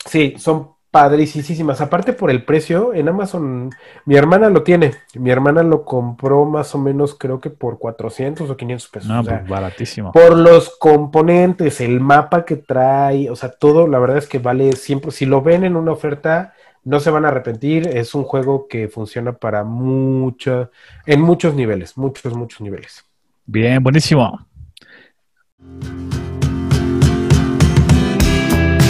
Sí, 0.06 0.36
son 0.38 0.72
padricísimas. 0.92 1.82
Aparte 1.82 2.14
por 2.14 2.32
el 2.32 2.44
precio, 2.44 2.94
en 2.94 3.10
Amazon, 3.10 3.70
mi 4.06 4.16
hermana 4.16 4.50
lo 4.50 4.64
tiene. 4.64 4.94
Mi 5.16 5.30
hermana 5.30 5.64
lo 5.64 5.86
compró 5.86 6.46
más 6.46 6.74
o 6.74 6.78
menos, 6.80 7.16
creo 7.16 7.40
que 7.40 7.50
por 7.50 7.78
400 7.78 8.50
o 8.50 8.58
500 8.58 8.88
pesos. 8.88 9.10
No, 9.10 9.22
o 9.22 9.24
sea, 9.24 9.40
pues 9.40 9.50
baratísimo. 9.50 10.12
por 10.12 10.36
los 10.36 10.76
componentes, 10.78 11.82
el 11.82 12.00
mapa 12.00 12.46
que 12.46 12.56
trae, 12.56 13.30
o 13.30 13.36
sea, 13.36 13.52
todo, 13.52 13.88
la 13.88 14.00
verdad 14.00 14.18
es 14.18 14.28
que 14.28 14.40
vale 14.40 14.74
siempre. 14.74 15.12
Si 15.12 15.26
lo 15.26 15.42
ven 15.42 15.64
en 15.64 15.76
una 15.76 15.92
oferta, 15.92 16.54
no 16.84 17.00
se 17.00 17.12
van 17.12 17.26
a 17.26 17.30
arrepentir. 17.30 17.88
Es 17.88 18.16
un 18.16 18.24
juego 18.24 18.68
que 18.68 18.88
funciona 18.88 19.34
para 19.34 19.64
mucho, 19.64 20.72
en 21.06 21.22
muchos 21.22 21.54
niveles, 21.54 21.98
muchos, 21.98 22.34
muchos 22.34 22.62
niveles. 22.62 23.06
Bien, 23.46 23.82
buenísimo. 23.82 24.46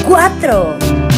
4. 0.08 1.09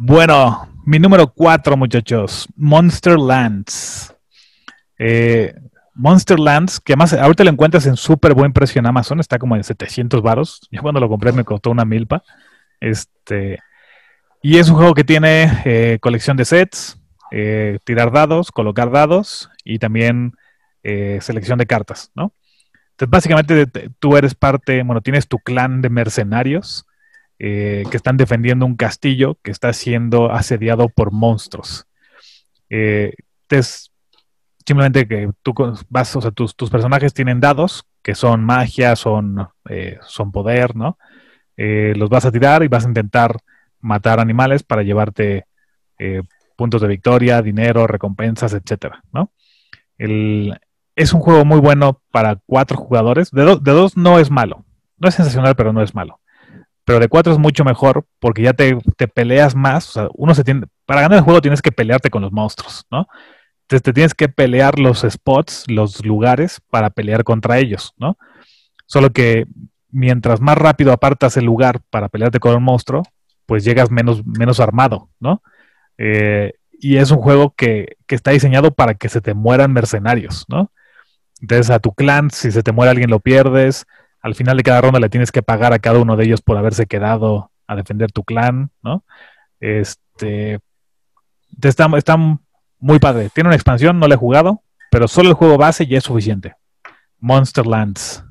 Bueno, 0.00 0.68
mi 0.86 1.00
número 1.00 1.26
cuatro, 1.32 1.76
muchachos. 1.76 2.46
Monsterlands. 2.56 4.14
Eh, 4.96 5.54
Monsterlands, 5.94 6.78
que 6.78 6.92
además 6.92 7.12
ahorita 7.14 7.42
lo 7.42 7.50
encuentras 7.50 7.84
en 7.86 7.96
súper 7.96 8.32
buen 8.34 8.52
precio 8.52 8.78
en 8.78 8.86
Amazon, 8.86 9.18
está 9.18 9.40
como 9.40 9.56
en 9.56 9.64
700 9.64 10.22
varos. 10.22 10.60
Yo 10.70 10.82
cuando 10.82 11.00
lo 11.00 11.08
compré 11.08 11.32
me 11.32 11.44
costó 11.44 11.70
una 11.70 11.84
milpa. 11.84 12.22
Este, 12.80 13.58
y 14.42 14.58
es 14.58 14.68
un 14.68 14.76
juego 14.76 14.94
que 14.94 15.02
tiene 15.04 15.62
eh, 15.64 15.98
colección 16.00 16.36
de 16.36 16.44
sets, 16.44 17.00
eh, 17.32 17.80
tirar 17.84 18.12
dados, 18.12 18.52
colocar 18.52 18.92
dados 18.92 19.50
y 19.64 19.80
también 19.80 20.34
eh, 20.84 21.18
selección 21.20 21.58
de 21.58 21.66
cartas, 21.66 22.12
¿no? 22.14 22.32
Entonces, 22.92 23.10
básicamente 23.10 23.66
te- 23.66 23.90
tú 23.98 24.16
eres 24.16 24.34
parte, 24.36 24.82
bueno, 24.84 25.00
tienes 25.00 25.28
tu 25.28 25.38
clan 25.38 25.82
de 25.82 25.90
mercenarios 25.90 26.86
eh, 27.38 27.84
que 27.90 27.96
están 27.96 28.16
defendiendo 28.16 28.66
un 28.66 28.76
castillo 28.76 29.38
que 29.42 29.50
está 29.50 29.72
siendo 29.72 30.32
asediado 30.32 30.88
por 30.88 31.12
monstruos. 31.12 31.86
Eh, 32.70 33.14
es 33.48 33.90
simplemente 34.66 35.06
que 35.08 35.30
tú 35.42 35.54
vas, 35.88 36.14
o 36.16 36.20
sea, 36.20 36.30
tus, 36.30 36.54
personajes 36.54 37.14
tienen 37.14 37.40
dados 37.40 37.84
que 38.02 38.14
son 38.14 38.44
magia, 38.44 38.96
son, 38.96 39.48
eh, 39.68 39.98
son 40.02 40.32
poder, 40.32 40.76
¿no? 40.76 40.98
Los 41.56 42.08
vas 42.08 42.24
a 42.24 42.30
tirar 42.30 42.62
y 42.62 42.68
vas 42.68 42.84
a 42.84 42.88
intentar 42.88 43.36
matar 43.80 44.20
animales 44.20 44.62
para 44.62 44.84
llevarte 44.84 45.46
puntos 46.54 46.80
de 46.80 46.86
victoria, 46.86 47.42
dinero, 47.42 47.88
recompensas, 47.88 48.52
etcétera, 48.52 49.02
¿no? 49.12 49.32
Es 49.98 51.12
un 51.12 51.20
juego 51.20 51.44
muy 51.44 51.58
bueno 51.58 52.00
para 52.12 52.36
cuatro 52.46 52.76
jugadores. 52.76 53.30
De, 53.30 53.42
do- 53.42 53.56
de 53.56 53.72
dos 53.72 53.96
no 53.96 54.18
es 54.18 54.30
malo. 54.30 54.64
No 54.98 55.08
es 55.08 55.14
sensacional, 55.14 55.56
pero 55.56 55.72
no 55.72 55.82
es 55.82 55.94
malo. 55.94 56.20
Pero 56.88 57.00
de 57.00 57.08
cuatro 57.08 57.34
es 57.34 57.38
mucho 57.38 57.66
mejor 57.66 58.06
porque 58.18 58.40
ya 58.40 58.54
te, 58.54 58.78
te 58.96 59.08
peleas 59.08 59.54
más. 59.54 59.90
O 59.90 59.92
sea, 59.92 60.08
uno 60.14 60.34
se 60.34 60.42
tiene. 60.42 60.62
Para 60.86 61.02
ganar 61.02 61.18
el 61.18 61.22
juego 61.22 61.42
tienes 61.42 61.60
que 61.60 61.70
pelearte 61.70 62.08
con 62.08 62.22
los 62.22 62.32
monstruos, 62.32 62.86
¿no? 62.90 63.06
Entonces 63.60 63.82
te 63.82 63.92
tienes 63.92 64.14
que 64.14 64.30
pelear 64.30 64.78
los 64.78 65.04
spots, 65.06 65.64
los 65.68 66.02
lugares 66.02 66.62
para 66.70 66.88
pelear 66.88 67.24
contra 67.24 67.58
ellos, 67.58 67.92
¿no? 67.98 68.16
Solo 68.86 69.10
que 69.10 69.44
mientras 69.90 70.40
más 70.40 70.56
rápido 70.56 70.90
apartas 70.90 71.36
el 71.36 71.44
lugar 71.44 71.82
para 71.90 72.08
pelearte 72.08 72.40
con 72.40 72.54
el 72.54 72.60
monstruo, 72.60 73.02
pues 73.44 73.64
llegas 73.64 73.90
menos, 73.90 74.24
menos 74.24 74.58
armado, 74.58 75.10
¿no? 75.20 75.42
Eh, 75.98 76.54
y 76.72 76.96
es 76.96 77.10
un 77.10 77.18
juego 77.18 77.52
que, 77.54 77.98
que 78.06 78.14
está 78.14 78.30
diseñado 78.30 78.70
para 78.70 78.94
que 78.94 79.10
se 79.10 79.20
te 79.20 79.34
mueran 79.34 79.74
mercenarios, 79.74 80.46
¿no? 80.48 80.72
Entonces 81.42 81.68
a 81.68 81.80
tu 81.80 81.92
clan, 81.92 82.30
si 82.30 82.50
se 82.50 82.62
te 82.62 82.72
muere 82.72 82.92
alguien, 82.92 83.10
lo 83.10 83.20
pierdes. 83.20 83.84
Al 84.28 84.34
final 84.34 84.58
de 84.58 84.62
cada 84.62 84.82
ronda 84.82 85.00
le 85.00 85.08
tienes 85.08 85.32
que 85.32 85.42
pagar 85.42 85.72
a 85.72 85.78
cada 85.78 85.98
uno 86.00 86.14
de 86.14 86.24
ellos 86.26 86.42
por 86.42 86.58
haberse 86.58 86.84
quedado 86.86 87.50
a 87.66 87.74
defender 87.76 88.12
tu 88.12 88.24
clan, 88.24 88.70
¿no? 88.82 89.02
Este. 89.58 90.60
te 91.58 91.68
Está, 91.68 91.88
está 91.96 92.16
muy 92.78 92.98
padre. 92.98 93.30
Tiene 93.32 93.48
una 93.48 93.56
expansión, 93.56 93.98
no 93.98 94.06
la 94.06 94.14
he 94.16 94.18
jugado, 94.18 94.62
pero 94.90 95.08
solo 95.08 95.30
el 95.30 95.34
juego 95.34 95.56
base 95.56 95.86
ya 95.86 95.96
es 95.96 96.04
suficiente. 96.04 96.54
Monsterlands. 97.20 98.22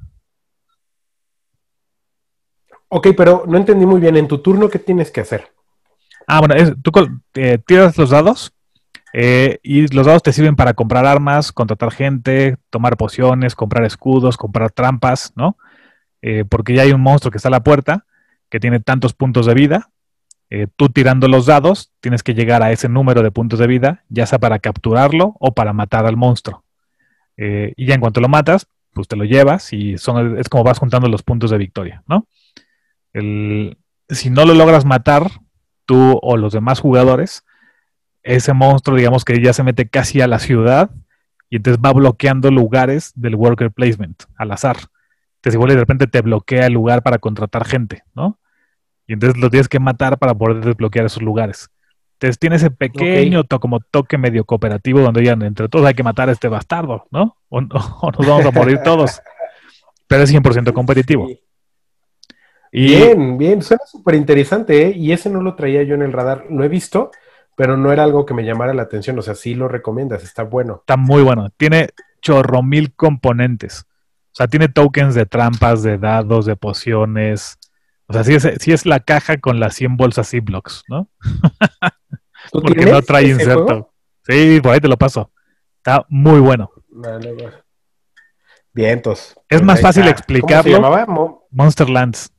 Ok, 2.90 3.08
pero 3.18 3.44
no 3.48 3.58
entendí 3.58 3.86
muy 3.88 4.00
bien. 4.00 4.16
En 4.18 4.28
tu 4.28 4.38
turno, 4.38 4.70
¿qué 4.70 4.78
tienes 4.80 5.10
que 5.10 5.22
hacer? 5.22 5.52
Ah, 6.28 6.40
bueno, 6.40 6.54
es- 6.54 6.74
tú 6.84 6.92
eh, 7.34 7.58
tiras 7.66 7.98
los 7.98 8.12
dados 8.12 8.54
eh, 9.14 9.60
y 9.64 9.88
los 9.88 10.06
dados 10.06 10.22
te 10.22 10.32
sirven 10.32 10.56
para 10.56 10.76
comprar 10.76 11.06
armas, 11.08 11.52
contratar 11.52 11.92
gente, 11.92 12.58
tomar 12.70 12.98
pociones, 12.98 13.56
comprar 13.56 13.84
escudos, 13.84 14.38
comprar 14.38 14.70
trampas, 14.72 15.34
¿no? 15.36 15.58
Eh, 16.30 16.44
porque 16.44 16.74
ya 16.74 16.82
hay 16.82 16.92
un 16.92 17.00
monstruo 17.00 17.32
que 17.32 17.38
está 17.38 17.48
a 17.48 17.52
la 17.52 17.64
puerta 17.64 18.06
que 18.50 18.60
tiene 18.60 18.82
tantos 18.82 19.14
puntos 19.14 19.46
de 19.46 19.54
vida. 19.54 19.92
Eh, 20.50 20.68
tú 20.76 20.90
tirando 20.90 21.30
los 21.30 21.46
dados 21.46 21.94
tienes 22.02 22.22
que 22.22 22.34
llegar 22.34 22.62
a 22.64 22.72
ese 22.74 22.90
número 22.90 23.24
de 23.24 23.32
puntos 23.32 23.60
de 23.60 23.68
vida, 23.68 24.04
ya 24.10 24.26
sea 24.26 24.38
para 24.38 24.60
capturarlo 24.60 25.38
o 25.40 25.54
para 25.54 25.72
matar 25.72 26.06
al 26.06 26.18
monstruo. 26.18 26.66
Eh, 27.38 27.72
y 27.78 27.86
ya 27.86 27.94
en 27.96 28.02
cuanto 28.02 28.20
lo 28.20 28.28
matas, 28.28 28.68
pues 28.92 29.08
te 29.08 29.16
lo 29.16 29.24
llevas 29.24 29.72
y 29.72 29.98
son, 29.98 30.38
es 30.38 30.50
como 30.50 30.66
vas 30.66 30.80
juntando 30.80 31.08
los 31.08 31.24
puntos 31.24 31.50
de 31.50 31.60
victoria, 31.60 32.04
¿no? 32.08 32.28
Si 33.14 34.30
no 34.30 34.44
lo 34.44 34.54
logras 34.54 34.84
matar, 34.84 35.32
tú 35.86 36.20
o 36.22 36.36
los 36.36 36.52
demás 36.52 36.82
jugadores, 36.82 37.46
ese 38.22 38.52
monstruo, 38.52 38.98
digamos 38.98 39.24
que 39.24 39.42
ya 39.42 39.54
se 39.54 39.64
mete 39.64 39.88
casi 39.88 40.20
a 40.20 40.28
la 40.28 40.40
ciudad 40.40 40.92
y 41.50 41.56
entonces 41.56 41.82
va 41.82 41.94
bloqueando 41.94 42.52
lugares 42.52 43.14
del 43.16 43.36
worker 43.36 43.72
placement 43.72 44.24
al 44.36 44.52
azar. 44.52 44.76
Entonces 45.38 45.56
igual 45.56 45.70
de 45.72 45.78
repente 45.78 46.08
te 46.08 46.22
bloquea 46.22 46.68
el 46.68 46.74
lugar 46.74 47.04
para 47.04 47.20
contratar 47.20 47.66
gente, 47.66 48.04
¿no? 48.16 48.40
Y 49.08 49.14
entonces 49.14 49.40
lo 49.42 49.50
tienes 49.50 49.70
que 49.70 49.80
matar 49.80 50.18
para 50.18 50.34
poder 50.36 50.64
desbloquear 50.64 51.06
esos 51.06 51.24
lugares. 51.24 51.70
Entonces 52.14 52.40
tiene 52.40 52.56
ese 52.58 52.72
pequeño 52.72 53.44
to- 53.44 53.60
como 53.60 53.80
toque 53.80 54.18
medio 54.18 54.44
cooperativo 54.46 55.00
donde 55.02 55.24
ya 55.24 55.34
entre 55.34 55.70
todos 55.70 55.86
hay 55.86 55.94
que 55.94 56.04
matar 56.04 56.30
a 56.30 56.32
este 56.34 56.48
bastardo, 56.48 57.06
¿no? 57.12 57.38
O, 57.50 57.60
o 58.02 58.12
nos 58.12 58.28
vamos 58.28 58.46
a 58.46 58.52
morir 58.52 58.80
todos. 58.84 59.22
Pero 60.08 60.24
es 60.24 60.30
100% 60.32 60.74
competitivo. 60.74 61.28
Sí. 61.28 61.40
Y 62.72 62.86
Bien, 62.88 63.38
bien, 63.38 63.62
suena 63.62 63.86
súper 63.86 64.16
interesante, 64.16 64.88
¿eh? 64.88 64.92
Y 64.96 65.12
ese 65.12 65.30
no 65.30 65.42
lo 65.42 65.56
traía 65.56 65.84
yo 65.84 65.96
en 65.96 66.02
el 66.02 66.12
radar. 66.12 66.46
Lo 66.50 66.64
he 66.64 66.68
visto, 66.68 67.12
pero 67.56 67.78
no 67.78 67.94
era 67.94 68.04
algo 68.04 68.26
que 68.26 68.34
me 68.34 68.44
llamara 68.44 68.74
la 68.74 68.84
atención. 68.84 69.18
O 69.18 69.22
sea, 69.22 69.36
sí 69.36 69.56
lo 69.56 69.68
recomiendas, 69.68 70.24
está 70.24 70.44
bueno. 70.44 70.78
Está 70.82 70.98
muy 70.98 71.24
bueno. 71.24 71.50
Tiene 71.56 71.90
chorro 72.22 72.62
mil 72.64 72.94
componentes. 72.94 73.86
O 74.38 74.40
sea, 74.40 74.48
tiene 74.48 74.68
tokens 74.70 75.16
de 75.16 75.26
trampas, 75.26 75.82
de 75.82 75.98
dados, 75.98 76.46
de 76.46 76.56
pociones. 76.56 77.58
O 78.06 78.14
sea, 78.14 78.24
sí 78.24 78.36
es, 78.36 78.48
sí 78.60 78.72
es 78.72 78.86
la 78.86 79.00
caja 79.00 79.38
con 79.38 79.60
las 79.60 79.74
100 79.74 79.98
bolsas 79.98 80.30
Ziplocs, 80.30 80.84
¿no? 80.88 81.10
¿Tú 82.52 82.62
Porque 82.62 82.86
no 82.86 83.02
trae 83.02 83.30
inserto. 83.30 83.64
juego? 83.66 83.94
Sí, 84.28 84.60
por 84.62 84.74
ahí 84.74 84.80
te 84.80 84.88
lo 84.88 84.96
paso. 84.98 85.32
Está 85.78 86.06
muy 86.10 86.40
bueno. 86.40 86.70
Vale, 86.90 87.34
vale. 87.34 87.64
Vientos. 88.74 89.36
Es 89.50 89.64
más 89.64 89.82
fácil 89.82 90.04
está. 90.04 90.12
explicarlo. 90.12 90.76
¿Cómo 90.76 90.88
se 90.88 90.96
llamaba? 91.00 91.06
Mo- 91.12 91.48
Monsterlands. 91.50 92.32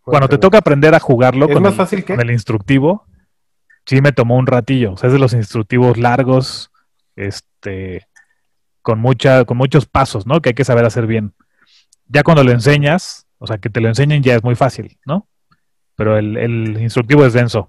Cuando 0.00 0.28
te 0.28 0.38
toca 0.38 0.56
aprender 0.58 0.94
a 0.94 1.00
jugarlo 1.00 1.46
¿Es 1.46 1.52
con, 1.52 1.62
más 1.62 1.72
el, 1.72 1.76
fácil 1.76 2.04
que? 2.04 2.14
con 2.14 2.22
el 2.22 2.30
instructivo, 2.30 3.04
sí 3.84 4.00
me 4.00 4.12
tomó 4.12 4.36
un 4.36 4.46
ratillo. 4.46 4.94
O 4.94 4.96
sea, 4.96 5.08
es 5.08 5.12
de 5.12 5.18
los 5.18 5.34
instructivos 5.34 5.98
largos, 5.98 6.70
este, 7.16 8.07
con 8.94 9.02
con 9.46 9.56
muchos 9.58 9.84
pasos, 9.86 10.26
¿no? 10.26 10.40
Que 10.40 10.50
hay 10.50 10.54
que 10.54 10.64
saber 10.64 10.86
hacer 10.86 11.06
bien. 11.06 11.34
Ya 12.06 12.22
cuando 12.22 12.42
lo 12.42 12.52
enseñas, 12.52 13.26
o 13.36 13.46
sea, 13.46 13.58
que 13.58 13.68
te 13.68 13.82
lo 13.82 13.88
enseñen 13.88 14.22
ya 14.22 14.34
es 14.34 14.42
muy 14.42 14.54
fácil, 14.54 14.98
¿no? 15.04 15.28
Pero 15.94 16.16
el, 16.16 16.38
el 16.38 16.80
instructivo 16.80 17.26
es 17.26 17.34
denso. 17.34 17.68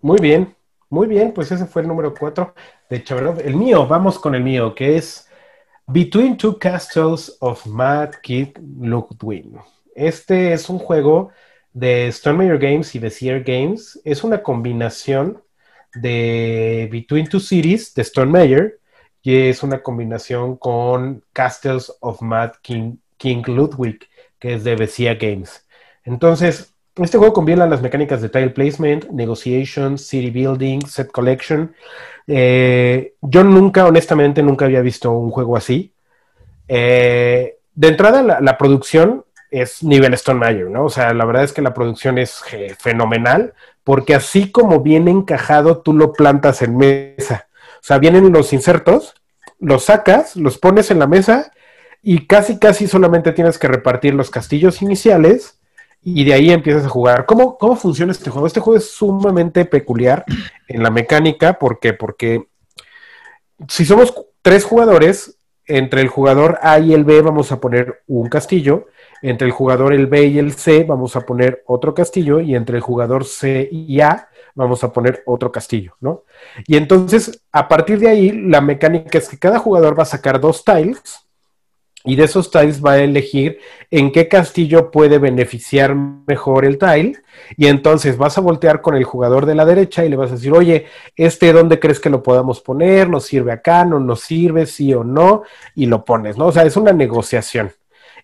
Muy 0.00 0.18
bien, 0.20 0.56
muy 0.88 1.06
bien, 1.06 1.32
pues 1.32 1.52
ese 1.52 1.66
fue 1.66 1.82
el 1.82 1.88
número 1.88 2.14
4 2.14 2.54
de 2.88 3.04
Chabrov. 3.04 3.40
El 3.40 3.56
mío, 3.56 3.86
vamos 3.86 4.18
con 4.18 4.34
el 4.34 4.42
mío, 4.42 4.74
que 4.74 4.96
es 4.96 5.28
Between 5.86 6.38
Two 6.38 6.58
Castles 6.58 7.36
of 7.40 7.66
Mad 7.66 8.12
Kid 8.22 8.56
Ludwig. 8.80 9.50
Este 9.94 10.54
es 10.54 10.70
un 10.70 10.78
juego 10.78 11.30
de 11.74 12.08
Stone 12.08 12.56
Games 12.56 12.94
y 12.94 12.98
de 12.98 13.10
Sierra 13.10 13.44
Games. 13.44 14.00
Es 14.02 14.24
una 14.24 14.42
combinación 14.42 15.42
de 15.94 16.88
Between 16.90 17.26
Two 17.26 17.40
Cities 17.40 17.92
de 17.92 18.00
Stone 18.00 18.32
y 19.22 19.48
es 19.48 19.62
una 19.62 19.82
combinación 19.82 20.56
con 20.56 21.24
Castles 21.32 21.92
of 22.00 22.20
Mad 22.22 22.52
King, 22.62 22.96
Ludwig, 23.46 24.08
que 24.38 24.54
es 24.54 24.64
de 24.64 24.74
Becia 24.74 25.14
Games. 25.14 25.64
Entonces, 26.04 26.74
este 26.96 27.16
juego 27.18 27.32
combina 27.32 27.66
las 27.66 27.80
mecánicas 27.80 28.20
de 28.20 28.28
tile 28.28 28.50
placement, 28.50 29.08
negotiation, 29.10 29.96
city 29.96 30.30
building, 30.30 30.80
set 30.86 31.10
collection. 31.12 31.74
Eh, 32.26 33.14
yo 33.22 33.44
nunca, 33.44 33.86
honestamente, 33.86 34.42
nunca 34.42 34.64
había 34.64 34.80
visto 34.80 35.12
un 35.12 35.30
juego 35.30 35.56
así. 35.56 35.92
Eh, 36.66 37.56
de 37.74 37.88
entrada, 37.88 38.40
la, 38.40 38.58
producción 38.58 39.24
es 39.50 39.82
nivel 39.82 40.14
Stone 40.14 40.40
Major, 40.40 40.68
¿no? 40.68 40.84
O 40.86 40.90
sea, 40.90 41.14
la 41.14 41.24
verdad 41.24 41.44
es 41.44 41.52
que 41.52 41.62
la 41.62 41.72
producción 41.72 42.18
es 42.18 42.42
eh, 42.52 42.74
fenomenal, 42.78 43.54
porque 43.84 44.14
así 44.14 44.50
como 44.50 44.80
viene 44.80 45.10
encajado, 45.10 45.78
tú 45.78 45.94
lo 45.94 46.12
plantas 46.12 46.60
en 46.62 46.76
mesa. 46.76 47.46
O 47.82 47.84
sea, 47.84 47.98
vienen 47.98 48.32
los 48.32 48.52
insertos, 48.52 49.14
los 49.58 49.86
sacas, 49.86 50.36
los 50.36 50.56
pones 50.56 50.92
en 50.92 51.00
la 51.00 51.08
mesa 51.08 51.50
y 52.00 52.28
casi, 52.28 52.60
casi 52.60 52.86
solamente 52.86 53.32
tienes 53.32 53.58
que 53.58 53.66
repartir 53.66 54.14
los 54.14 54.30
castillos 54.30 54.82
iniciales 54.82 55.58
y 56.00 56.24
de 56.24 56.32
ahí 56.32 56.52
empiezas 56.52 56.84
a 56.84 56.88
jugar. 56.88 57.26
¿Cómo, 57.26 57.58
cómo 57.58 57.74
funciona 57.74 58.12
este 58.12 58.30
juego? 58.30 58.46
Este 58.46 58.60
juego 58.60 58.78
es 58.78 58.90
sumamente 58.90 59.64
peculiar 59.64 60.24
en 60.68 60.84
la 60.84 60.90
mecánica 60.90 61.58
porque, 61.58 61.92
porque 61.92 62.46
si 63.66 63.84
somos 63.84 64.14
tres 64.42 64.64
jugadores, 64.64 65.38
entre 65.66 66.00
el 66.02 66.08
jugador 66.08 66.58
A 66.62 66.78
y 66.78 66.92
el 66.92 67.04
B 67.04 67.20
vamos 67.22 67.52
a 67.52 67.60
poner 67.60 68.02
un 68.06 68.28
castillo, 68.28 68.88
entre 69.22 69.46
el 69.46 69.52
jugador 69.52 69.92
el 69.92 70.06
B 70.06 70.26
y 70.26 70.38
el 70.38 70.52
C 70.52 70.84
vamos 70.84 71.16
a 71.16 71.22
poner 71.22 71.62
otro 71.66 71.94
castillo 71.94 72.40
y 72.40 72.54
entre 72.54 72.76
el 72.76 72.82
jugador 72.82 73.24
C 73.24 73.68
y 73.70 74.00
A 74.00 74.28
vamos 74.54 74.82
a 74.84 74.92
poner 74.92 75.22
otro 75.26 75.50
castillo, 75.50 75.94
¿no? 76.00 76.22
Y 76.66 76.76
entonces, 76.76 77.42
a 77.52 77.68
partir 77.68 77.98
de 77.98 78.08
ahí, 78.08 78.30
la 78.32 78.60
mecánica 78.60 79.18
es 79.18 79.28
que 79.28 79.38
cada 79.38 79.58
jugador 79.58 79.98
va 79.98 80.02
a 80.02 80.06
sacar 80.06 80.40
dos 80.40 80.64
tiles 80.64 81.22
y 82.04 82.16
de 82.16 82.24
esos 82.24 82.50
tiles 82.50 82.84
va 82.84 82.92
a 82.92 82.98
elegir 82.98 83.60
en 83.90 84.10
qué 84.10 84.26
castillo 84.26 84.90
puede 84.90 85.18
beneficiar 85.18 85.94
mejor 85.94 86.64
el 86.64 86.78
tile. 86.78 87.22
Y 87.56 87.66
entonces 87.66 88.16
vas 88.16 88.36
a 88.38 88.40
voltear 88.40 88.80
con 88.80 88.96
el 88.96 89.04
jugador 89.04 89.46
de 89.46 89.54
la 89.54 89.64
derecha 89.64 90.04
y 90.04 90.08
le 90.08 90.16
vas 90.16 90.30
a 90.30 90.34
decir, 90.34 90.52
oye, 90.52 90.86
este, 91.16 91.52
¿dónde 91.52 91.78
crees 91.78 92.00
que 92.00 92.10
lo 92.10 92.22
podamos 92.22 92.60
poner? 92.60 93.08
¿Nos 93.08 93.26
sirve 93.26 93.52
acá? 93.52 93.84
¿No 93.84 94.00
nos 94.00 94.20
sirve? 94.20 94.66
¿Sí 94.66 94.92
o 94.94 95.04
no? 95.04 95.42
Y 95.76 95.86
lo 95.86 96.04
pones, 96.04 96.36
¿no? 96.36 96.46
O 96.46 96.52
sea, 96.52 96.64
es 96.64 96.76
una 96.76 96.92
negociación. 96.92 97.70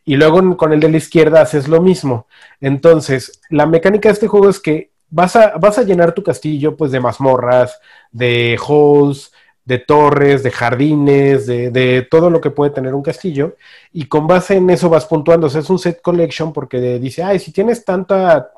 Y 0.05 0.16
luego 0.16 0.57
con 0.57 0.72
el 0.72 0.81
de 0.81 0.91
la 0.91 0.97
izquierda 0.97 1.43
haces 1.43 1.68
lo 1.68 1.81
mismo. 1.81 2.26
Entonces, 2.61 3.41
la 3.51 3.66
mecánica 3.66 4.09
de 4.09 4.14
este 4.14 4.26
juego 4.26 4.49
es 4.49 4.59
que 4.59 4.91
vas 5.11 5.36
a, 5.36 5.56
vas 5.59 5.78
a 5.78 5.82
llenar 5.82 6.12
tu 6.12 6.22
castillo 6.22 6.76
pues 6.76 6.90
de 6.90 7.00
mazmorras, 7.00 7.78
de 8.12 8.59
halls, 8.66 9.32
de 9.64 9.78
torres, 9.78 10.42
de 10.42 10.50
jardines, 10.50 11.46
de, 11.46 11.70
de, 11.70 12.00
todo 12.11 12.30
lo 12.30 12.40
que 12.40 12.50
puede 12.50 12.70
tener 12.70 12.94
un 12.94 13.02
castillo, 13.02 13.56
y 13.92 14.06
con 14.06 14.26
base 14.26 14.56
en 14.56 14.70
eso 14.70 14.88
vas 14.88 15.04
puntuando. 15.04 15.46
O 15.46 15.50
sea, 15.50 15.61
es 15.61 15.68
un 15.68 15.78
set 15.78 16.00
collection 16.00 16.54
porque 16.54 16.98
dice, 16.98 17.22
ay, 17.22 17.38
si 17.38 17.52
tienes 17.52 17.84
tanta, 17.84 18.50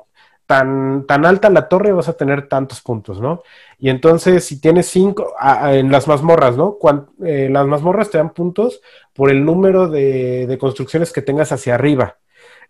tan, 0.45 1.05
tan 1.05 1.25
alta 1.25 1.49
la 1.49 1.67
torre, 1.67 1.91
vas 1.91 2.07
a 2.07 2.13
tener 2.13 2.47
tantos 2.47 2.79
puntos, 2.81 3.19
¿no? 3.19 3.43
Y 3.77 3.89
entonces, 3.89 4.45
si 4.45 4.61
tienes 4.61 4.87
cinco, 4.87 5.33
en 5.65 5.91
las 5.91 6.07
mazmorras, 6.07 6.55
¿no? 6.55 6.77
Eh, 7.25 7.49
las 7.51 7.67
mazmorras 7.67 8.09
te 8.09 8.17
dan 8.17 8.29
puntos 8.33 8.79
por 9.13 9.29
el 9.31 9.43
número 9.43 9.89
de, 9.89 10.47
de 10.47 10.57
construcciones 10.57 11.11
que 11.11 11.21
tengas 11.21 11.51
hacia 11.51 11.75
arriba. 11.75 12.17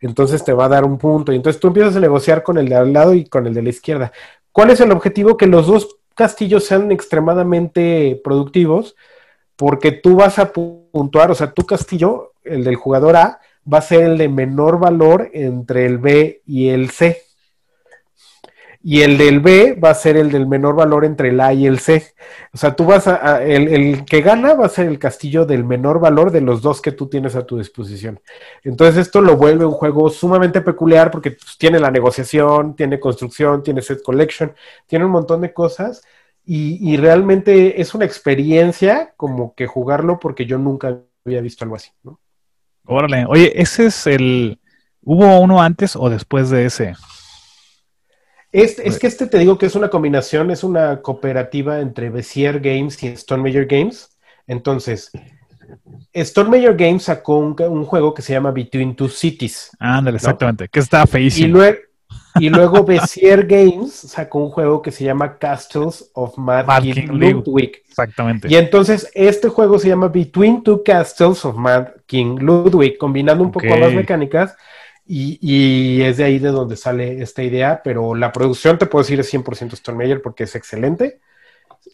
Entonces 0.01 0.43
te 0.43 0.53
va 0.53 0.65
a 0.65 0.69
dar 0.69 0.83
un 0.83 0.97
punto. 0.97 1.31
Y 1.31 1.35
entonces 1.37 1.59
tú 1.59 1.67
empiezas 1.67 1.95
a 1.95 1.99
negociar 1.99 2.43
con 2.43 2.57
el 2.57 2.67
de 2.67 2.75
al 2.75 2.91
lado 2.91 3.13
y 3.13 3.25
con 3.25 3.47
el 3.47 3.53
de 3.53 3.61
la 3.61 3.69
izquierda. 3.69 4.11
¿Cuál 4.51 4.71
es 4.71 4.81
el 4.81 4.91
objetivo? 4.91 5.37
Que 5.37 5.47
los 5.47 5.67
dos 5.67 5.97
castillos 6.15 6.65
sean 6.65 6.91
extremadamente 6.91 8.19
productivos 8.23 8.95
porque 9.55 9.91
tú 9.91 10.15
vas 10.15 10.39
a 10.39 10.51
pu- 10.51 10.89
puntuar, 10.91 11.31
o 11.31 11.35
sea, 11.35 11.53
tu 11.53 11.65
castillo, 11.65 12.33
el 12.43 12.63
del 12.63 12.75
jugador 12.75 13.15
A, 13.15 13.39
va 13.71 13.77
a 13.77 13.81
ser 13.83 14.03
el 14.03 14.17
de 14.17 14.27
menor 14.27 14.79
valor 14.79 15.29
entre 15.33 15.85
el 15.85 15.99
B 15.99 16.41
y 16.45 16.69
el 16.69 16.89
C. 16.89 17.21
Y 18.83 19.01
el 19.01 19.17
del 19.17 19.39
B 19.41 19.73
va 19.73 19.91
a 19.91 19.95
ser 19.95 20.17
el 20.17 20.31
del 20.31 20.47
menor 20.47 20.75
valor 20.75 21.05
entre 21.05 21.29
el 21.29 21.39
A 21.39 21.53
y 21.53 21.67
el 21.67 21.79
C. 21.79 22.15
O 22.51 22.57
sea, 22.57 22.75
tú 22.75 22.85
vas 22.85 23.07
a, 23.07 23.43
el, 23.43 24.05
que 24.05 24.21
gana 24.21 24.55
va 24.55 24.65
a 24.65 24.69
ser 24.69 24.87
el 24.87 24.97
castillo 24.97 25.45
del 25.45 25.63
menor 25.63 25.99
valor 25.99 26.31
de 26.31 26.41
los 26.41 26.63
dos 26.63 26.81
que 26.81 26.91
tú 26.91 27.07
tienes 27.07 27.35
a 27.35 27.45
tu 27.45 27.57
disposición. 27.59 28.19
Entonces 28.63 28.97
esto 28.97 29.21
lo 29.21 29.37
vuelve 29.37 29.65
un 29.65 29.73
juego 29.73 30.09
sumamente 30.09 30.61
peculiar 30.61 31.11
porque 31.11 31.31
pues, 31.31 31.57
tiene 31.59 31.79
la 31.79 31.91
negociación, 31.91 32.75
tiene 32.75 32.99
construcción, 32.99 33.61
tiene 33.61 33.83
set 33.83 34.01
collection, 34.01 34.53
tiene 34.87 35.05
un 35.05 35.11
montón 35.11 35.41
de 35.41 35.53
cosas 35.53 36.01
y, 36.43 36.91
y 36.91 36.97
realmente 36.97 37.79
es 37.79 37.93
una 37.93 38.05
experiencia 38.05 39.13
como 39.15 39.53
que 39.53 39.67
jugarlo 39.67 40.19
porque 40.19 40.47
yo 40.47 40.57
nunca 40.57 40.97
había 41.23 41.41
visto 41.41 41.63
algo 41.65 41.75
así, 41.75 41.91
¿no? 42.03 42.19
Órale. 42.85 43.25
Oye, 43.27 43.61
ese 43.61 43.85
es 43.85 44.07
el. 44.07 44.59
¿Hubo 45.03 45.39
uno 45.39 45.61
antes 45.61 45.95
o 45.95 46.09
después 46.09 46.49
de 46.49 46.65
ese? 46.65 46.93
Este- 48.51 48.87
es 48.87 48.99
que 48.99 49.07
este 49.07 49.27
te 49.27 49.37
digo 49.39 49.57
que 49.57 49.65
es 49.65 49.75
una 49.75 49.89
combinación, 49.89 50.51
es 50.51 50.63
una 50.63 51.01
cooperativa 51.01 51.79
entre 51.79 52.09
Bezier 52.09 52.59
Games 52.59 53.01
y 53.03 53.07
Stone 53.07 53.43
Major 53.43 53.65
Games. 53.65 54.09
Entonces, 54.47 55.11
Stone 56.13 56.49
Major 56.49 56.75
Games 56.75 57.03
sacó 57.03 57.37
un, 57.37 57.55
un 57.61 57.85
juego 57.85 58.13
que 58.13 58.21
se 58.21 58.33
llama 58.33 58.51
Between 58.51 58.95
Two 58.95 59.07
Cities. 59.09 59.69
Ándale, 59.79 60.17
exactamente. 60.17 60.67
Que 60.67 60.79
está 60.79 61.03
Y, 61.03 61.07
feísimo. 61.07 61.63
y 62.39 62.49
luego 62.49 62.83
Bezier 62.85 63.47
Games 63.47 63.93
sacó 63.93 64.39
un 64.39 64.49
juego 64.49 64.81
que 64.81 64.91
se 64.91 65.05
llama 65.05 65.37
Castles 65.37 66.11
of 66.13 66.37
Mad, 66.37 66.65
Mad 66.65 66.81
King 66.83 66.93
King 66.93 67.07
Ludwig. 67.11 67.83
Exactamente. 67.87 68.47
Y 68.49 68.55
entonces 68.55 69.09
este 69.13 69.47
juego 69.47 69.79
se 69.79 69.87
llama 69.87 70.09
Between 70.09 70.61
Two 70.63 70.83
Castles 70.83 71.45
of 71.45 71.55
Mad 71.55 71.87
King 72.05 72.37
Ludwig, 72.41 72.97
combinando 72.97 73.43
un 73.43 73.51
poco 73.51 73.73
ambas 73.73 73.93
mecánicas. 73.93 74.55
Y, 75.13 76.01
es 76.03 76.17
de 76.17 76.23
ahí 76.23 76.39
de 76.39 76.51
donde 76.51 76.77
sale 76.77 77.21
esta 77.21 77.43
idea, 77.43 77.81
pero 77.83 78.15
la 78.15 78.31
producción 78.31 78.77
te 78.77 78.85
puedo 78.85 79.03
decir 79.03 79.19
es 79.19 79.33
100% 79.33 79.73
Stone 79.73 79.97
Major 79.97 80.21
porque 80.21 80.45
es 80.45 80.55
excelente. 80.55 81.19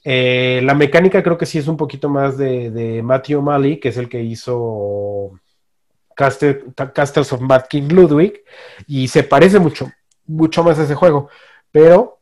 Eh, 0.04 0.62
la 0.64 0.76
mecánica 0.76 1.24
creo 1.24 1.36
que 1.36 1.48
sí 1.48 1.58
es 1.58 1.68
un 1.68 1.78
poquito 1.78 2.10
más 2.10 2.38
de, 2.38 3.02
Matthew 3.04 3.40
O'Malley, 3.40 3.80
que 3.80 3.90
es 3.90 3.98
el 3.98 4.08
que 4.08 4.22
hizo 4.22 5.32
Castle- 6.16 6.66
Castles 6.94 7.34
of 7.34 7.42
Mad 7.42 7.64
King 7.68 7.88
Ludwig, 7.90 8.44
y 8.86 9.08
se 9.08 9.24
parece 9.24 9.58
mucho, 9.58 9.92
mucho 10.28 10.64
más 10.64 10.78
a 10.78 10.84
ese 10.84 10.94
juego. 10.94 11.28
Pero 11.72 12.20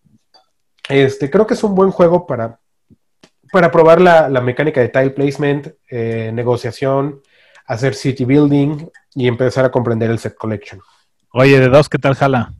este, 0.87 1.29
creo 1.29 1.45
que 1.45 1.55
es 1.55 1.63
un 1.65 1.75
buen 1.75 1.91
juego 1.91 2.25
para, 2.25 2.61
para 3.51 3.69
probar 3.69 3.99
la, 3.99 4.29
la 4.29 4.39
mecánica 4.39 4.79
de 4.79 4.87
tile 4.87 5.09
placement, 5.09 5.73
eh, 5.89 6.31
negociación, 6.33 7.21
hacer 7.65 7.95
city 7.95 8.25
building 8.25 8.87
y 9.13 9.27
empezar 9.27 9.65
a 9.65 9.71
comprender 9.71 10.09
el 10.11 10.19
set 10.19 10.35
collection. 10.35 10.81
Oye, 11.31 11.59
de 11.59 11.67
dos, 11.69 11.89
¿qué 11.89 11.97
tal 11.97 12.15
jala? 12.15 12.53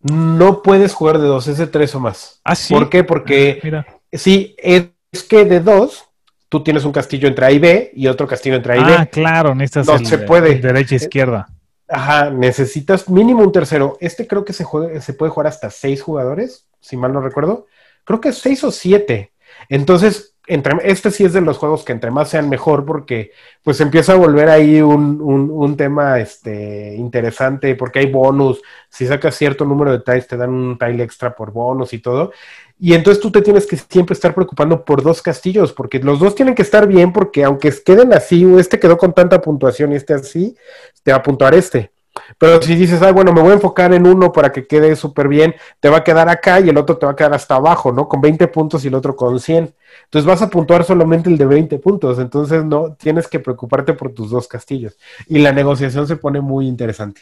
No 0.00 0.62
puedes 0.62 0.92
jugar 0.92 1.18
de 1.18 1.26
dos, 1.26 1.46
es 1.48 1.58
de 1.58 1.66
tres 1.66 1.94
o 1.94 2.00
más. 2.00 2.40
Ah, 2.44 2.54
sí. 2.54 2.74
¿Por 2.74 2.90
qué? 2.90 3.04
Porque 3.04 3.60
Mira. 3.62 3.86
sí, 4.12 4.54
es, 4.58 4.88
que 5.28 5.44
de 5.44 5.60
dos, 5.60 6.04
tú 6.48 6.62
tienes 6.62 6.84
un 6.84 6.92
castillo 6.92 7.26
entre 7.26 7.46
A 7.46 7.50
y 7.50 7.58
B 7.58 7.90
y 7.94 8.06
otro 8.08 8.26
castillo 8.26 8.56
entre 8.56 8.74
A 8.74 8.76
y 8.76 8.80
Ah, 8.80 8.98
B. 9.04 9.10
claro, 9.10 9.54
necesitas 9.54 9.86
No 9.86 9.94
el, 9.96 10.06
se 10.06 10.18
puede. 10.18 10.56
derecha 10.56 10.94
e 10.94 10.96
izquierda. 10.96 11.48
Ajá, 11.88 12.30
necesitas 12.30 13.08
mínimo 13.08 13.42
un 13.42 13.52
tercero. 13.52 13.96
Este 14.00 14.26
creo 14.26 14.44
que 14.44 14.52
se, 14.52 14.64
juega, 14.64 15.00
se 15.00 15.14
puede 15.14 15.30
jugar 15.30 15.46
hasta 15.46 15.70
seis 15.70 16.02
jugadores, 16.02 16.66
si 16.80 16.96
mal 16.96 17.12
no 17.12 17.20
recuerdo. 17.20 17.66
Creo 18.04 18.20
que 18.20 18.30
es 18.30 18.38
seis 18.38 18.62
o 18.64 18.70
siete. 18.70 19.32
Entonces, 19.68 20.33
entre, 20.46 20.74
este 20.84 21.10
sí 21.10 21.24
es 21.24 21.32
de 21.32 21.40
los 21.40 21.58
juegos 21.58 21.84
que 21.84 21.92
entre 21.92 22.10
más 22.10 22.28
sean 22.30 22.48
mejor, 22.48 22.84
porque 22.84 23.32
pues 23.62 23.80
empieza 23.80 24.12
a 24.12 24.16
volver 24.16 24.48
ahí 24.50 24.80
un, 24.82 25.20
un- 25.22 25.76
tema 25.76 26.20
este, 26.20 26.94
interesante, 26.96 27.74
porque 27.74 28.00
hay 28.00 28.06
bonus. 28.10 28.60
Si 28.90 29.06
sacas 29.06 29.34
cierto 29.36 29.64
número 29.64 29.90
de 29.92 30.00
tiles, 30.00 30.28
te 30.28 30.36
dan 30.36 30.50
un 30.50 30.78
tile 30.78 31.02
extra 31.02 31.34
por 31.34 31.50
bonus 31.52 31.92
y 31.94 31.98
todo. 32.00 32.32
Y 32.78 32.94
entonces 32.94 33.22
tú 33.22 33.30
te 33.30 33.42
tienes 33.42 33.66
que 33.66 33.76
siempre 33.76 34.14
estar 34.14 34.34
preocupando 34.34 34.84
por 34.84 35.02
dos 35.02 35.22
castillos, 35.22 35.72
porque 35.72 35.98
los 36.00 36.18
dos 36.18 36.34
tienen 36.34 36.54
que 36.54 36.62
estar 36.62 36.86
bien, 36.86 37.12
porque 37.12 37.44
aunque 37.44 37.72
queden 37.84 38.12
así, 38.12 38.44
o 38.44 38.58
este 38.58 38.78
quedó 38.78 38.98
con 38.98 39.14
tanta 39.14 39.40
puntuación 39.40 39.92
y 39.92 39.96
este 39.96 40.14
así, 40.14 40.56
te 41.02 41.12
va 41.12 41.18
a 41.18 41.22
puntuar 41.22 41.54
este. 41.54 41.93
Pero 42.38 42.62
si 42.62 42.74
dices, 42.76 43.02
ah, 43.02 43.10
bueno, 43.12 43.32
me 43.32 43.40
voy 43.40 43.50
a 43.50 43.54
enfocar 43.54 43.92
en 43.92 44.06
uno 44.06 44.32
para 44.32 44.52
que 44.52 44.66
quede 44.66 44.94
súper 44.96 45.28
bien, 45.28 45.54
te 45.80 45.88
va 45.88 45.98
a 45.98 46.04
quedar 46.04 46.28
acá 46.28 46.60
y 46.60 46.68
el 46.68 46.76
otro 46.76 46.96
te 46.96 47.06
va 47.06 47.12
a 47.12 47.16
quedar 47.16 47.34
hasta 47.34 47.56
abajo, 47.56 47.92
¿no? 47.92 48.08
Con 48.08 48.20
20 48.20 48.46
puntos 48.48 48.84
y 48.84 48.88
el 48.88 48.94
otro 48.94 49.16
con 49.16 49.38
100. 49.40 49.74
Entonces 50.04 50.26
vas 50.26 50.40
a 50.42 50.48
puntuar 50.50 50.84
solamente 50.84 51.28
el 51.28 51.36
de 51.38 51.46
20 51.46 51.78
puntos. 51.78 52.18
Entonces 52.18 52.64
no 52.64 52.94
tienes 52.94 53.26
que 53.28 53.40
preocuparte 53.40 53.94
por 53.94 54.12
tus 54.12 54.30
dos 54.30 54.46
castillos. 54.46 54.96
Y 55.28 55.38
la 55.40 55.52
negociación 55.52 56.06
se 56.06 56.16
pone 56.16 56.40
muy 56.40 56.66
interesante. 56.68 57.20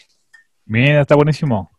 Mira, 0.67 1.01
está 1.01 1.15
buenísimo. 1.15 1.71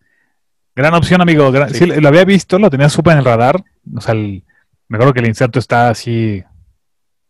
Gran 0.76 0.94
opción, 0.96 1.22
amigo. 1.22 1.52
Gran- 1.52 1.70
Sí. 1.70 1.80
sí, 1.80 1.86
lo 1.86 2.08
había 2.08 2.26
visto, 2.26 2.58
lo 2.58 2.70
tenía 2.70 2.90
súper 2.90 3.14
en 3.14 3.20
el 3.20 3.26
radar. 3.26 3.64
O 3.96 4.02
sea, 4.02 4.14
el- 4.16 4.44
me 4.88 4.98
acuerdo 4.98 5.14
que 5.14 5.20
el 5.20 5.28
inserto 5.28 5.60
está 5.60 5.90
así, 5.90 6.44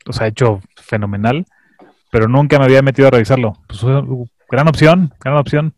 o 0.07 0.13
sea, 0.13 0.27
hecho 0.27 0.61
fenomenal, 0.75 1.45
pero 2.09 2.27
nunca 2.27 2.57
me 2.57 2.65
había 2.65 2.81
metido 2.81 3.09
a 3.09 3.11
revisarlo. 3.11 3.57
Pues, 3.67 3.81
gran 4.53 4.67
opción, 4.67 5.11
gran 5.19 5.37
opción. 5.37 5.73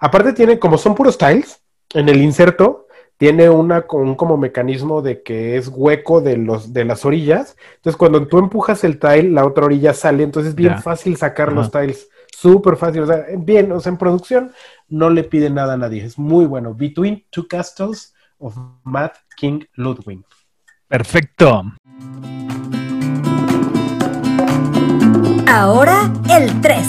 Aparte 0.00 0.32
tiene, 0.32 0.58
como 0.58 0.76
son 0.76 0.96
puros 0.96 1.16
tiles, 1.16 1.62
en 1.94 2.08
el 2.08 2.20
inserto 2.20 2.88
tiene 3.16 3.48
una 3.48 3.82
con 3.82 4.02
un 4.02 4.16
como 4.16 4.36
mecanismo 4.36 5.02
de 5.02 5.22
que 5.22 5.56
es 5.56 5.68
hueco 5.68 6.20
de 6.20 6.36
los 6.36 6.72
de 6.72 6.84
las 6.84 7.04
orillas. 7.04 7.56
Entonces 7.76 7.96
cuando 7.96 8.26
tú 8.26 8.38
empujas 8.40 8.82
el 8.82 8.98
tile, 8.98 9.30
la 9.30 9.46
otra 9.46 9.66
orilla 9.66 9.94
sale, 9.94 10.24
entonces 10.24 10.50
es 10.50 10.56
bien 10.56 10.82
fácil 10.82 11.16
sacar 11.16 11.52
los 11.52 11.70
tiles. 11.70 12.08
Súper 12.36 12.76
fácil, 12.76 13.02
o 13.02 13.06
sea, 13.06 13.24
bien, 13.38 13.70
o 13.70 13.78
sea, 13.78 13.90
en 13.92 13.98
producción 13.98 14.50
no 14.88 15.08
le 15.08 15.22
pide 15.22 15.48
nada 15.50 15.74
a 15.74 15.76
nadie, 15.76 16.04
es 16.04 16.18
muy 16.18 16.46
bueno. 16.46 16.74
Between 16.74 17.24
Two 17.30 17.46
Castles 17.46 18.12
of 18.38 18.56
Mad 18.82 19.12
King 19.36 19.60
Ludwig. 19.74 20.24
Perfecto. 20.88 21.62
Ahora 25.54 26.10
el 26.30 26.62
3. 26.62 26.86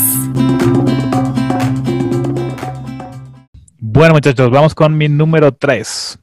Bueno, 3.77 4.13
muchachos, 4.13 4.49
vamos 4.51 4.73
con 4.73 4.97
mi 4.97 5.09
número 5.09 5.51
3, 5.51 6.17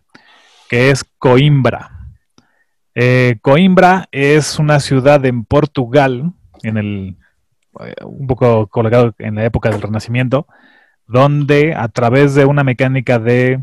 que 0.70 0.88
es 0.88 1.04
Coimbra. 1.18 2.08
Eh, 2.94 3.36
Coimbra 3.42 4.08
es 4.10 4.58
una 4.58 4.80
ciudad 4.80 5.22
en 5.26 5.44
Portugal, 5.44 6.32
en 6.62 6.78
el, 6.78 7.16
eh, 7.80 7.94
un 8.06 8.26
poco 8.26 8.68
colocado 8.68 9.14
en 9.18 9.34
la 9.34 9.44
época 9.44 9.68
del 9.68 9.82
Renacimiento, 9.82 10.46
donde 11.06 11.74
a 11.74 11.88
través 11.88 12.34
de 12.34 12.46
una 12.46 12.64
mecánica 12.64 13.18
de, 13.18 13.62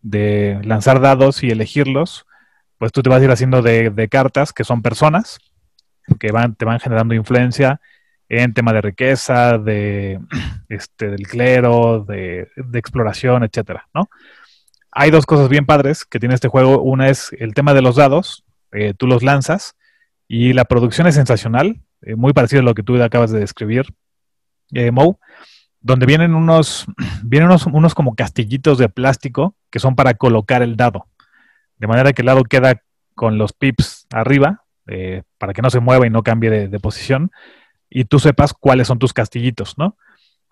de 0.00 0.60
lanzar 0.62 1.00
dados 1.00 1.42
y 1.42 1.50
elegirlos, 1.50 2.24
pues 2.78 2.92
tú 2.92 3.02
te 3.02 3.10
vas 3.10 3.20
a 3.20 3.24
ir 3.24 3.32
haciendo 3.32 3.62
de, 3.62 3.90
de 3.90 4.08
cartas 4.08 4.52
que 4.52 4.62
son 4.62 4.80
personas 4.80 5.40
que 6.20 6.30
van, 6.30 6.54
te 6.54 6.64
van 6.64 6.78
generando 6.78 7.14
influencia 7.14 7.80
en 8.28 8.54
tema 8.54 8.72
de 8.72 8.80
riqueza, 8.80 9.58
de, 9.58 10.20
este, 10.68 11.10
del 11.10 11.26
clero, 11.26 12.04
de, 12.06 12.48
exploración, 12.74 13.44
etcétera, 13.44 13.88
¿no? 13.94 14.08
Hay 14.90 15.10
dos 15.10 15.24
cosas 15.24 15.48
bien 15.48 15.64
padres 15.64 16.04
que 16.04 16.18
tiene 16.18 16.34
este 16.34 16.48
juego. 16.48 16.82
Una 16.82 17.08
es 17.08 17.34
el 17.38 17.54
tema 17.54 17.72
de 17.72 17.80
los 17.80 17.96
dados, 17.96 18.44
eh, 18.72 18.92
tú 18.94 19.06
los 19.06 19.22
lanzas 19.22 19.74
y 20.28 20.52
la 20.52 20.64
producción 20.64 21.06
es 21.06 21.14
sensacional, 21.14 21.80
eh, 22.02 22.14
muy 22.14 22.32
parecido 22.32 22.60
a 22.60 22.64
lo 22.64 22.74
que 22.74 22.82
tú 22.82 23.02
acabas 23.02 23.30
de 23.30 23.40
describir, 23.40 23.86
eh, 24.74 24.90
donde 25.80 26.06
vienen 26.06 26.34
unos, 26.34 26.86
vienen 27.22 27.48
unos, 27.48 27.66
unos 27.66 27.94
como 27.94 28.14
castillitos 28.14 28.78
de 28.78 28.88
plástico 28.88 29.56
que 29.70 29.78
son 29.78 29.94
para 29.94 30.14
colocar 30.14 30.62
el 30.62 30.76
dado, 30.76 31.06
de 31.78 31.86
manera 31.86 32.12
que 32.12 32.22
el 32.22 32.26
dado 32.26 32.44
queda 32.44 32.82
con 33.14 33.38
los 33.38 33.52
pips 33.52 34.06
arriba, 34.10 34.64
eh, 34.88 35.22
para 35.38 35.52
que 35.52 35.62
no 35.62 35.70
se 35.70 35.80
mueva 35.80 36.06
y 36.06 36.10
no 36.10 36.22
cambie 36.22 36.68
de 36.68 36.80
posición, 36.80 37.30
y 37.94 38.04
tú 38.04 38.18
sepas 38.18 38.54
cuáles 38.54 38.88
son 38.88 38.98
tus 38.98 39.12
castillitos, 39.12 39.76
¿no? 39.76 39.96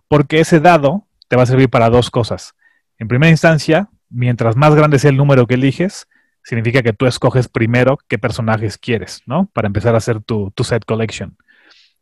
Porque 0.08 0.40
ese 0.40 0.60
dado 0.60 1.06
te 1.28 1.36
va 1.36 1.44
a 1.44 1.46
servir 1.46 1.70
para 1.70 1.88
dos 1.88 2.10
cosas. 2.10 2.54
En 2.98 3.08
primera 3.08 3.30
instancia, 3.30 3.88
mientras 4.10 4.56
más 4.56 4.74
grande 4.74 4.98
sea 4.98 5.10
el 5.10 5.16
número 5.16 5.46
que 5.46 5.54
eliges, 5.54 6.06
significa 6.42 6.82
que 6.82 6.92
tú 6.92 7.06
escoges 7.06 7.48
primero 7.48 7.98
qué 8.08 8.18
personajes 8.18 8.76
quieres, 8.76 9.22
¿no? 9.26 9.50
Para 9.54 9.68
empezar 9.68 9.94
a 9.94 9.98
hacer 9.98 10.20
tu, 10.20 10.50
tu 10.50 10.64
set 10.64 10.84
collection. 10.84 11.36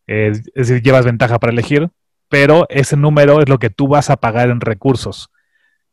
Es 0.07 0.45
decir, 0.55 0.83
llevas 0.83 1.05
ventaja 1.05 1.39
para 1.39 1.53
elegir, 1.53 1.91
pero 2.29 2.67
ese 2.69 2.97
número 2.97 3.41
es 3.41 3.49
lo 3.49 3.59
que 3.59 3.71
tú 3.71 3.89
vas 3.89 4.11
a 4.11 4.17
pagar 4.17 4.49
en 4.49 4.61
recursos. 4.61 5.31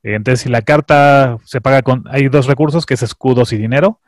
Entonces, 0.02 0.42
si 0.42 0.50
la 0.50 0.62
carta 0.62 1.38
se 1.44 1.62
paga 1.62 1.82
con... 1.82 2.04
Hay 2.10 2.30
dos 2.30 2.48
recursos, 2.48 2.86
que 2.86 2.94
es 2.94 3.04
escudos 3.04 3.52
y 3.54 3.58
dinero. 3.58 4.00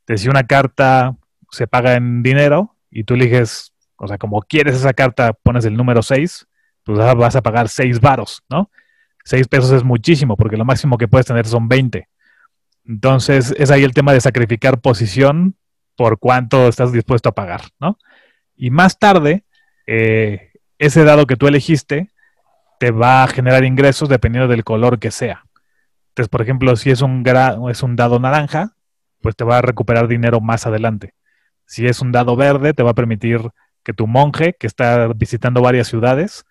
Entonces, 0.00 0.22
si 0.22 0.28
una 0.28 0.46
carta 0.46 1.16
se 1.50 1.66
paga 1.66 1.94
en 1.94 2.22
dinero 2.22 2.76
y 2.90 3.04
tú 3.04 3.14
eliges, 3.14 3.73
o 3.96 4.08
sea, 4.08 4.18
como 4.18 4.42
quieres 4.42 4.76
esa 4.76 4.92
carta, 4.92 5.32
pones 5.32 5.64
el 5.64 5.76
número 5.76 6.02
6, 6.02 6.46
pues 6.84 6.98
ah, 6.98 7.14
vas 7.14 7.36
a 7.36 7.42
pagar 7.42 7.68
6 7.68 8.00
varos, 8.00 8.42
¿no? 8.48 8.70
6 9.24 9.48
pesos 9.48 9.72
es 9.72 9.84
muchísimo, 9.84 10.36
porque 10.36 10.56
lo 10.56 10.64
máximo 10.64 10.98
que 10.98 11.08
puedes 11.08 11.26
tener 11.26 11.46
son 11.46 11.68
20. 11.68 12.08
Entonces, 12.86 13.54
es 13.58 13.70
ahí 13.70 13.82
el 13.82 13.94
tema 13.94 14.12
de 14.12 14.20
sacrificar 14.20 14.80
posición 14.80 15.56
por 15.96 16.18
cuánto 16.18 16.68
estás 16.68 16.92
dispuesto 16.92 17.30
a 17.30 17.34
pagar, 17.34 17.62
¿no? 17.80 17.98
Y 18.56 18.70
más 18.70 18.98
tarde, 18.98 19.44
eh, 19.86 20.52
ese 20.78 21.04
dado 21.04 21.26
que 21.26 21.36
tú 21.36 21.46
elegiste 21.46 22.10
te 22.78 22.90
va 22.90 23.22
a 23.22 23.28
generar 23.28 23.64
ingresos 23.64 24.08
dependiendo 24.08 24.48
del 24.48 24.64
color 24.64 24.98
que 24.98 25.10
sea. 25.10 25.44
Entonces, 26.08 26.28
por 26.28 26.42
ejemplo, 26.42 26.76
si 26.76 26.90
es 26.90 27.00
un, 27.02 27.24
es 27.70 27.82
un 27.82 27.96
dado 27.96 28.18
naranja, 28.20 28.76
pues 29.20 29.34
te 29.36 29.44
va 29.44 29.58
a 29.58 29.62
recuperar 29.62 30.06
dinero 30.06 30.40
más 30.40 30.66
adelante. 30.66 31.14
Si 31.66 31.86
es 31.86 32.00
un 32.00 32.12
dado 32.12 32.36
verde, 32.36 32.74
te 32.74 32.82
va 32.82 32.90
a 32.90 32.94
permitir 32.94 33.40
que 33.84 33.92
tu 33.92 34.06
monje, 34.06 34.54
que 34.58 34.66
está 34.66 35.08
visitando 35.08 35.60
varias 35.62 35.86
ciudades, 35.88 36.44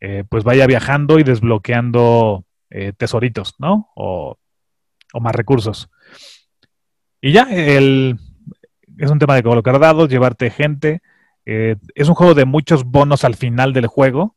eh, 0.00 0.24
pues 0.28 0.44
vaya 0.44 0.66
viajando 0.66 1.18
y 1.18 1.22
desbloqueando 1.22 2.44
eh, 2.70 2.92
tesoritos, 2.96 3.54
¿no? 3.58 3.90
O, 3.94 4.36
más 5.20 5.34
recursos. 5.34 5.88
Y 7.20 7.32
ya, 7.32 7.44
el, 7.50 8.18
es 8.98 9.10
un 9.10 9.18
tema 9.20 9.36
de 9.36 9.44
colocar 9.44 9.78
dados, 9.78 10.10
llevarte 10.10 10.50
gente. 10.50 11.00
eh, 11.46 11.76
es 11.94 12.08
un 12.08 12.14
juego 12.14 12.34
de 12.34 12.44
muchos 12.46 12.84
bonos 12.84 13.22
al 13.24 13.36
final 13.36 13.72
del 13.72 13.86
juego, 13.86 14.34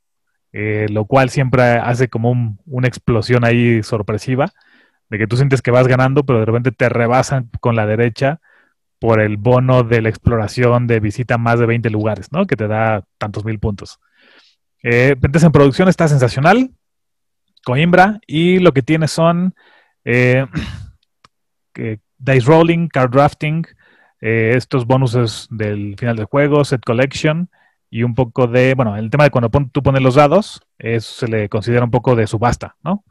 lo 0.51 1.05
cual 1.05 1.29
siempre 1.29 1.63
hace 1.63 2.07
como 2.09 2.31
un- 2.31 2.59
una 2.65 2.87
explosión 2.87 3.43
ahí 3.45 3.83
sorpresiva, 3.83 4.51
de 5.09 5.17
que 5.17 5.27
tú 5.27 5.37
sientes 5.37 5.61
que 5.61 5.71
vas 5.71 5.87
ganando, 5.87 6.25
pero 6.25 6.39
de 6.39 6.45
repente 6.45 6.71
te 6.71 6.89
rebasan 6.89 7.49
con 7.59 7.75
la 7.75 7.85
derecha 7.85 8.39
por 8.99 9.21
el 9.21 9.37
bono 9.37 9.83
de 9.83 10.01
la 10.01 10.09
exploración 10.09 10.87
de 10.87 10.99
visita 10.99 11.35
a 11.35 11.37
más 11.37 11.59
de 11.59 11.65
20 11.65 11.89
lugares, 11.89 12.31
¿no? 12.31 12.45
Que 12.45 12.55
te 12.55 12.67
da 12.67 13.03
tantos 13.17 13.45
mil 13.45 13.59
puntos. 13.59 13.99
Eh, 14.83 15.15
en 15.43 15.51
producción 15.51 15.87
está 15.87 16.07
sensacional, 16.07 16.71
Coimbra, 17.63 18.19
y 18.25 18.59
lo 18.59 18.71
que 18.71 18.81
tiene 18.81 19.07
son 19.07 19.53
eh, 20.05 20.45
dice 22.17 22.45
rolling, 22.45 22.87
card 22.87 23.11
drafting, 23.11 23.65
eh, 24.21 24.53
estos 24.55 24.85
bonuses 24.85 25.47
del 25.51 25.95
final 25.97 26.15
del 26.15 26.25
juego, 26.25 26.65
set 26.65 26.81
collection 26.83 27.49
y 27.89 28.03
un 28.03 28.15
poco 28.15 28.47
de, 28.47 28.73
bueno, 28.73 28.97
el 28.97 29.09
tema 29.09 29.23
de 29.25 29.29
cuando 29.29 29.49
pon- 29.49 29.69
tú 29.69 29.83
pones 29.83 30.01
los 30.01 30.15
dados, 30.15 30.61
eso 30.77 31.25
se 31.25 31.27
le 31.27 31.49
considera 31.49 31.83
un 31.85 31.91
poco 31.91 32.15
de 32.15 32.27
subasta, 32.27 32.75
¿no? 32.83 33.03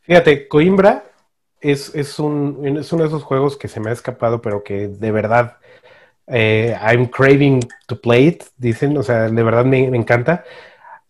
Fíjate, 0.00 0.48
Coimbra 0.48 1.04
es, 1.62 1.94
es, 1.94 2.18
un, 2.18 2.76
es 2.78 2.92
uno 2.92 3.02
de 3.02 3.08
esos 3.08 3.22
juegos 3.22 3.56
que 3.56 3.68
se 3.68 3.80
me 3.80 3.90
ha 3.90 3.92
escapado, 3.92 4.42
pero 4.42 4.62
que 4.62 4.88
de 4.88 5.10
verdad 5.12 5.56
eh, 6.26 6.76
I'm 6.80 7.06
craving 7.06 7.60
to 7.86 8.00
play 8.00 8.26
it, 8.28 8.44
dicen, 8.56 8.96
o 8.96 9.02
sea, 9.02 9.28
de 9.28 9.42
verdad 9.42 9.64
me, 9.64 9.88
me 9.88 9.96
encanta. 9.96 10.44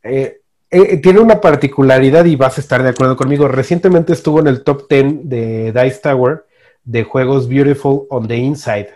Eh, 0.02 0.40
eh, 0.70 0.96
tiene 0.98 1.20
una 1.20 1.40
particularidad 1.40 2.24
y 2.24 2.36
vas 2.36 2.58
a 2.58 2.60
estar 2.60 2.82
de 2.82 2.90
acuerdo 2.90 3.16
conmigo. 3.16 3.48
Recientemente 3.48 4.12
estuvo 4.12 4.40
en 4.40 4.46
el 4.46 4.62
top 4.64 4.88
10 4.88 5.28
de 5.28 5.72
Dice 5.72 6.00
Tower 6.02 6.46
de 6.84 7.04
juegos 7.04 7.48
Beautiful 7.48 8.06
on 8.10 8.26
the 8.26 8.36
Inside, 8.36 8.88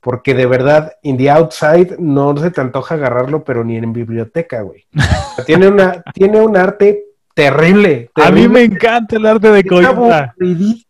porque 0.00 0.34
de 0.34 0.46
verdad, 0.46 0.92
in 1.02 1.16
the 1.16 1.30
outside 1.30 1.96
no 1.98 2.36
se 2.36 2.50
te 2.50 2.60
antoja 2.60 2.94
agarrarlo, 2.94 3.44
pero 3.44 3.64
ni 3.64 3.76
en 3.76 3.92
biblioteca, 3.92 4.62
güey. 4.62 4.86
Tiene, 5.46 5.68
una, 5.68 6.02
tiene 6.14 6.40
un 6.40 6.56
arte 6.56 7.04
terrible. 7.34 8.10
A 8.14 8.30
mí 8.30 8.46
me 8.46 8.62
encanta 8.62 9.16
el 9.16 9.26
arte 9.26 9.50
de 9.50 9.64
aburridísimo. 9.84 10.84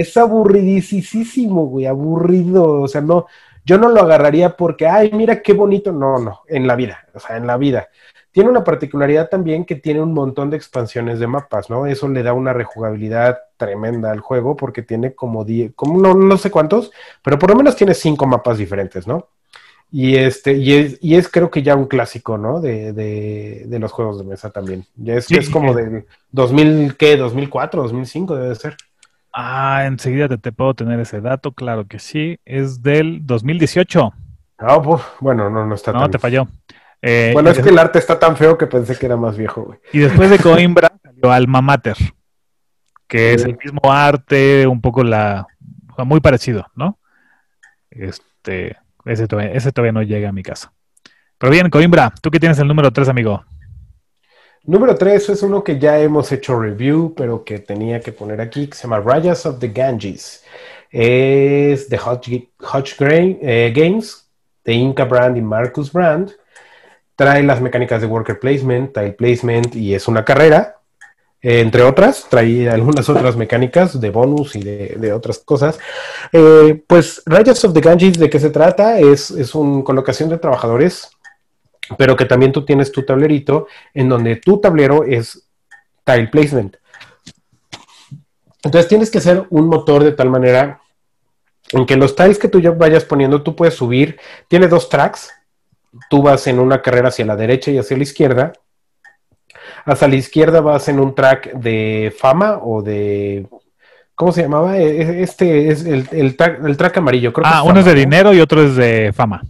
Es 0.00 0.16
aburridísimo, 0.16 1.66
güey, 1.66 1.86
aburrido. 1.86 2.80
O 2.82 2.88
sea, 2.88 3.00
no, 3.00 3.26
yo 3.64 3.78
no 3.78 3.88
lo 3.88 4.00
agarraría 4.02 4.56
porque, 4.56 4.86
ay, 4.86 5.10
mira 5.12 5.42
qué 5.42 5.52
bonito. 5.52 5.92
No, 5.92 6.18
no, 6.18 6.40
en 6.48 6.66
la 6.66 6.76
vida, 6.76 7.06
o 7.14 7.20
sea, 7.20 7.36
en 7.36 7.46
la 7.46 7.56
vida. 7.56 7.88
Tiene 8.30 8.50
una 8.50 8.62
particularidad 8.62 9.28
también 9.28 9.64
que 9.64 9.74
tiene 9.76 10.00
un 10.00 10.12
montón 10.12 10.50
de 10.50 10.56
expansiones 10.56 11.18
de 11.18 11.26
mapas, 11.26 11.70
¿no? 11.70 11.86
Eso 11.86 12.08
le 12.08 12.22
da 12.22 12.32
una 12.34 12.52
rejugabilidad 12.52 13.38
tremenda 13.56 14.12
al 14.12 14.20
juego 14.20 14.54
porque 14.56 14.82
tiene 14.82 15.14
como 15.14 15.44
10, 15.44 15.72
como 15.74 15.98
no, 16.00 16.14
no 16.14 16.36
sé 16.36 16.50
cuántos, 16.50 16.92
pero 17.22 17.38
por 17.38 17.50
lo 17.50 17.56
menos 17.56 17.74
tiene 17.74 17.94
cinco 17.94 18.26
mapas 18.26 18.58
diferentes, 18.58 19.06
¿no? 19.06 19.28
Y 19.90 20.16
este, 20.16 20.52
y 20.52 20.74
es, 20.74 20.98
y 21.00 21.14
es 21.16 21.28
creo 21.30 21.50
que 21.50 21.62
ya 21.62 21.74
un 21.74 21.86
clásico, 21.86 22.36
¿no? 22.36 22.60
De, 22.60 22.92
de, 22.92 23.64
de 23.66 23.78
los 23.78 23.90
juegos 23.90 24.18
de 24.18 24.24
mesa 24.24 24.50
también. 24.50 24.84
Ya 24.96 25.14
es, 25.14 25.24
Sí. 25.24 25.36
es 25.36 25.48
como 25.48 25.74
del 25.74 26.04
2000, 26.30 26.96
¿qué? 26.98 27.16
2004, 27.16 27.82
2005 27.82 28.36
debe 28.36 28.54
ser. 28.54 28.76
Ah, 29.40 29.84
enseguida 29.86 30.28
te, 30.28 30.36
te 30.36 30.50
puedo 30.50 30.74
tener 30.74 30.98
ese 30.98 31.20
dato, 31.20 31.52
claro 31.52 31.86
que 31.86 32.00
sí. 32.00 32.40
Es 32.44 32.82
del 32.82 33.24
2018. 33.24 34.12
Ah, 34.58 34.82
pues, 34.82 35.00
bueno, 35.20 35.48
no, 35.48 35.64
no 35.64 35.74
está 35.76 35.92
No, 35.92 36.00
tan... 36.00 36.10
te 36.10 36.18
falló. 36.18 36.48
Eh, 37.00 37.30
Bueno, 37.32 37.50
es 37.50 37.60
que 37.60 37.68
el 37.68 37.78
arte 37.78 38.00
está 38.00 38.18
tan 38.18 38.36
feo 38.36 38.58
que 38.58 38.66
pensé 38.66 38.98
que 38.98 39.06
era 39.06 39.16
más 39.16 39.36
viejo, 39.36 39.62
güey. 39.62 39.78
y 39.92 40.00
después 40.00 40.28
de 40.30 40.38
Coimbra 40.40 40.90
salió 41.02 41.30
Alma 41.30 41.62
Mater, 41.62 41.96
que 43.06 43.34
es 43.34 43.44
el 43.44 43.56
mismo 43.56 43.80
arte, 43.92 44.66
un 44.66 44.80
poco 44.80 45.04
la. 45.04 45.46
muy 46.04 46.20
parecido, 46.20 46.66
¿no? 46.74 46.98
Este. 47.90 48.76
Ese 49.04 49.28
todavía, 49.28 49.52
ese 49.52 49.72
todavía 49.72 49.92
no 49.92 50.02
llega 50.02 50.28
a 50.28 50.32
mi 50.32 50.42
casa. 50.42 50.72
Pero 51.38 51.52
bien, 51.52 51.70
Coimbra, 51.70 52.12
tú 52.20 52.30
que 52.30 52.40
tienes 52.40 52.58
el 52.58 52.66
número 52.66 52.92
3, 52.92 53.08
amigo. 53.08 53.44
Número 54.64 54.94
3 54.94 55.30
es 55.30 55.42
uno 55.42 55.64
que 55.64 55.78
ya 55.78 55.98
hemos 55.98 56.30
hecho 56.32 56.58
review, 56.58 57.14
pero 57.16 57.44
que 57.44 57.58
tenía 57.58 58.00
que 58.00 58.12
poner 58.12 58.40
aquí, 58.40 58.66
que 58.66 58.76
se 58.76 58.82
llama 58.82 59.00
Rajas 59.00 59.46
of 59.46 59.58
the 59.58 59.68
Ganges. 59.68 60.44
Es 60.90 61.88
de 61.88 61.98
Hodge, 61.98 62.50
Hodge 62.60 62.96
eh, 63.00 63.72
Games, 63.74 64.28
de 64.64 64.72
Inca 64.74 65.04
Brand 65.04 65.36
y 65.36 65.42
Marcus 65.42 65.92
Brand. 65.92 66.32
Trae 67.16 67.42
las 67.42 67.60
mecánicas 67.60 68.00
de 68.00 68.06
worker 68.06 68.38
placement, 68.38 68.92
tile 68.92 69.12
placement 69.12 69.74
y 69.74 69.94
es 69.94 70.06
una 70.06 70.24
carrera, 70.24 70.76
eh, 71.40 71.60
entre 71.60 71.82
otras. 71.82 72.26
Trae 72.28 72.68
algunas 72.68 73.08
otras 73.08 73.36
mecánicas 73.36 74.00
de 74.00 74.10
bonus 74.10 74.54
y 74.56 74.62
de, 74.62 74.96
de 74.98 75.12
otras 75.12 75.38
cosas. 75.38 75.78
Eh, 76.32 76.82
pues 76.86 77.22
Rajas 77.26 77.64
of 77.64 77.72
the 77.72 77.80
Ganges, 77.80 78.18
¿de 78.18 78.28
qué 78.30 78.38
se 78.38 78.50
trata? 78.50 78.98
Es, 78.98 79.30
es 79.30 79.54
una 79.54 79.82
colocación 79.82 80.28
de 80.28 80.38
trabajadores, 80.38 81.10
pero 81.96 82.16
que 82.16 82.24
también 82.26 82.52
tú 82.52 82.64
tienes 82.64 82.92
tu 82.92 83.02
tablerito 83.04 83.66
en 83.94 84.08
donde 84.08 84.36
tu 84.36 84.60
tablero 84.60 85.04
es 85.04 85.48
tile 86.04 86.28
placement. 86.28 86.76
Entonces 88.64 88.88
tienes 88.88 89.10
que 89.10 89.18
hacer 89.18 89.46
un 89.50 89.68
motor 89.68 90.02
de 90.04 90.12
tal 90.12 90.30
manera 90.30 90.80
en 91.72 91.86
que 91.86 91.96
los 91.96 92.16
tiles 92.16 92.38
que 92.38 92.48
tú 92.48 92.60
ya 92.60 92.70
vayas 92.72 93.04
poniendo, 93.04 93.42
tú 93.42 93.54
puedes 93.54 93.74
subir. 93.74 94.18
Tiene 94.48 94.68
dos 94.68 94.88
tracks. 94.88 95.30
Tú 96.10 96.22
vas 96.22 96.46
en 96.46 96.58
una 96.58 96.82
carrera 96.82 97.08
hacia 97.08 97.24
la 97.24 97.36
derecha 97.36 97.70
y 97.70 97.78
hacia 97.78 97.96
la 97.96 98.02
izquierda. 98.02 98.52
Hacia 99.84 100.08
la 100.08 100.16
izquierda 100.16 100.60
vas 100.60 100.88
en 100.88 100.98
un 101.00 101.14
track 101.14 101.52
de 101.54 102.14
fama 102.16 102.58
o 102.62 102.82
de. 102.82 103.46
¿Cómo 104.14 104.32
se 104.32 104.42
llamaba? 104.42 104.76
E- 104.78 105.22
Este 105.22 105.68
es 105.70 105.84
el, 105.84 106.06
el 106.10 106.36
track, 106.36 106.64
el 106.64 106.76
track 106.76 106.96
amarillo. 106.98 107.32
Creo 107.32 107.44
que 107.44 107.50
Ah, 107.52 107.62
es 107.64 107.70
uno 107.70 107.80
es 107.80 107.86
de 107.86 107.94
dinero 107.94 108.34
y 108.34 108.40
otro 108.40 108.62
es 108.62 108.74
de 108.76 109.12
fama. 109.14 109.42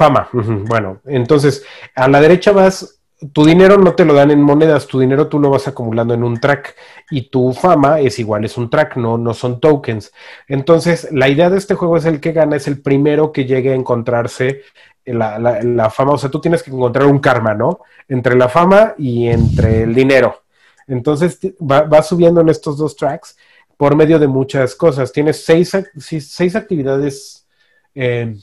Fama, 0.00 0.28
bueno, 0.32 1.00
entonces 1.04 1.62
a 1.94 2.08
la 2.08 2.22
derecha 2.22 2.52
vas, 2.52 3.00
tu 3.34 3.44
dinero 3.44 3.76
no 3.76 3.94
te 3.94 4.06
lo 4.06 4.14
dan 4.14 4.30
en 4.30 4.40
monedas, 4.40 4.86
tu 4.86 4.98
dinero 4.98 5.28
tú 5.28 5.38
lo 5.38 5.50
vas 5.50 5.68
acumulando 5.68 6.14
en 6.14 6.24
un 6.24 6.40
track 6.40 6.74
y 7.10 7.28
tu 7.28 7.52
fama 7.52 8.00
es 8.00 8.18
igual, 8.18 8.46
es 8.46 8.56
un 8.56 8.70
track, 8.70 8.96
no, 8.96 9.18
no 9.18 9.34
son 9.34 9.60
tokens. 9.60 10.10
Entonces, 10.48 11.08
la 11.12 11.28
idea 11.28 11.50
de 11.50 11.58
este 11.58 11.74
juego 11.74 11.98
es 11.98 12.06
el 12.06 12.18
que 12.18 12.32
gana, 12.32 12.56
es 12.56 12.66
el 12.66 12.80
primero 12.80 13.30
que 13.30 13.44
llegue 13.44 13.72
a 13.72 13.74
encontrarse 13.74 14.62
la, 15.04 15.38
la- 15.38 15.90
fama, 15.90 16.12
o 16.12 16.18
sea, 16.18 16.30
tú 16.30 16.40
tienes 16.40 16.62
que 16.62 16.70
encontrar 16.70 17.06
un 17.06 17.18
karma, 17.18 17.52
¿no? 17.52 17.80
Entre 18.08 18.34
la 18.36 18.48
fama 18.48 18.94
y 18.96 19.28
entre 19.28 19.82
el 19.82 19.94
dinero. 19.94 20.44
Entonces, 20.86 21.38
va, 21.60 21.82
va 21.82 22.02
subiendo 22.02 22.40
en 22.40 22.48
estos 22.48 22.78
dos 22.78 22.96
tracks 22.96 23.36
por 23.76 23.94
medio 23.96 24.18
de 24.18 24.28
muchas 24.28 24.74
cosas. 24.74 25.12
Tienes 25.12 25.44
seis, 25.44 25.72
seis 25.98 26.56
actividades. 26.56 27.46
eh, 27.94 28.34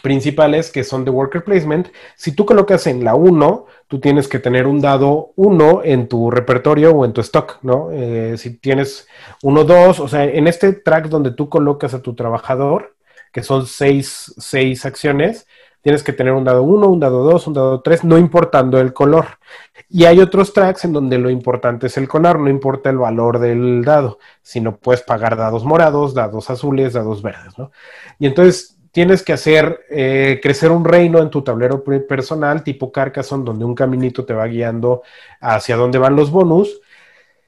principales 0.00 0.70
que 0.70 0.84
son 0.84 1.04
de 1.04 1.10
worker 1.10 1.44
placement. 1.44 1.88
Si 2.16 2.32
tú 2.32 2.46
colocas 2.46 2.86
en 2.86 3.04
la 3.04 3.14
1, 3.14 3.66
tú 3.88 4.00
tienes 4.00 4.28
que 4.28 4.38
tener 4.38 4.66
un 4.66 4.80
dado 4.80 5.32
1 5.36 5.82
en 5.84 6.08
tu 6.08 6.30
repertorio 6.30 6.92
o 6.92 7.04
en 7.04 7.12
tu 7.12 7.20
stock, 7.20 7.58
¿no? 7.62 7.90
Eh, 7.92 8.36
si 8.38 8.58
tienes 8.58 9.06
1, 9.42 9.64
2, 9.64 10.00
o 10.00 10.08
sea, 10.08 10.24
en 10.24 10.46
este 10.46 10.72
track 10.72 11.08
donde 11.08 11.32
tú 11.32 11.48
colocas 11.48 11.94
a 11.94 12.02
tu 12.02 12.14
trabajador, 12.14 12.96
que 13.32 13.42
son 13.42 13.66
6 13.66 14.34
seis 14.38 14.84
acciones, 14.86 15.46
tienes 15.82 16.02
que 16.02 16.12
tener 16.12 16.32
un 16.32 16.44
dado 16.44 16.62
1, 16.62 16.86
un 16.86 17.00
dado 17.00 17.24
2, 17.24 17.46
un 17.48 17.54
dado 17.54 17.80
3, 17.82 18.04
no 18.04 18.16
importando 18.18 18.80
el 18.80 18.92
color. 18.92 19.26
Y 19.88 20.04
hay 20.04 20.20
otros 20.20 20.52
tracks 20.52 20.84
en 20.84 20.92
donde 20.92 21.18
lo 21.18 21.28
importante 21.28 21.88
es 21.88 21.96
el 21.96 22.08
color, 22.08 22.38
no 22.38 22.48
importa 22.48 22.88
el 22.90 22.98
valor 22.98 23.38
del 23.38 23.84
dado, 23.84 24.18
sino 24.42 24.76
puedes 24.76 25.02
pagar 25.02 25.36
dados 25.36 25.64
morados, 25.64 26.14
dados 26.14 26.48
azules, 26.50 26.94
dados 26.94 27.20
verdes, 27.20 27.58
¿no? 27.58 27.72
Y 28.18 28.26
entonces 28.26 28.78
tienes 28.92 29.22
que 29.24 29.32
hacer 29.32 29.80
eh, 29.90 30.38
crecer 30.42 30.70
un 30.70 30.84
reino 30.84 31.18
en 31.18 31.30
tu 31.30 31.42
tablero 31.42 31.82
personal, 31.82 32.62
tipo 32.62 32.92
Carcassonne, 32.92 33.44
donde 33.44 33.64
un 33.64 33.74
caminito 33.74 34.24
te 34.24 34.34
va 34.34 34.46
guiando 34.46 35.02
hacia 35.40 35.76
dónde 35.76 35.98
van 35.98 36.14
los 36.14 36.30
bonus. 36.30 36.80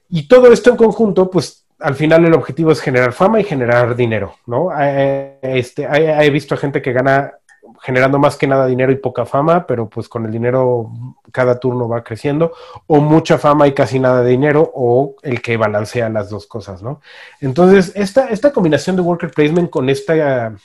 Y 0.09 0.27
todo 0.27 0.51
esto 0.51 0.71
en 0.71 0.75
conjunto, 0.75 1.29
pues 1.29 1.65
al 1.79 1.95
final 1.95 2.25
el 2.25 2.33
objetivo 2.33 2.71
es 2.71 2.81
generar 2.81 3.13
fama 3.13 3.39
y 3.39 3.43
generar 3.43 3.95
dinero, 3.95 4.35
¿no? 4.47 4.69
Este, 4.77 5.87
he 5.89 6.29
visto 6.29 6.55
a 6.55 6.57
gente 6.57 6.81
que 6.81 6.93
gana 6.93 7.35
generando 7.81 8.17
más 8.17 8.35
que 8.35 8.47
nada 8.47 8.65
dinero 8.65 8.91
y 8.91 8.95
poca 8.95 9.25
fama, 9.25 9.67
pero 9.67 9.89
pues 9.89 10.09
con 10.09 10.25
el 10.25 10.31
dinero 10.31 10.91
cada 11.31 11.59
turno 11.59 11.87
va 11.87 12.03
creciendo, 12.03 12.53
o 12.87 12.99
mucha 12.99 13.37
fama 13.37 13.67
y 13.67 13.73
casi 13.73 13.99
nada 13.99 14.23
de 14.23 14.31
dinero, 14.31 14.71
o 14.73 15.15
el 15.21 15.41
que 15.41 15.57
balancea 15.57 16.09
las 16.09 16.29
dos 16.29 16.47
cosas, 16.47 16.81
¿no? 16.81 17.01
Entonces, 17.41 17.91
esta, 17.95 18.29
esta 18.29 18.51
combinación 18.51 18.95
de 18.95 19.01
worker 19.01 19.31
placement 19.31 19.69
con 19.69 19.89
esta, 19.89 20.55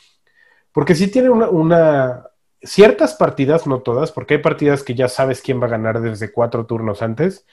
porque 0.72 0.94
sí 0.94 1.09
tiene 1.09 1.30
una, 1.30 1.48
una, 1.48 2.26
ciertas 2.62 3.14
partidas, 3.14 3.66
no 3.66 3.80
todas, 3.80 4.12
porque 4.12 4.34
hay 4.34 4.42
partidas 4.42 4.82
que 4.82 4.94
ya 4.94 5.09
sabes 5.09 5.40
quién 5.40 5.60
va 5.60 5.66
a 5.66 5.70
ganar 5.70 6.01
desde 6.01 6.32
cuatro 6.32 6.66
turnos 6.66 7.02
antes, 7.02 7.47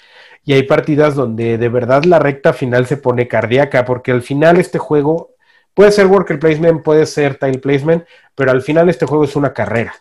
y 0.43 0.53
hay 0.53 0.63
partidas 0.63 1.15
donde 1.15 1.57
de 1.57 1.69
verdad 1.69 2.03
la 2.03 2.19
recta 2.19 2.53
final 2.53 2.85
se 2.85 2.97
pone 2.97 3.27
cardíaca, 3.27 3.85
porque 3.85 4.11
al 4.11 4.21
final 4.21 4.57
este 4.57 4.79
juego 4.79 5.35
puede 5.73 5.91
ser 5.91 6.07
worker 6.07 6.39
placement, 6.39 6.83
puede 6.83 7.05
ser 7.05 7.37
tile 7.37 7.59
placement, 7.59 8.05
pero 8.35 8.51
al 8.51 8.61
final 8.61 8.89
este 8.89 9.05
juego 9.05 9.23
es 9.23 9.35
una 9.35 9.53
carrera. 9.53 9.93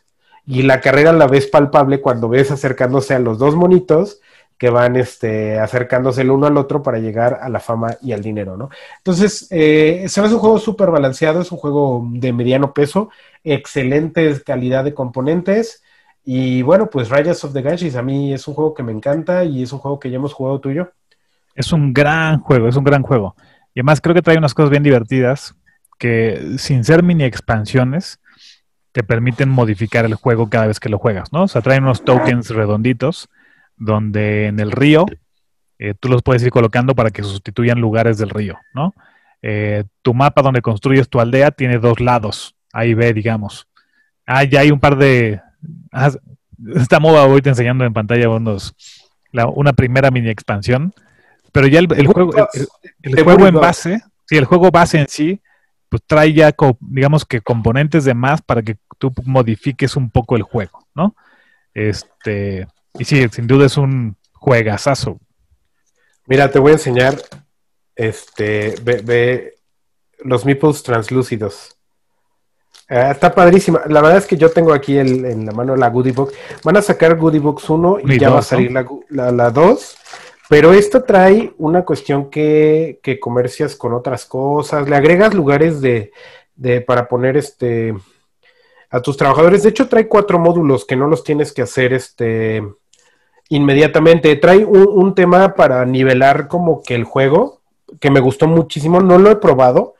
Y 0.47 0.62
la 0.62 0.80
carrera 0.80 1.12
la 1.12 1.26
ves 1.26 1.48
palpable 1.48 2.01
cuando 2.01 2.28
ves 2.28 2.51
acercándose 2.51 3.14
a 3.14 3.18
los 3.18 3.38
dos 3.38 3.56
monitos 3.56 4.20
que 4.59 4.70
van 4.70 4.97
este, 4.97 5.59
acercándose 5.59 6.23
el 6.23 6.31
uno 6.31 6.47
al 6.47 6.57
otro 6.57 6.83
para 6.83 6.99
llegar 6.99 7.39
a 7.43 7.49
la 7.49 7.61
fama 7.61 7.97
y 8.01 8.12
al 8.12 8.23
dinero, 8.23 8.57
¿no? 8.57 8.70
Entonces, 8.99 9.47
eh, 9.51 10.07
se 10.09 10.20
ve 10.20 10.28
un 10.28 10.39
juego 10.39 10.59
súper 10.59 10.91
balanceado, 10.91 11.43
es 11.43 11.53
un 11.53 11.59
juego 11.59 12.07
de 12.12 12.33
mediano 12.33 12.73
peso, 12.73 13.11
excelente 13.45 14.43
calidad 14.43 14.85
de 14.85 14.95
componentes, 14.95 15.83
y 16.28 16.62
bueno, 16.62 16.91
pues 16.91 17.09
Riders 17.09 17.45
of 17.45 17.53
the 17.53 17.62
Ganges 17.62 17.95
a 17.95 18.03
mí 18.03 18.35
es 18.35 18.49
un 18.49 18.55
juego 18.55 18.74
que 18.74 18.83
me 18.83 18.91
encanta 18.91 19.45
y 19.45 19.62
es 19.62 19.73
un 19.73 19.78
juego 19.78 20.01
que 20.01 20.11
ya 20.11 20.16
hemos 20.16 20.33
jugado 20.33 20.59
tú 20.59 20.70
y 20.70 20.74
yo. 20.74 20.89
Es 21.55 21.73
un 21.73 21.93
gran 21.93 22.41
juego, 22.41 22.66
es 22.66 22.74
un 22.74 22.83
gran 22.83 23.05
juego. 23.05 23.37
Y 23.74 23.81
además 23.81 24.01
creo 24.01 24.12
que 24.12 24.23
trae 24.23 24.37
unas 24.37 24.53
cosas 24.53 24.70
bien 24.70 24.83
divertidas 24.83 25.55
que 25.99 26.57
sin 26.59 26.83
ser 26.83 27.05
mini 27.05 27.23
expansiones 27.23 28.19
te 28.91 29.05
permiten 29.05 29.49
modificar 29.49 30.05
el 30.05 30.15
juego 30.15 30.51
cada 30.51 30.66
vez 30.66 30.81
que 30.81 30.89
lo 30.89 30.99
juegas, 30.99 31.33
¿no? 31.33 31.45
O 31.45 31.49
sea, 31.49 31.62
traen 31.62 31.85
unos 31.85 32.05
tokens 32.05 32.51
redonditos 32.51 33.28
donde 33.77 34.47
en 34.47 34.61
el 34.61 34.73
río 34.73 35.07
eh, 35.78 35.94
tú 35.98 36.09
los 36.09 36.23
puedes 36.23 36.43
ir 36.43 36.51
colocando 36.51 36.94
para 36.94 37.11
que 37.11 37.23
sustituyan 37.23 37.81
lugares 37.81 38.19
del 38.19 38.31
río, 38.31 38.59
¿no? 38.74 38.94
Eh, 39.43 39.85
tu 40.03 40.15
mapa 40.15 40.43
donde 40.43 40.62
construyes 40.62 41.09
tu 41.09 41.20
aldea 41.20 41.51
tiene 41.51 41.78
dos 41.78 42.01
lados, 42.01 42.55
A 42.73 42.86
y 42.86 42.94
B, 42.94 43.12
digamos. 43.12 43.69
Ah, 44.27 44.43
ya 44.44 44.61
hay 44.61 44.70
un 44.70 44.81
par 44.81 44.97
de... 44.97 45.40
Ah, 45.93 46.11
esta 46.74 46.98
moda 47.01 47.23
ahorita 47.23 47.51
enseñando 47.51 47.85
en 47.85 47.93
pantalla 47.93 48.28
unos, 48.31 48.74
la- 49.31 49.47
una 49.47 49.73
primera 49.74 50.11
mini 50.11 50.31
expansión, 50.31 50.94
pero 51.53 51.66
ya 51.66 51.78
el, 51.81 51.89
el 51.97 52.07
juego, 52.07 52.32
el- 52.55 52.66
el 53.03 53.23
juego 53.24 53.47
en 53.47 53.55
base, 53.55 54.01
sí, 54.24 54.36
el 54.36 54.47
juego 54.47 54.70
base 54.70 54.98
en 55.01 55.09
sí, 55.09 55.40
pues 55.90 56.03
trae 56.07 56.32
ya, 56.32 56.55
digamos 56.81 57.24
que 57.27 57.40
componentes 57.43 58.05
de 58.05 58.15
más 58.15 58.40
para 58.43 58.62
que 58.62 58.78
tú 58.98 59.12
modifiques 59.24 59.97
un 59.97 60.11
poco 60.11 60.35
el 60.36 60.43
juego, 60.43 60.86
¿no? 60.94 61.15
Este, 61.74 62.66
y 62.98 63.05
sí, 63.05 63.27
sin 63.31 63.47
duda 63.47 63.66
es 63.66 63.77
un 63.77 64.16
juegazazo. 64.32 65.18
Mira, 66.27 66.51
te 66.51 66.59
voy 66.59 66.70
a 66.73 66.74
enseñar, 66.74 67.16
este, 67.94 68.74
ve, 68.82 69.01
ve 69.05 69.55
los 70.20 70.44
meeples 70.44 70.82
translúcidos. 70.82 71.77
Ah, 72.89 73.10
está 73.10 73.35
padrísima. 73.35 73.82
La 73.89 74.01
verdad 74.01 74.18
es 74.18 74.27
que 74.27 74.36
yo 74.36 74.51
tengo 74.51 74.73
aquí 74.73 74.97
el- 74.97 75.24
en 75.24 75.47
la 75.47 75.52
mano 75.52 75.74
la 75.77 75.89
Goodie 75.90 76.12
Box. 76.12 76.35
Van 76.62 76.77
a 76.77 76.82
sacar 76.82 77.16
Goodie 77.16 77.40
Box 77.40 77.68
1 77.68 77.98
y 78.05 78.14
Y 78.14 78.18
ya 78.18 78.31
va 78.31 78.39
a 78.39 78.43
salir 78.43 78.70
la, 78.73 78.85
gu- 78.85 79.05
la, 79.09 79.32
la 79.32 79.51
2. 79.51 79.97
Pero 80.48 80.73
esto 80.73 81.02
trae 81.02 81.52
una 81.59 81.85
cuestión 81.85 82.31
que, 82.31 83.01
que 83.02 83.18
comercias 83.18 83.74
con 83.74 83.93
otras 83.93 84.24
cosas. 84.27 84.89
Le 84.89 84.94
agregas 84.94 85.35
lugares 85.35 85.81
de, 85.81 86.12
de- 86.55 86.81
para 86.81 87.09
poner 87.09 87.36
este 87.36 87.93
a 88.89 89.02
tus 89.02 89.16
trabajadores. 89.16 89.64
De 89.64 89.70
hecho, 89.70 89.89
trae 89.89 90.06
cuatro 90.06 90.39
módulos 90.39 90.85
que 90.85 90.94
no 90.94 91.09
los 91.09 91.24
tienes 91.24 91.52
que 91.52 91.62
hacer 91.62 91.93
este 91.93 92.62
inmediatamente. 93.48 94.35
Trae 94.36 94.64
un, 94.64 95.14
tema 95.14 95.55
para 95.55 95.85
nivelar 95.85 96.48
como 96.48 96.82
que 96.82 96.94
el 96.94 97.05
juego, 97.05 97.60
que 98.01 98.10
me 98.10 98.20
gustó 98.20 98.47
muchísimo. 98.47 99.01
No 99.01 99.18
lo 99.18 99.31
he 99.31 99.36
probado, 99.36 99.94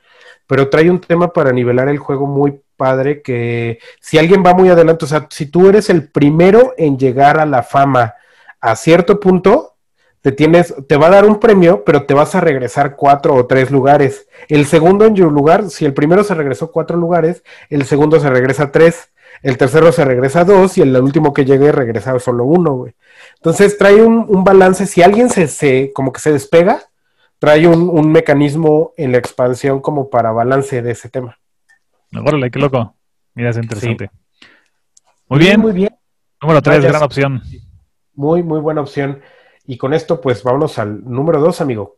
pero 0.45 0.69
trae 0.69 0.89
un 0.89 0.99
tema 0.99 1.33
para 1.33 1.51
nivelar 1.51 1.89
el 1.89 1.97
juego 1.97 2.27
muy 2.27 2.61
padre 2.75 3.21
que 3.21 3.79
si 3.99 4.17
alguien 4.17 4.43
va 4.45 4.53
muy 4.53 4.69
adelante, 4.69 5.05
o 5.05 5.07
sea, 5.07 5.27
si 5.29 5.47
tú 5.47 5.67
eres 5.67 5.89
el 5.89 6.09
primero 6.09 6.73
en 6.77 6.97
llegar 6.97 7.39
a 7.39 7.45
la 7.45 7.63
fama 7.63 8.13
a 8.61 8.75
cierto 8.75 9.19
punto, 9.19 9.77
te 10.21 10.31
tienes, 10.31 10.73
te 10.87 10.97
va 10.97 11.07
a 11.07 11.11
dar 11.11 11.25
un 11.25 11.39
premio, 11.39 11.83
pero 11.85 12.05
te 12.05 12.13
vas 12.13 12.35
a 12.35 12.41
regresar 12.41 12.95
cuatro 12.95 13.33
o 13.33 13.47
tres 13.47 13.71
lugares. 13.71 14.27
El 14.49 14.65
segundo 14.65 15.05
en 15.05 15.13
tu 15.13 15.29
lugar, 15.29 15.69
si 15.69 15.85
el 15.85 15.93
primero 15.93 16.23
se 16.23 16.33
regresó 16.33 16.71
cuatro 16.71 16.97
lugares, 16.97 17.43
el 17.69 17.85
segundo 17.85 18.19
se 18.19 18.29
regresa 18.29 18.71
tres, 18.71 19.09
el 19.43 19.57
tercero 19.57 19.91
se 19.91 20.05
regresa 20.05 20.43
dos 20.43 20.77
y 20.77 20.81
el 20.81 20.95
último 20.97 21.33
que 21.33 21.45
llegue 21.45 21.71
regresa 21.71 22.17
solo 22.19 22.43
uno, 22.45 22.73
güey. 22.73 22.95
Entonces 23.35 23.77
trae 23.77 24.01
un, 24.01 24.25
un 24.27 24.43
balance, 24.43 24.85
si 24.85 25.01
alguien 25.01 25.29
se, 25.29 25.47
se, 25.47 25.91
como 25.93 26.11
que 26.11 26.19
se 26.19 26.31
despega, 26.31 26.81
trae 27.39 27.67
un, 27.67 27.89
un 27.89 28.11
mecanismo 28.11 28.93
en 28.97 29.11
la 29.11 29.19
expansión 29.19 29.79
como 29.79 30.09
para 30.09 30.31
balance 30.31 30.81
de 30.81 30.91
ese 30.91 31.09
tema. 31.09 31.37
Órale, 32.15 32.49
qué 32.49 32.59
loco. 32.59 32.95
Mira, 33.35 33.51
es 33.51 33.57
interesante. 33.57 34.09
Muy 35.29 35.39
bien, 35.39 35.59
Muy 35.59 35.73
bien. 35.73 35.95
número 36.41 36.61
3, 36.61 36.75
Gracias. 36.75 36.91
gran 36.93 37.03
opción. 37.03 37.41
Muy, 38.15 38.41
muy 38.43 38.59
buena 38.59 38.81
opción. 38.81 39.21
Y 39.65 39.77
con 39.77 39.93
esto, 39.93 40.21
pues 40.21 40.41
vámonos 40.43 40.79
al 40.79 41.03
número 41.03 41.39
dos, 41.39 41.59
amigo. 41.61 41.95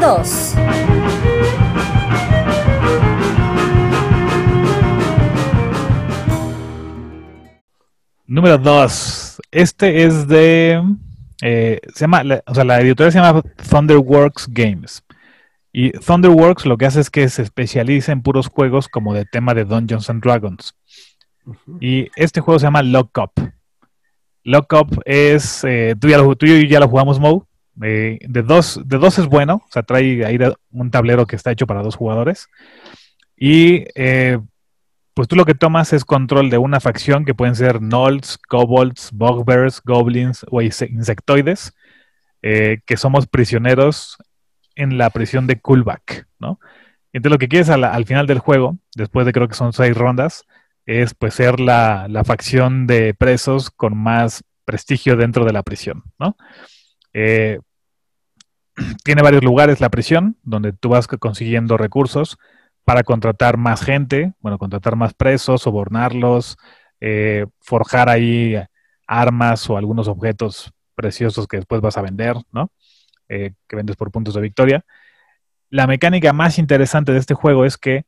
2. 0.00 0.54
Número 8.26 8.58
2. 8.58 9.40
Este 9.50 10.04
es 10.04 10.28
de. 10.28 10.82
eh, 11.42 11.80
se 11.94 12.00
llama, 12.00 12.22
la- 12.22 12.42
o 12.46 12.54
sea, 12.54 12.64
la 12.64 12.80
editorial 12.80 13.12
se 13.12 13.18
llama 13.18 13.42
Thunderworks 13.42 14.46
Games. 14.50 15.02
Y 15.72 15.90
Thunderworks 15.92 16.66
lo 16.66 16.76
que 16.76 16.86
hace 16.86 17.00
es 17.00 17.10
que 17.10 17.28
se 17.28 17.42
especializa 17.42 18.12
en 18.12 18.22
puros 18.22 18.48
juegos 18.48 18.88
como 18.88 19.14
de 19.14 19.24
tema 19.24 19.54
de 19.54 19.64
Dungeons 19.64 20.10
and 20.10 20.22
Dragons. 20.22 20.74
Y 21.80 22.08
este 22.16 22.40
juego 22.40 22.58
se 22.58 22.66
llama 22.66 22.82
Lock 22.82 23.16
Up. 23.18 23.52
Lock 24.44 24.72
Up 24.74 25.02
es. 25.04 25.64
eh, 25.64 25.94
tú, 25.98 26.08
ya 26.08 26.18
lo, 26.18 26.34
tú 26.36 26.46
y 26.46 26.62
yo 26.62 26.68
ya 26.68 26.80
lo 26.80 26.88
jugamos, 26.88 27.18
Mo. 27.18 27.46
Eh, 27.82 28.18
de, 28.28 28.42
dos, 28.42 28.80
de 28.84 28.98
dos 28.98 29.18
es 29.18 29.26
bueno. 29.26 29.62
O 29.66 29.68
sea, 29.70 29.82
trae 29.82 30.24
ahí 30.24 30.38
un 30.70 30.90
tablero 30.90 31.26
que 31.26 31.36
está 31.36 31.52
hecho 31.52 31.66
para 31.66 31.82
dos 31.82 31.96
jugadores. 31.96 32.48
Y 33.36 33.84
eh, 33.94 34.38
pues 35.14 35.28
tú 35.28 35.36
lo 35.36 35.44
que 35.44 35.54
tomas 35.54 35.92
es 35.92 36.04
control 36.04 36.50
de 36.50 36.58
una 36.58 36.80
facción 36.80 37.24
que 37.24 37.34
pueden 37.34 37.54
ser 37.54 37.78
gnolls, 37.80 38.38
kobolds, 38.38 39.10
bugbears, 39.12 39.80
goblins 39.84 40.44
o 40.50 40.60
inse- 40.62 40.90
insectoides, 40.90 41.74
eh, 42.42 42.80
que 42.86 42.96
somos 42.96 43.26
prisioneros 43.26 44.16
en 44.76 44.98
la 44.98 45.10
prisión 45.10 45.46
de 45.46 45.60
Kulbak, 45.60 46.26
¿no? 46.38 46.58
Entonces 47.12 47.32
lo 47.32 47.38
que 47.38 47.48
quieres 47.48 47.68
al, 47.70 47.84
al 47.84 48.06
final 48.06 48.26
del 48.26 48.38
juego, 48.38 48.78
después 48.94 49.26
de 49.26 49.32
creo 49.32 49.48
que 49.48 49.54
son 49.54 49.72
seis 49.72 49.96
rondas, 49.96 50.44
es 50.86 51.12
pues 51.14 51.34
ser 51.34 51.60
la, 51.60 52.06
la 52.08 52.24
facción 52.24 52.86
de 52.86 53.14
presos 53.14 53.70
con 53.70 53.96
más 53.96 54.44
prestigio 54.64 55.16
dentro 55.16 55.44
de 55.44 55.52
la 55.52 55.62
prisión, 55.62 56.04
¿no? 56.18 56.36
Eh, 57.12 57.58
tiene 59.04 59.22
varios 59.22 59.44
lugares 59.44 59.80
la 59.80 59.90
prisión, 59.90 60.36
donde 60.42 60.72
tú 60.72 60.90
vas 60.90 61.06
consiguiendo 61.06 61.76
recursos 61.76 62.38
para 62.84 63.02
contratar 63.02 63.56
más 63.56 63.82
gente, 63.82 64.32
bueno, 64.40 64.58
contratar 64.58 64.96
más 64.96 65.14
presos, 65.14 65.62
sobornarlos, 65.62 66.56
eh, 67.00 67.46
forjar 67.60 68.08
ahí 68.08 68.56
armas 69.06 69.68
o 69.68 69.76
algunos 69.76 70.08
objetos 70.08 70.72
preciosos 70.94 71.46
que 71.46 71.58
después 71.58 71.80
vas 71.80 71.96
a 71.96 72.02
vender, 72.02 72.36
¿no? 72.52 72.70
Eh, 73.28 73.52
que 73.68 73.76
vendes 73.76 73.96
por 73.96 74.10
puntos 74.10 74.34
de 74.34 74.40
victoria. 74.40 74.84
La 75.68 75.86
mecánica 75.86 76.32
más 76.32 76.58
interesante 76.58 77.12
de 77.12 77.18
este 77.18 77.34
juego 77.34 77.64
es 77.64 77.76
que 77.76 78.06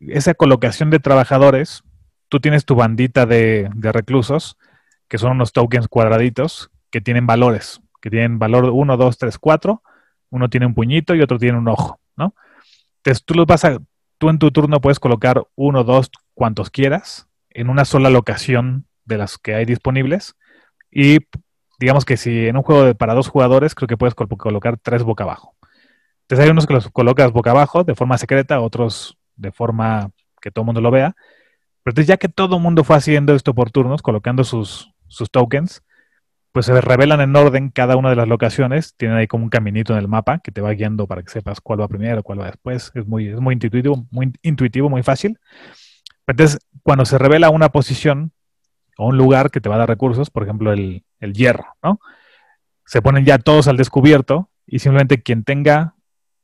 esa 0.00 0.34
colocación 0.34 0.90
de 0.90 0.98
trabajadores, 0.98 1.82
tú 2.28 2.40
tienes 2.40 2.64
tu 2.64 2.74
bandita 2.74 3.26
de, 3.26 3.70
de 3.74 3.92
reclusos, 3.92 4.58
que 5.08 5.18
son 5.18 5.32
unos 5.32 5.52
tokens 5.52 5.88
cuadraditos, 5.88 6.70
que 6.90 7.00
tienen 7.00 7.26
valores, 7.26 7.80
que 8.04 8.10
tienen 8.10 8.38
valor 8.38 8.66
1, 8.70 8.98
2, 8.98 9.16
3, 9.16 9.38
4. 9.38 9.82
Uno 10.28 10.50
tiene 10.50 10.66
un 10.66 10.74
puñito 10.74 11.14
y 11.14 11.22
otro 11.22 11.38
tiene 11.38 11.56
un 11.56 11.68
ojo, 11.68 11.98
¿no? 12.16 12.34
Entonces 12.98 13.24
tú 13.24 13.32
los 13.34 13.46
vas 13.46 13.64
a, 13.64 13.78
tú 14.18 14.28
en 14.28 14.38
tu 14.38 14.50
turno 14.50 14.82
puedes 14.82 15.00
colocar 15.00 15.42
uno, 15.54 15.84
dos, 15.84 16.10
cuantos 16.34 16.68
quieras, 16.68 17.28
en 17.48 17.70
una 17.70 17.86
sola 17.86 18.10
locación 18.10 18.86
de 19.06 19.16
las 19.18 19.38
que 19.38 19.54
hay 19.54 19.64
disponibles. 19.64 20.36
Y 20.90 21.20
digamos 21.80 22.04
que 22.04 22.18
si 22.18 22.46
en 22.46 22.58
un 22.58 22.62
juego 22.62 22.84
de, 22.84 22.94
para 22.94 23.14
dos 23.14 23.28
jugadores, 23.28 23.74
creo 23.74 23.88
que 23.88 23.96
puedes 23.96 24.14
col- 24.14 24.28
colocar 24.28 24.76
tres 24.76 25.02
boca 25.02 25.24
abajo. 25.24 25.54
Entonces 26.24 26.44
hay 26.44 26.50
unos 26.50 26.66
que 26.66 26.74
los 26.74 26.90
colocas 26.90 27.32
boca 27.32 27.52
abajo 27.52 27.84
de 27.84 27.94
forma 27.94 28.18
secreta, 28.18 28.60
otros 28.60 29.16
de 29.36 29.50
forma 29.50 30.10
que 30.42 30.50
todo 30.50 30.64
el 30.64 30.66
mundo 30.66 30.82
lo 30.82 30.90
vea. 30.90 31.16
Pero 31.82 31.92
entonces 31.92 32.08
ya 32.08 32.18
que 32.18 32.28
todo 32.28 32.56
el 32.56 32.62
mundo 32.62 32.84
fue 32.84 32.96
haciendo 32.96 33.34
esto 33.34 33.54
por 33.54 33.70
turnos, 33.70 34.02
colocando 34.02 34.44
sus, 34.44 34.92
sus 35.08 35.30
tokens, 35.30 35.82
pues 36.54 36.66
se 36.66 36.80
revelan 36.80 37.20
en 37.20 37.34
orden 37.34 37.68
cada 37.68 37.96
una 37.96 38.10
de 38.10 38.14
las 38.14 38.28
locaciones. 38.28 38.94
Tienen 38.96 39.16
ahí 39.16 39.26
como 39.26 39.42
un 39.42 39.50
caminito 39.50 39.92
en 39.92 39.98
el 39.98 40.06
mapa 40.06 40.38
que 40.38 40.52
te 40.52 40.60
va 40.60 40.70
guiando 40.70 41.08
para 41.08 41.20
que 41.24 41.28
sepas 41.28 41.60
cuál 41.60 41.80
va 41.80 41.88
primero, 41.88 42.22
cuál 42.22 42.40
va 42.40 42.46
después. 42.46 42.92
Es 42.94 43.08
muy, 43.08 43.26
es 43.26 43.40
muy 43.40 43.54
intuitivo, 43.54 44.06
muy 44.12 44.32
intuitivo, 44.40 44.88
muy 44.88 45.02
fácil. 45.02 45.40
Entonces, 46.28 46.60
cuando 46.84 47.06
se 47.06 47.18
revela 47.18 47.50
una 47.50 47.70
posición 47.70 48.30
o 48.96 49.08
un 49.08 49.16
lugar 49.16 49.50
que 49.50 49.60
te 49.60 49.68
va 49.68 49.74
a 49.74 49.78
dar 49.78 49.88
recursos, 49.88 50.30
por 50.30 50.44
ejemplo, 50.44 50.72
el, 50.72 51.02
el 51.18 51.32
hierro, 51.32 51.66
¿no? 51.82 51.98
Se 52.86 53.02
ponen 53.02 53.24
ya 53.24 53.38
todos 53.38 53.66
al 53.66 53.76
descubierto 53.76 54.48
y 54.64 54.78
simplemente 54.78 55.24
quien 55.24 55.42
tenga 55.42 55.96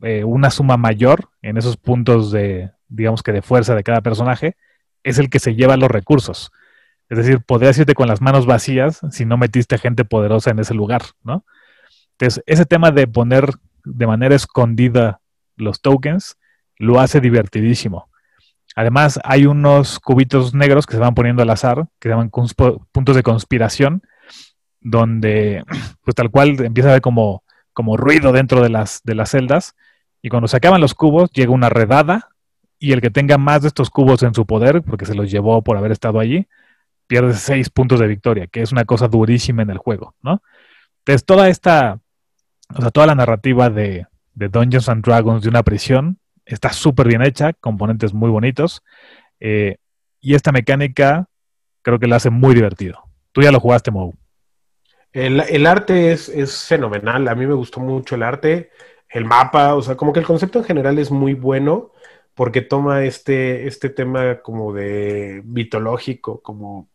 eh, 0.02 0.24
una 0.24 0.50
suma 0.50 0.76
mayor 0.76 1.28
en 1.40 1.56
esos 1.56 1.76
puntos 1.76 2.32
de, 2.32 2.72
digamos 2.88 3.22
que 3.22 3.30
de 3.30 3.42
fuerza 3.42 3.76
de 3.76 3.84
cada 3.84 4.00
personaje, 4.00 4.56
es 5.04 5.18
el 5.20 5.30
que 5.30 5.38
se 5.38 5.54
lleva 5.54 5.76
los 5.76 5.88
recursos. 5.88 6.50
Es 7.10 7.18
decir, 7.18 7.40
podrías 7.40 7.76
irte 7.76 7.94
con 7.94 8.06
las 8.06 8.20
manos 8.20 8.46
vacías 8.46 9.00
si 9.10 9.24
no 9.24 9.36
metiste 9.36 9.78
gente 9.78 10.04
poderosa 10.04 10.52
en 10.52 10.60
ese 10.60 10.74
lugar, 10.74 11.02
¿no? 11.24 11.44
Entonces, 12.12 12.42
ese 12.46 12.64
tema 12.64 12.92
de 12.92 13.08
poner 13.08 13.50
de 13.84 14.06
manera 14.06 14.36
escondida 14.36 15.20
los 15.56 15.80
tokens 15.80 16.38
lo 16.76 17.00
hace 17.00 17.20
divertidísimo. 17.20 18.08
Además, 18.76 19.18
hay 19.24 19.46
unos 19.46 19.98
cubitos 19.98 20.54
negros 20.54 20.86
que 20.86 20.94
se 20.94 21.00
van 21.00 21.14
poniendo 21.14 21.42
al 21.42 21.50
azar, 21.50 21.88
que 21.98 22.08
se 22.08 22.10
llaman 22.10 22.30
puntos 22.30 23.16
de 23.16 23.22
conspiración, 23.24 24.02
donde, 24.80 25.64
pues 26.04 26.14
tal 26.14 26.30
cual, 26.30 26.60
empieza 26.60 26.90
a 26.90 26.92
haber 26.92 27.02
como, 27.02 27.42
como 27.72 27.96
ruido 27.96 28.32
dentro 28.32 28.62
de 28.62 28.68
las, 28.68 29.00
de 29.02 29.16
las 29.16 29.30
celdas, 29.30 29.74
y 30.22 30.28
cuando 30.28 30.46
se 30.46 30.56
acaban 30.56 30.80
los 30.80 30.94
cubos, 30.94 31.30
llega 31.32 31.50
una 31.50 31.70
redada, 31.70 32.28
y 32.78 32.92
el 32.92 33.00
que 33.00 33.10
tenga 33.10 33.36
más 33.36 33.62
de 33.62 33.68
estos 33.68 33.90
cubos 33.90 34.22
en 34.22 34.32
su 34.32 34.46
poder, 34.46 34.82
porque 34.82 35.06
se 35.06 35.14
los 35.14 35.30
llevó 35.30 35.62
por 35.62 35.76
haber 35.76 35.90
estado 35.90 36.20
allí, 36.20 36.46
pierde 37.10 37.34
seis 37.34 37.70
puntos 37.70 37.98
de 37.98 38.06
victoria, 38.06 38.46
que 38.46 38.62
es 38.62 38.70
una 38.70 38.84
cosa 38.84 39.08
durísima 39.08 39.62
en 39.62 39.70
el 39.70 39.78
juego, 39.78 40.14
¿no? 40.22 40.44
Entonces, 40.98 41.24
toda 41.24 41.48
esta, 41.48 41.98
o 42.72 42.80
sea, 42.80 42.92
toda 42.92 43.08
la 43.08 43.16
narrativa 43.16 43.68
de, 43.68 44.06
de 44.34 44.48
Dungeons 44.48 44.88
and 44.88 45.04
Dragons 45.04 45.42
de 45.42 45.48
una 45.48 45.64
prisión 45.64 46.20
está 46.46 46.72
súper 46.72 47.08
bien 47.08 47.22
hecha, 47.22 47.52
componentes 47.54 48.14
muy 48.14 48.30
bonitos, 48.30 48.84
eh, 49.40 49.78
y 50.20 50.36
esta 50.36 50.52
mecánica 50.52 51.26
creo 51.82 51.98
que 51.98 52.06
la 52.06 52.14
hace 52.14 52.30
muy 52.30 52.54
divertido. 52.54 53.02
Tú 53.32 53.42
ya 53.42 53.50
lo 53.50 53.58
jugaste, 53.58 53.90
Mo. 53.90 54.14
El, 55.12 55.40
el 55.40 55.66
arte 55.66 56.12
es, 56.12 56.28
es 56.28 56.64
fenomenal, 56.68 57.26
a 57.26 57.34
mí 57.34 57.44
me 57.44 57.54
gustó 57.54 57.80
mucho 57.80 58.14
el 58.14 58.22
arte, 58.22 58.70
el 59.08 59.24
mapa, 59.24 59.74
o 59.74 59.82
sea, 59.82 59.96
como 59.96 60.12
que 60.12 60.20
el 60.20 60.26
concepto 60.26 60.60
en 60.60 60.64
general 60.64 60.96
es 61.00 61.10
muy 61.10 61.34
bueno 61.34 61.90
porque 62.36 62.60
toma 62.60 63.02
este, 63.02 63.66
este 63.66 63.88
tema 63.90 64.42
como 64.42 64.72
de 64.72 65.42
mitológico, 65.44 66.40
como, 66.40 66.88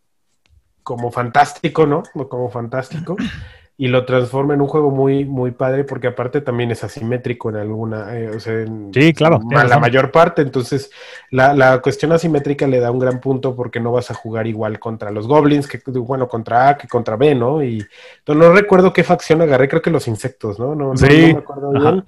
como 0.86 1.12
fantástico, 1.12 1.86
¿no? 1.88 2.04
Como 2.30 2.50
fantástico, 2.50 3.18
y 3.78 3.90
lo 3.90 4.06
transforma 4.06 4.54
en 4.54 4.62
un 4.62 4.68
juego 4.70 4.92
muy, 4.92 5.26
muy 5.26 5.52
padre 5.52 5.84
porque 5.84 6.08
aparte 6.08 6.42
también 6.42 6.72
es 6.72 6.84
asimétrico 6.86 7.50
en 7.50 7.58
alguna, 7.58 8.18
eh, 8.18 8.30
o 8.30 8.40
sea, 8.40 8.54
en 8.62 8.94
Sí, 8.94 9.14
claro, 9.14 9.40
la 9.52 9.78
razón. 9.78 9.82
mayor 9.82 10.12
parte, 10.12 10.42
entonces 10.44 10.92
la, 11.32 11.54
la 11.54 11.82
cuestión 11.82 12.14
asimétrica 12.14 12.68
le 12.68 12.80
da 12.80 12.92
un 12.92 13.00
gran 13.00 13.20
punto 13.20 13.56
porque 13.56 13.80
no 13.82 13.92
vas 13.92 14.12
a 14.12 14.14
jugar 14.14 14.48
igual 14.48 14.80
contra 14.80 15.12
los 15.12 15.28
goblins, 15.28 15.68
que 15.68 15.82
bueno, 16.02 16.28
contra 16.30 16.70
A 16.70 16.78
que 16.78 16.88
contra 16.88 17.18
B, 17.18 17.36
¿no? 17.36 17.64
Y 17.64 17.86
no, 18.28 18.36
no 18.36 18.52
recuerdo 18.54 18.94
qué 18.94 19.04
facción 19.04 19.42
agarré, 19.42 19.68
creo 19.68 19.82
que 19.82 19.92
los 19.92 20.08
insectos, 20.08 20.60
¿no? 20.60 20.76
No, 20.76 20.94
no- 20.94 20.98
Sí, 20.98 21.22
no 21.22 21.30
me 21.30 21.40
acuerdo 21.40 21.72
ajá. 21.78 22.06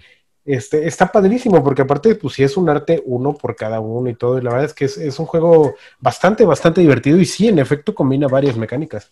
Este, 0.48 0.88
está 0.88 1.12
padrísimo 1.12 1.62
porque 1.62 1.82
aparte, 1.82 2.16
pues 2.16 2.36
sí 2.36 2.42
es 2.42 2.56
un 2.56 2.70
arte 2.70 3.04
uno 3.06 3.34
por 3.34 3.54
cada 3.54 3.82
uno 3.82 4.10
y 4.10 4.16
todo, 4.16 4.38
y 4.38 4.42
la 4.42 4.52
verdad 4.52 4.66
es 4.68 4.74
que 4.74 4.86
es, 4.86 5.20
un 5.20 5.26
juego 5.26 5.76
bastante, 6.00 6.46
bastante 6.46 6.80
divertido 6.80 7.20
y 7.20 7.26
sí, 7.26 7.50
en 7.50 7.60
efecto 7.60 7.94
combina 7.94 8.30
varias 8.30 8.56
mecánicas. 8.56 9.12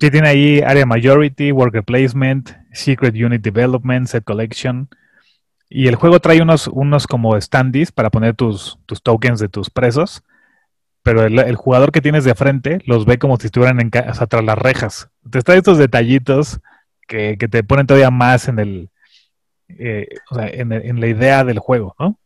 Sí, 0.00 0.10
tiene 0.10 0.26
ahí 0.28 0.60
Area 0.60 0.84
Majority, 0.84 1.52
Worker 1.52 1.84
Placement, 1.84 2.50
Secret 2.72 3.14
Unit 3.14 3.40
Development, 3.42 4.08
Set 4.08 4.24
Collection. 4.24 4.88
Y 5.68 5.86
el 5.86 5.94
juego 5.94 6.18
trae 6.18 6.42
unos, 6.42 6.66
unos 6.66 7.06
como 7.06 7.40
standees 7.40 7.92
para 7.92 8.10
poner 8.10 8.34
tus, 8.34 8.76
tus 8.86 9.00
tokens 9.04 9.38
de 9.38 9.48
tus 9.48 9.70
presos. 9.70 10.24
Pero 11.04 11.22
el, 11.22 11.54
jugador 11.54 11.92
que 11.92 12.02
tienes 12.02 12.24
de 12.24 12.34
frente 12.34 12.80
los 12.86 13.06
ve 13.06 13.18
como 13.18 13.36
si 13.36 13.46
estuvieran 13.46 13.80
en, 13.80 13.90
o 14.10 14.14
sea, 14.14 14.26
tras 14.26 14.44
las 14.44 14.58
rejas. 14.58 15.10
Te 15.30 15.42
trae 15.42 15.58
estos 15.58 15.78
detallitos 15.78 16.58
que, 17.06 17.36
que 17.38 17.46
te 17.46 17.62
ponen 17.62 17.86
todavía 17.86 18.10
más 18.10 18.48
en 18.48 18.58
el, 18.58 18.90
eh, 19.68 20.08
o 20.30 20.34
sea, 20.34 20.48
en, 20.48 21.00
la 21.00 21.06
idea 21.06 21.44
del 21.44 21.58
juego, 21.58 21.94
¿no? 21.98 22.18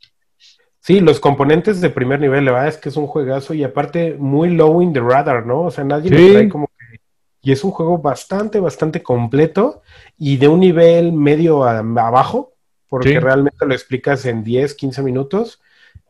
Sí, 0.81 1.01
los 1.01 1.21
componentes 1.21 1.81
de 1.81 1.91
primer 1.91 2.21
nivel, 2.21 2.45
la 2.47 2.53
verdad 2.53 2.69
es 2.69 2.79
que 2.79 2.89
es 2.89 2.97
un 2.97 3.07
juegazo 3.07 3.53
y 3.55 3.63
aparte 3.65 4.15
muy 4.19 4.51
low 4.51 4.81
in 4.81 4.93
the 4.93 5.01
radar, 5.01 5.45
¿no? 5.47 5.63
O 5.63 5.71
sea, 5.71 5.85
nadie 5.85 6.09
Sí. 6.11 6.27
lo 6.27 6.33
trae 6.33 6.49
como 6.49 6.67
que... 6.69 7.01
Y 7.43 7.53
es 7.53 7.65
un 7.65 7.71
juego 7.71 7.99
bastante, 7.99 8.61
bastante 8.61 9.03
completo 9.03 9.83
y 10.19 10.37
de 10.39 10.49
un 10.49 10.61
nivel 10.61 11.13
medio 11.13 11.65
a- 11.65 11.79
abajo, 11.79 12.55
porque 12.89 13.11
Sí. 13.11 13.19
realmente 13.19 13.65
lo 13.67 13.73
explicas 13.75 14.25
en 14.27 14.43
10, 14.43 14.75
15 14.75 15.03
minutos 15.03 15.61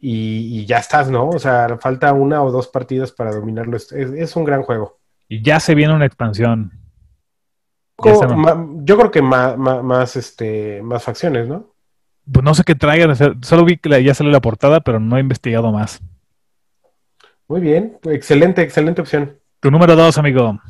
y, 0.01 0.61
y 0.61 0.67
ya 0.67 0.79
estás, 0.79 1.11
¿no? 1.11 1.29
O 1.29 1.39
sea, 1.39 1.77
falta 1.79 2.13
una 2.13 2.43
o 2.43 2.51
dos 2.51 2.69
partidas 2.69 3.13
para 3.13 3.33
dominarlo. 3.33 3.77
Es 3.77 4.37
un 4.37 4.45
gran 4.45 4.63
juego. 4.63 4.99
Y 5.29 5.43
ya 5.43 5.61
se 5.61 5.75
viene 5.75 5.95
una 5.95 6.07
expansión. 6.07 6.73
Ya 6.73 6.73
está, 6.73 6.73
¿no? 6.73 6.79
Ma- 7.59 7.89
yo 8.03 8.99
creo 8.99 9.11
que 9.11 9.23
más, 9.23 9.57
más, 9.57 10.17
este, 10.17 10.83
más 10.83 11.03
facciones, 11.03 11.49
¿no? 11.49 11.73
Pues 12.31 12.45
no 12.45 12.55
sé 12.55 12.65
qué 12.65 12.75
traigan. 12.75 13.15
Solo 13.43 13.65
vi 13.65 13.77
que 13.77 14.03
ya 14.03 14.15
salió 14.15 14.33
la 14.33 14.41
portada, 14.41 14.81
pero 14.81 15.01
no 15.01 15.17
he 15.17 15.21
investigado 15.21 15.73
más. 15.73 16.01
Muy 17.49 17.61
bien, 17.61 17.99
excelente, 18.05 18.63
excelente 18.63 19.01
opción. 19.01 19.39
Tu 19.61 19.71
número 19.71 19.97
dos, 19.97 20.17
amigo. 20.19 20.61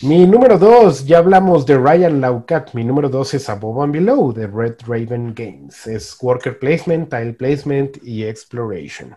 Mi 0.00 0.26
número 0.26 0.58
dos, 0.58 1.06
ya 1.06 1.18
hablamos 1.18 1.64
de 1.64 1.78
Ryan 1.78 2.20
Laukat. 2.20 2.74
Mi 2.74 2.82
número 2.82 3.08
dos 3.08 3.34
es 3.34 3.48
Above 3.48 3.84
and 3.84 3.92
Below 3.92 4.32
de 4.32 4.46
Red 4.46 4.76
Raven 4.86 5.32
Games. 5.34 5.86
Es 5.86 6.16
Worker 6.20 6.58
Placement, 6.58 7.08
Tile 7.08 7.34
Placement 7.34 8.02
y 8.02 8.24
Exploration. 8.24 9.16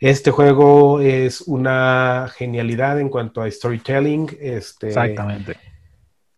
Este 0.00 0.30
juego 0.30 1.00
es 1.00 1.40
una 1.42 2.30
genialidad 2.36 3.00
en 3.00 3.08
cuanto 3.08 3.42
a 3.42 3.50
storytelling. 3.50 4.28
Este, 4.40 4.88
Exactamente. 4.88 5.56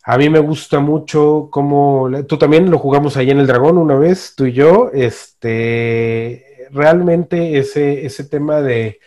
A 0.02 0.16
mí 0.18 0.28
me 0.30 0.38
gusta 0.38 0.80
mucho 0.80 1.48
cómo 1.50 2.08
tú 2.26 2.38
también 2.38 2.70
lo 2.70 2.78
jugamos 2.78 3.16
ahí 3.16 3.30
en 3.30 3.38
el 3.38 3.46
Dragón 3.46 3.78
una 3.78 3.96
vez, 3.96 4.34
tú 4.36 4.46
y 4.46 4.52
yo. 4.52 4.90
Este, 4.92 6.68
realmente 6.70 7.58
ese, 7.58 8.06
ese 8.06 8.24
tema 8.24 8.60
de 8.60 9.00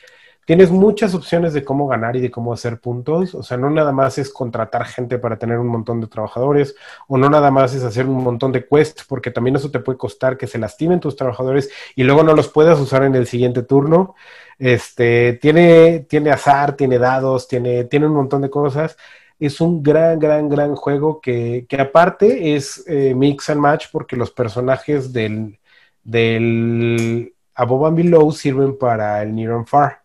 tienes 0.45 0.71
muchas 0.71 1.15
opciones 1.15 1.53
de 1.53 1.63
cómo 1.63 1.87
ganar 1.87 2.15
y 2.15 2.21
de 2.21 2.31
cómo 2.31 2.53
hacer 2.53 2.79
puntos. 2.79 3.33
O 3.35 3.43
sea, 3.43 3.57
no 3.57 3.69
nada 3.69 3.91
más 3.91 4.17
es 4.17 4.29
contratar 4.31 4.85
gente 4.85 5.17
para 5.17 5.37
tener 5.37 5.57
un 5.57 5.67
montón 5.67 6.01
de 6.01 6.07
trabajadores, 6.07 6.75
o 7.07 7.17
no 7.17 7.29
nada 7.29 7.51
más 7.51 7.73
es 7.73 7.83
hacer 7.83 8.05
un 8.05 8.23
montón 8.23 8.51
de 8.51 8.65
quests, 8.67 9.05
porque 9.05 9.31
también 9.31 9.55
eso 9.55 9.71
te 9.71 9.79
puede 9.79 9.97
costar 9.97 10.37
que 10.37 10.47
se 10.47 10.57
lastimen 10.59 10.99
tus 10.99 11.15
trabajadores 11.15 11.69
y 11.95 12.03
luego 12.03 12.23
no 12.23 12.35
los 12.35 12.49
puedas 12.49 12.79
usar 12.79 13.03
en 13.03 13.15
el 13.15 13.27
siguiente 13.27 13.63
turno. 13.63 14.15
Este, 14.59 15.33
tiene, 15.41 16.01
tiene 16.09 16.31
azar, 16.31 16.75
tiene 16.75 16.99
dados, 16.99 17.47
tiene, 17.47 17.85
tiene 17.85 18.07
un 18.07 18.13
montón 18.13 18.41
de 18.41 18.49
cosas. 18.49 18.97
Es 19.39 19.59
un 19.61 19.83
gran, 19.83 20.19
gran, 20.19 20.49
gran 20.49 20.75
juego 20.75 21.19
que, 21.19 21.65
que 21.67 21.81
aparte 21.81 22.55
es 22.55 22.83
eh, 22.87 23.13
mix 23.15 23.49
and 23.49 23.59
match 23.59 23.87
porque 23.91 24.15
los 24.15 24.31
personajes 24.31 25.11
del, 25.11 25.59
del 26.03 27.33
Above 27.55 27.87
and 27.87 27.97
Below 27.97 28.31
sirven 28.31 28.77
para 28.77 29.21
el 29.21 29.35
Near 29.35 29.53
and 29.53 29.67
Far. 29.67 30.03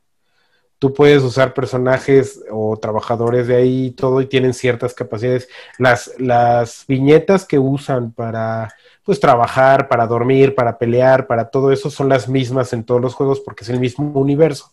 Tú 0.79 0.95
puedes 0.95 1.25
usar 1.25 1.55
personajes 1.55 2.41
o 2.51 2.77
trabajadores 2.77 3.49
de 3.49 3.57
ahí 3.57 3.87
y 3.87 3.91
todo 3.91 4.21
y 4.21 4.27
tienen 4.27 4.55
ciertas 4.55 4.95
capacidades. 4.95 5.49
Las, 5.77 6.13
las 6.19 6.85
viñetas 6.87 7.45
que 7.45 7.59
usan 7.59 8.13
para 8.13 8.73
pues 9.03 9.19
trabajar, 9.19 9.89
para 9.89 10.07
dormir, 10.07 10.55
para 10.55 10.79
pelear, 10.79 11.27
para 11.27 11.51
todo 11.51 11.73
eso 11.73 11.91
son 11.91 12.09
las 12.09 12.29
mismas 12.29 12.73
en 12.73 12.85
todos 12.85 13.01
los 13.01 13.15
juegos 13.15 13.41
porque 13.41 13.65
es 13.65 13.71
el 13.71 13.81
mismo 13.81 14.13
universo. 14.21 14.71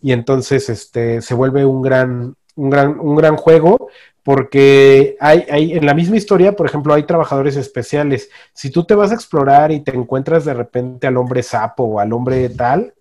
Y 0.00 0.12
entonces 0.12 0.68
este 0.68 1.22
se 1.22 1.34
vuelve 1.34 1.64
un 1.64 1.82
gran, 1.82 2.36
un 2.56 2.70
gran, 2.70 2.98
un 3.00 3.16
gran 3.16 3.36
juego 3.36 3.88
porque 4.22 5.16
hay, 5.20 5.44
hay 5.50 5.72
en 5.72 5.84
la 5.84 5.94
misma 5.94 6.16
historia, 6.16 6.52
por 6.52 6.66
ejemplo, 6.66 6.94
hay 6.94 7.02
trabajadores 7.04 7.56
especiales. 7.56 8.30
Si 8.52 8.70
tú 8.70 8.84
te 8.84 8.94
vas 8.94 9.10
a 9.10 9.14
explorar 9.14 9.72
y 9.72 9.80
te 9.80 9.94
encuentras 9.94 10.44
de 10.44 10.54
repente 10.54 11.06
al 11.06 11.16
hombre 11.16 11.42
sapo 11.42 11.84
o 11.84 11.98
al 11.98 12.12
hombre 12.12 12.48
tal, 12.50 12.94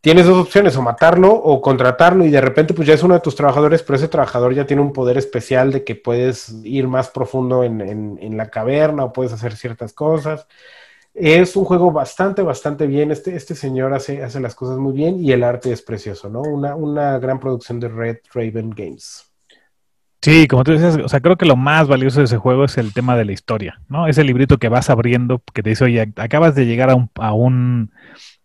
tienes 0.00 0.26
dos 0.26 0.38
opciones, 0.38 0.76
o 0.76 0.82
matarlo 0.82 1.32
o 1.32 1.62
contratarlo 1.62 2.24
y 2.24 2.30
de 2.30 2.40
repente 2.40 2.74
pues 2.74 2.88
ya 2.88 2.94
es 2.94 3.02
uno 3.02 3.14
de 3.14 3.20
tus 3.20 3.36
trabajadores, 3.36 3.82
pero 3.82 3.96
ese 3.96 4.08
trabajador 4.08 4.52
ya 4.54 4.66
tiene 4.66 4.82
un 4.82 4.92
poder 4.92 5.16
especial 5.16 5.72
de 5.72 5.84
que 5.84 5.94
puedes 5.94 6.50
ir 6.64 6.88
más 6.88 7.08
profundo 7.10 7.62
en, 7.64 7.80
en, 7.80 8.18
en 8.20 8.36
la 8.36 8.50
caverna 8.50 9.04
o 9.04 9.12
puedes 9.12 9.32
hacer 9.32 9.56
ciertas 9.56 9.92
cosas. 9.92 10.46
Es 11.14 11.56
un 11.56 11.64
juego 11.64 11.92
bastante, 11.92 12.42
bastante 12.42 12.86
bien. 12.86 13.10
Este, 13.12 13.36
este 13.36 13.54
señor 13.54 13.94
hace, 13.94 14.22
hace 14.24 14.40
las 14.40 14.54
cosas 14.54 14.78
muy 14.78 14.92
bien 14.92 15.18
y 15.20 15.32
el 15.32 15.44
arte 15.44 15.72
es 15.72 15.82
precioso, 15.82 16.28
¿no? 16.28 16.42
Una, 16.42 16.74
una 16.74 17.18
gran 17.18 17.38
producción 17.40 17.80
de 17.80 17.88
Red 17.88 18.18
Raven 18.34 18.70
Games. 18.70 19.30
Sí, 20.22 20.48
como 20.48 20.64
tú 20.64 20.72
dices, 20.72 20.96
o 20.96 21.08
sea, 21.08 21.20
creo 21.20 21.36
que 21.36 21.44
lo 21.44 21.54
más 21.54 21.86
valioso 21.86 22.20
de 22.20 22.24
ese 22.24 22.38
juego 22.38 22.64
es 22.64 22.78
el 22.78 22.94
tema 22.94 23.14
de 23.14 23.26
la 23.26 23.32
historia, 23.32 23.82
¿no? 23.88 24.06
Ese 24.08 24.24
librito 24.24 24.56
que 24.58 24.70
vas 24.70 24.88
abriendo, 24.88 25.42
que 25.52 25.62
te 25.62 25.70
dice, 25.70 25.84
oye, 25.84 26.12
acabas 26.16 26.54
de 26.54 26.64
llegar 26.64 26.88
a 26.90 26.94
un, 26.94 27.10
a 27.16 27.34
un 27.34 27.92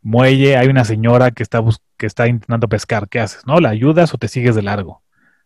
muelle, 0.02 0.58
hay 0.58 0.68
una 0.68 0.84
señora 0.84 1.32
que 1.32 1.42
está, 1.42 1.62
que 1.98 2.06
está 2.06 2.28
intentando 2.28 2.68
pescar, 2.68 3.08
¿qué 3.08 3.22
haces? 3.22 3.48
¿No? 3.48 3.62
¿La 3.62 3.70
ayudas 3.70 4.14
o 4.14 4.18
te 4.18 4.28
sigues 4.28 4.56
de 4.56 4.62
largo? 4.64 4.92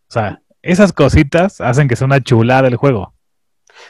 O 0.09 0.11
sea, 0.13 0.41
Esas 0.63 0.91
cositas 0.93 1.61
hacen 1.61 1.87
que 1.87 1.95
sea 1.95 2.05
una 2.05 2.21
chulada 2.21 2.67
el 2.67 2.77
juego. 2.77 3.13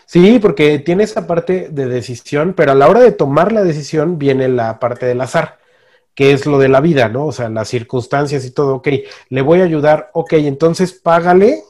Sí, 0.06 0.40
porque 0.40 0.80
tiene 0.80 1.04
esa 1.04 1.26
parte 1.28 1.70
de 1.72 1.88
decisión, 1.88 2.54
pero 2.56 2.72
a 2.74 2.76
la 2.76 2.88
hora 2.88 3.00
de 3.00 3.12
tomar 3.12 3.52
la 3.52 3.64
decisión 3.64 4.20
viene 4.20 4.48
la 4.48 4.80
parte 4.80 5.06
del 5.06 5.22
azar, 5.22 5.60
que 6.14 6.34
es 6.34 6.46
lo 6.46 6.60
de 6.60 6.70
la 6.70 6.82
vida, 6.82 7.10
¿no? 7.10 7.26
O 7.28 7.32
sea, 7.32 7.50
las 7.50 7.68
circunstancias 7.70 8.46
y 8.46 8.52
todo, 8.52 8.76
ok, 8.76 8.88
le 9.30 9.42
voy 9.42 9.62
a 9.62 9.64
ayudar, 9.64 10.10
ok, 10.14 10.34
entonces 10.34 10.94
págale 10.94 11.64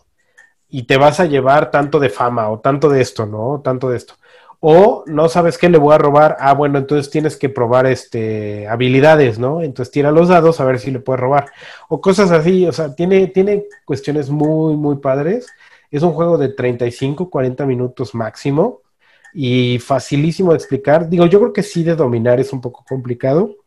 y 0.70 0.84
te 0.84 0.98
vas 0.98 1.20
a 1.20 1.26
llevar 1.26 1.72
tanto 1.72 2.00
de 2.00 2.10
fama 2.10 2.50
o 2.50 2.60
tanto 2.60 2.90
de 2.90 3.02
esto, 3.02 3.26
¿no? 3.26 3.62
Tanto 3.64 3.90
de 3.90 3.98
esto. 3.98 4.16
O 4.60 5.04
no 5.08 5.28
sabes 5.30 5.58
qué 5.58 5.70
le 5.70 5.78
voy 5.78 5.94
a 5.94 5.98
robar, 5.98 6.38
ah, 6.40 6.54
bueno, 6.54 6.80
entonces 6.80 7.12
tienes 7.12 7.36
que 7.38 7.50
probar 7.50 7.86
este 7.86 8.68
habilidades, 8.68 9.38
¿no? 9.38 9.62
Entonces 9.62 9.92
tira 9.92 10.10
los 10.12 10.30
dados 10.30 10.60
a 10.62 10.66
ver 10.66 10.80
si 10.80 10.90
le 10.90 11.00
puedes 11.00 11.20
robar. 11.20 11.52
O 11.90 12.00
cosas 12.02 12.32
así, 12.32 12.66
o 12.66 12.72
sea, 12.72 12.96
tiene, 12.96 13.28
tiene 13.28 13.66
cuestiones 13.86 14.30
muy, 14.30 14.76
muy 14.78 14.96
padres. 14.98 15.48
Es 15.94 16.02
un 16.02 16.14
juego 16.14 16.40
de 16.40 16.50
35, 16.50 17.30
40 17.30 17.68
minutos 17.68 18.16
máximo 18.16 18.82
y 19.32 19.78
facilísimo 19.78 20.50
de 20.50 20.58
explicar. 20.58 21.08
Digo, 21.08 21.28
yo 21.28 21.40
creo 21.40 21.54
que 21.54 21.62
sí 21.62 21.84
de 21.84 21.96
dominar 21.96 22.40
es 22.40 22.52
un 22.52 22.62
poco 22.62 22.84
complicado, 22.84 23.58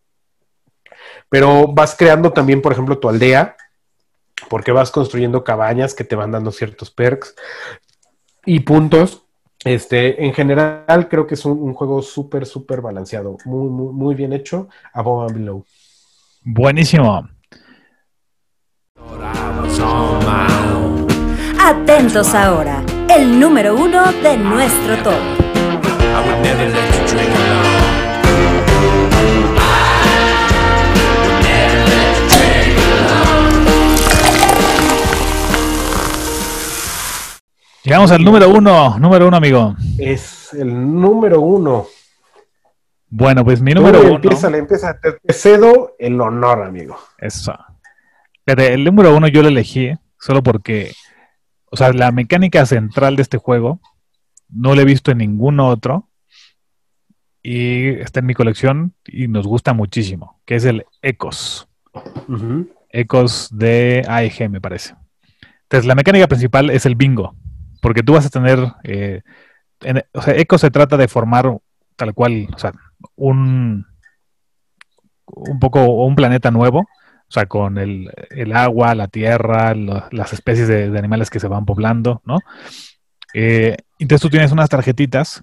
pero 1.29 1.69
vas 1.69 1.95
creando 1.97 2.33
también, 2.33 2.61
por 2.61 2.73
ejemplo, 2.73 2.99
tu 2.99 3.09
aldea, 3.09 3.57
porque 4.51 4.73
vas 4.73 4.91
construyendo 4.91 5.45
cabañas 5.45 5.95
que 5.95 6.03
te 6.03 6.17
van 6.17 6.33
dando 6.33 6.51
ciertos 6.51 6.91
perks 6.91 7.37
y 8.45 8.59
puntos. 8.59 9.23
Este, 9.65 10.25
en 10.25 10.35
general, 10.35 11.07
creo 11.09 11.29
que 11.29 11.35
es 11.35 11.45
un, 11.45 11.63
un 11.63 11.75
juego 11.75 12.03
súper, 12.03 12.45
súper 12.45 12.81
balanceado, 12.81 13.37
muy, 13.45 13.69
muy, 13.69 13.93
muy 13.93 14.15
bien 14.17 14.33
hecho, 14.33 14.69
above 14.93 15.29
and 15.29 15.39
below. 15.39 15.65
Buenísimo. 16.43 17.29
Atentos 21.69 22.33
ahora, 22.33 22.81
el 23.09 23.41
número 23.41 23.75
uno 23.75 24.13
de 24.23 24.37
nuestro 24.37 24.97
top. 25.03 25.15
Llegamos 37.83 38.13
al 38.13 38.23
número 38.23 38.49
uno, 38.49 38.97
número 39.01 39.27
uno, 39.27 39.37
amigo. 39.37 39.75
Es 39.99 40.53
el 40.53 41.01
número 41.01 41.41
uno. 41.41 41.89
Bueno, 43.09 43.45
pues 43.45 43.61
mi 43.61 43.75
número 43.75 44.03
uno. 44.03 44.15
Empieza, 44.15 44.57
empieza, 44.57 45.01
te, 45.01 45.33
cedo 45.33 45.97
el 45.99 46.21
honor, 46.21 46.63
amigo. 46.63 46.97
Eso. 47.19 47.59
El 48.47 48.85
número 48.85 49.17
uno 49.17 49.27
yo 49.27 49.43
lo 49.43 49.49
elegí 49.49 49.93
solo 50.17 50.45
porque, 50.45 50.93
o 51.71 51.77
sea, 51.77 51.93
la 51.93 52.11
mecánica 52.13 52.65
central 52.67 53.17
de 53.17 53.23
este 53.23 53.39
juego 53.39 53.81
no 54.49 54.75
la 54.75 54.83
he 54.83 54.85
visto 54.85 55.11
en 55.11 55.19
ningún 55.19 55.61
otro 55.61 56.09
y 57.43 57.89
está 58.01 58.21
en 58.21 58.27
mi 58.27 58.35
colección 58.35 58.95
y 59.07 59.29
nos 59.29 59.47
gusta 59.47 59.73
muchísimo, 59.73 60.41
que 60.45 60.57
es 60.57 60.65
el 60.65 60.85
Ecos. 61.03 61.69
Ujú. 62.29 62.69
Ecos 62.91 63.49
de 63.53 64.05
AEG, 64.09 64.49
me 64.51 64.61
parece. 64.61 64.95
Entonces, 65.63 65.87
la 65.87 65.95
mecánica 65.95 66.27
principal 66.29 66.71
es 66.71 66.87
el 66.87 66.95
bingo, 66.95 67.35
porque 67.83 68.03
tú 68.03 68.15
vas 68.15 68.27
a 68.27 68.31
tener, 68.31 68.59
eh, 68.85 69.23
en- 69.83 70.03
o 70.13 70.23
sea, 70.23 70.35
Ecos 70.37 70.61
se 70.61 70.71
trata 70.71 70.97
de 70.97 71.09
formar 71.09 71.59
tal 71.97 72.15
cual, 72.15 72.49
o 72.55 72.59
sea, 72.59 72.73
un, 73.17 73.87
un 75.27 75.59
poco 75.59 75.85
un 76.05 76.15
planeta 76.15 76.51
nuevo, 76.51 76.87
o 77.29 77.33
sea, 77.33 77.47
con 77.47 77.79
el, 77.79 78.11
el 78.31 78.55
agua, 78.55 78.95
la 78.95 79.09
tierra, 79.09 79.75
las 79.75 80.33
especies 80.33 80.69
de, 80.69 80.97
animales 80.99 81.29
que 81.29 81.41
se 81.41 81.49
van 81.49 81.65
poblando, 81.65 82.23
¿no? 82.25 82.39
Eh, 83.35 83.77
entonces 83.99 84.23
tú 84.23 84.31
tienes 84.31 84.53
unas 84.53 84.69
tarjetitas, 84.69 85.43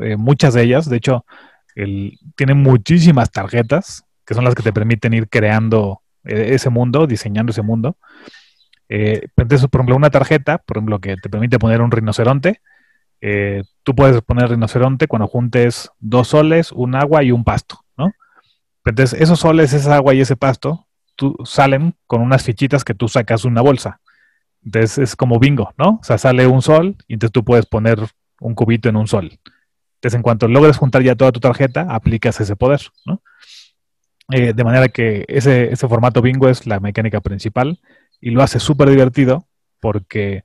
eh, 0.00 0.16
muchas 0.16 0.54
de 0.54 0.62
ellas, 0.62 0.88
de 0.88 0.96
hecho, 0.96 1.26
el, 1.74 2.18
tienen 2.36 2.58
muchísimas 2.58 3.30
tarjetas, 3.30 4.04
que 4.24 4.34
son 4.34 4.44
las 4.44 4.54
que 4.54 4.62
te 4.62 4.72
permiten 4.72 5.14
ir 5.14 5.28
creando 5.28 6.02
eh, 6.24 6.50
ese 6.54 6.70
mundo, 6.70 7.06
diseñando 7.06 7.50
ese 7.50 7.62
mundo. 7.62 7.96
Entonces, 8.88 9.66
por 9.68 9.80
ejemplo, 9.80 9.96
una 9.96 10.10
tarjeta, 10.10 10.58
por 10.58 10.76
ejemplo, 10.76 11.00
que 11.00 11.16
te 11.16 11.28
permite 11.28 11.58
poner 11.58 11.80
un 11.80 11.90
rinoceronte, 11.90 12.60
tú 13.82 13.96
puedes 13.96 14.22
poner 14.22 14.48
rinoceronte 14.48 15.08
cuando 15.08 15.26
juntes 15.26 15.90
dos 15.98 16.28
soles, 16.28 16.70
un 16.70 16.94
agua 16.94 17.24
y 17.24 17.32
un 17.32 17.42
pasto, 17.42 17.80
¿no? 17.96 18.12
Entonces, 18.84 19.20
esos 19.20 19.40
soles, 19.40 19.72
esa 19.72 19.96
agua 19.96 20.14
y 20.14 20.20
ese 20.20 20.36
pasto, 20.36 20.85
tú, 21.16 21.36
salen 21.44 21.94
con 22.06 22.20
unas 22.22 22.44
fichitas 22.44 22.84
que 22.84 22.94
tú 22.94 23.08
sacas 23.08 23.44
una 23.44 23.62
bolsa. 23.62 24.00
Entonces, 24.64 24.98
es 24.98 25.16
como 25.16 25.38
bingo, 25.38 25.72
¿no? 25.78 25.98
O 26.00 26.04
sea, 26.04 26.18
sale 26.18 26.46
un 26.46 26.62
sol 26.62 26.96
y 27.08 27.14
entonces 27.14 27.32
tú 27.32 27.44
puedes 27.44 27.66
poner 27.66 27.98
un 28.40 28.54
cubito 28.54 28.88
en 28.88 28.96
un 28.96 29.06
sol. 29.08 29.38
Entonces, 29.96 30.16
en 30.16 30.22
cuanto 30.22 30.48
logres 30.48 30.76
juntar 30.76 31.02
ya 31.02 31.16
toda 31.16 31.32
tu 31.32 31.40
tarjeta, 31.40 31.86
aplicas 31.90 32.40
ese 32.40 32.56
poder, 32.56 32.80
¿no? 33.04 33.22
Eh, 34.30 34.52
de 34.52 34.64
manera 34.64 34.88
que 34.88 35.24
ese, 35.28 35.72
ese 35.72 35.88
formato 35.88 36.20
bingo 36.20 36.48
es 36.48 36.66
la 36.66 36.80
mecánica 36.80 37.20
principal 37.20 37.80
y 38.20 38.30
lo 38.30 38.42
hace 38.42 38.58
súper 38.58 38.90
divertido 38.90 39.46
porque 39.80 40.42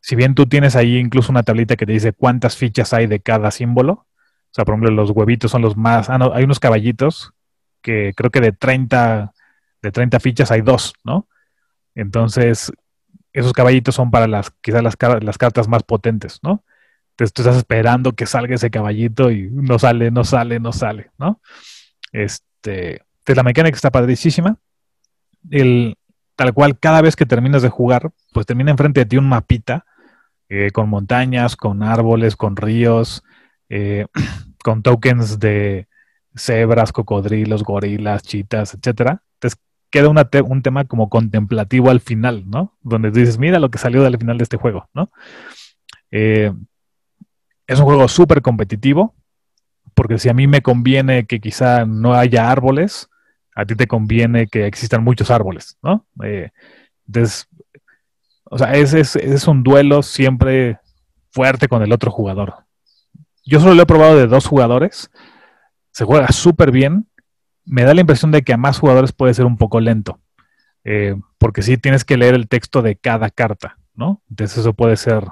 si 0.00 0.16
bien 0.16 0.34
tú 0.34 0.46
tienes 0.46 0.76
ahí 0.76 0.96
incluso 0.96 1.30
una 1.30 1.42
tablita 1.42 1.76
que 1.76 1.84
te 1.84 1.92
dice 1.92 2.14
cuántas 2.14 2.56
fichas 2.56 2.94
hay 2.94 3.06
de 3.06 3.20
cada 3.20 3.50
símbolo, 3.50 3.92
o 3.92 4.54
sea, 4.54 4.64
por 4.64 4.74
ejemplo, 4.74 4.90
los 4.90 5.10
huevitos 5.10 5.50
son 5.50 5.62
los 5.62 5.76
más, 5.76 6.08
ah, 6.08 6.16
no, 6.16 6.32
hay 6.32 6.44
unos 6.44 6.60
caballitos 6.60 7.32
que 7.82 8.14
creo 8.16 8.30
que 8.30 8.40
de 8.40 8.52
30, 8.52 9.34
de 9.82 9.92
30 9.92 10.20
fichas 10.20 10.50
hay 10.50 10.62
dos, 10.62 10.94
¿no? 11.04 11.28
Entonces, 11.94 12.72
esos 13.32 13.52
caballitos 13.52 13.94
son 13.94 14.10
para 14.10 14.28
las, 14.28 14.50
quizás 14.62 14.82
las, 14.82 14.96
car- 14.96 15.24
las 15.24 15.38
cartas 15.38 15.68
más 15.68 15.82
potentes, 15.84 16.40
¿no? 16.42 16.64
Entonces 17.12 17.32
tú 17.34 17.42
estás 17.42 17.56
esperando 17.56 18.12
que 18.14 18.26
salga 18.26 18.54
ese 18.56 18.70
caballito 18.70 19.30
y 19.30 19.50
no 19.50 19.78
sale, 19.78 20.10
no 20.10 20.24
sale, 20.24 20.60
no 20.60 20.72
sale, 20.72 21.10
¿no? 21.18 21.40
Este, 22.12 22.92
entonces 23.20 23.36
la 23.36 23.42
mecánica 23.44 23.76
está 23.76 23.90
padricísima. 23.90 24.58
El, 25.50 25.96
tal 26.36 26.52
cual, 26.52 26.78
cada 26.78 27.02
vez 27.02 27.16
que 27.16 27.26
terminas 27.26 27.62
de 27.62 27.68
jugar, 27.68 28.10
pues 28.32 28.46
termina 28.46 28.70
enfrente 28.70 29.00
de 29.00 29.06
ti 29.06 29.16
un 29.16 29.28
mapita 29.28 29.84
eh, 30.48 30.70
con 30.72 30.88
montañas, 30.88 31.56
con 31.56 31.82
árboles, 31.82 32.36
con 32.36 32.56
ríos, 32.56 33.22
eh, 33.68 34.06
con 34.64 34.82
tokens 34.82 35.38
de 35.40 35.88
cebras, 36.36 36.92
cocodrilos, 36.92 37.64
gorilas, 37.64 38.22
chitas, 38.22 38.74
etcétera. 38.74 39.22
Entonces 39.34 39.60
queda 39.90 40.08
un 40.08 40.62
tema 40.62 40.84
como 40.84 41.08
contemplativo 41.08 41.90
al 41.90 42.00
final, 42.00 42.44
¿no? 42.48 42.76
Donde 42.82 43.10
dices, 43.10 43.38
mira 43.38 43.58
lo 43.58 43.70
que 43.70 43.78
salió 43.78 44.02
del 44.02 44.18
final 44.18 44.38
de 44.38 44.44
este 44.44 44.56
juego, 44.56 44.88
¿no? 44.94 45.10
Eh, 46.10 46.52
es 47.66 47.78
un 47.78 47.84
juego 47.84 48.08
súper 48.08 48.42
competitivo, 48.42 49.14
porque 49.94 50.18
si 50.18 50.28
a 50.28 50.34
mí 50.34 50.46
me 50.46 50.62
conviene 50.62 51.26
que 51.26 51.40
quizá 51.40 51.84
no 51.84 52.14
haya 52.14 52.50
árboles, 52.50 53.08
a 53.54 53.64
ti 53.64 53.74
te 53.74 53.86
conviene 53.86 54.46
que 54.46 54.66
existan 54.66 55.02
muchos 55.02 55.30
árboles, 55.30 55.76
¿no? 55.82 56.06
Eh, 56.22 56.50
entonces, 57.06 57.48
o 58.44 58.58
sea, 58.58 58.72
es, 58.72 58.94
es 58.94 59.48
un 59.48 59.62
duelo 59.62 60.02
siempre 60.02 60.78
fuerte 61.30 61.68
con 61.68 61.82
el 61.82 61.92
otro 61.92 62.10
jugador. 62.10 62.54
Yo 63.44 63.60
solo 63.60 63.74
lo 63.74 63.82
he 63.82 63.86
probado 63.86 64.16
de 64.16 64.26
dos 64.26 64.46
jugadores, 64.46 65.10
se 65.90 66.04
juega 66.04 66.28
súper 66.28 66.70
bien, 66.70 67.07
me 67.68 67.84
da 67.84 67.94
la 67.94 68.00
impresión 68.00 68.30
de 68.30 68.42
que 68.42 68.52
a 68.52 68.56
más 68.56 68.78
jugadores 68.78 69.12
puede 69.12 69.34
ser 69.34 69.44
un 69.44 69.56
poco 69.56 69.80
lento, 69.80 70.20
eh, 70.84 71.16
porque 71.38 71.62
sí 71.62 71.76
tienes 71.76 72.04
que 72.04 72.16
leer 72.16 72.34
el 72.34 72.48
texto 72.48 72.82
de 72.82 72.96
cada 72.96 73.30
carta, 73.30 73.78
¿no? 73.94 74.22
Entonces 74.30 74.58
eso 74.58 74.72
puede 74.72 74.96
ser 74.96 75.24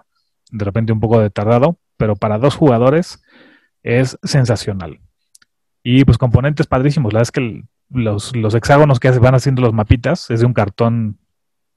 de 0.50 0.64
repente 0.64 0.92
un 0.92 1.00
poco 1.00 1.18
de 1.20 1.30
tardado, 1.30 1.78
pero 1.96 2.16
para 2.16 2.38
dos 2.38 2.54
jugadores 2.54 3.22
es 3.82 4.18
sensacional. 4.22 5.00
Y 5.82 6.04
pues 6.04 6.18
componentes 6.18 6.66
padrísimos, 6.66 7.12
la 7.12 7.20
verdad 7.20 7.28
es 7.28 7.32
que 7.32 7.64
los, 7.90 8.34
los 8.34 8.54
hexágonos 8.54 9.00
que 9.00 9.10
van 9.12 9.34
haciendo 9.34 9.62
los 9.62 9.72
mapitas 9.72 10.30
es 10.30 10.40
de 10.40 10.46
un 10.46 10.52
cartón 10.52 11.18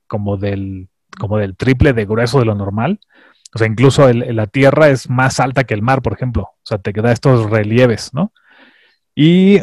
como 0.07 0.37
del, 0.37 0.89
como 1.19 1.37
del 1.37 1.55
triple 1.55 1.93
de 1.93 2.05
grueso 2.05 2.39
de 2.39 2.45
lo 2.45 2.55
normal. 2.55 2.99
O 3.53 3.59
sea, 3.59 3.67
incluso 3.67 4.11
la 4.11 4.47
tierra 4.47 4.89
es 4.89 5.09
más 5.09 5.39
alta 5.39 5.63
que 5.63 5.73
el 5.73 5.81
mar, 5.81 6.01
por 6.01 6.13
ejemplo. 6.13 6.43
O 6.43 6.65
sea, 6.65 6.79
te 6.79 6.93
queda 6.93 7.11
estos 7.11 7.49
relieves, 7.49 8.13
¿no? 8.13 8.33
Y 9.15 9.59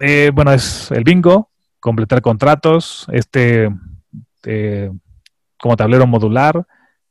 eh, 0.00 0.30
bueno, 0.34 0.52
es 0.52 0.90
el 0.90 1.04
bingo, 1.04 1.50
completar 1.78 2.20
contratos, 2.22 3.06
este 3.12 3.70
eh, 4.44 4.90
como 5.58 5.76
tablero 5.76 6.06
modular 6.06 6.66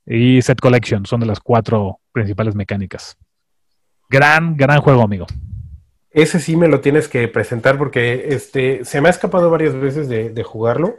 y 0.05 0.41
set 0.41 0.59
collection 0.59 1.05
son 1.05 1.19
de 1.19 1.27
las 1.27 1.39
cuatro 1.39 1.99
principales 2.11 2.55
mecánicas. 2.55 3.15
Gran, 4.09 4.57
gran 4.57 4.81
juego, 4.81 5.03
amigo. 5.03 5.27
Ese 6.11 6.39
sí 6.39 6.55
me 6.55 6.67
lo 6.67 6.81
tienes 6.81 7.07
que 7.07 7.27
presentar 7.27 7.77
porque 7.77 8.29
este, 8.29 8.83
se 8.83 8.99
me 9.01 9.09
ha 9.09 9.11
escapado 9.11 9.51
varias 9.51 9.75
veces 9.75 10.09
de, 10.09 10.43
jugarlo. 10.43 10.97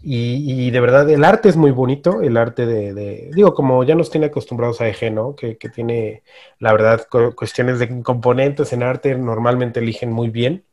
Y, 0.00 0.66
y 0.68 0.70
de 0.70 0.80
verdad, 0.80 1.10
el 1.10 1.24
arte 1.24 1.48
es 1.48 1.56
muy 1.56 1.72
bonito, 1.72 2.22
el 2.22 2.36
arte 2.36 2.64
de, 2.66 2.94
de- 2.94 3.30
digo, 3.34 3.52
como 3.52 3.82
ya 3.84 3.94
nos 3.96 4.10
tiene 4.10 4.28
acostumbrados 4.28 4.80
a 4.80 4.88
EG, 4.88 5.12
¿no? 5.12 5.34
Que, 5.34 5.56
tiene, 5.56 6.22
la 6.60 6.72
verdad, 6.72 7.06
cu- 7.10 7.34
cuestiones 7.34 7.78
de 7.80 8.02
componentes 8.02 8.72
en 8.72 8.84
arte 8.84 9.14
normalmente 9.18 9.80
eligen 9.80 10.12
muy 10.12 10.30
bien. 10.30 10.64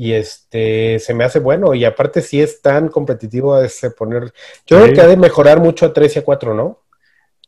Y 0.00 0.12
este 0.12 1.00
se 1.00 1.12
me 1.12 1.24
hace 1.24 1.40
bueno. 1.40 1.74
Y 1.74 1.84
aparte, 1.84 2.22
si 2.22 2.40
es 2.40 2.62
tan 2.62 2.86
competitivo, 2.88 3.60
es 3.60 3.80
poner. 3.98 4.32
Yo 4.64 4.76
creo 4.76 4.86
Sí. 4.86 4.92
que 4.92 5.00
ha 5.00 5.06
de 5.08 5.16
mejorar 5.16 5.58
mucho 5.60 5.86
a 5.86 5.92
3 5.92 6.14
y 6.14 6.18
a 6.20 6.24
4, 6.24 6.54
¿no? 6.54 6.82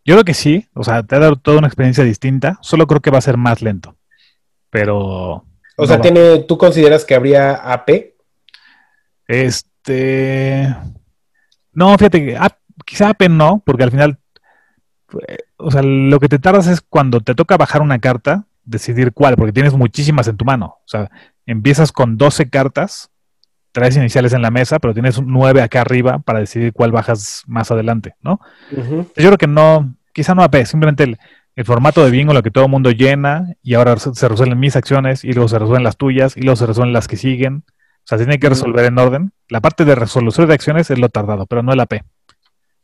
Yo 0.05 0.15
creo 0.17 0.25
que 0.25 0.35
sí, 0.35 0.67
o 0.75 0.83
sea, 0.83 1.05
te 1.05 1.15
ha 1.15 1.21
dado 1.21 1.37
toda 1.37 1.59
una 1.59 1.69
experiencia 1.69 2.03
distinta, 2.03 2.59
solo 2.61 2.89
creo 2.89 3.01
que 3.01 3.11
va 3.13 3.19
a 3.19 3.21
ser 3.21 3.37
más 3.37 3.63
lento. 3.63 3.95
Pero. 4.69 4.99
O 4.99 5.45
no 5.79 5.87
sea, 5.87 5.97
va- 5.99 6.03
tiene, 6.03 6.41
¿tú 6.41 6.59
consideras 6.59 7.05
que 7.05 7.15
habría 7.15 7.53
AP? 7.55 8.17
Este. 9.29 10.75
No, 11.73 11.97
fíjate 11.97 12.25
que 12.27 12.37
ah, 12.37 12.57
quizá 12.85 13.11
Apen 13.11 13.37
no, 13.37 13.63
porque 13.65 13.85
al 13.85 13.91
final. 13.91 14.19
eh, 15.29 15.39
O 15.57 15.71
sea, 15.71 15.83
lo 15.83 16.19
que 16.19 16.29
te 16.29 16.39
tardas 16.39 16.67
es 16.67 16.81
cuando 16.81 17.21
te 17.21 17.35
toca 17.35 17.57
bajar 17.57 17.83
una 17.83 17.99
carta, 18.01 18.47
decidir 18.65 19.13
cuál, 19.13 19.37
porque 19.37 19.53
tienes 19.53 19.75
muchísimas 19.75 20.27
en 20.29 20.37
tu 20.37 20.45
mano. 20.45 20.79
O 20.85 20.89
sea, 20.89 21.11
empiezas 21.51 21.93
con 21.93 22.17
12 22.17 22.49
cartas, 22.49 23.11
traes 23.73 23.97
iniciales 23.97 24.33
en 24.33 24.43
la 24.43 24.51
mesa, 24.51 24.79
pero 24.79 24.95
tienes 24.95 25.19
un 25.19 25.27
9 25.29 25.63
acá 25.63 25.83
arriba 25.83 26.19
para 26.19 26.41
decidir 26.41 26.73
cuál 26.73 26.93
bajas 26.93 27.43
más 27.47 27.71
adelante, 27.71 28.15
¿no? 28.21 28.41
Yo 28.71 29.05
creo 29.15 29.39
que 29.39 29.47
no, 29.47 29.95
quizá 30.13 30.35
no 30.35 30.43
AP, 30.43 30.65
simplemente 30.65 31.05
el, 31.05 31.19
el 31.57 31.65
formato 31.65 32.05
de 32.05 32.11
bingo, 32.11 32.33
lo 32.33 32.43
que 32.43 32.51
todo 32.51 32.65
el 32.65 32.71
mundo 32.71 32.91
llena, 32.91 33.55
y 33.63 33.75
ahora 33.75 33.97
se 33.97 34.29
resuelven 34.29 34.59
mis 34.59 34.77
acciones, 34.77 35.25
y 35.25 35.33
luego 35.33 35.49
se 35.49 35.59
resuelven 35.59 35.85
las 35.85 35.97
tuyas, 35.97 36.37
y 36.37 36.43
luego 36.43 36.57
se 36.57 36.67
resuelven 36.67 36.93
las 36.93 37.09
que 37.09 37.17
siguen. 37.17 37.65
O 37.67 38.07
sea, 38.11 38.19
se 38.19 38.25
tiene 38.25 38.41
que 38.41 38.49
resolver 38.49 38.87
en 38.87 38.99
orden. 38.99 39.33
La 39.49 39.61
parte 39.61 39.85
de 39.85 39.95
resolución 39.95 40.49
de 40.49 40.55
acciones 40.55 40.91
es 40.91 40.99
lo 40.99 41.09
tardado, 41.09 41.47
pero 41.47 41.63
no 41.63 41.73
el 41.73 41.81
AP. 41.81 42.03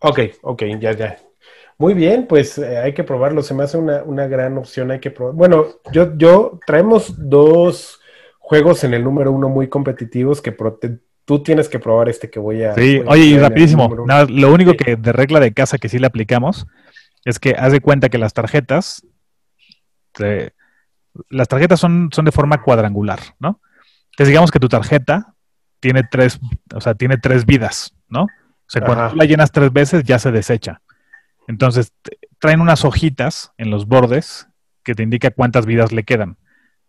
Ok, 0.01 0.21
ok, 0.43 0.63
ya, 0.79 0.93
ya. 0.93 1.17
Muy 1.79 1.95
bien, 1.95 2.27
pues 2.27 2.59
eh, 2.59 2.79
hay 2.79 2.93
que 2.95 3.05
probarlo. 3.05 3.43
Se 3.43 3.55
me 3.55 3.65
hace 3.65 3.77
una, 3.77 4.03
una 4.03 4.27
gran 4.27 4.57
opción. 4.59 4.91
Hay 4.91 5.01
que 5.01 5.11
probar. 5.11 5.35
Bueno, 5.35 5.67
yo, 5.93 6.17
yo 6.17 6.59
traemos 6.67 7.15
dos 7.17 8.01
juegos 8.47 8.85
en 8.85 8.95
el 8.95 9.03
número 9.03 9.33
uno 9.33 9.49
muy 9.49 9.69
competitivos 9.69 10.41
que 10.41 10.57
tú 11.25 11.43
tienes 11.43 11.69
que 11.69 11.81
probar 11.81 12.09
este 12.09 12.31
que 12.31 12.39
voy 12.39 12.63
a. 12.63 12.75
Sí, 12.75 12.99
voy 12.99 13.07
a 13.09 13.11
oye, 13.11 13.25
y 13.25 13.39
rapidísimo, 13.39 14.05
nada, 14.07 14.25
lo 14.31 14.55
único 14.55 14.75
que 14.75 14.95
de 14.95 15.13
regla 15.13 15.41
de 15.41 15.53
casa 15.53 15.79
que 15.79 15.89
sí 15.89 15.99
le 15.99 16.07
aplicamos 16.07 16.69
es 17.25 17.41
que 17.41 17.57
haz 17.59 17.73
de 17.73 17.81
cuenta 17.81 18.09
que 18.09 18.19
las 18.19 18.35
tarjetas, 18.35 19.05
te- 20.13 20.53
las 21.29 21.49
tarjetas 21.49 21.81
son, 21.81 22.11
son 22.13 22.25
de 22.25 22.31
forma 22.31 22.63
cuadrangular, 22.63 23.19
¿no? 23.41 23.61
Entonces 24.13 24.29
digamos 24.29 24.53
que 24.53 24.61
tu 24.61 24.69
tarjeta 24.69 25.35
tiene 25.81 26.05
tres, 26.09 26.39
o 26.73 26.81
sea, 26.81 26.95
tiene 26.95 27.19
tres 27.19 27.47
vidas, 27.47 27.95
¿no? 28.09 28.23
O 28.23 28.69
sea, 28.69 28.83
cuando 28.83 29.03
Ajá. 29.03 29.11
tú 29.11 29.17
la 29.17 29.25
llenas 29.25 29.51
tres 29.51 29.73
veces 29.73 30.05
ya 30.05 30.21
se 30.21 30.31
desecha. 30.31 30.83
Entonces 31.49 31.93
traen 32.39 32.61
unas 32.61 32.85
hojitas 32.85 33.51
en 33.59 33.71
los 33.71 33.87
bordes 33.89 34.47
que 34.85 34.95
te 34.95 35.03
indica 35.03 35.33
cuántas 35.33 35.67
vidas 35.67 35.91
le 35.91 36.05
quedan. 36.05 36.37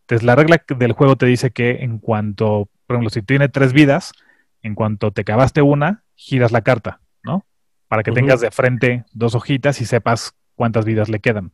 Entonces 0.08 0.26
la 0.26 0.36
regla 0.36 0.64
del 0.70 0.94
juego 0.94 1.18
te 1.18 1.26
dice 1.26 1.52
que 1.52 1.84
en 1.84 2.00
cuanto, 2.00 2.70
por 2.86 2.96
ejemplo, 2.96 3.10
si 3.10 3.22
tiene 3.22 3.50
tres 3.50 3.74
vidas, 3.74 4.14
en 4.62 4.74
cuanto 4.74 5.12
te 5.12 5.22
acabaste 5.22 5.62
una, 5.62 6.06
giras 6.16 6.54
la 6.54 6.62
carta, 6.62 7.02
¿no? 7.24 7.46
Para 7.90 8.04
que 8.04 8.14
tengas 8.14 8.40
de 8.40 8.50
frente 8.50 9.04
dos 9.12 9.36
hojitas 9.36 9.82
y 9.82 9.86
sepas 9.86 10.34
cuántas 10.56 10.86
vidas 10.86 11.10
le 11.10 11.20
quedan. 11.20 11.52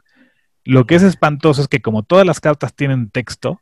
Lo 0.64 0.86
que 0.86 0.94
es 0.94 1.02
espantoso 1.02 1.64
es 1.64 1.68
que 1.68 1.82
como 1.82 2.04
todas 2.04 2.28
las 2.28 2.40
cartas 2.40 2.76
tienen 2.76 3.10
texto, 3.10 3.60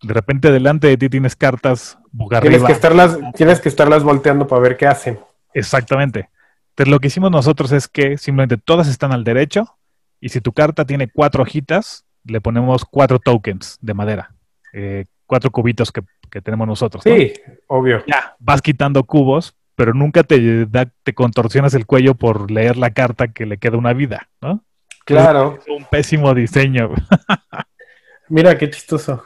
de 0.00 0.14
repente 0.14 0.52
delante 0.52 0.86
de 0.86 0.96
ti 0.96 1.08
tienes 1.08 1.34
cartas 1.34 1.98
boca 2.12 2.40
Tienes 2.40 2.58
arriba. 2.58 2.68
que, 2.68 2.72
estarlas, 2.72 3.18
tienes 3.34 3.60
que 3.60 3.68
estarlas 3.68 4.04
volteando 4.04 4.46
para 4.46 4.62
ver 4.62 4.76
qué 4.76 4.86
hacen. 4.86 5.18
Exactamente. 5.54 6.30
Entonces 6.68 6.88
lo 6.92 7.00
que 7.00 7.08
hicimos 7.08 7.32
nosotros 7.32 7.72
es 7.72 7.88
que 7.88 8.16
simplemente 8.16 8.58
todas 8.58 8.86
están 8.86 9.10
al 9.10 9.24
derecho 9.24 9.76
y 10.20 10.28
si 10.28 10.40
tu 10.40 10.52
carta 10.52 10.84
tiene 10.84 11.10
cuatro 11.10 11.42
hojitas, 11.42 12.04
le 12.24 12.40
ponemos 12.40 12.84
cuatro 12.84 13.18
tokens 13.18 13.78
de 13.80 13.94
madera, 13.94 14.34
eh, 14.72 15.06
cuatro 15.26 15.50
cubitos 15.50 15.90
que, 15.92 16.02
que 16.30 16.40
tenemos 16.40 16.66
nosotros. 16.66 17.04
¿no? 17.06 17.14
Sí, 17.14 17.32
obvio. 17.66 18.02
Ya, 18.06 18.36
vas 18.38 18.60
quitando 18.62 19.04
cubos, 19.04 19.56
pero 19.74 19.94
nunca 19.94 20.22
te, 20.22 20.66
da- 20.66 20.90
te 21.02 21.14
contorsionas 21.14 21.74
el 21.74 21.86
cuello 21.86 22.14
por 22.14 22.50
leer 22.50 22.76
la 22.76 22.90
carta 22.92 23.28
que 23.28 23.46
le 23.46 23.58
queda 23.58 23.76
una 23.78 23.92
vida, 23.92 24.28
¿no? 24.42 24.64
Claro. 25.04 25.58
Es 25.60 25.66
un 25.68 25.84
pésimo 25.86 26.34
diseño. 26.34 26.90
Mira 28.28 28.56
qué 28.58 28.70
chistoso. 28.70 29.24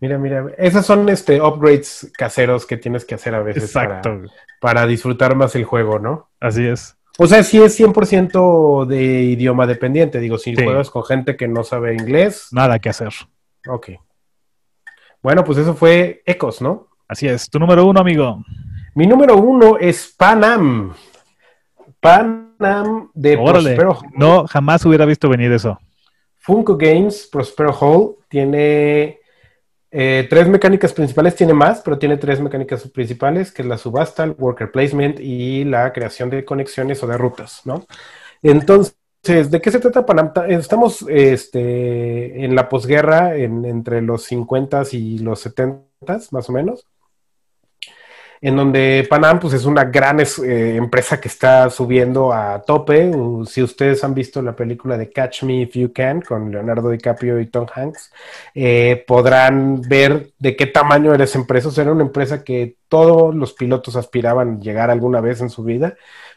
Mira, 0.00 0.18
mira. 0.18 0.46
Esos 0.58 0.84
son 0.84 1.08
este 1.08 1.40
upgrades 1.40 2.12
caseros 2.16 2.66
que 2.66 2.76
tienes 2.76 3.04
que 3.04 3.14
hacer 3.14 3.34
a 3.34 3.42
veces 3.42 3.72
para, 3.72 3.96
Exacto. 3.98 4.22
para 4.60 4.86
disfrutar 4.86 5.34
más 5.34 5.54
el 5.56 5.64
juego, 5.64 5.98
¿no? 5.98 6.30
Así 6.40 6.66
es. 6.66 6.96
O 7.18 7.26
sea, 7.26 7.42
sí 7.44 7.62
es 7.62 7.78
100% 7.78 8.86
de 8.86 9.02
idioma 9.22 9.66
dependiente. 9.66 10.18
Digo, 10.18 10.36
si 10.38 10.54
Sí. 10.56 10.64
juegas 10.64 10.90
con 10.90 11.04
gente 11.04 11.36
que 11.36 11.46
no 11.46 11.62
sabe 11.62 11.94
inglés, 11.94 12.48
Nada 12.50 12.78
que 12.78 12.88
hacer. 12.88 13.12
ok. 13.68 13.90
Bueno, 15.22 15.42
pues 15.44 15.58
eso 15.58 15.74
fue 15.74 16.22
Ecos, 16.26 16.60
¿no? 16.60 16.88
Así 17.08 17.26
es. 17.28 17.48
Tu 17.48 17.58
número 17.58 17.86
uno, 17.86 18.00
amigo. 18.00 18.42
Mi 18.94 19.06
número 19.06 19.36
uno 19.36 19.78
es 19.78 20.14
Panam. 20.18 20.92
Panam 22.00 23.10
de 23.14 23.36
Órale. 23.36 23.74
Prospero 23.76 23.98
No, 24.16 24.46
jamás 24.46 24.84
hubiera 24.84 25.04
visto 25.06 25.28
venir 25.28 25.52
eso. 25.52 25.78
Funko 26.38 26.76
Games, 26.76 27.28
Prospero 27.32 27.72
Hall, 27.72 28.16
tiene 28.28 29.20
eh, 29.94 30.26
tres 30.28 30.48
mecánicas 30.48 30.92
principales, 30.92 31.36
tiene 31.36 31.54
más, 31.54 31.80
pero 31.82 31.98
tiene 31.98 32.16
tres 32.16 32.40
mecánicas 32.40 32.88
principales, 32.90 33.52
que 33.52 33.62
es 33.62 33.68
la 33.68 33.78
subasta, 33.78 34.24
el 34.24 34.32
worker 34.38 34.70
placement 34.72 35.20
y 35.20 35.64
la 35.64 35.92
creación 35.92 36.30
de 36.30 36.44
conexiones 36.44 37.02
o 37.02 37.06
de 37.06 37.16
rutas, 37.16 37.62
¿no? 37.64 37.86
Entonces, 38.42 38.96
¿de 39.50 39.60
qué 39.60 39.70
se 39.70 39.80
trata 39.80 40.04
Estamos 40.48 41.04
este, 41.08 42.44
en 42.44 42.54
la 42.54 42.68
posguerra, 42.68 43.36
en- 43.36 43.64
entre 43.64 44.02
los 44.02 44.24
50s 44.24 44.94
y 44.94 45.18
los 45.18 45.40
70s, 45.46 46.32
más 46.32 46.48
o 46.50 46.52
menos 46.52 46.86
en 48.44 48.56
donde 48.56 49.06
Panam 49.08 49.40
pues, 49.40 49.54
es 49.54 49.64
una 49.64 49.84
gran 49.84 50.20
eh, 50.20 50.76
empresa 50.76 51.18
que 51.18 51.28
está 51.28 51.70
subiendo 51.70 52.30
a 52.30 52.60
tope. 52.60 53.10
Si 53.46 53.62
ustedes 53.62 54.04
han 54.04 54.12
visto 54.12 54.42
la 54.42 54.54
película 54.54 54.98
de 54.98 55.10
Catch 55.10 55.44
Me 55.44 55.62
If 55.62 55.72
You 55.72 55.94
Can 55.94 56.20
con 56.20 56.50
Leonardo 56.50 56.90
DiCaprio 56.90 57.40
y 57.40 57.46
Tom 57.46 57.66
Hanks, 57.74 58.12
eh, 58.54 59.02
podrán 59.06 59.80
ver 59.80 60.32
de 60.38 60.56
qué 60.56 60.66
tamaño 60.66 61.14
era 61.14 61.24
esa 61.24 61.38
empresa. 61.38 61.68
O 61.68 61.70
sea, 61.70 61.84
era 61.84 61.92
una 61.94 62.02
empresa 62.02 62.44
que 62.44 62.76
todos 62.86 63.34
los 63.34 63.54
pilotos 63.54 63.96
aspiraban 63.96 64.60
llegar 64.60 64.90
alguna 64.90 65.22
vez 65.22 65.40
en 65.40 65.48
su 65.48 65.64
vida, 65.64 65.94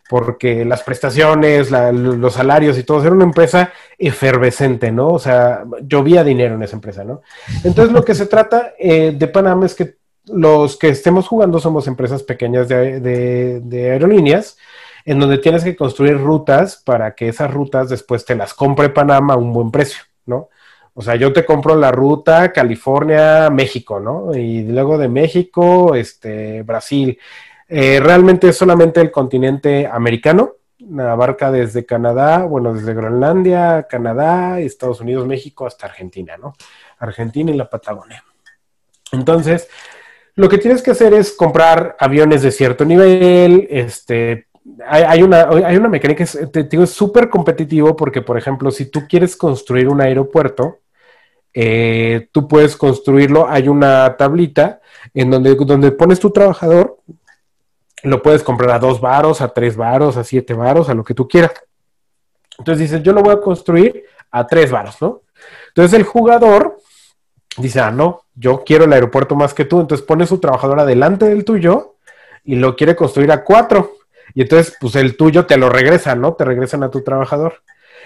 porque 0.09 0.63
las 0.63 0.83
prestaciones, 0.83 1.71
los 1.71 2.33
salarios 2.33 2.77
y 2.77 2.83
todo, 2.83 3.01
era 3.01 3.11
una 3.11 3.25
empresa 3.25 3.73
efervescente, 3.97 4.93
¿no? 4.93 5.09
O 5.09 5.19
sea, 5.19 5.65
llovía 5.81 6.23
dinero 6.23 6.55
en 6.55 6.63
esa 6.63 6.77
empresa, 6.77 7.03
¿no? 7.03 7.21
Entonces, 7.65 7.93
lo 7.93 8.05
que 8.05 8.15
se 8.15 8.27
trata 8.27 8.71
eh, 8.79 9.13
de 9.13 9.27
Panam 9.27 9.65
es 9.65 9.75
que 9.75 10.06
los 10.27 10.77
que 10.77 10.89
estemos 10.89 11.27
jugando 11.27 11.59
somos 11.59 11.87
empresas 11.87 12.23
pequeñas 12.23 12.67
de, 12.67 13.61
aerolíneas, 13.91 14.57
en 15.05 15.19
donde 15.19 15.37
tienes 15.37 15.63
que 15.63 15.75
construir 15.75 16.17
rutas 16.17 16.81
para 16.83 17.15
que 17.15 17.29
esas 17.29 17.51
rutas 17.53 17.89
después 17.89 18.25
te 18.25 18.35
las 18.35 18.53
compre 18.53 18.89
Panamá 18.89 19.35
a 19.35 19.37
un 19.37 19.53
buen 19.53 19.71
precio, 19.71 20.03
¿no? 20.25 20.49
O 20.93 21.01
sea, 21.01 21.15
yo 21.15 21.31
te 21.31 21.45
compro 21.45 21.75
la 21.75 21.91
ruta 21.91 22.51
California-México, 22.51 23.99
¿no? 23.99 24.35
Y 24.35 24.63
luego 24.63 24.97
de 24.97 25.07
México, 25.07 25.93
este, 25.93 26.63
Brasil. 26.63 27.19
Eh, 27.69 27.99
realmente 28.01 28.49
es 28.49 28.57
solamente 28.57 28.99
el 28.99 29.11
continente 29.11 29.85
americano, 29.85 30.53
abarca 30.99 31.51
desde 31.51 31.85
Canadá, 31.85 32.45
bueno, 32.45 32.73
desde 32.73 32.93
Groenlandia, 32.93 33.87
Canadá, 33.89 34.59
Estados 34.59 35.01
Unidos, 35.01 35.27
México, 35.27 35.67
hasta 35.67 35.85
Argentina, 35.85 36.35
¿no? 36.37 36.53
Argentina 36.97 37.51
y 37.51 37.57
la 37.57 37.69
Patagonia. 37.69 38.23
Entonces, 39.11 39.69
lo 40.37 40.47
que 40.47 40.59
tienes 40.59 40.81
que 40.83 40.91
hacer 40.91 41.13
es 41.15 41.33
comprar 41.33 41.95
aviones 41.99 42.43
de 42.43 42.51
cierto 42.51 42.85
nivel, 42.85 43.67
este, 43.71 44.47
hay, 44.87 45.23
una, 45.23 45.49
hay 45.49 45.75
una 45.77 45.89
mecánica, 45.89 46.23
es- 46.23 46.39
te 46.51 46.63
digo, 46.63 46.83
es 46.83 46.91
súper 46.91 47.27
competitivo 47.29 47.95
porque, 47.95 48.21
por 48.21 48.37
ejemplo, 48.37 48.69
si 48.71 48.85
tú 48.85 49.07
quieres 49.09 49.35
construir 49.35 49.87
un 49.89 49.99
aeropuerto, 49.99 50.77
eh, 51.53 52.29
tú 52.31 52.47
puedes 52.47 52.75
construirlo, 52.77 53.49
hay 53.49 53.67
una 53.67 54.15
tablita 54.15 54.79
en 55.15 55.31
donde, 55.31 55.55
donde 55.55 55.91
pones 55.91 56.19
tu 56.19 56.29
trabajador, 56.29 56.97
lo 58.03 58.21
puedes 58.21 58.43
comprar 58.43 58.69
a 58.71 58.79
dos 58.79 59.01
varos, 59.01 59.41
a 59.41 59.49
tres 59.51 59.75
varos, 59.75 60.17
a 60.17 60.23
siete 60.23 60.53
varos, 60.53 60.87
a 60.87 60.93
lo 60.93 61.03
que 61.03 61.15
tú 61.15 61.27
quieras. 61.27 61.51
Entonces 62.59 62.91
dices, 62.91 63.01
yo 63.03 63.11
lo 63.11 63.23
voy 63.23 63.33
a 63.33 63.41
construir 63.41 64.03
a 64.29 64.45
tres 64.45 64.69
varos, 64.69 65.01
¿no? 65.01 65.23
Entonces 65.69 65.97
el 65.97 66.05
jugador 66.05 66.77
dice, 67.57 67.79
ah, 67.79 67.89
no, 67.89 68.21
yo 68.37 68.63
quiero 68.63 68.85
el 68.85 68.93
aeropuerto 68.93 69.35
más 69.35 69.53
que 69.53 69.65
tú, 69.65 69.81
entonces 69.81 70.05
pone 70.05 70.27
su 70.27 70.39
trabajador 70.39 70.79
adelante 70.79 71.25
del 71.25 71.43
tuyo 71.43 71.95
y 72.43 72.55
lo 72.55 72.75
quiere 72.75 72.95
construir 72.95 73.31
a 73.31 73.43
cuatro. 73.43 73.93
Y 74.33 74.41
entonces, 74.41 74.77
pues 74.79 74.95
el 74.95 75.17
tuyo 75.17 75.45
te 75.45 75.57
lo 75.57 75.69
regresa, 75.69 76.15
¿no? 76.15 76.33
Te 76.33 76.45
regresan 76.45 76.83
a 76.83 76.91
tu 76.91 77.01
trabajador. 77.01 77.61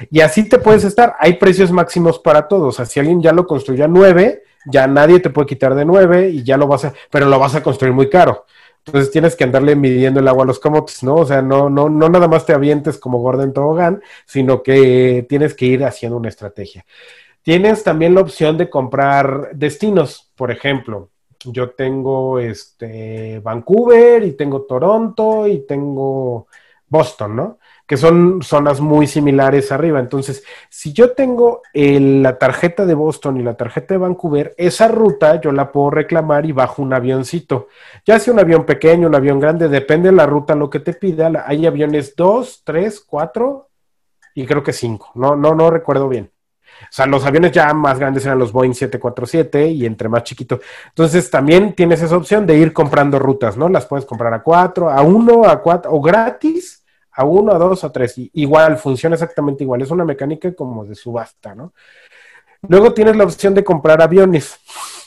Y 0.10 0.22
así 0.22 0.48
te 0.48 0.58
puedes 0.58 0.84
estar. 0.84 1.16
Hay 1.20 1.34
precios 1.34 1.72
máximos 1.72 2.20
para 2.20 2.48
todos. 2.48 2.68
O 2.70 2.72
sea, 2.72 2.86
si 2.86 2.99
alguien 2.99 3.22
ya 3.22 3.34
lo 3.34 3.45
construyó 3.45 3.86
a 3.86 3.90
nueve, 3.90 4.44
ya 4.66 4.88
nadie 4.88 5.20
te 5.20 5.30
puede 5.30 5.48
quitar 5.48 5.76
de 5.76 5.86
nueve 5.86 6.30
y 6.30 6.44
ya 6.44 6.58
lo 6.58 6.68
vas 6.68 6.86
a, 6.86 6.94
pero 7.10 7.26
lo 7.28 7.38
vas 7.38 7.56
a 7.56 7.64
construir 7.64 7.94
muy 7.94 8.10
caro. 8.10 8.45
Entonces 8.86 9.12
tienes 9.12 9.36
que 9.36 9.44
andarle 9.44 9.76
midiendo 9.76 10.20
el 10.20 10.28
agua 10.28 10.44
a 10.44 10.48
los 10.48 10.60
camotes, 10.60 11.03
¿no? 11.03 11.16
O 11.16 11.26
sea, 11.26 11.41
no, 11.41 11.70
no, 11.70 11.88
no 11.90 12.10
nada 12.10 12.28
más 12.28 12.45
te 12.45 12.53
avientes 12.53 12.98
como 12.98 13.20
Gordon 13.20 13.53
Tobogán, 13.53 14.02
sino 14.26 14.64
que 14.64 15.26
tienes 15.30 15.53
que 15.53 15.66
ir 15.66 15.84
haciendo 15.86 16.18
una 16.18 16.30
estrategia. 16.30 16.86
Tienes 17.43 17.84
también 17.84 18.13
la 18.15 18.22
opción 18.22 18.57
de 18.57 18.69
comprar 18.69 19.49
destinos, 19.53 20.31
por 20.35 20.51
ejemplo. 20.51 21.09
yo 21.45 21.72
tengo 21.72 22.39
este 22.39 23.39
Vancouver 23.39 24.23
y 24.23 24.34
tengo 24.34 24.63
Toronto 24.63 25.47
y 25.47 25.65
tengo 25.65 26.47
Boston, 26.88 27.35
¿no? 27.35 27.57
Que 27.88 27.97
son 27.97 28.41
zonas 28.41 28.80
muy 28.80 29.07
similares 29.07 29.72
arriba. 29.72 29.99
Entonces, 29.99 30.43
si 30.69 30.93
yo 30.93 31.13
tengo 31.13 31.61
la 31.73 32.38
tarjeta 32.38 32.85
de 32.85 32.93
Boston 32.93 33.38
y 33.39 33.43
la 33.43 33.55
tarjeta 33.55 33.93
de 33.93 33.97
Vancouver, 33.97 34.53
esa 34.57 34.88
ruta 34.88 35.41
yo 35.41 35.51
la 35.51 35.72
puedo 35.72 35.89
reclamar 35.89 36.45
y 36.45 36.51
bajo 36.51 36.81
un 36.81 36.93
avioncito. 36.93 37.68
Ya 38.05 38.19
sea 38.19 38.34
un 38.34 38.39
avión 38.39 38.65
pequeño, 38.65 39.07
un 39.07 39.15
avión 39.15 39.39
grande, 39.39 39.68
depende 39.68 40.09
de 40.09 40.15
la 40.15 40.26
ruta 40.26 40.55
lo 40.55 40.69
que 40.69 40.80
te 40.80 40.93
pida. 40.93 41.31
Hay 41.45 41.65
aviones 41.65 42.15
2, 42.15 42.61
3, 42.63 43.01
4 43.01 43.69
y 44.35 44.45
creo 44.45 44.63
que 44.63 44.73
5. 44.73 45.11
No, 45.15 45.35
no, 45.35 45.55
no 45.55 45.69
recuerdo 45.69 46.07
bien. 46.07 46.31
O 46.84 46.94
sea, 46.94 47.06
los 47.06 47.26
aviones 47.26 47.52
ya 47.52 47.74
más 47.74 47.99
grandes 47.99 48.26
eran 48.26 48.40
los 48.40 48.52
Boeing 48.52 48.74
747 48.74 49.68
y 49.70 49.86
entre 49.86 50.10
más 50.10 50.24
chiquito. 50.24 50.60
Entonces 50.90 51.30
también 51.30 51.74
tienes 51.74 52.02
esa 52.02 52.18
opción 52.18 52.45
de 52.45 52.58
ir 52.58 52.74
comprando 52.74 53.20
rutas, 53.20 53.56
¿no? 53.58 53.70
Las 53.70 53.86
puedes 53.86 54.06
comprar 54.06 54.34
a 54.34 54.41
4, 54.44 54.90
a 54.90 55.02
1, 55.02 55.45
a 55.45 55.62
4 55.62 55.91
o 55.91 56.02
gratis 56.02 56.84
a 57.14 57.26
1, 57.26 57.52
a 57.53 57.58
2, 57.58 57.84
a 57.84 57.91
3. 57.91 58.14
Igual, 58.34 58.78
funciona 58.78 59.16
exactamente 59.16 59.64
igual. 59.64 59.82
Es 59.82 59.91
una 59.91 60.06
mecánica 60.06 60.53
como 60.53 60.86
de 60.86 60.95
subasta, 60.95 61.53
¿no? 61.56 61.74
Luego 62.68 62.94
tienes 62.94 63.16
la 63.16 63.24
opción 63.24 63.53
de 63.53 63.64
comprar 63.64 64.02
aviones. 64.02 64.60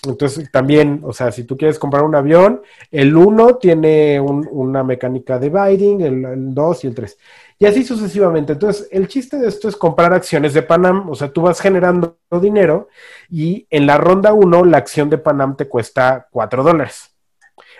Entonces 0.06 0.50
también, 0.50 1.00
o 1.04 1.12
sea, 1.12 1.32
si 1.32 1.44
tú 1.44 1.56
quieres 1.56 1.78
comprar 1.78 2.02
un 2.02 2.14
avión, 2.14 2.60
el 2.90 3.16
1 3.16 3.56
tiene 3.56 4.20
un- 4.20 4.46
una 4.50 4.82
mecánica 4.82 5.38
de 5.38 5.48
bidding, 5.50 6.00
el 6.02 6.52
2 6.54 6.84
y 6.84 6.88
el 6.88 6.94
3. 6.94 7.16
Y 7.58 7.66
así 7.66 7.84
sucesivamente. 7.84 8.54
Entonces, 8.54 8.88
el 8.90 9.06
chiste 9.08 9.38
de 9.38 9.48
esto 9.48 9.68
es 9.68 9.76
comprar 9.76 10.12
acciones 10.12 10.54
de 10.54 10.62
Panam. 10.62 11.08
O 11.08 11.14
sea, 11.14 11.32
tú 11.32 11.42
vas 11.42 11.60
generando 11.60 12.18
dinero 12.40 12.88
y 13.30 13.66
en 13.70 13.86
la 13.86 13.96
ronda 13.96 14.32
1 14.32 14.64
la 14.64 14.78
acción 14.78 15.08
de 15.08 15.18
Panam 15.18 15.56
te 15.56 15.68
cuesta 15.68 16.26
4 16.30 16.62
dólares. 16.62 17.14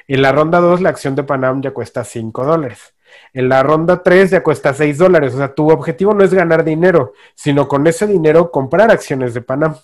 En 0.06 0.22
la 0.22 0.32
ronda 0.32 0.60
2 0.60 0.80
la 0.80 0.90
acción 0.90 1.14
de 1.14 1.24
Panam 1.24 1.60
ya 1.60 1.72
cuesta 1.72 2.04
5 2.04 2.44
dólares. 2.44 2.94
En 3.32 3.48
la 3.48 3.62
ronda 3.62 4.02
3 4.02 4.30
ya 4.30 4.42
cuesta 4.42 4.74
6 4.74 4.98
dólares. 4.98 5.34
O 5.34 5.38
sea, 5.38 5.54
tu 5.54 5.70
objetivo 5.70 6.14
no 6.14 6.24
es 6.24 6.32
ganar 6.32 6.64
dinero, 6.64 7.12
sino 7.34 7.66
con 7.66 7.86
ese 7.86 8.06
dinero 8.06 8.50
comprar 8.50 8.90
acciones 8.90 9.34
de 9.34 9.42
Panam. 9.42 9.76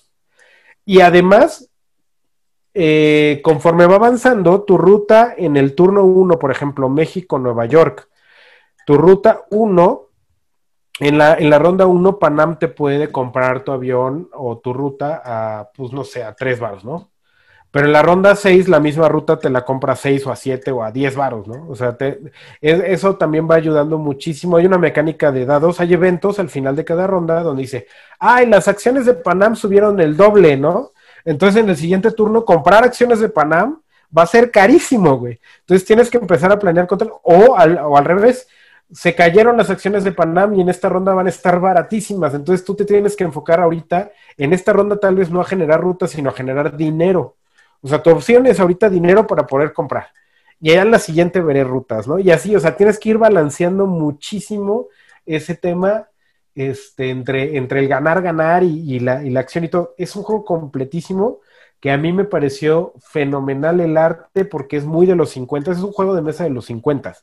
Y 0.85 1.01
además, 1.01 1.69
eh, 2.75 3.41
conforme 3.43 3.87
va 3.87 3.97
avanzando, 3.97 4.63
tu 4.63 4.79
ruta 4.79 5.35
en 5.37 5.57
el 5.57 5.75
turno 5.75 6.05
1, 6.05 6.39
por 6.39 6.51
ejemplo, 6.51 6.89
México-Nueva 6.89 7.67
York, 7.67 8.09
tu 8.87 8.97
ruta 8.97 9.43
1, 9.51 10.03
en 11.01 11.19
la, 11.19 11.35
en 11.35 11.49
la 11.51 11.59
ronda 11.59 11.87
1, 11.87 12.19
Panam 12.19 12.59
te 12.59 12.69
puede 12.69 13.11
comprar 13.11 13.65
tu 13.65 13.73
avión 13.73 14.29
o 14.35 14.59
tu 14.59 14.73
ruta 14.73 15.23
a, 15.25 15.71
pues 15.75 15.93
no 15.93 16.05
sé, 16.05 16.23
a 16.23 16.35
3 16.35 16.61
baros, 16.61 16.85
¿no? 16.85 17.11
Pero 17.71 17.87
en 17.87 17.93
la 17.93 18.03
ronda 18.03 18.35
6, 18.35 18.69
la 18.69 18.81
misma 18.81 19.09
ruta 19.09 19.39
te 19.39 19.49
la 19.49 19.65
compra 19.65 19.93
a 19.93 19.97
6 19.97 20.27
o 20.27 20.33
a 20.33 20.37
7 20.37 20.73
o 20.73 20.83
a 20.83 20.91
10 20.91 21.15
varos, 21.15 21.47
¿no? 21.47 21.69
O 21.69 21.77
sea, 21.77 21.97
te- 21.97 22.21
es- 22.61 22.83
eso 22.85 23.15
también 23.17 23.49
va 23.49 23.55
ayudando 23.55 23.97
muchísimo. 23.97 24.57
Hay 24.57 24.67
una 24.67 24.77
mecánica 24.77 25.31
de 25.31 25.47
dados, 25.47 25.79
hay 25.81 25.95
eventos 25.95 26.41
al 26.41 26.51
final 26.51 26.75
de 26.75 26.85
cada 26.85 27.07
ronda 27.07 27.43
donde 27.45 27.63
dice, 27.63 27.87
ay, 28.19 28.47
las 28.47 28.67
acciones 28.67 29.07
de 29.07 29.15
Panam 29.15 29.55
subieron 29.55 30.01
el 30.01 30.17
doble, 30.17 30.57
¿no? 30.57 30.91
Entonces 31.25 31.63
en 31.63 31.71
el 31.71 31.77
siguiente 31.77 32.11
turno 32.11 32.45
comprar 32.45 32.83
acciones 32.83 33.21
de 33.21 33.29
Panam 33.29 33.81
va 34.17 34.23
a 34.23 34.27
ser 34.27 34.51
carísimo, 34.51 35.17
güey. 35.19 35.39
Entonces 35.61 35.87
tienes 35.87 36.11
que 36.11 36.19
empezar 36.19 36.51
a 36.51 36.59
planear 36.59 36.89
contra 36.89 37.09
o 37.23 37.57
al, 37.57 37.79
o 37.79 37.97
al 37.97 38.05
revés. 38.05 38.49
Se 38.93 39.15
cayeron 39.15 39.57
las 39.57 39.71
acciones 39.71 40.05
de 40.05 40.13
Panam 40.13 40.55
y 40.55 40.61
en 40.61 40.69
esta 40.69 40.89
ronda 40.89 41.15
van 41.15 41.27
a 41.27 41.31
estar 41.31 41.61
baratísimas. 41.61 42.35
Entonces 42.35 42.65
tú 42.65 42.75
te 42.75 42.85
tienes 42.85 43.17
que 43.17 43.25
enfocar 43.25 43.61
ahorita 43.61 44.11
en 44.37 44.53
esta 44.53 44.73
ronda 44.73 44.99
tal 44.99 45.15
vez 45.15 45.31
no 45.31 45.41
a 45.41 45.45
generar 45.45 45.81
rutas, 45.81 46.11
sino 46.11 46.31
a 46.31 46.33
generar 46.33 46.77
dinero. 46.77 47.37
O 47.83 47.89
sea, 47.89 48.03
tu 48.03 48.11
opción 48.11 48.47
es 48.47 48.61
ahorita 48.61 48.91
dinero 48.91 49.27
para 49.27 49.47
poder 49.47 49.73
comprar. 49.73 50.09
Y 50.61 50.71
allá 50.71 50.83
en 50.83 50.91
la 50.91 50.99
siguiente 50.99 51.41
veré 51.41 51.65
rutas, 51.65 52.07
¿no? 52.07 52.19
Y 52.19 52.31
así, 52.31 52.55
o 52.55 52.61
sea, 52.61 52.77
tienes 52.77 52.99
que 52.99 53.11
ir 53.11 53.19
balanceando 53.19 53.87
muchísimo 53.87 54.89
ese 55.25 55.55
tema 55.55 56.09
este, 56.55 57.11
entre, 57.11 57.57
entre 57.57 57.81
el 57.81 57.89
ganar, 57.89 58.21
ganar 58.21 58.63
y, 58.63 59.01
la, 59.01 59.25
y 59.25 59.31
la 59.31 59.41
acción 59.41 59.65
y 59.65 59.69
todo. 59.69 59.95
Es 59.97 60.17
un 60.17 60.23
juego 60.23 60.45
completísimo 60.45 61.41
que 61.81 61.91
a 61.91 61.97
mí 61.97 62.13
me 62.13 62.25
pareció 62.25 62.93
fenomenal 63.01 63.81
el 63.81 63.97
arte 63.97 64.45
porque 64.45 64.77
es 64.77 64.85
muy 64.85 65.07
de 65.07 65.17
los 65.17 65.31
50, 65.31 65.73
es 65.73 65.79
un 65.79 65.93
juego 65.93 66.15
de 66.15 66.23
mesa 66.23 66.45
de 66.45 66.51
los 66.51 66.67
50. 66.67 67.17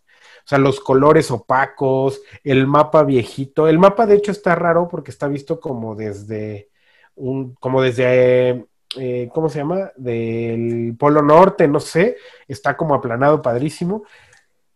O 0.47 0.49
sea, 0.49 0.59
los 0.59 0.79
colores 0.79 1.29
opacos, 1.29 2.21
el 2.41 2.67
mapa 2.67 3.03
viejito. 3.03 3.67
El 3.67 3.79
mapa, 3.79 4.05
de 4.05 4.15
hecho, 4.15 4.31
está 4.31 4.55
raro 4.55 4.87
porque 4.87 5.11
está 5.11 5.27
visto 5.27 5.59
como 5.59 5.93
desde 5.93 6.69
un, 7.15 7.53
como 7.55 7.81
desde 7.81 8.51
eh, 8.51 8.65
eh, 8.95 9.29
¿cómo 9.33 9.49
se 9.49 9.59
llama? 9.59 9.91
Del 9.97 10.95
Polo 10.97 11.21
Norte, 11.21 11.67
no 11.67 11.81
sé, 11.81 12.15
está 12.47 12.77
como 12.77 12.95
aplanado, 12.95 13.41
padrísimo. 13.41 14.03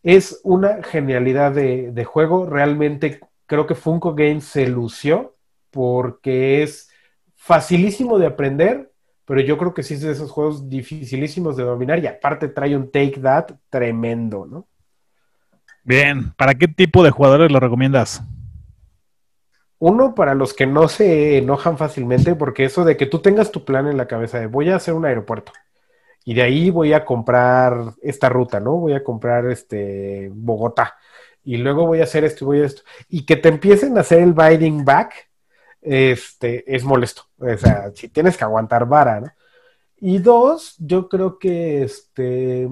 Es 0.03 0.41
una 0.43 0.83
genialidad 0.83 1.53
de, 1.53 1.93
de 1.93 2.03
juego, 2.03 2.45
realmente 2.45 3.21
creo 3.45 3.65
que 3.65 3.73
Funko 3.73 4.13
Games 4.13 4.43
se 4.43 4.67
lució 4.67 5.37
porque 5.69 6.63
es 6.63 6.89
facilísimo 7.35 8.19
de 8.19 8.27
aprender, 8.27 8.91
pero 9.23 9.39
yo 9.39 9.57
creo 9.57 9.73
que 9.73 9.83
sí 9.83 9.93
es 9.93 10.01
de 10.01 10.11
esos 10.11 10.31
juegos 10.31 10.67
dificilísimos 10.67 11.55
de 11.55 11.63
dominar 11.63 11.99
y 11.99 12.07
aparte 12.07 12.49
trae 12.49 12.75
un 12.75 12.91
Take 12.91 13.21
That 13.21 13.51
tremendo, 13.69 14.45
¿no? 14.45 14.67
Bien, 15.83 16.31
¿para 16.37 16.55
qué 16.55 16.67
tipo 16.67 17.03
de 17.03 17.11
jugadores 17.11 17.51
lo 17.51 17.59
recomiendas? 17.59 18.23
Uno, 19.79 20.13
para 20.13 20.35
los 20.35 20.53
que 20.53 20.67
no 20.67 20.87
se 20.87 21.37
enojan 21.37 21.77
fácilmente, 21.77 22.35
porque 22.35 22.65
eso 22.65 22.85
de 22.85 22.97
que 22.97 23.07
tú 23.07 23.19
tengas 23.19 23.51
tu 23.51 23.65
plan 23.65 23.87
en 23.87 23.97
la 23.97 24.07
cabeza 24.07 24.39
de 24.39 24.45
voy 24.45 24.69
a 24.69 24.75
hacer 24.75 24.93
un 24.93 25.05
aeropuerto 25.05 25.51
y 26.23 26.35
de 26.35 26.43
ahí 26.43 26.69
voy 26.69 26.93
a 26.93 27.03
comprar 27.03 27.93
esta 28.01 28.29
ruta, 28.29 28.59
¿no? 28.59 28.77
Voy 28.77 28.93
a 28.93 29.03
comprar 29.03 29.47
este 29.47 30.29
Bogotá 30.31 30.95
y 31.43 31.57
luego 31.57 31.87
voy 31.87 32.01
a 32.01 32.03
hacer 32.03 32.23
esto 32.23 32.45
y 32.45 32.47
voy 32.47 32.61
a 32.61 32.65
esto. 32.65 32.83
Y 33.09 33.25
que 33.25 33.35
te 33.35 33.49
empiecen 33.49 33.97
a 33.97 34.01
hacer 34.01 34.19
el 34.19 34.33
biting 34.33 34.85
back, 34.85 35.29
este, 35.81 36.63
es 36.73 36.83
molesto. 36.83 37.23
O 37.39 37.57
sea, 37.57 37.91
si 37.95 38.07
tienes 38.09 38.37
que 38.37 38.43
aguantar 38.43 38.85
vara, 38.87 39.19
¿no? 39.19 39.31
Y 39.97 40.19
dos, 40.19 40.75
yo 40.79 41.09
creo 41.09 41.37
que 41.37 41.83
este. 41.83 42.69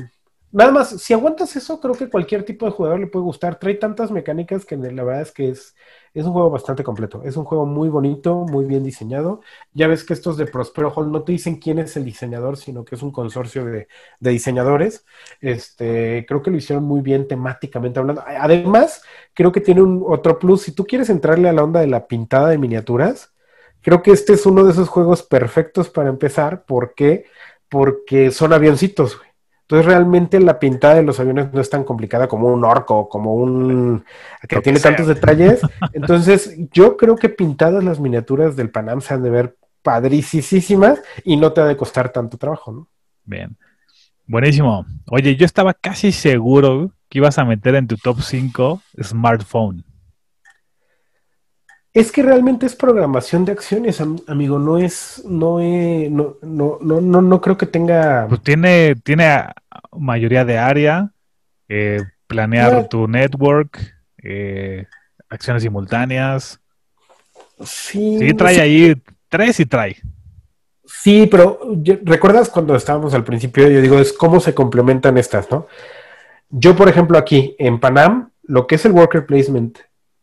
Nada 0.51 0.71
más, 0.71 0.89
si 1.01 1.13
aguantas 1.13 1.55
eso, 1.55 1.80
creo 1.80 1.93
que 1.93 2.09
cualquier 2.09 2.43
tipo 2.43 2.65
de 2.65 2.71
jugador 2.71 2.99
le 2.99 3.05
puede 3.05 3.23
gustar. 3.23 3.59
Trae 3.59 3.76
tantas 3.76 4.09
mecánicas 4.09 4.65
que 4.65 4.76
la 4.77 5.03
verdad 5.03 5.21
es 5.21 5.31
que 5.31 5.49
es, 5.49 5.76
es 6.11 6.26
un 6.26 6.34
juego 6.34 6.49
bastante 6.49 6.84
completo. 6.84 7.21
Es 7.23 7.38
un 7.38 7.45
juego 7.45 7.67
muy 7.67 7.88
bonito, 7.89 8.35
muy 8.45 8.65
bien 8.65 8.84
diseñado. 8.84 9.41
Ya 9.73 9.88
ves 9.88 10.03
que 10.03 10.13
estos 10.13 10.38
de 10.38 10.47
Prospero 10.47 10.91
Hall 10.91 11.11
no 11.11 11.23
te 11.23 11.34
dicen 11.34 11.57
quién 11.57 11.77
es 11.77 11.95
el 11.97 12.05
diseñador, 12.05 12.57
sino 12.57 12.84
que 12.84 12.95
es 12.95 13.03
un 13.03 13.11
consorcio 13.11 13.63
de, 13.63 13.88
de 14.19 14.31
diseñadores. 14.31 15.05
Este, 15.39 16.26
creo 16.27 16.41
que 16.41 16.49
lo 16.49 16.57
hicieron 16.57 16.84
muy 16.84 17.01
bien 17.01 17.27
temáticamente 17.27 17.99
hablando. 17.99 18.23
Además, 18.26 19.03
creo 19.35 19.51
que 19.51 19.61
tiene 19.61 19.84
un 19.84 20.03
otro 20.07 20.39
plus. 20.39 20.63
Si 20.63 20.71
tú 20.71 20.85
quieres 20.88 21.11
entrarle 21.11 21.47
a 21.49 21.53
la 21.53 21.63
onda 21.63 21.80
de 21.81 21.88
la 21.88 22.07
pintada 22.07 22.49
de 22.49 22.57
miniaturas, 22.57 23.34
creo 23.81 24.01
que 24.01 24.11
este 24.11 24.34
es 24.34 24.47
uno 24.47 24.63
de 24.63 24.71
esos 24.71 24.89
juegos 24.89 25.21
perfectos 25.21 25.89
para 25.89 26.09
empezar. 26.09 26.65
¿Por 26.65 26.95
qué? 26.95 27.26
Porque 27.69 28.31
son 28.31 28.51
avioncitos, 28.53 29.15
güey. 29.17 29.28
Entonces 29.69 29.85
realmente 29.85 30.39
la 30.39 30.57
pintada 30.57 30.95
de 30.95 31.03
los 31.03 31.19
aviones 31.19 31.53
no 31.53 31.61
es 31.61 31.69
tan 31.69 31.83
complicada 31.83 32.27
como 32.27 32.47
un 32.47 32.65
orco, 32.65 33.07
como 33.07 33.35
un 33.35 34.03
que 34.49 34.55
Lo 34.55 34.61
tiene 34.63 34.79
tantos 34.79 35.05
detalles. 35.05 35.61
Entonces 35.93 36.57
yo 36.71 36.97
creo 36.97 37.15
que 37.15 37.29
pintadas 37.29 37.83
las 37.83 37.99
miniaturas 37.99 38.55
del 38.55 38.71
Panam 38.71 38.99
se 38.99 39.13
han 39.13 39.21
de 39.21 39.29
ver 39.29 39.57
padricísimas 39.83 40.99
y 41.23 41.37
no 41.37 41.53
te 41.53 41.61
ha 41.61 41.65
de 41.65 41.77
costar 41.77 42.11
tanto 42.11 42.39
trabajo, 42.39 42.71
¿no? 42.71 42.87
Bien. 43.25 43.55
Buenísimo. 44.25 44.87
Oye, 45.05 45.35
yo 45.35 45.45
estaba 45.45 45.75
casi 45.75 46.13
seguro 46.13 46.91
que 47.07 47.19
ibas 47.19 47.37
a 47.37 47.45
meter 47.45 47.75
en 47.75 47.85
tu 47.85 47.95
top 47.95 48.21
5 48.21 48.81
smartphone. 49.03 49.85
Es 51.99 52.11
que 52.13 52.23
realmente 52.23 52.65
es 52.65 52.76
programación 52.76 53.43
de 53.43 53.51
acciones, 53.51 53.99
am- 53.99 54.19
amigo, 54.27 54.57
no 54.57 54.77
es, 54.77 55.21
no, 55.26 55.59
he- 55.59 56.09
no, 56.09 56.38
no, 56.41 56.80
no, 56.81 57.01
no, 57.01 57.21
no 57.21 57.41
creo 57.41 57.57
que 57.57 57.65
tenga... 57.65 58.26
Pues 58.30 58.41
tiene, 58.41 58.95
tiene 59.03 59.43
mayoría 59.97 60.45
de 60.45 60.57
área, 60.57 61.11
eh, 61.67 62.01
planear 62.27 62.88
tu 62.88 63.07
network, 63.07 63.77
eh, 64.23 64.85
acciones 65.30 65.63
simultáneas. 65.63 66.61
Sí, 67.65 68.17
Sí, 68.17 68.34
trae 68.34 68.55
sí, 68.55 68.61
ahí 68.61 69.03
tres 69.27 69.59
y 69.59 69.65
trae. 69.65 69.97
Sí, 70.85 71.27
pero 71.30 71.59
¿recuerdas 72.03 72.49
cuando 72.49 72.76
estábamos 72.76 73.13
al 73.13 73.23
principio? 73.26 73.67
Yo 73.67 73.81
digo, 73.81 73.99
es 73.99 74.13
cómo 74.13 74.39
se 74.39 74.53
complementan 74.55 75.17
estas, 75.17 75.51
¿no? 75.51 75.67
Yo, 76.49 76.76
por 76.76 76.88
ejemplo, 76.89 77.17
aquí 77.17 77.55
en 77.59 77.80
Panam, 77.80 78.31
lo 78.43 78.65
que 78.67 78.76
es 78.76 78.85
el 78.85 78.93
worker 78.93 79.26
placement, 79.26 79.77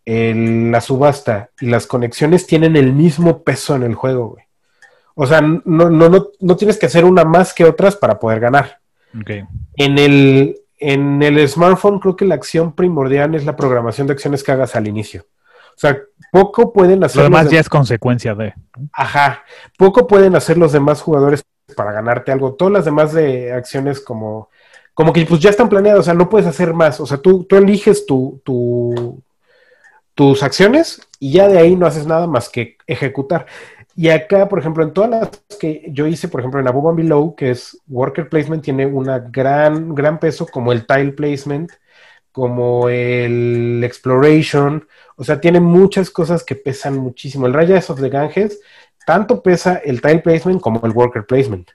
el- 0.07 0.71
la 0.73 0.81
subasta 0.81 1.51
y 1.61 1.67
las 1.67 1.87
conexiones 1.87 2.47
tienen 2.47 2.77
el 2.77 2.93
mismo 2.95 3.43
peso 3.43 3.77
en 3.77 3.83
el 3.83 3.95
juego, 3.95 4.29
güey. 4.31 4.45
O 5.15 5.27
sea, 5.27 5.41
no, 5.41 5.61
no, 5.65 6.09
no, 6.09 6.29
no 6.41 6.57
tienes 6.57 6.79
que 6.79 6.87
hacer 6.87 7.05
una 7.05 7.25
más 7.25 7.53
que 7.53 7.65
otras 7.65 7.97
para 7.97 8.19
poder 8.19 8.41
ganar. 8.41 8.79
En 9.77 9.99
el, 9.99 10.57
en 10.79 11.23
el 11.23 11.49
smartphone 11.49 11.99
creo 12.01 12.17
que 12.17 12.25
la 12.27 12.35
acción 12.35 12.73
primordial 12.73 13.35
es 13.35 13.45
la 13.45 13.57
programación 13.57 14.07
de 14.07 14.13
acciones 14.13 14.43
que 14.45 14.53
hagas 14.53 14.77
al 14.77 14.87
inicio. 14.87 15.25
O 15.71 15.79
sea, 15.79 15.99
poco 16.31 16.73
pueden 16.73 17.03
hacer 17.05 17.25
Lo 17.25 17.29
los 17.31 17.45
de- 17.51 17.55
ya 17.57 17.61
es 17.61 17.69
consecuencia 17.69 18.35
de. 18.35 18.55
Ajá, 18.93 19.43
poco 19.79 20.07
pueden 20.07 20.35
hacer 20.37 20.57
los 20.59 20.73
demás 20.73 21.01
jugadores 21.03 21.43
para 21.75 21.93
ganarte 21.93 22.31
algo. 22.33 22.55
Todas 22.55 22.73
las 22.73 22.85
demás 22.85 23.13
de 23.13 23.53
acciones 23.53 24.01
como, 24.01 24.49
como 24.95 25.13
que 25.13 25.25
pues 25.27 25.41
ya 25.41 25.51
están 25.51 25.69
planeadas, 25.69 26.01
o 26.01 26.05
sea, 26.05 26.15
no 26.15 26.29
puedes 26.29 26.47
hacer 26.47 26.73
más. 26.75 27.01
O 27.01 27.07
sea, 27.07 27.19
tú, 27.19 27.45
tú 27.45 27.57
eliges 27.57 28.05
tu, 28.07 28.41
tu- 28.45 29.23
tus 30.17 30.43
acciones 30.43 31.07
y 31.21 31.33
ya 31.33 31.47
de 31.47 31.59
ahí 31.59 31.77
no 31.77 31.87
haces 31.87 32.07
nada 32.07 32.27
más 32.27 32.49
que 32.49 32.79
ejecutar. 32.87 33.47
Y 33.95 34.09
acá, 34.09 34.49
por 34.49 34.59
ejemplo, 34.59 34.83
en 34.83 34.93
todas 34.93 35.11
las 35.11 35.31
que 35.61 35.87
yo 35.89 36.07
hice, 36.07 36.29
por 36.29 36.41
ejemplo, 36.41 36.59
en 36.59 36.67
Above 36.67 36.89
and 36.89 36.97
Below, 36.97 37.37
que 37.37 37.51
es 37.51 37.79
Worker 37.87 38.29
Placement, 38.29 38.65
tiene 38.65 38.87
una 38.87 39.19
gran, 39.19 39.95
gran 39.95 40.19
peso 40.19 40.47
como 40.47 40.73
el 40.73 40.87
Tile 40.87 41.13
Placement, 41.13 41.71
como 42.33 42.89
el 42.89 43.83
Exploration, 43.85 44.87
o 45.17 45.25
sea, 45.25 45.41
tiene 45.41 45.61
muchas 45.61 46.11
cosas 46.11 46.45
que 46.45 46.55
pesan 46.55 46.97
muchísimo. 46.99 47.47
El 47.47 47.55
Rayas 47.55 47.89
of 47.91 48.01
the 48.01 48.09
Ganges, 48.09 48.61
tanto 49.07 49.43
pesa 49.43 49.77
el 49.77 50.01
Tile 50.01 50.21
Placement 50.21 50.61
como 50.61 50.81
el 50.85 50.93
Worker 50.93 51.27
Placement. 51.27 51.71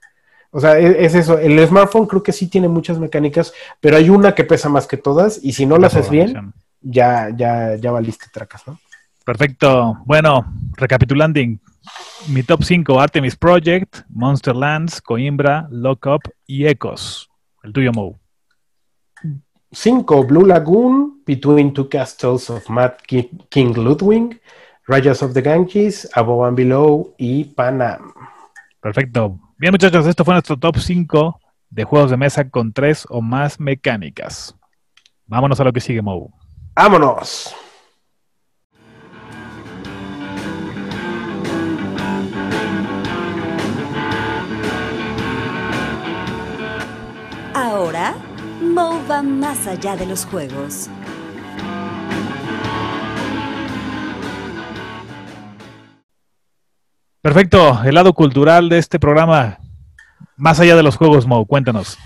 O 0.51 0.59
sea, 0.59 0.79
e- 0.79 1.05
es, 1.05 1.15
eso. 1.15 1.37
El 1.37 1.65
smartphone 1.67 2.07
creo 2.07 2.23
que 2.23 2.31
sí 2.31 2.47
tiene 2.47 2.67
muchas 2.67 2.99
mecánicas, 2.99 3.53
pero 3.79 3.97
hay 3.97 4.09
una 4.09 4.35
que 4.35 4.43
pesa 4.43 4.67
más 4.67 4.85
que 4.87 4.97
todas, 4.97 5.39
y 5.43 5.53
si 5.53 5.65
no 5.65 5.77
lo 5.77 5.87
haces 5.87 6.09
bien. 6.09 6.53
Ya, 6.81 7.29
ya, 7.35 7.75
ya 7.75 7.91
valiste 7.91 8.25
tracas, 8.31 8.67
¿no? 8.67 8.79
Perfecto. 9.25 9.97
Bueno, 10.05 10.45
recapitulando, 10.75 11.39
mi 12.27 12.43
top 12.43 12.63
5, 12.63 12.99
Artemis 12.99 13.35
Project, 13.35 14.01
Monsterlands, 14.09 15.01
Coimbra, 15.01 15.67
Lockup 15.69 16.21
y 16.47 16.65
Ecos. 16.65 17.29
El 17.63 17.73
tuyo, 17.73 17.91
Mo. 17.91 18.19
5. 19.71 20.23
Blue 20.25 20.45
Lagoon, 20.45 21.21
Between 21.25 21.73
Two 21.73 21.87
Castles 21.87 22.49
of 22.49 22.67
Mad 22.69 22.93
Ki- 23.07 23.29
King 23.49 23.73
Ludwig, 23.77 24.41
Rajas 24.87 25.21
of 25.23 25.33
the 25.33 25.41
Ganges, 25.41 26.09
Above 26.15 26.47
and 26.47 26.57
Below 26.57 27.13
y 27.17 27.45
Panam. 27.45 28.11
Perfecto. 28.81 29.39
Bien, 29.57 29.71
muchachos, 29.71 30.05
esto 30.07 30.25
fue 30.25 30.33
nuestro 30.33 30.57
top 30.57 30.77
5 30.77 31.39
de 31.69 31.83
juegos 31.83 32.11
de 32.11 32.17
mesa 32.17 32.49
con 32.49 32.73
tres 32.73 33.05
o 33.09 33.21
más 33.21 33.59
mecánicas. 33.59 34.55
Vámonos 35.27 35.59
a 35.59 35.63
lo 35.63 35.71
que 35.71 35.79
sigue, 35.79 36.01
Mo. 36.01 36.33
¡Vámonos! 36.83 37.53
Ahora, 47.53 48.15
Mo 48.63 48.99
va 49.07 49.21
más 49.21 49.67
allá 49.67 49.95
de 49.95 50.07
los 50.07 50.25
juegos. 50.25 50.89
Perfecto. 57.21 57.83
El 57.83 57.93
lado 57.93 58.13
cultural 58.13 58.69
de 58.69 58.79
este 58.79 58.97
programa, 58.97 59.59
más 60.35 60.59
allá 60.59 60.75
de 60.75 60.81
los 60.81 60.95
juegos, 60.95 61.27
Mo, 61.27 61.45
cuéntanos. 61.45 61.99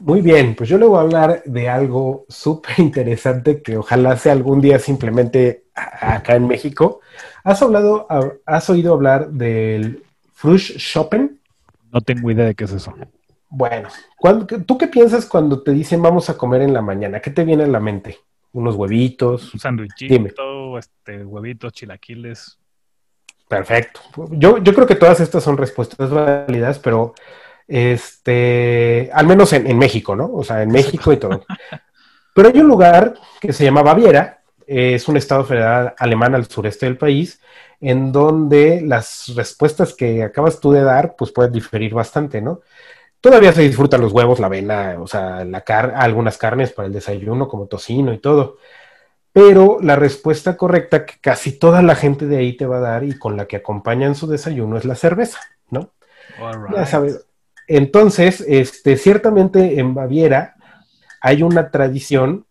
Muy 0.00 0.20
bien, 0.20 0.54
pues 0.56 0.68
yo 0.68 0.78
le 0.78 0.86
voy 0.86 0.98
a 0.98 1.02
hablar 1.02 1.42
de 1.44 1.68
algo 1.68 2.24
súper 2.28 2.78
interesante 2.78 3.62
que 3.62 3.76
ojalá 3.76 4.16
sea 4.16 4.32
algún 4.32 4.60
día 4.60 4.78
simplemente 4.78 5.64
acá 5.74 6.34
en 6.36 6.46
México. 6.46 7.00
¿Has, 7.44 7.62
hablado, 7.62 8.06
has 8.44 8.70
oído 8.70 8.94
hablar 8.94 9.30
del 9.30 10.02
Frush 10.32 10.76
Shoppen? 10.76 11.40
No 11.92 12.00
tengo 12.00 12.30
idea 12.30 12.46
de 12.46 12.54
qué 12.54 12.64
es 12.64 12.72
eso. 12.72 12.92
Bueno, 13.48 13.88
¿cuándo- 14.18 14.46
¿tú 14.46 14.76
qué 14.76 14.88
piensas 14.88 15.24
cuando 15.26 15.62
te 15.62 15.72
dicen 15.72 16.02
vamos 16.02 16.28
a 16.28 16.36
comer 16.36 16.62
en 16.62 16.74
la 16.74 16.82
mañana? 16.82 17.20
¿Qué 17.20 17.30
te 17.30 17.44
viene 17.44 17.64
a 17.64 17.68
la 17.68 17.80
mente? 17.80 18.18
¿Unos 18.52 18.74
huevitos? 18.74 19.54
Un 19.54 19.60
sándwichito, 19.60 20.78
este, 20.78 21.24
huevitos, 21.24 21.72
chilaquiles. 21.72 22.58
Perfecto. 23.48 24.00
Yo, 24.32 24.58
yo 24.58 24.74
creo 24.74 24.86
que 24.86 24.94
todas 24.94 25.20
estas 25.20 25.42
son 25.42 25.56
respuestas 25.56 26.10
válidas, 26.10 26.78
pero 26.78 27.14
este, 27.68 29.10
al 29.12 29.26
menos 29.26 29.52
en, 29.52 29.66
en 29.66 29.78
México, 29.78 30.16
¿no? 30.16 30.32
O 30.32 30.42
sea, 30.42 30.62
en 30.62 30.70
México 30.70 31.12
y 31.12 31.18
todo. 31.18 31.44
Pero 32.34 32.48
hay 32.48 32.58
un 32.60 32.68
lugar 32.68 33.14
que 33.40 33.52
se 33.52 33.64
llama 33.64 33.82
Baviera, 33.82 34.40
es 34.66 35.08
un 35.08 35.16
estado 35.16 35.44
federal 35.44 35.94
alemán 35.98 36.34
al 36.34 36.46
sureste 36.46 36.86
del 36.86 36.98
país, 36.98 37.40
en 37.80 38.12
donde 38.12 38.80
las 38.80 39.32
respuestas 39.34 39.94
que 39.94 40.22
acabas 40.22 40.60
tú 40.60 40.72
de 40.72 40.82
dar, 40.82 41.14
pues 41.16 41.30
pueden 41.30 41.52
diferir 41.52 41.94
bastante, 41.94 42.40
¿no? 42.40 42.60
Todavía 43.20 43.52
se 43.52 43.62
disfrutan 43.62 44.00
los 44.00 44.12
huevos, 44.12 44.38
la 44.38 44.46
avena, 44.46 44.96
o 45.00 45.06
sea, 45.06 45.44
la 45.44 45.62
car 45.62 45.94
algunas 45.96 46.38
carnes 46.38 46.72
para 46.72 46.86
el 46.86 46.92
desayuno, 46.92 47.48
como 47.48 47.66
tocino 47.66 48.12
y 48.12 48.18
todo. 48.18 48.58
Pero 49.32 49.78
la 49.80 49.96
respuesta 49.96 50.56
correcta 50.56 51.04
que 51.04 51.14
casi 51.20 51.58
toda 51.58 51.82
la 51.82 51.94
gente 51.94 52.26
de 52.26 52.38
ahí 52.38 52.56
te 52.56 52.66
va 52.66 52.78
a 52.78 52.80
dar 52.80 53.04
y 53.04 53.18
con 53.18 53.36
la 53.36 53.46
que 53.46 53.56
acompañan 53.56 54.14
su 54.14 54.26
desayuno 54.26 54.76
es 54.76 54.84
la 54.84 54.94
cerveza, 54.94 55.40
¿no? 55.70 55.90
Ya 56.74 56.86
sabes. 56.86 57.27
Entonces, 57.68 58.42
este, 58.48 58.96
ciertamente 58.96 59.78
en 59.78 59.94
Baviera 59.94 60.56
hay 61.20 61.42
una 61.42 61.70
tradición 61.70 62.46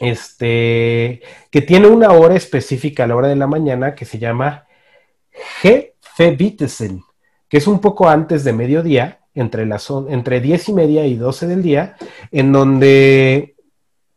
este, 0.00 1.22
que 1.50 1.62
tiene 1.62 1.88
una 1.88 2.12
hora 2.12 2.36
específica 2.36 3.04
a 3.04 3.06
la 3.06 3.16
hora 3.16 3.28
de 3.28 3.36
la 3.36 3.46
mañana 3.46 3.94
que 3.94 4.04
se 4.04 4.18
llama 4.18 4.66
Hefewitesen, 5.62 7.02
que 7.48 7.56
es 7.56 7.66
un 7.66 7.80
poco 7.80 8.08
antes 8.08 8.44
de 8.44 8.52
mediodía, 8.52 9.20
entre, 9.34 9.66
las, 9.66 9.88
entre 10.08 10.40
10 10.40 10.68
y 10.68 10.72
media 10.72 11.06
y 11.06 11.14
12 11.14 11.46
del 11.46 11.62
día, 11.62 11.96
en 12.30 12.52
donde 12.52 13.56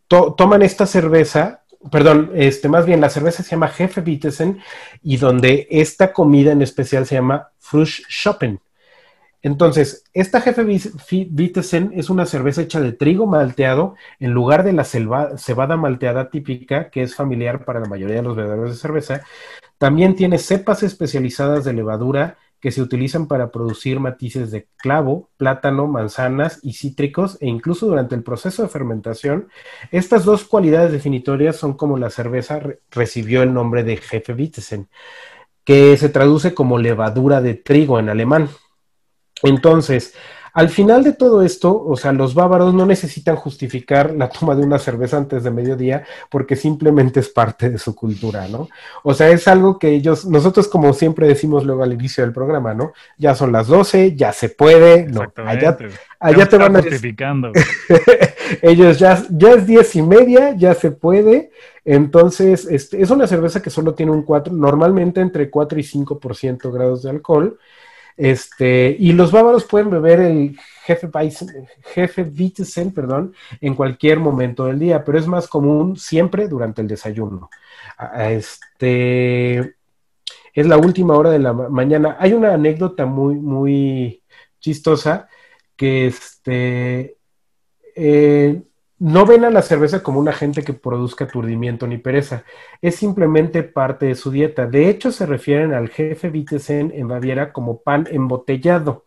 to- 0.08 0.34
toman 0.36 0.62
esta 0.62 0.86
cerveza, 0.86 1.64
perdón, 1.92 2.32
este, 2.36 2.68
más 2.70 2.86
bien 2.86 3.02
la 3.02 3.10
cerveza 3.10 3.44
se 3.44 3.52
llama 3.52 3.72
Hefewitesen 3.76 4.60
y 5.04 5.18
donde 5.18 5.68
esta 5.70 6.12
comida 6.12 6.52
en 6.52 6.62
especial 6.62 7.06
se 7.06 7.16
llama 7.16 7.50
Frush 7.60 8.02
Shoppen. 8.10 8.60
Entonces, 9.44 10.04
esta 10.14 10.40
jefe 10.42 10.64
Vitesen 11.30 11.92
es 11.96 12.10
una 12.10 12.26
cerveza 12.26 12.62
hecha 12.62 12.80
de 12.80 12.92
trigo 12.92 13.26
malteado 13.26 13.96
en 14.20 14.32
lugar 14.32 14.64
de 14.64 14.74
la 14.74 14.84
cebada 14.84 15.78
malteada 15.78 16.30
típica, 16.30 16.90
que 16.90 17.02
es 17.02 17.16
familiar 17.16 17.66
para 17.66 17.80
la 17.80 17.90
mayoría 17.90 18.18
de 18.18 18.24
los 18.24 18.36
bebedores 18.36 18.74
de 18.74 18.80
cerveza. 18.80 19.22
También 19.78 20.16
tiene 20.16 20.38
cepas 20.38 20.84
especializadas 20.84 21.66
de 21.66 21.74
levadura 21.74 22.38
que 22.60 22.70
se 22.70 22.84
utilizan 22.84 23.26
para 23.26 23.50
producir 23.50 24.00
matices 24.00 24.52
de 24.52 24.68
clavo, 24.78 25.30
plátano, 25.38 25.88
manzanas 25.88 26.60
y 26.62 26.74
cítricos, 26.74 27.40
e 27.42 27.48
incluso 27.48 27.88
durante 27.88 28.14
el 28.14 28.22
proceso 28.22 28.62
de 28.62 28.70
fermentación. 28.70 29.48
Estas 29.90 30.24
dos 30.26 30.44
cualidades 30.44 30.92
definitorias 30.92 31.56
son 31.56 31.74
como 31.74 31.98
la 31.98 32.12
cerveza 32.12 32.60
re- 32.60 32.80
recibió 32.92 33.42
el 33.42 33.52
nombre 33.52 33.84
de 33.84 33.98
Jefe 33.98 34.34
Vitesen, 34.36 34.88
que 35.64 35.98
se 35.98 36.10
traduce 36.10 36.54
como 36.54 36.78
levadura 36.78 37.42
de 37.42 37.56
trigo 37.56 37.98
en 37.98 38.10
alemán. 38.10 38.50
Entonces, 39.44 40.14
al 40.54 40.70
final 40.70 41.04
de 41.04 41.14
todo 41.14 41.44
esto, 41.44 41.82
o 41.82 41.96
sea, 41.96 42.12
los 42.12 42.34
bávaros 42.34 42.74
no 42.74 42.86
necesitan 42.86 43.38
justificar 43.38 44.14
la 44.14 44.28
toma 44.28 44.54
de 44.54 44.64
una 44.64 44.80
cerveza 44.80 45.16
antes 45.16 45.44
de 45.44 45.52
mediodía 45.52 46.04
porque 46.30 46.58
simplemente 46.58 47.22
es 47.22 47.30
parte 47.30 47.70
de 47.70 47.78
su 47.78 47.96
cultura, 47.96 48.48
¿no? 48.50 48.68
O 49.04 49.14
sea, 49.14 49.30
es 49.30 49.48
algo 49.48 49.80
que 49.80 49.90
ellos, 49.90 50.26
nosotros 50.26 50.68
como 50.68 50.94
siempre 50.94 51.28
decimos 51.28 51.66
luego 51.66 51.84
al 51.84 51.94
inicio 51.94 52.24
del 52.24 52.34
programa, 52.34 52.74
¿no? 52.74 52.92
Ya 53.18 53.34
son 53.34 53.54
las 53.54 53.68
12, 53.68 54.16
ya 54.16 54.34
se 54.34 54.50
puede, 54.50 55.08
no, 55.08 55.22
allá, 55.46 55.78
allá 56.20 56.50
te 56.50 56.58
van 56.58 56.76
a 56.76 56.82
justificando. 56.82 57.54
ellos 58.62 59.00
ya, 59.00 59.24
ya 59.30 59.54
es 59.54 59.66
diez 59.66 59.96
y 59.96 60.02
media, 60.02 60.54
ya 60.58 60.74
se 60.74 60.92
puede. 60.92 61.52
Entonces, 61.86 62.66
este, 62.66 63.02
es 63.02 63.10
una 63.10 63.26
cerveza 63.26 63.62
que 63.62 63.70
solo 63.70 63.94
tiene 63.94 64.12
un 64.12 64.24
4, 64.24 64.54
normalmente 64.54 65.22
entre 65.22 65.50
4 65.50 65.80
y 65.80 65.84
5% 65.84 66.72
grados 66.74 67.04
de 67.04 67.10
alcohol. 67.10 67.58
Este, 68.24 68.96
y 69.00 69.14
los 69.14 69.32
bávaros 69.32 69.66
pueden 69.66 69.90
beber 69.90 70.20
el 70.20 70.56
jefe, 70.86 71.10
jefe 71.86 72.24
perdón, 72.94 73.34
en 73.60 73.74
cualquier 73.74 74.20
momento 74.20 74.66
del 74.66 74.78
día, 74.78 75.04
pero 75.04 75.18
es 75.18 75.26
más 75.26 75.48
común 75.48 75.98
siempre 75.98 76.48
durante 76.48 76.84
el 76.84 76.88
desayuno. 76.88 77.50
Este, 78.20 79.58
es 80.54 80.68
la 80.68 80.78
última 80.78 81.16
hora 81.16 81.32
de 81.32 81.40
la 81.40 81.52
ma- 81.52 81.70
mañana. 81.70 82.16
Hay 82.20 82.34
una 82.34 82.54
anécdota 82.54 83.08
muy, 83.08 83.40
muy 83.40 84.22
chistosa 84.60 85.28
que 85.76 86.06
este, 86.06 87.18
eh, 87.96 88.62
no 89.02 89.26
ven 89.26 89.46
a 89.46 89.50
la 89.50 89.64
cerveza 89.64 90.04
como 90.04 90.20
un 90.20 90.30
agente 90.30 90.62
que 90.64 90.74
produzca 90.74 91.26
aturdimiento 91.26 91.88
ni 91.88 91.98
pereza, 91.98 92.44
es 92.84 92.98
simplemente 92.98 93.64
parte 93.64 94.06
de 94.06 94.14
su 94.14 94.30
dieta. 94.30 94.68
De 94.68 94.90
hecho, 94.90 95.12
se 95.12 95.26
refieren 95.26 95.74
al 95.74 95.90
jefe 95.90 96.30
Wittesen 96.30 96.92
en 96.94 97.08
Baviera 97.08 97.52
como 97.52 97.82
pan 97.82 98.08
embotellado, 98.12 99.06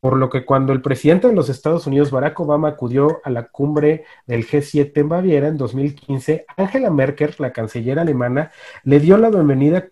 por, 0.00 0.16
lo 0.16 0.30
que 0.30 0.44
cuando 0.44 0.72
el 0.72 0.82
presidente 0.82 1.28
de 1.28 1.34
los 1.34 1.48
Estados 1.48 1.86
Unidos, 1.86 2.10
Barack 2.10 2.40
Obama, 2.40 2.70
acudió 2.70 3.20
a 3.22 3.30
la 3.30 3.44
cumbre 3.44 4.04
del 4.26 4.48
G7 4.48 4.90
en 4.96 5.08
Baviera 5.08 5.46
en 5.46 5.58
2015, 5.58 6.46
Angela 6.56 6.90
Merkel, 6.90 7.36
la 7.38 7.52
canciller 7.52 8.00
alemana, 8.00 8.50
le 8.82 8.98
dio 8.98 9.16
la 9.16 9.30
bienvenida 9.30 9.90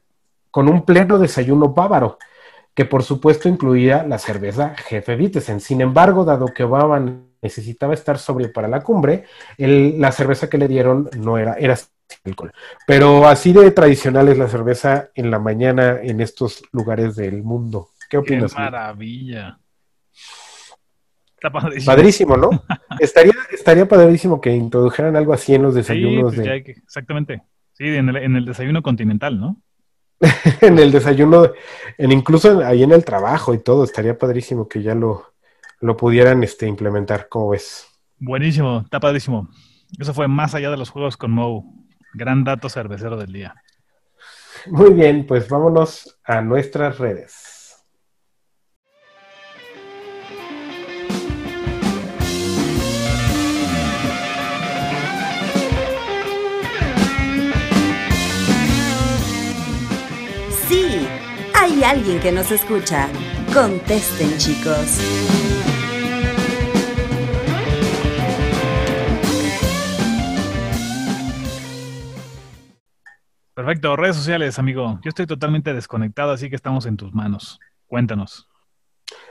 con 0.50 0.68
un 0.68 0.84
pleno 0.84 1.20
desayuno 1.20 1.68
bávaro 1.68 2.18
que 2.74 2.86
por 2.86 3.04
supuesto 3.04 3.48
incluía 3.48 4.02
la 4.02 4.18
cerveza 4.18 4.74
Jefe 4.76 5.14
Wittesen. 5.14 5.60
Sin 5.60 5.80
embargo, 5.80 6.24
dado 6.24 6.46
que 6.46 6.64
Obama 6.64 6.98
necesitaba 7.42 7.92
estar 7.94 8.18
sobrio 8.18 8.52
para 8.52 8.68
la 8.68 8.80
cumbre, 8.82 9.24
el- 9.58 10.00
la 10.00 10.12
cerveza 10.12 10.48
que 10.48 10.58
le 10.58 10.68
dieron 10.68 11.10
no 11.18 11.36
era, 11.38 11.54
era 11.54 11.74
sin 11.76 11.90
alcohol. 12.24 12.52
Pero 12.86 13.26
así 13.26 13.52
de 13.52 13.70
tradicional 13.72 14.28
es 14.28 14.38
la 14.38 14.48
cerveza 14.48 15.10
en 15.14 15.30
la 15.30 15.38
mañana 15.40 15.98
en 16.00 16.20
estos 16.20 16.62
lugares 16.72 17.16
del 17.16 17.42
mundo. 17.42 17.88
¿Qué 18.02 18.06
Qué 18.10 18.16
opinas? 18.18 18.54
amigo? 18.54 18.70
maravilla. 18.70 19.58
Está 21.34 21.50
padrísimo. 21.50 21.86
Padrísimo, 21.92 22.36
¿no? 22.36 22.50
estaría, 23.00 23.32
estaría 23.50 23.88
padrísimo 23.88 24.40
que 24.40 24.50
introdujeran 24.54 25.16
algo 25.16 25.32
así 25.32 25.54
en 25.54 25.62
los 25.62 25.74
Sí, 25.74 25.78
desayunos 25.80 26.34
pues 26.34 26.46
de, 26.46 26.62
que- 26.62 26.70
exactamente. 26.72 27.42
Sí, 27.72 27.86
en 27.88 28.08
el, 28.10 28.16
en 28.18 28.36
el 28.36 28.44
desayuno 28.44 28.82
continental, 28.82 29.40
¿no? 29.40 29.56
en 30.60 30.78
el 30.78 30.92
desayuno, 30.92 31.50
en 31.98 32.12
incluso 32.12 32.60
ahí 32.64 32.84
en 32.84 32.92
el 32.92 33.04
trabajo 33.04 33.54
y 33.54 33.58
todo, 33.58 33.82
estaría 33.82 34.16
padrísimo 34.16 34.68
que 34.68 34.80
ya 34.82 34.94
lo, 34.94 35.32
lo 35.82 35.96
pudieran 35.96 36.42
este, 36.44 36.66
implementar, 36.66 37.28
¿cómo 37.28 37.50
ves? 37.50 37.86
Buenísimo, 38.18 38.82
está 38.84 39.00
padrísimo. 39.00 39.48
Eso 39.98 40.14
fue 40.14 40.28
más 40.28 40.54
allá 40.54 40.70
de 40.70 40.76
los 40.76 40.90
juegos 40.90 41.16
con 41.16 41.32
Moe. 41.32 41.64
Gran 42.14 42.44
dato 42.44 42.68
cervecero 42.68 43.16
del 43.16 43.32
día. 43.32 43.54
Muy 44.68 44.94
bien, 44.94 45.26
pues 45.26 45.48
vámonos 45.48 46.20
a 46.24 46.40
nuestras 46.40 46.98
redes. 46.98 47.84
Sí, 60.68 61.08
hay 61.54 61.82
alguien 61.82 62.20
que 62.20 62.30
nos 62.30 62.52
escucha. 62.52 63.08
Contesten, 63.52 64.38
chicos. 64.38 65.71
Perfecto, 73.64 73.94
redes 73.94 74.16
sociales, 74.16 74.58
amigo. 74.58 74.98
Yo 75.04 75.10
estoy 75.10 75.24
totalmente 75.24 75.72
desconectado, 75.72 76.32
así 76.32 76.50
que 76.50 76.56
estamos 76.56 76.84
en 76.84 76.96
tus 76.96 77.14
manos. 77.14 77.60
Cuéntanos. 77.86 78.48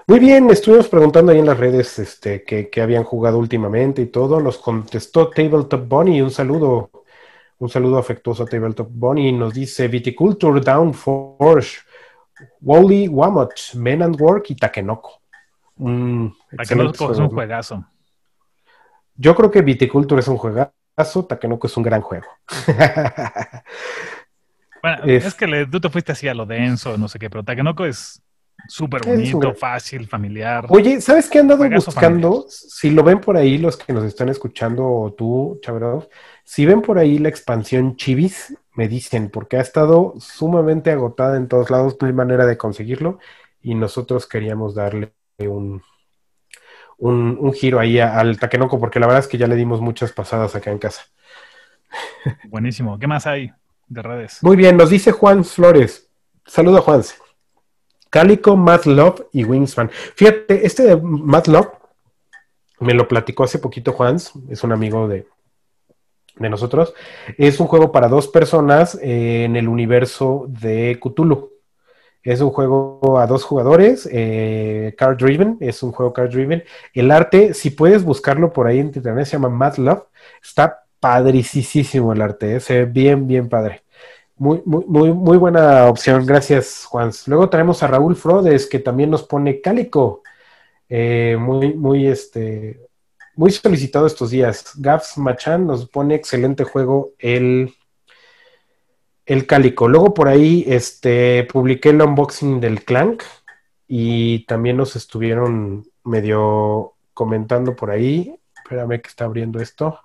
Muy 0.08 0.20
bien, 0.20 0.50
estuvimos 0.50 0.88
preguntando 0.88 1.34
ahí 1.34 1.40
en 1.40 1.48
las 1.48 1.58
redes 1.58 2.00
este, 2.00 2.46
que, 2.46 2.70
que 2.70 2.82
habían 2.82 3.04
jugado 3.04 3.38
últimamente 3.38 4.02
y 4.02 4.06
todo. 4.06 4.40
Nos 4.40 4.58
contestó 4.58 5.30
Tabletop 5.30 5.86
Bunny. 5.86 6.22
Un 6.22 6.32
saludo, 6.32 6.92
un 7.58 7.68
saludo 7.68 7.98
afectuoso 7.98 8.44
a 8.44 8.46
Tabletop 8.46 8.88
Bunny. 8.90 9.34
Nos 9.34 9.54
dice 9.54 9.90
Viticulture, 9.90 10.62
Downforge, 10.62 11.80
Wally, 12.62 13.10
Wamot, 13.10 13.52
Men 13.74 14.02
and 14.02 14.22
Work 14.22 14.52
y 14.52 14.56
Takenoko. 14.56 15.20
Mm, 15.76 16.28
no 16.28 17.12
es 17.12 17.20
un 17.20 17.30
juegazo. 17.30 17.86
Yo 19.14 19.36
creo 19.36 19.52
que 19.52 19.62
Viticulture 19.62 20.22
es 20.22 20.28
un 20.30 20.38
juegazo, 20.38 21.26
Takenoko 21.28 21.68
es 21.68 21.76
un 21.76 21.84
gran 21.84 22.00
juego. 22.00 22.28
Bueno, 24.82 25.04
Es- 25.06 25.26
es, 25.26 25.36
que 25.36 25.48
le- 25.48 25.68
tú 25.68 25.80
te 25.80 25.90
fuiste 25.90 26.12
así 26.12 26.28
a 26.28 26.34
lo 26.34 26.46
denso, 26.46 26.98
no 26.98 27.08
sé 27.08 27.20
qué, 27.20 27.30
pero 27.30 27.44
Takenoko 27.44 27.86
es 27.86 28.22
súper 28.68 29.04
bonito, 29.04 29.54
fácil, 29.54 30.08
familiar. 30.08 30.66
Oye, 30.70 31.02
¿sabes 31.02 31.30
qué 31.30 31.40
andado 31.40 31.60
Juegazo 31.60 31.92
buscando? 31.92 32.46
Si 32.50 32.90
lo 32.92 33.04
ven 33.04 33.20
por 33.20 33.38
ahí, 33.38 33.58
los 33.58 33.78
que 33.78 33.94
nos 33.94 34.06
están 34.06 34.30
escuchando, 34.30 34.88
o 34.88 35.14
tú, 35.14 35.60
Chabrov, 35.62 36.08
si 36.44 36.66
ven 36.66 36.82
por 36.82 36.98
ahí 36.98 37.18
la 37.20 37.30
expansión 37.30 37.96
Chivis, 37.96 38.56
me 38.76 38.88
dicen, 38.88 39.30
porque 39.30 39.58
ha 39.58 39.62
estado 39.62 40.14
sumamente 40.20 40.92
agotada 40.92 41.38
en 41.38 41.48
todos 41.48 41.70
lados, 41.70 41.98
no 42.00 42.08
hay 42.08 42.14
manera 42.14 42.46
de 42.46 42.58
conseguirlo, 42.58 43.20
y 43.62 43.76
nosotros 43.76 44.28
queríamos 44.28 44.74
darle 44.76 45.14
un, 45.40 45.82
un, 46.98 47.38
un 47.40 47.54
giro 47.54 47.80
ahí 47.80 48.00
a- 48.00 48.18
al 48.20 48.40
Takenoko, 48.40 48.80
porque 48.80 49.00
la 49.00 49.08
verdad 49.08 49.22
es 49.24 49.28
que 49.28 49.38
ya 49.38 49.48
le 49.48 49.56
dimos 49.56 49.82
muchas 49.82 50.12
pasadas 50.12 50.56
acá 50.56 50.72
en 50.72 50.80
casa. 50.80 51.04
Buenísimo. 52.44 52.98
¿Qué 53.00 53.08
más 53.08 53.28
hay 53.28 53.52
de 53.92 54.02
redes? 54.02 54.40
Muy 54.42 54.56
bien, 54.56 54.78
nos 54.78 54.90
dice 54.90 55.12
Juan 55.12 55.44
Flores. 55.44 56.10
Saludo 56.46 56.78
a 56.78 56.82
Juan. 56.82 57.02
Calico, 58.10 58.56
Matt 58.58 58.86
Love 58.86 59.24
y 59.32 59.44
Wingspan. 59.44 59.90
Fíjate, 60.16 60.66
este 60.66 60.84
de 60.84 60.96
Matt 60.98 61.48
Love 61.48 61.70
me 62.80 62.94
lo 62.94 63.08
platicó 63.08 63.44
hace 63.44 63.60
poquito 63.60 63.92
Juan, 63.92 64.16
es 64.16 64.64
un 64.64 64.72
amigo 64.72 65.08
de, 65.08 65.28
de 66.38 66.50
nosotros. 66.50 66.94
Es 67.38 67.60
un 67.60 67.68
juego 67.68 67.92
para 67.92 68.08
dos 68.08 68.28
personas 68.28 68.98
eh, 69.02 69.44
en 69.44 69.56
el 69.56 69.68
universo 69.68 70.46
de 70.48 71.00
Cthulhu. 71.02 71.52
Es 72.24 72.40
un 72.42 72.52
juego 72.52 73.18
a 73.20 73.26
dos 73.26 73.44
jugadores, 73.44 74.08
eh, 74.12 74.94
card 74.98 75.18
driven, 75.18 75.58
es 75.60 75.82
un 75.84 75.92
juego 75.92 76.14
card 76.14 76.30
driven. 76.30 76.64
El 76.94 77.12
arte, 77.12 77.54
si 77.54 77.72
puedes 77.72 78.04
buscarlo 78.04 78.54
por 78.54 78.68
ahí 78.68 78.80
en 78.80 78.88
internet, 78.88 79.26
se 79.26 79.34
llama 79.34 79.50
Mad 79.50 79.78
Love. 79.78 80.04
Está 80.42 80.84
padricísimo 81.02 82.14
el 82.14 82.22
arte, 82.22 82.56
eh, 82.58 82.60
se 82.62 82.80
ve 82.80 82.86
bien, 82.86 83.28
bien 83.28 83.50
padre. 83.50 83.84
Muy, 84.38 84.62
muy, 84.66 84.86
muy, 84.88 85.12
muy 85.14 85.38
buena 85.38 85.88
opción, 85.88 86.26
gracias 86.26 86.86
Juan. 86.86 87.12
Luego 87.28 87.50
tenemos 87.50 87.84
a 87.84 87.88
Raúl 87.88 88.16
Frodes, 88.16 88.68
que 88.68 88.80
también 88.80 89.10
nos 89.10 89.24
pone 89.24 89.62
Cálico. 89.62 90.24
Eh, 90.90 91.38
muy, 91.40 91.74
muy, 91.74 92.08
este, 92.08 92.88
muy 93.36 93.52
solicitado 93.52 94.08
estos 94.08 94.30
días. 94.32 94.74
Gafs 94.78 95.18
Machan 95.18 95.68
nos 95.68 95.88
pone 95.90 96.16
excelente 96.16 96.64
juego 96.64 97.12
el, 97.20 97.74
el 99.26 99.48
Cálico. 99.48 99.88
Luego 99.88 100.14
por 100.14 100.28
ahí 100.28 100.66
este, 100.68 101.48
publiqué 101.52 101.90
el 101.90 102.02
unboxing 102.02 102.60
del 102.60 102.84
Clank 102.84 103.24
y 103.88 104.46
también 104.46 104.78
nos 104.78 104.96
estuvieron 104.96 105.86
medio 106.04 106.94
comentando 107.14 107.76
por 107.76 107.92
ahí. 107.92 108.36
Espérame 108.56 109.02
que 109.02 109.10
está 109.10 109.26
abriendo 109.26 109.60
esto. 109.60 110.00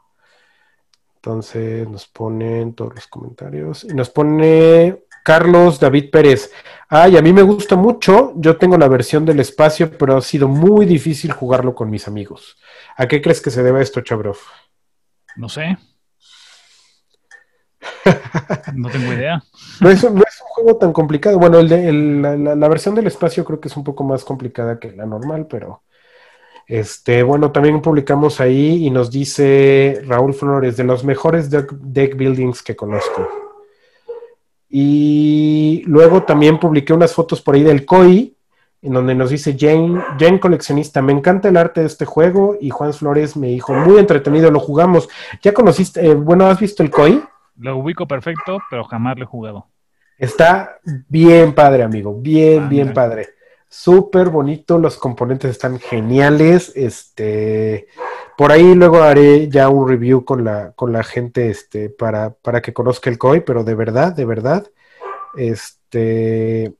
Entonces 1.27 1.89
nos 1.89 2.07
ponen 2.07 2.73
todos 2.74 2.94
los 2.94 3.09
comentarios. 3.09 3.82
Y 3.82 3.89
nos 3.94 4.11
pone 4.11 5.03
Carlos 5.24 5.81
David 5.81 6.09
Pérez. 6.12 6.53
Ay, 6.89 7.16
a 7.16 7.20
mí 7.23 7.32
me 7.32 7.43
gusta 7.43 7.74
mucho. 7.74 8.32
Yo 8.36 8.57
tengo 8.59 8.78
la 8.78 8.86
versión 8.86 9.24
del 9.27 9.40
espacio, 9.40 9.90
pero 9.98 10.16
ha 10.16 10.20
sido 10.20 10.47
muy 10.47 10.86
difícil 10.86 11.32
jugarlo 11.32 11.74
con 11.74 11.90
mis 11.90 12.07
amigos. 12.07 12.57
¿A 12.97 13.09
qué 13.09 13.20
crees 13.20 13.40
que 13.40 13.51
se 13.51 13.65
debe 13.65 13.82
esto, 13.82 14.03
Chabrov? 14.03 14.36
No 15.35 15.48
sé. 15.48 15.77
No 18.74 18.89
tengo 18.89 19.12
idea. 19.12 19.43
No 19.81 19.90
es, 19.90 20.05
no 20.05 20.20
es 20.23 20.40
un 20.40 20.47
juego 20.48 20.77
tan 20.78 20.93
complicado. 20.93 21.40
Bueno, 21.40 21.59
el 21.59 21.69
de, 21.69 21.89
el- 21.89 22.23
la, 22.23 22.36
la- 22.36 22.55
la 22.55 22.69
versión 22.69 22.94
del 22.94 23.09
espacio 23.09 23.44
creo 23.44 23.59
que 23.61 23.66
es 23.66 23.77
un 23.77 23.82
poco 23.82 24.05
más 24.05 24.24
complicada 24.24 24.78
que 24.78 24.93
la 24.93 25.07
normal, 25.07 25.48
pero 25.51 25.82
este, 26.66 27.22
bueno, 27.22 27.52
también 27.52 27.80
publicamos 27.80 28.40
ahí 28.40 28.86
y 28.86 28.90
nos 28.90 29.10
dice 29.10 30.02
Raúl 30.06 30.34
Flores 30.34 30.76
de 30.76 30.84
los 30.84 31.05
mejores 31.05 31.48
deck, 31.51 31.72
deck 31.72 32.16
buildings 32.16 32.62
que 32.62 32.74
conozco. 32.74 33.28
Y 34.68 35.82
luego 35.86 36.24
también 36.24 36.59
publiqué 36.59 36.93
unas 36.93 37.14
fotos 37.14 37.40
por 37.40 37.55
ahí 37.55 37.62
del 37.62 37.86
COI, 37.86 38.36
en 38.82 38.93
donde 38.93 39.14
nos 39.14 39.30
dice 39.30 39.56
Jane, 39.59 40.01
Jane 40.18 40.38
coleccionista, 40.40 41.01
me 41.02 41.12
encanta 41.12 41.48
el 41.48 41.56
arte 41.56 41.80
de 41.80 41.86
este 41.86 42.05
juego 42.05 42.56
y 42.60 42.70
Juan 42.70 42.93
Flores 42.93 43.36
me 43.36 43.48
dijo, 43.48 43.72
muy 43.74 43.98
entretenido, 43.98 44.51
lo 44.51 44.60
jugamos. 44.60 45.09
¿Ya 45.43 45.52
conociste, 45.52 46.05
eh, 46.06 46.14
bueno, 46.14 46.47
has 46.47 46.60
visto 46.60 46.82
el 46.82 46.90
COI? 46.90 47.22
Lo 47.59 47.76
ubico 47.78 48.06
perfecto, 48.06 48.59
pero 48.68 48.84
jamás 48.84 49.16
lo 49.16 49.24
he 49.24 49.26
jugado. 49.26 49.66
Está 50.18 50.78
bien 51.09 51.52
padre, 51.55 51.82
amigo. 51.82 52.14
Bien, 52.20 52.64
Ah, 52.64 52.68
bien 52.68 52.88
mira. 52.88 52.94
padre. 52.94 53.28
Súper 53.68 54.30
bonito, 54.30 54.78
los 54.78 54.97
componentes 54.97 55.51
están 55.51 55.78
geniales. 55.78 56.72
Este, 56.74 57.88
por 58.36 58.52
ahí 58.52 58.74
luego 58.74 59.02
haré 59.02 59.48
ya 59.48 59.68
un 59.68 59.88
review 59.88 60.24
con 60.24 60.44
la, 60.44 60.72
con 60.72 60.93
la 60.93 61.02
gente, 61.02 61.51
este, 61.51 61.90
para, 61.90 62.30
para 62.30 62.62
que 62.62 62.72
conozca 62.72 63.10
el 63.10 63.18
COI, 63.18 63.40
pero 63.40 63.64
de 63.64 63.74
verdad, 63.74 64.12
de 64.12 64.24
verdad, 64.24 64.66
este, 65.36 66.74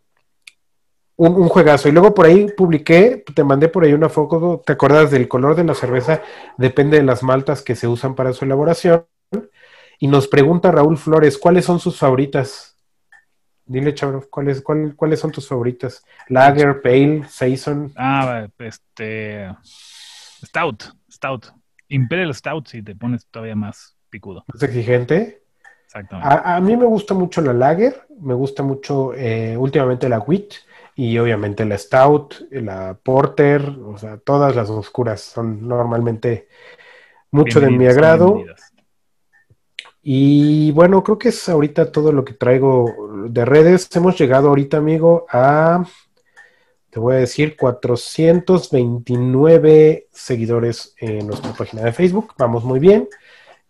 un, 1.17 1.35
un 1.35 1.49
juegazo. 1.49 1.89
Y 1.89 1.93
luego 1.93 2.15
por 2.15 2.27
ahí 2.27 2.47
publiqué, 2.57 3.25
te 3.35 3.45
mandé 3.45 3.69
por 3.69 3.85
ahí 3.85 3.93
una 3.93 4.09
foto, 4.09 4.63
¿te 4.65 4.73
acuerdas 4.75 5.11
del 5.11 5.29
color 5.29 5.57
de 5.57 5.65
la 5.65 5.75
cerveza? 5.75 6.23
Depende 6.57 6.99
de 6.99 7.05
las 7.05 7.23
maltas 7.23 7.63
que 7.63 7.75
se 7.75 7.89
usan 7.89 8.15
para 8.15 8.33
su 8.33 8.45
elaboración. 8.45 9.07
Y 9.99 10.09
nos 10.09 10.29
pregunta 10.29 10.71
Raúl 10.71 10.99
Flores, 10.99 11.39
¿cuáles 11.39 11.65
son 11.65 11.81
sus 11.81 11.99
favoritas? 11.99 12.76
Dile, 13.67 13.95
Chabro, 13.95 14.23
¿cuáles, 14.31 14.63
cuál- 14.63 14.95
¿cuáles 14.97 15.21
son 15.21 15.33
tus 15.33 15.49
favoritas? 15.49 16.05
Lager, 16.29 16.81
Pale, 16.83 17.25
Saison. 17.29 17.93
Ah, 17.97 18.47
este. 18.59 19.49
Stout. 20.45 20.85
Stout. 21.11 21.47
Imperial 21.89 22.35
Stout, 22.35 22.69
si 22.69 22.83
te 22.83 22.95
pones 22.95 23.27
todavía 23.27 23.57
más 23.57 23.97
picudo. 24.11 24.45
¿Es 24.55 24.63
exigente? 24.63 25.43
Exactamente. 25.85 26.35
A, 26.35 26.57
a 26.57 26.61
mí 26.61 26.77
me 26.77 26.87
gusta 26.87 27.15
mucho 27.15 27.41
la 27.41 27.53
Lager, 27.53 28.07
me 28.21 28.35
gusta 28.35 28.63
mucho 28.63 29.15
eh, 29.15 29.57
últimamente 29.57 30.09
la 30.09 30.19
Wheat 30.19 30.55
y 30.95 31.19
obviamente 31.19 31.65
la 31.65 31.77
Stout, 31.79 32.35
la 32.51 32.99
Porter, 33.03 33.63
o 33.85 33.99
sea, 33.99 34.19
todas 34.19 34.57
las 34.57 34.71
oscuras 34.71 35.21
son 35.21 35.67
normalmente 35.69 36.49
mucho 37.31 37.61
de 37.61 37.71
mi 37.71 37.87
agrado. 37.87 38.29
bienvenidas. 38.29 38.66
Y 40.09 40.71
bueno, 40.71 41.03
creo 41.03 41.19
que 41.19 41.31
es 41.31 41.49
ahorita 41.49 41.91
todo 41.91 42.13
lo 42.13 42.25
que 42.25 42.33
traigo 42.33 43.27
de 43.29 43.45
redes. 43.45 43.89
Hemos 43.97 44.17
llegado 44.17 44.51
ahorita, 44.51 44.77
amigo, 44.77 45.27
a, 45.29 45.85
te 46.91 47.01
voy 47.01 47.17
a 47.17 47.19
decir, 47.19 47.57
429 47.57 50.07
seguidores 50.13 50.95
en 50.99 51.27
nuestra 51.27 51.53
página 51.55 51.83
de 51.83 51.93
Facebook. 51.93 52.35
Vamos 52.39 52.63
muy 52.63 52.79
bien. 52.79 53.09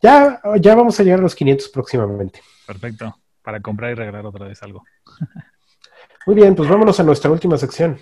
Ya, 0.03 0.43
ya 0.61 0.75
vamos 0.75 1.01
a 1.01 1.05
llegar 1.05 1.21
a 1.21 1.23
los 1.23 1.35
500 1.35 1.71
próximamente. 1.71 2.43
Perfecto. 2.67 3.17
Para 3.41 3.63
comprar 3.63 3.93
y 3.93 3.95
regalar 3.95 4.27
otra 4.27 4.47
vez 4.47 4.63
algo. 4.63 4.85
Muy 6.27 6.37
bien, 6.37 6.55
pues 6.55 6.69
vámonos 6.69 7.01
a 7.01 7.03
nuestra 7.03 7.31
última 7.31 7.57
sección. 7.57 7.99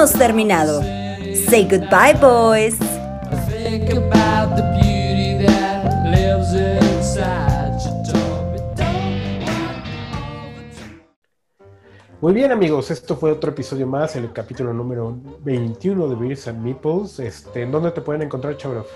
Hemos 0.00 0.12
terminado. 0.14 0.80
Say 1.50 1.68
goodbye, 1.68 2.14
boys. 2.18 2.78
Muy 12.22 12.32
bien, 12.32 12.50
amigos, 12.50 12.90
esto 12.90 13.14
fue 13.14 13.30
otro 13.30 13.50
episodio 13.50 13.86
más, 13.86 14.16
el 14.16 14.32
capítulo 14.32 14.72
número 14.72 15.18
21 15.40 16.08
de 16.08 16.14
Beers 16.14 16.48
and 16.48 16.62
Meeples. 16.62 17.18
Este, 17.18 17.62
¿En 17.62 17.70
dónde 17.70 17.90
te 17.90 18.00
pueden 18.00 18.22
encontrar, 18.22 18.56
Chabrov? 18.56 18.86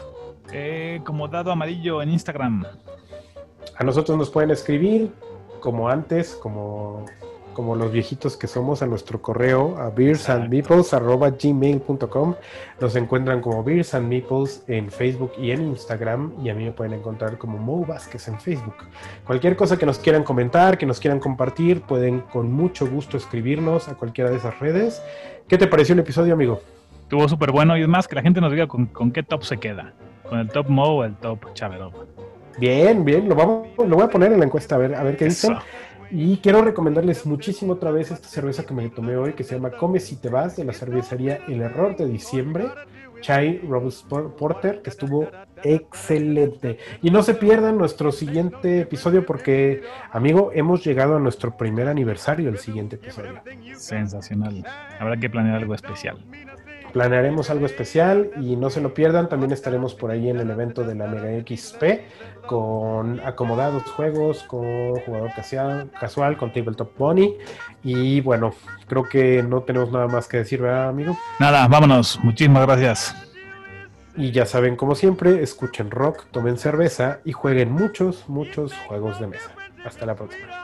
Eh, 0.52 1.02
como 1.05 1.28
dado 1.28 1.52
amarillo 1.52 2.01
en 2.01 2.12
Instagram. 2.12 2.64
A 3.76 3.85
nosotros 3.85 4.16
nos 4.16 4.31
pueden 4.31 4.51
escribir, 4.51 5.12
como 5.60 5.86
antes, 5.86 6.35
como, 6.35 7.05
como 7.55 7.76
los 7.76 7.90
viejitos 7.90 8.36
que 8.36 8.47
somos, 8.47 8.82
a 8.82 8.86
nuestro 8.86 9.22
correo 9.22 9.78
a 9.78 9.89
beersandmeeples.gmail.com. 9.89 12.35
Nos 12.81 12.97
encuentran 12.97 13.40
como 13.40 13.64
Beers 13.64 13.94
and 13.94 14.09
Meeples 14.09 14.64
en 14.68 14.90
Facebook 14.90 15.32
y 15.39 15.52
en 15.52 15.68
Instagram. 15.68 16.35
Y 16.44 16.51
a 16.51 16.55
mí 16.55 16.64
me 16.64 16.72
pueden 16.72 16.93
encontrar 16.93 17.39
como 17.39 17.56
Mo 17.56 17.86
Vázquez 17.86 18.28
en 18.28 18.39
Facebook. 18.39 18.76
Cualquier 19.24 19.56
cosa 19.56 19.78
que 19.78 19.86
nos 19.86 19.98
quieran 19.98 20.24
comentar, 20.24 20.76
que 20.76 20.85
nos 20.85 21.01
quieran 21.01 21.20
compartir, 21.20 21.81
pueden 21.81 22.20
con 22.20 22.52
mucho 22.52 22.86
gusto 22.86 23.16
escribirnos 23.16 23.89
a 23.89 23.94
cualquiera 23.94 24.28
de 24.28 24.36
esas 24.36 24.60
redes. 24.60 25.02
¿Qué 25.48 25.56
te 25.56 25.66
pareció 25.66 25.94
el 25.94 26.01
episodio, 26.01 26.35
amigo? 26.35 26.60
Estuvo 27.02 27.26
súper 27.28 27.52
bueno 27.52 27.78
y 27.78 27.82
es 27.82 27.89
más 27.89 28.09
que 28.09 28.16
la 28.16 28.22
gente 28.22 28.40
nos 28.40 28.51
diga 28.51 28.66
con, 28.66 28.86
con 28.86 29.12
qué 29.12 29.22
top 29.22 29.44
se 29.44 29.59
queda. 29.59 29.93
Con 30.28 30.40
el 30.40 30.48
top 30.48 30.68
Mo 30.68 30.85
o 30.85 31.05
el 31.05 31.14
top 31.16 31.55
Chaverov. 31.55 31.93
Bien, 32.59 33.05
bien, 33.05 33.28
lo, 33.28 33.35
vamos, 33.35 33.68
lo 33.76 33.97
voy 33.97 34.05
a 34.05 34.09
poner 34.09 34.32
en 34.32 34.39
la 34.39 34.47
encuesta 34.47 34.76
a 34.76 34.78
ver, 34.78 34.94
a 34.94 35.02
ver 35.02 35.16
qué 35.16 35.26
dicen. 35.26 35.56
Y 36.16 36.36
quiero 36.36 36.62
recomendarles 36.62 37.26
muchísimo 37.26 37.72
otra 37.72 37.90
vez 37.90 38.12
esta 38.12 38.28
cerveza 38.28 38.64
que 38.64 38.72
me 38.72 38.88
tomé 38.88 39.16
hoy, 39.16 39.32
que 39.32 39.42
se 39.42 39.56
llama 39.56 39.72
Come 39.72 39.98
si 39.98 40.14
te 40.14 40.28
vas, 40.28 40.54
de 40.54 40.64
la 40.64 40.72
cervecería 40.72 41.40
El 41.48 41.60
Error 41.60 41.96
de 41.96 42.06
diciembre. 42.06 42.66
Chai 43.20 43.58
Robust 43.66 44.06
Porter, 44.06 44.80
que 44.80 44.90
estuvo 44.90 45.28
excelente. 45.64 46.78
Y 47.02 47.10
no 47.10 47.24
se 47.24 47.34
pierdan 47.34 47.76
nuestro 47.76 48.12
siguiente 48.12 48.82
episodio 48.82 49.26
porque, 49.26 49.82
amigo, 50.12 50.52
hemos 50.54 50.84
llegado 50.84 51.16
a 51.16 51.18
nuestro 51.18 51.56
primer 51.56 51.88
aniversario 51.88 52.48
el 52.48 52.58
siguiente 52.58 52.94
episodio. 52.94 53.42
Sensacional. 53.74 54.64
Habrá 55.00 55.16
que 55.16 55.28
planear 55.28 55.56
algo 55.56 55.74
especial. 55.74 56.24
Planearemos 56.94 57.50
algo 57.50 57.66
especial 57.66 58.30
y 58.40 58.54
no 58.54 58.70
se 58.70 58.80
lo 58.80 58.94
pierdan. 58.94 59.28
También 59.28 59.50
estaremos 59.50 59.94
por 59.94 60.12
ahí 60.12 60.30
en 60.30 60.38
el 60.38 60.48
evento 60.48 60.84
de 60.84 60.94
la 60.94 61.08
Mega 61.08 61.28
XP 61.44 62.46
con 62.46 63.20
acomodados 63.24 63.82
juegos, 63.82 64.44
con 64.44 64.94
jugador 65.00 65.32
casual, 65.34 66.36
con 66.36 66.52
Tabletop 66.52 66.96
Bunny. 66.96 67.34
Y 67.82 68.20
bueno, 68.20 68.54
creo 68.86 69.02
que 69.02 69.42
no 69.42 69.62
tenemos 69.62 69.90
nada 69.90 70.06
más 70.06 70.28
que 70.28 70.36
decir, 70.36 70.62
¿verdad, 70.62 70.88
amigo? 70.88 71.18
Nada, 71.40 71.66
vámonos. 71.66 72.20
Muchísimas 72.22 72.64
gracias. 72.64 73.12
Y 74.16 74.30
ya 74.30 74.46
saben, 74.46 74.76
como 74.76 74.94
siempre, 74.94 75.42
escuchen 75.42 75.90
rock, 75.90 76.26
tomen 76.30 76.56
cerveza 76.58 77.18
y 77.24 77.32
jueguen 77.32 77.72
muchos, 77.72 78.28
muchos 78.28 78.72
juegos 78.86 79.18
de 79.18 79.26
mesa. 79.26 79.50
Hasta 79.84 80.06
la 80.06 80.14
próxima. 80.14 80.63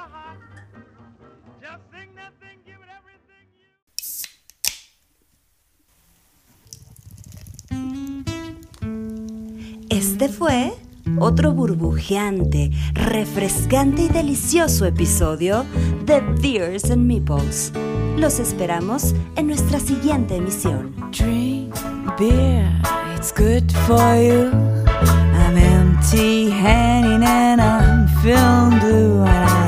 Este 10.00 10.30
fue 10.30 10.72
otro 11.18 11.52
burbujeante, 11.52 12.70
refrescante 12.94 14.04
y 14.04 14.08
delicioso 14.08 14.86
episodio 14.86 15.66
de 16.06 16.22
Beers 16.40 16.90
and 16.90 17.04
Meeples. 17.04 17.70
Los 18.16 18.38
esperamos 18.38 19.14
en 19.36 19.48
nuestra 19.48 19.78
siguiente 19.78 20.36
emisión. 20.36 20.94
Drink 21.10 21.74
beer, 22.18 22.72
it's 23.14 23.30
good 23.30 23.70
for 23.86 24.16
you. 24.16 24.50
I'm 25.34 25.58
empty 25.58 26.50
handed 26.50 27.22
and 27.22 27.60
I'm 27.60 28.08
feeling 28.22 28.80
blue. 28.80 29.59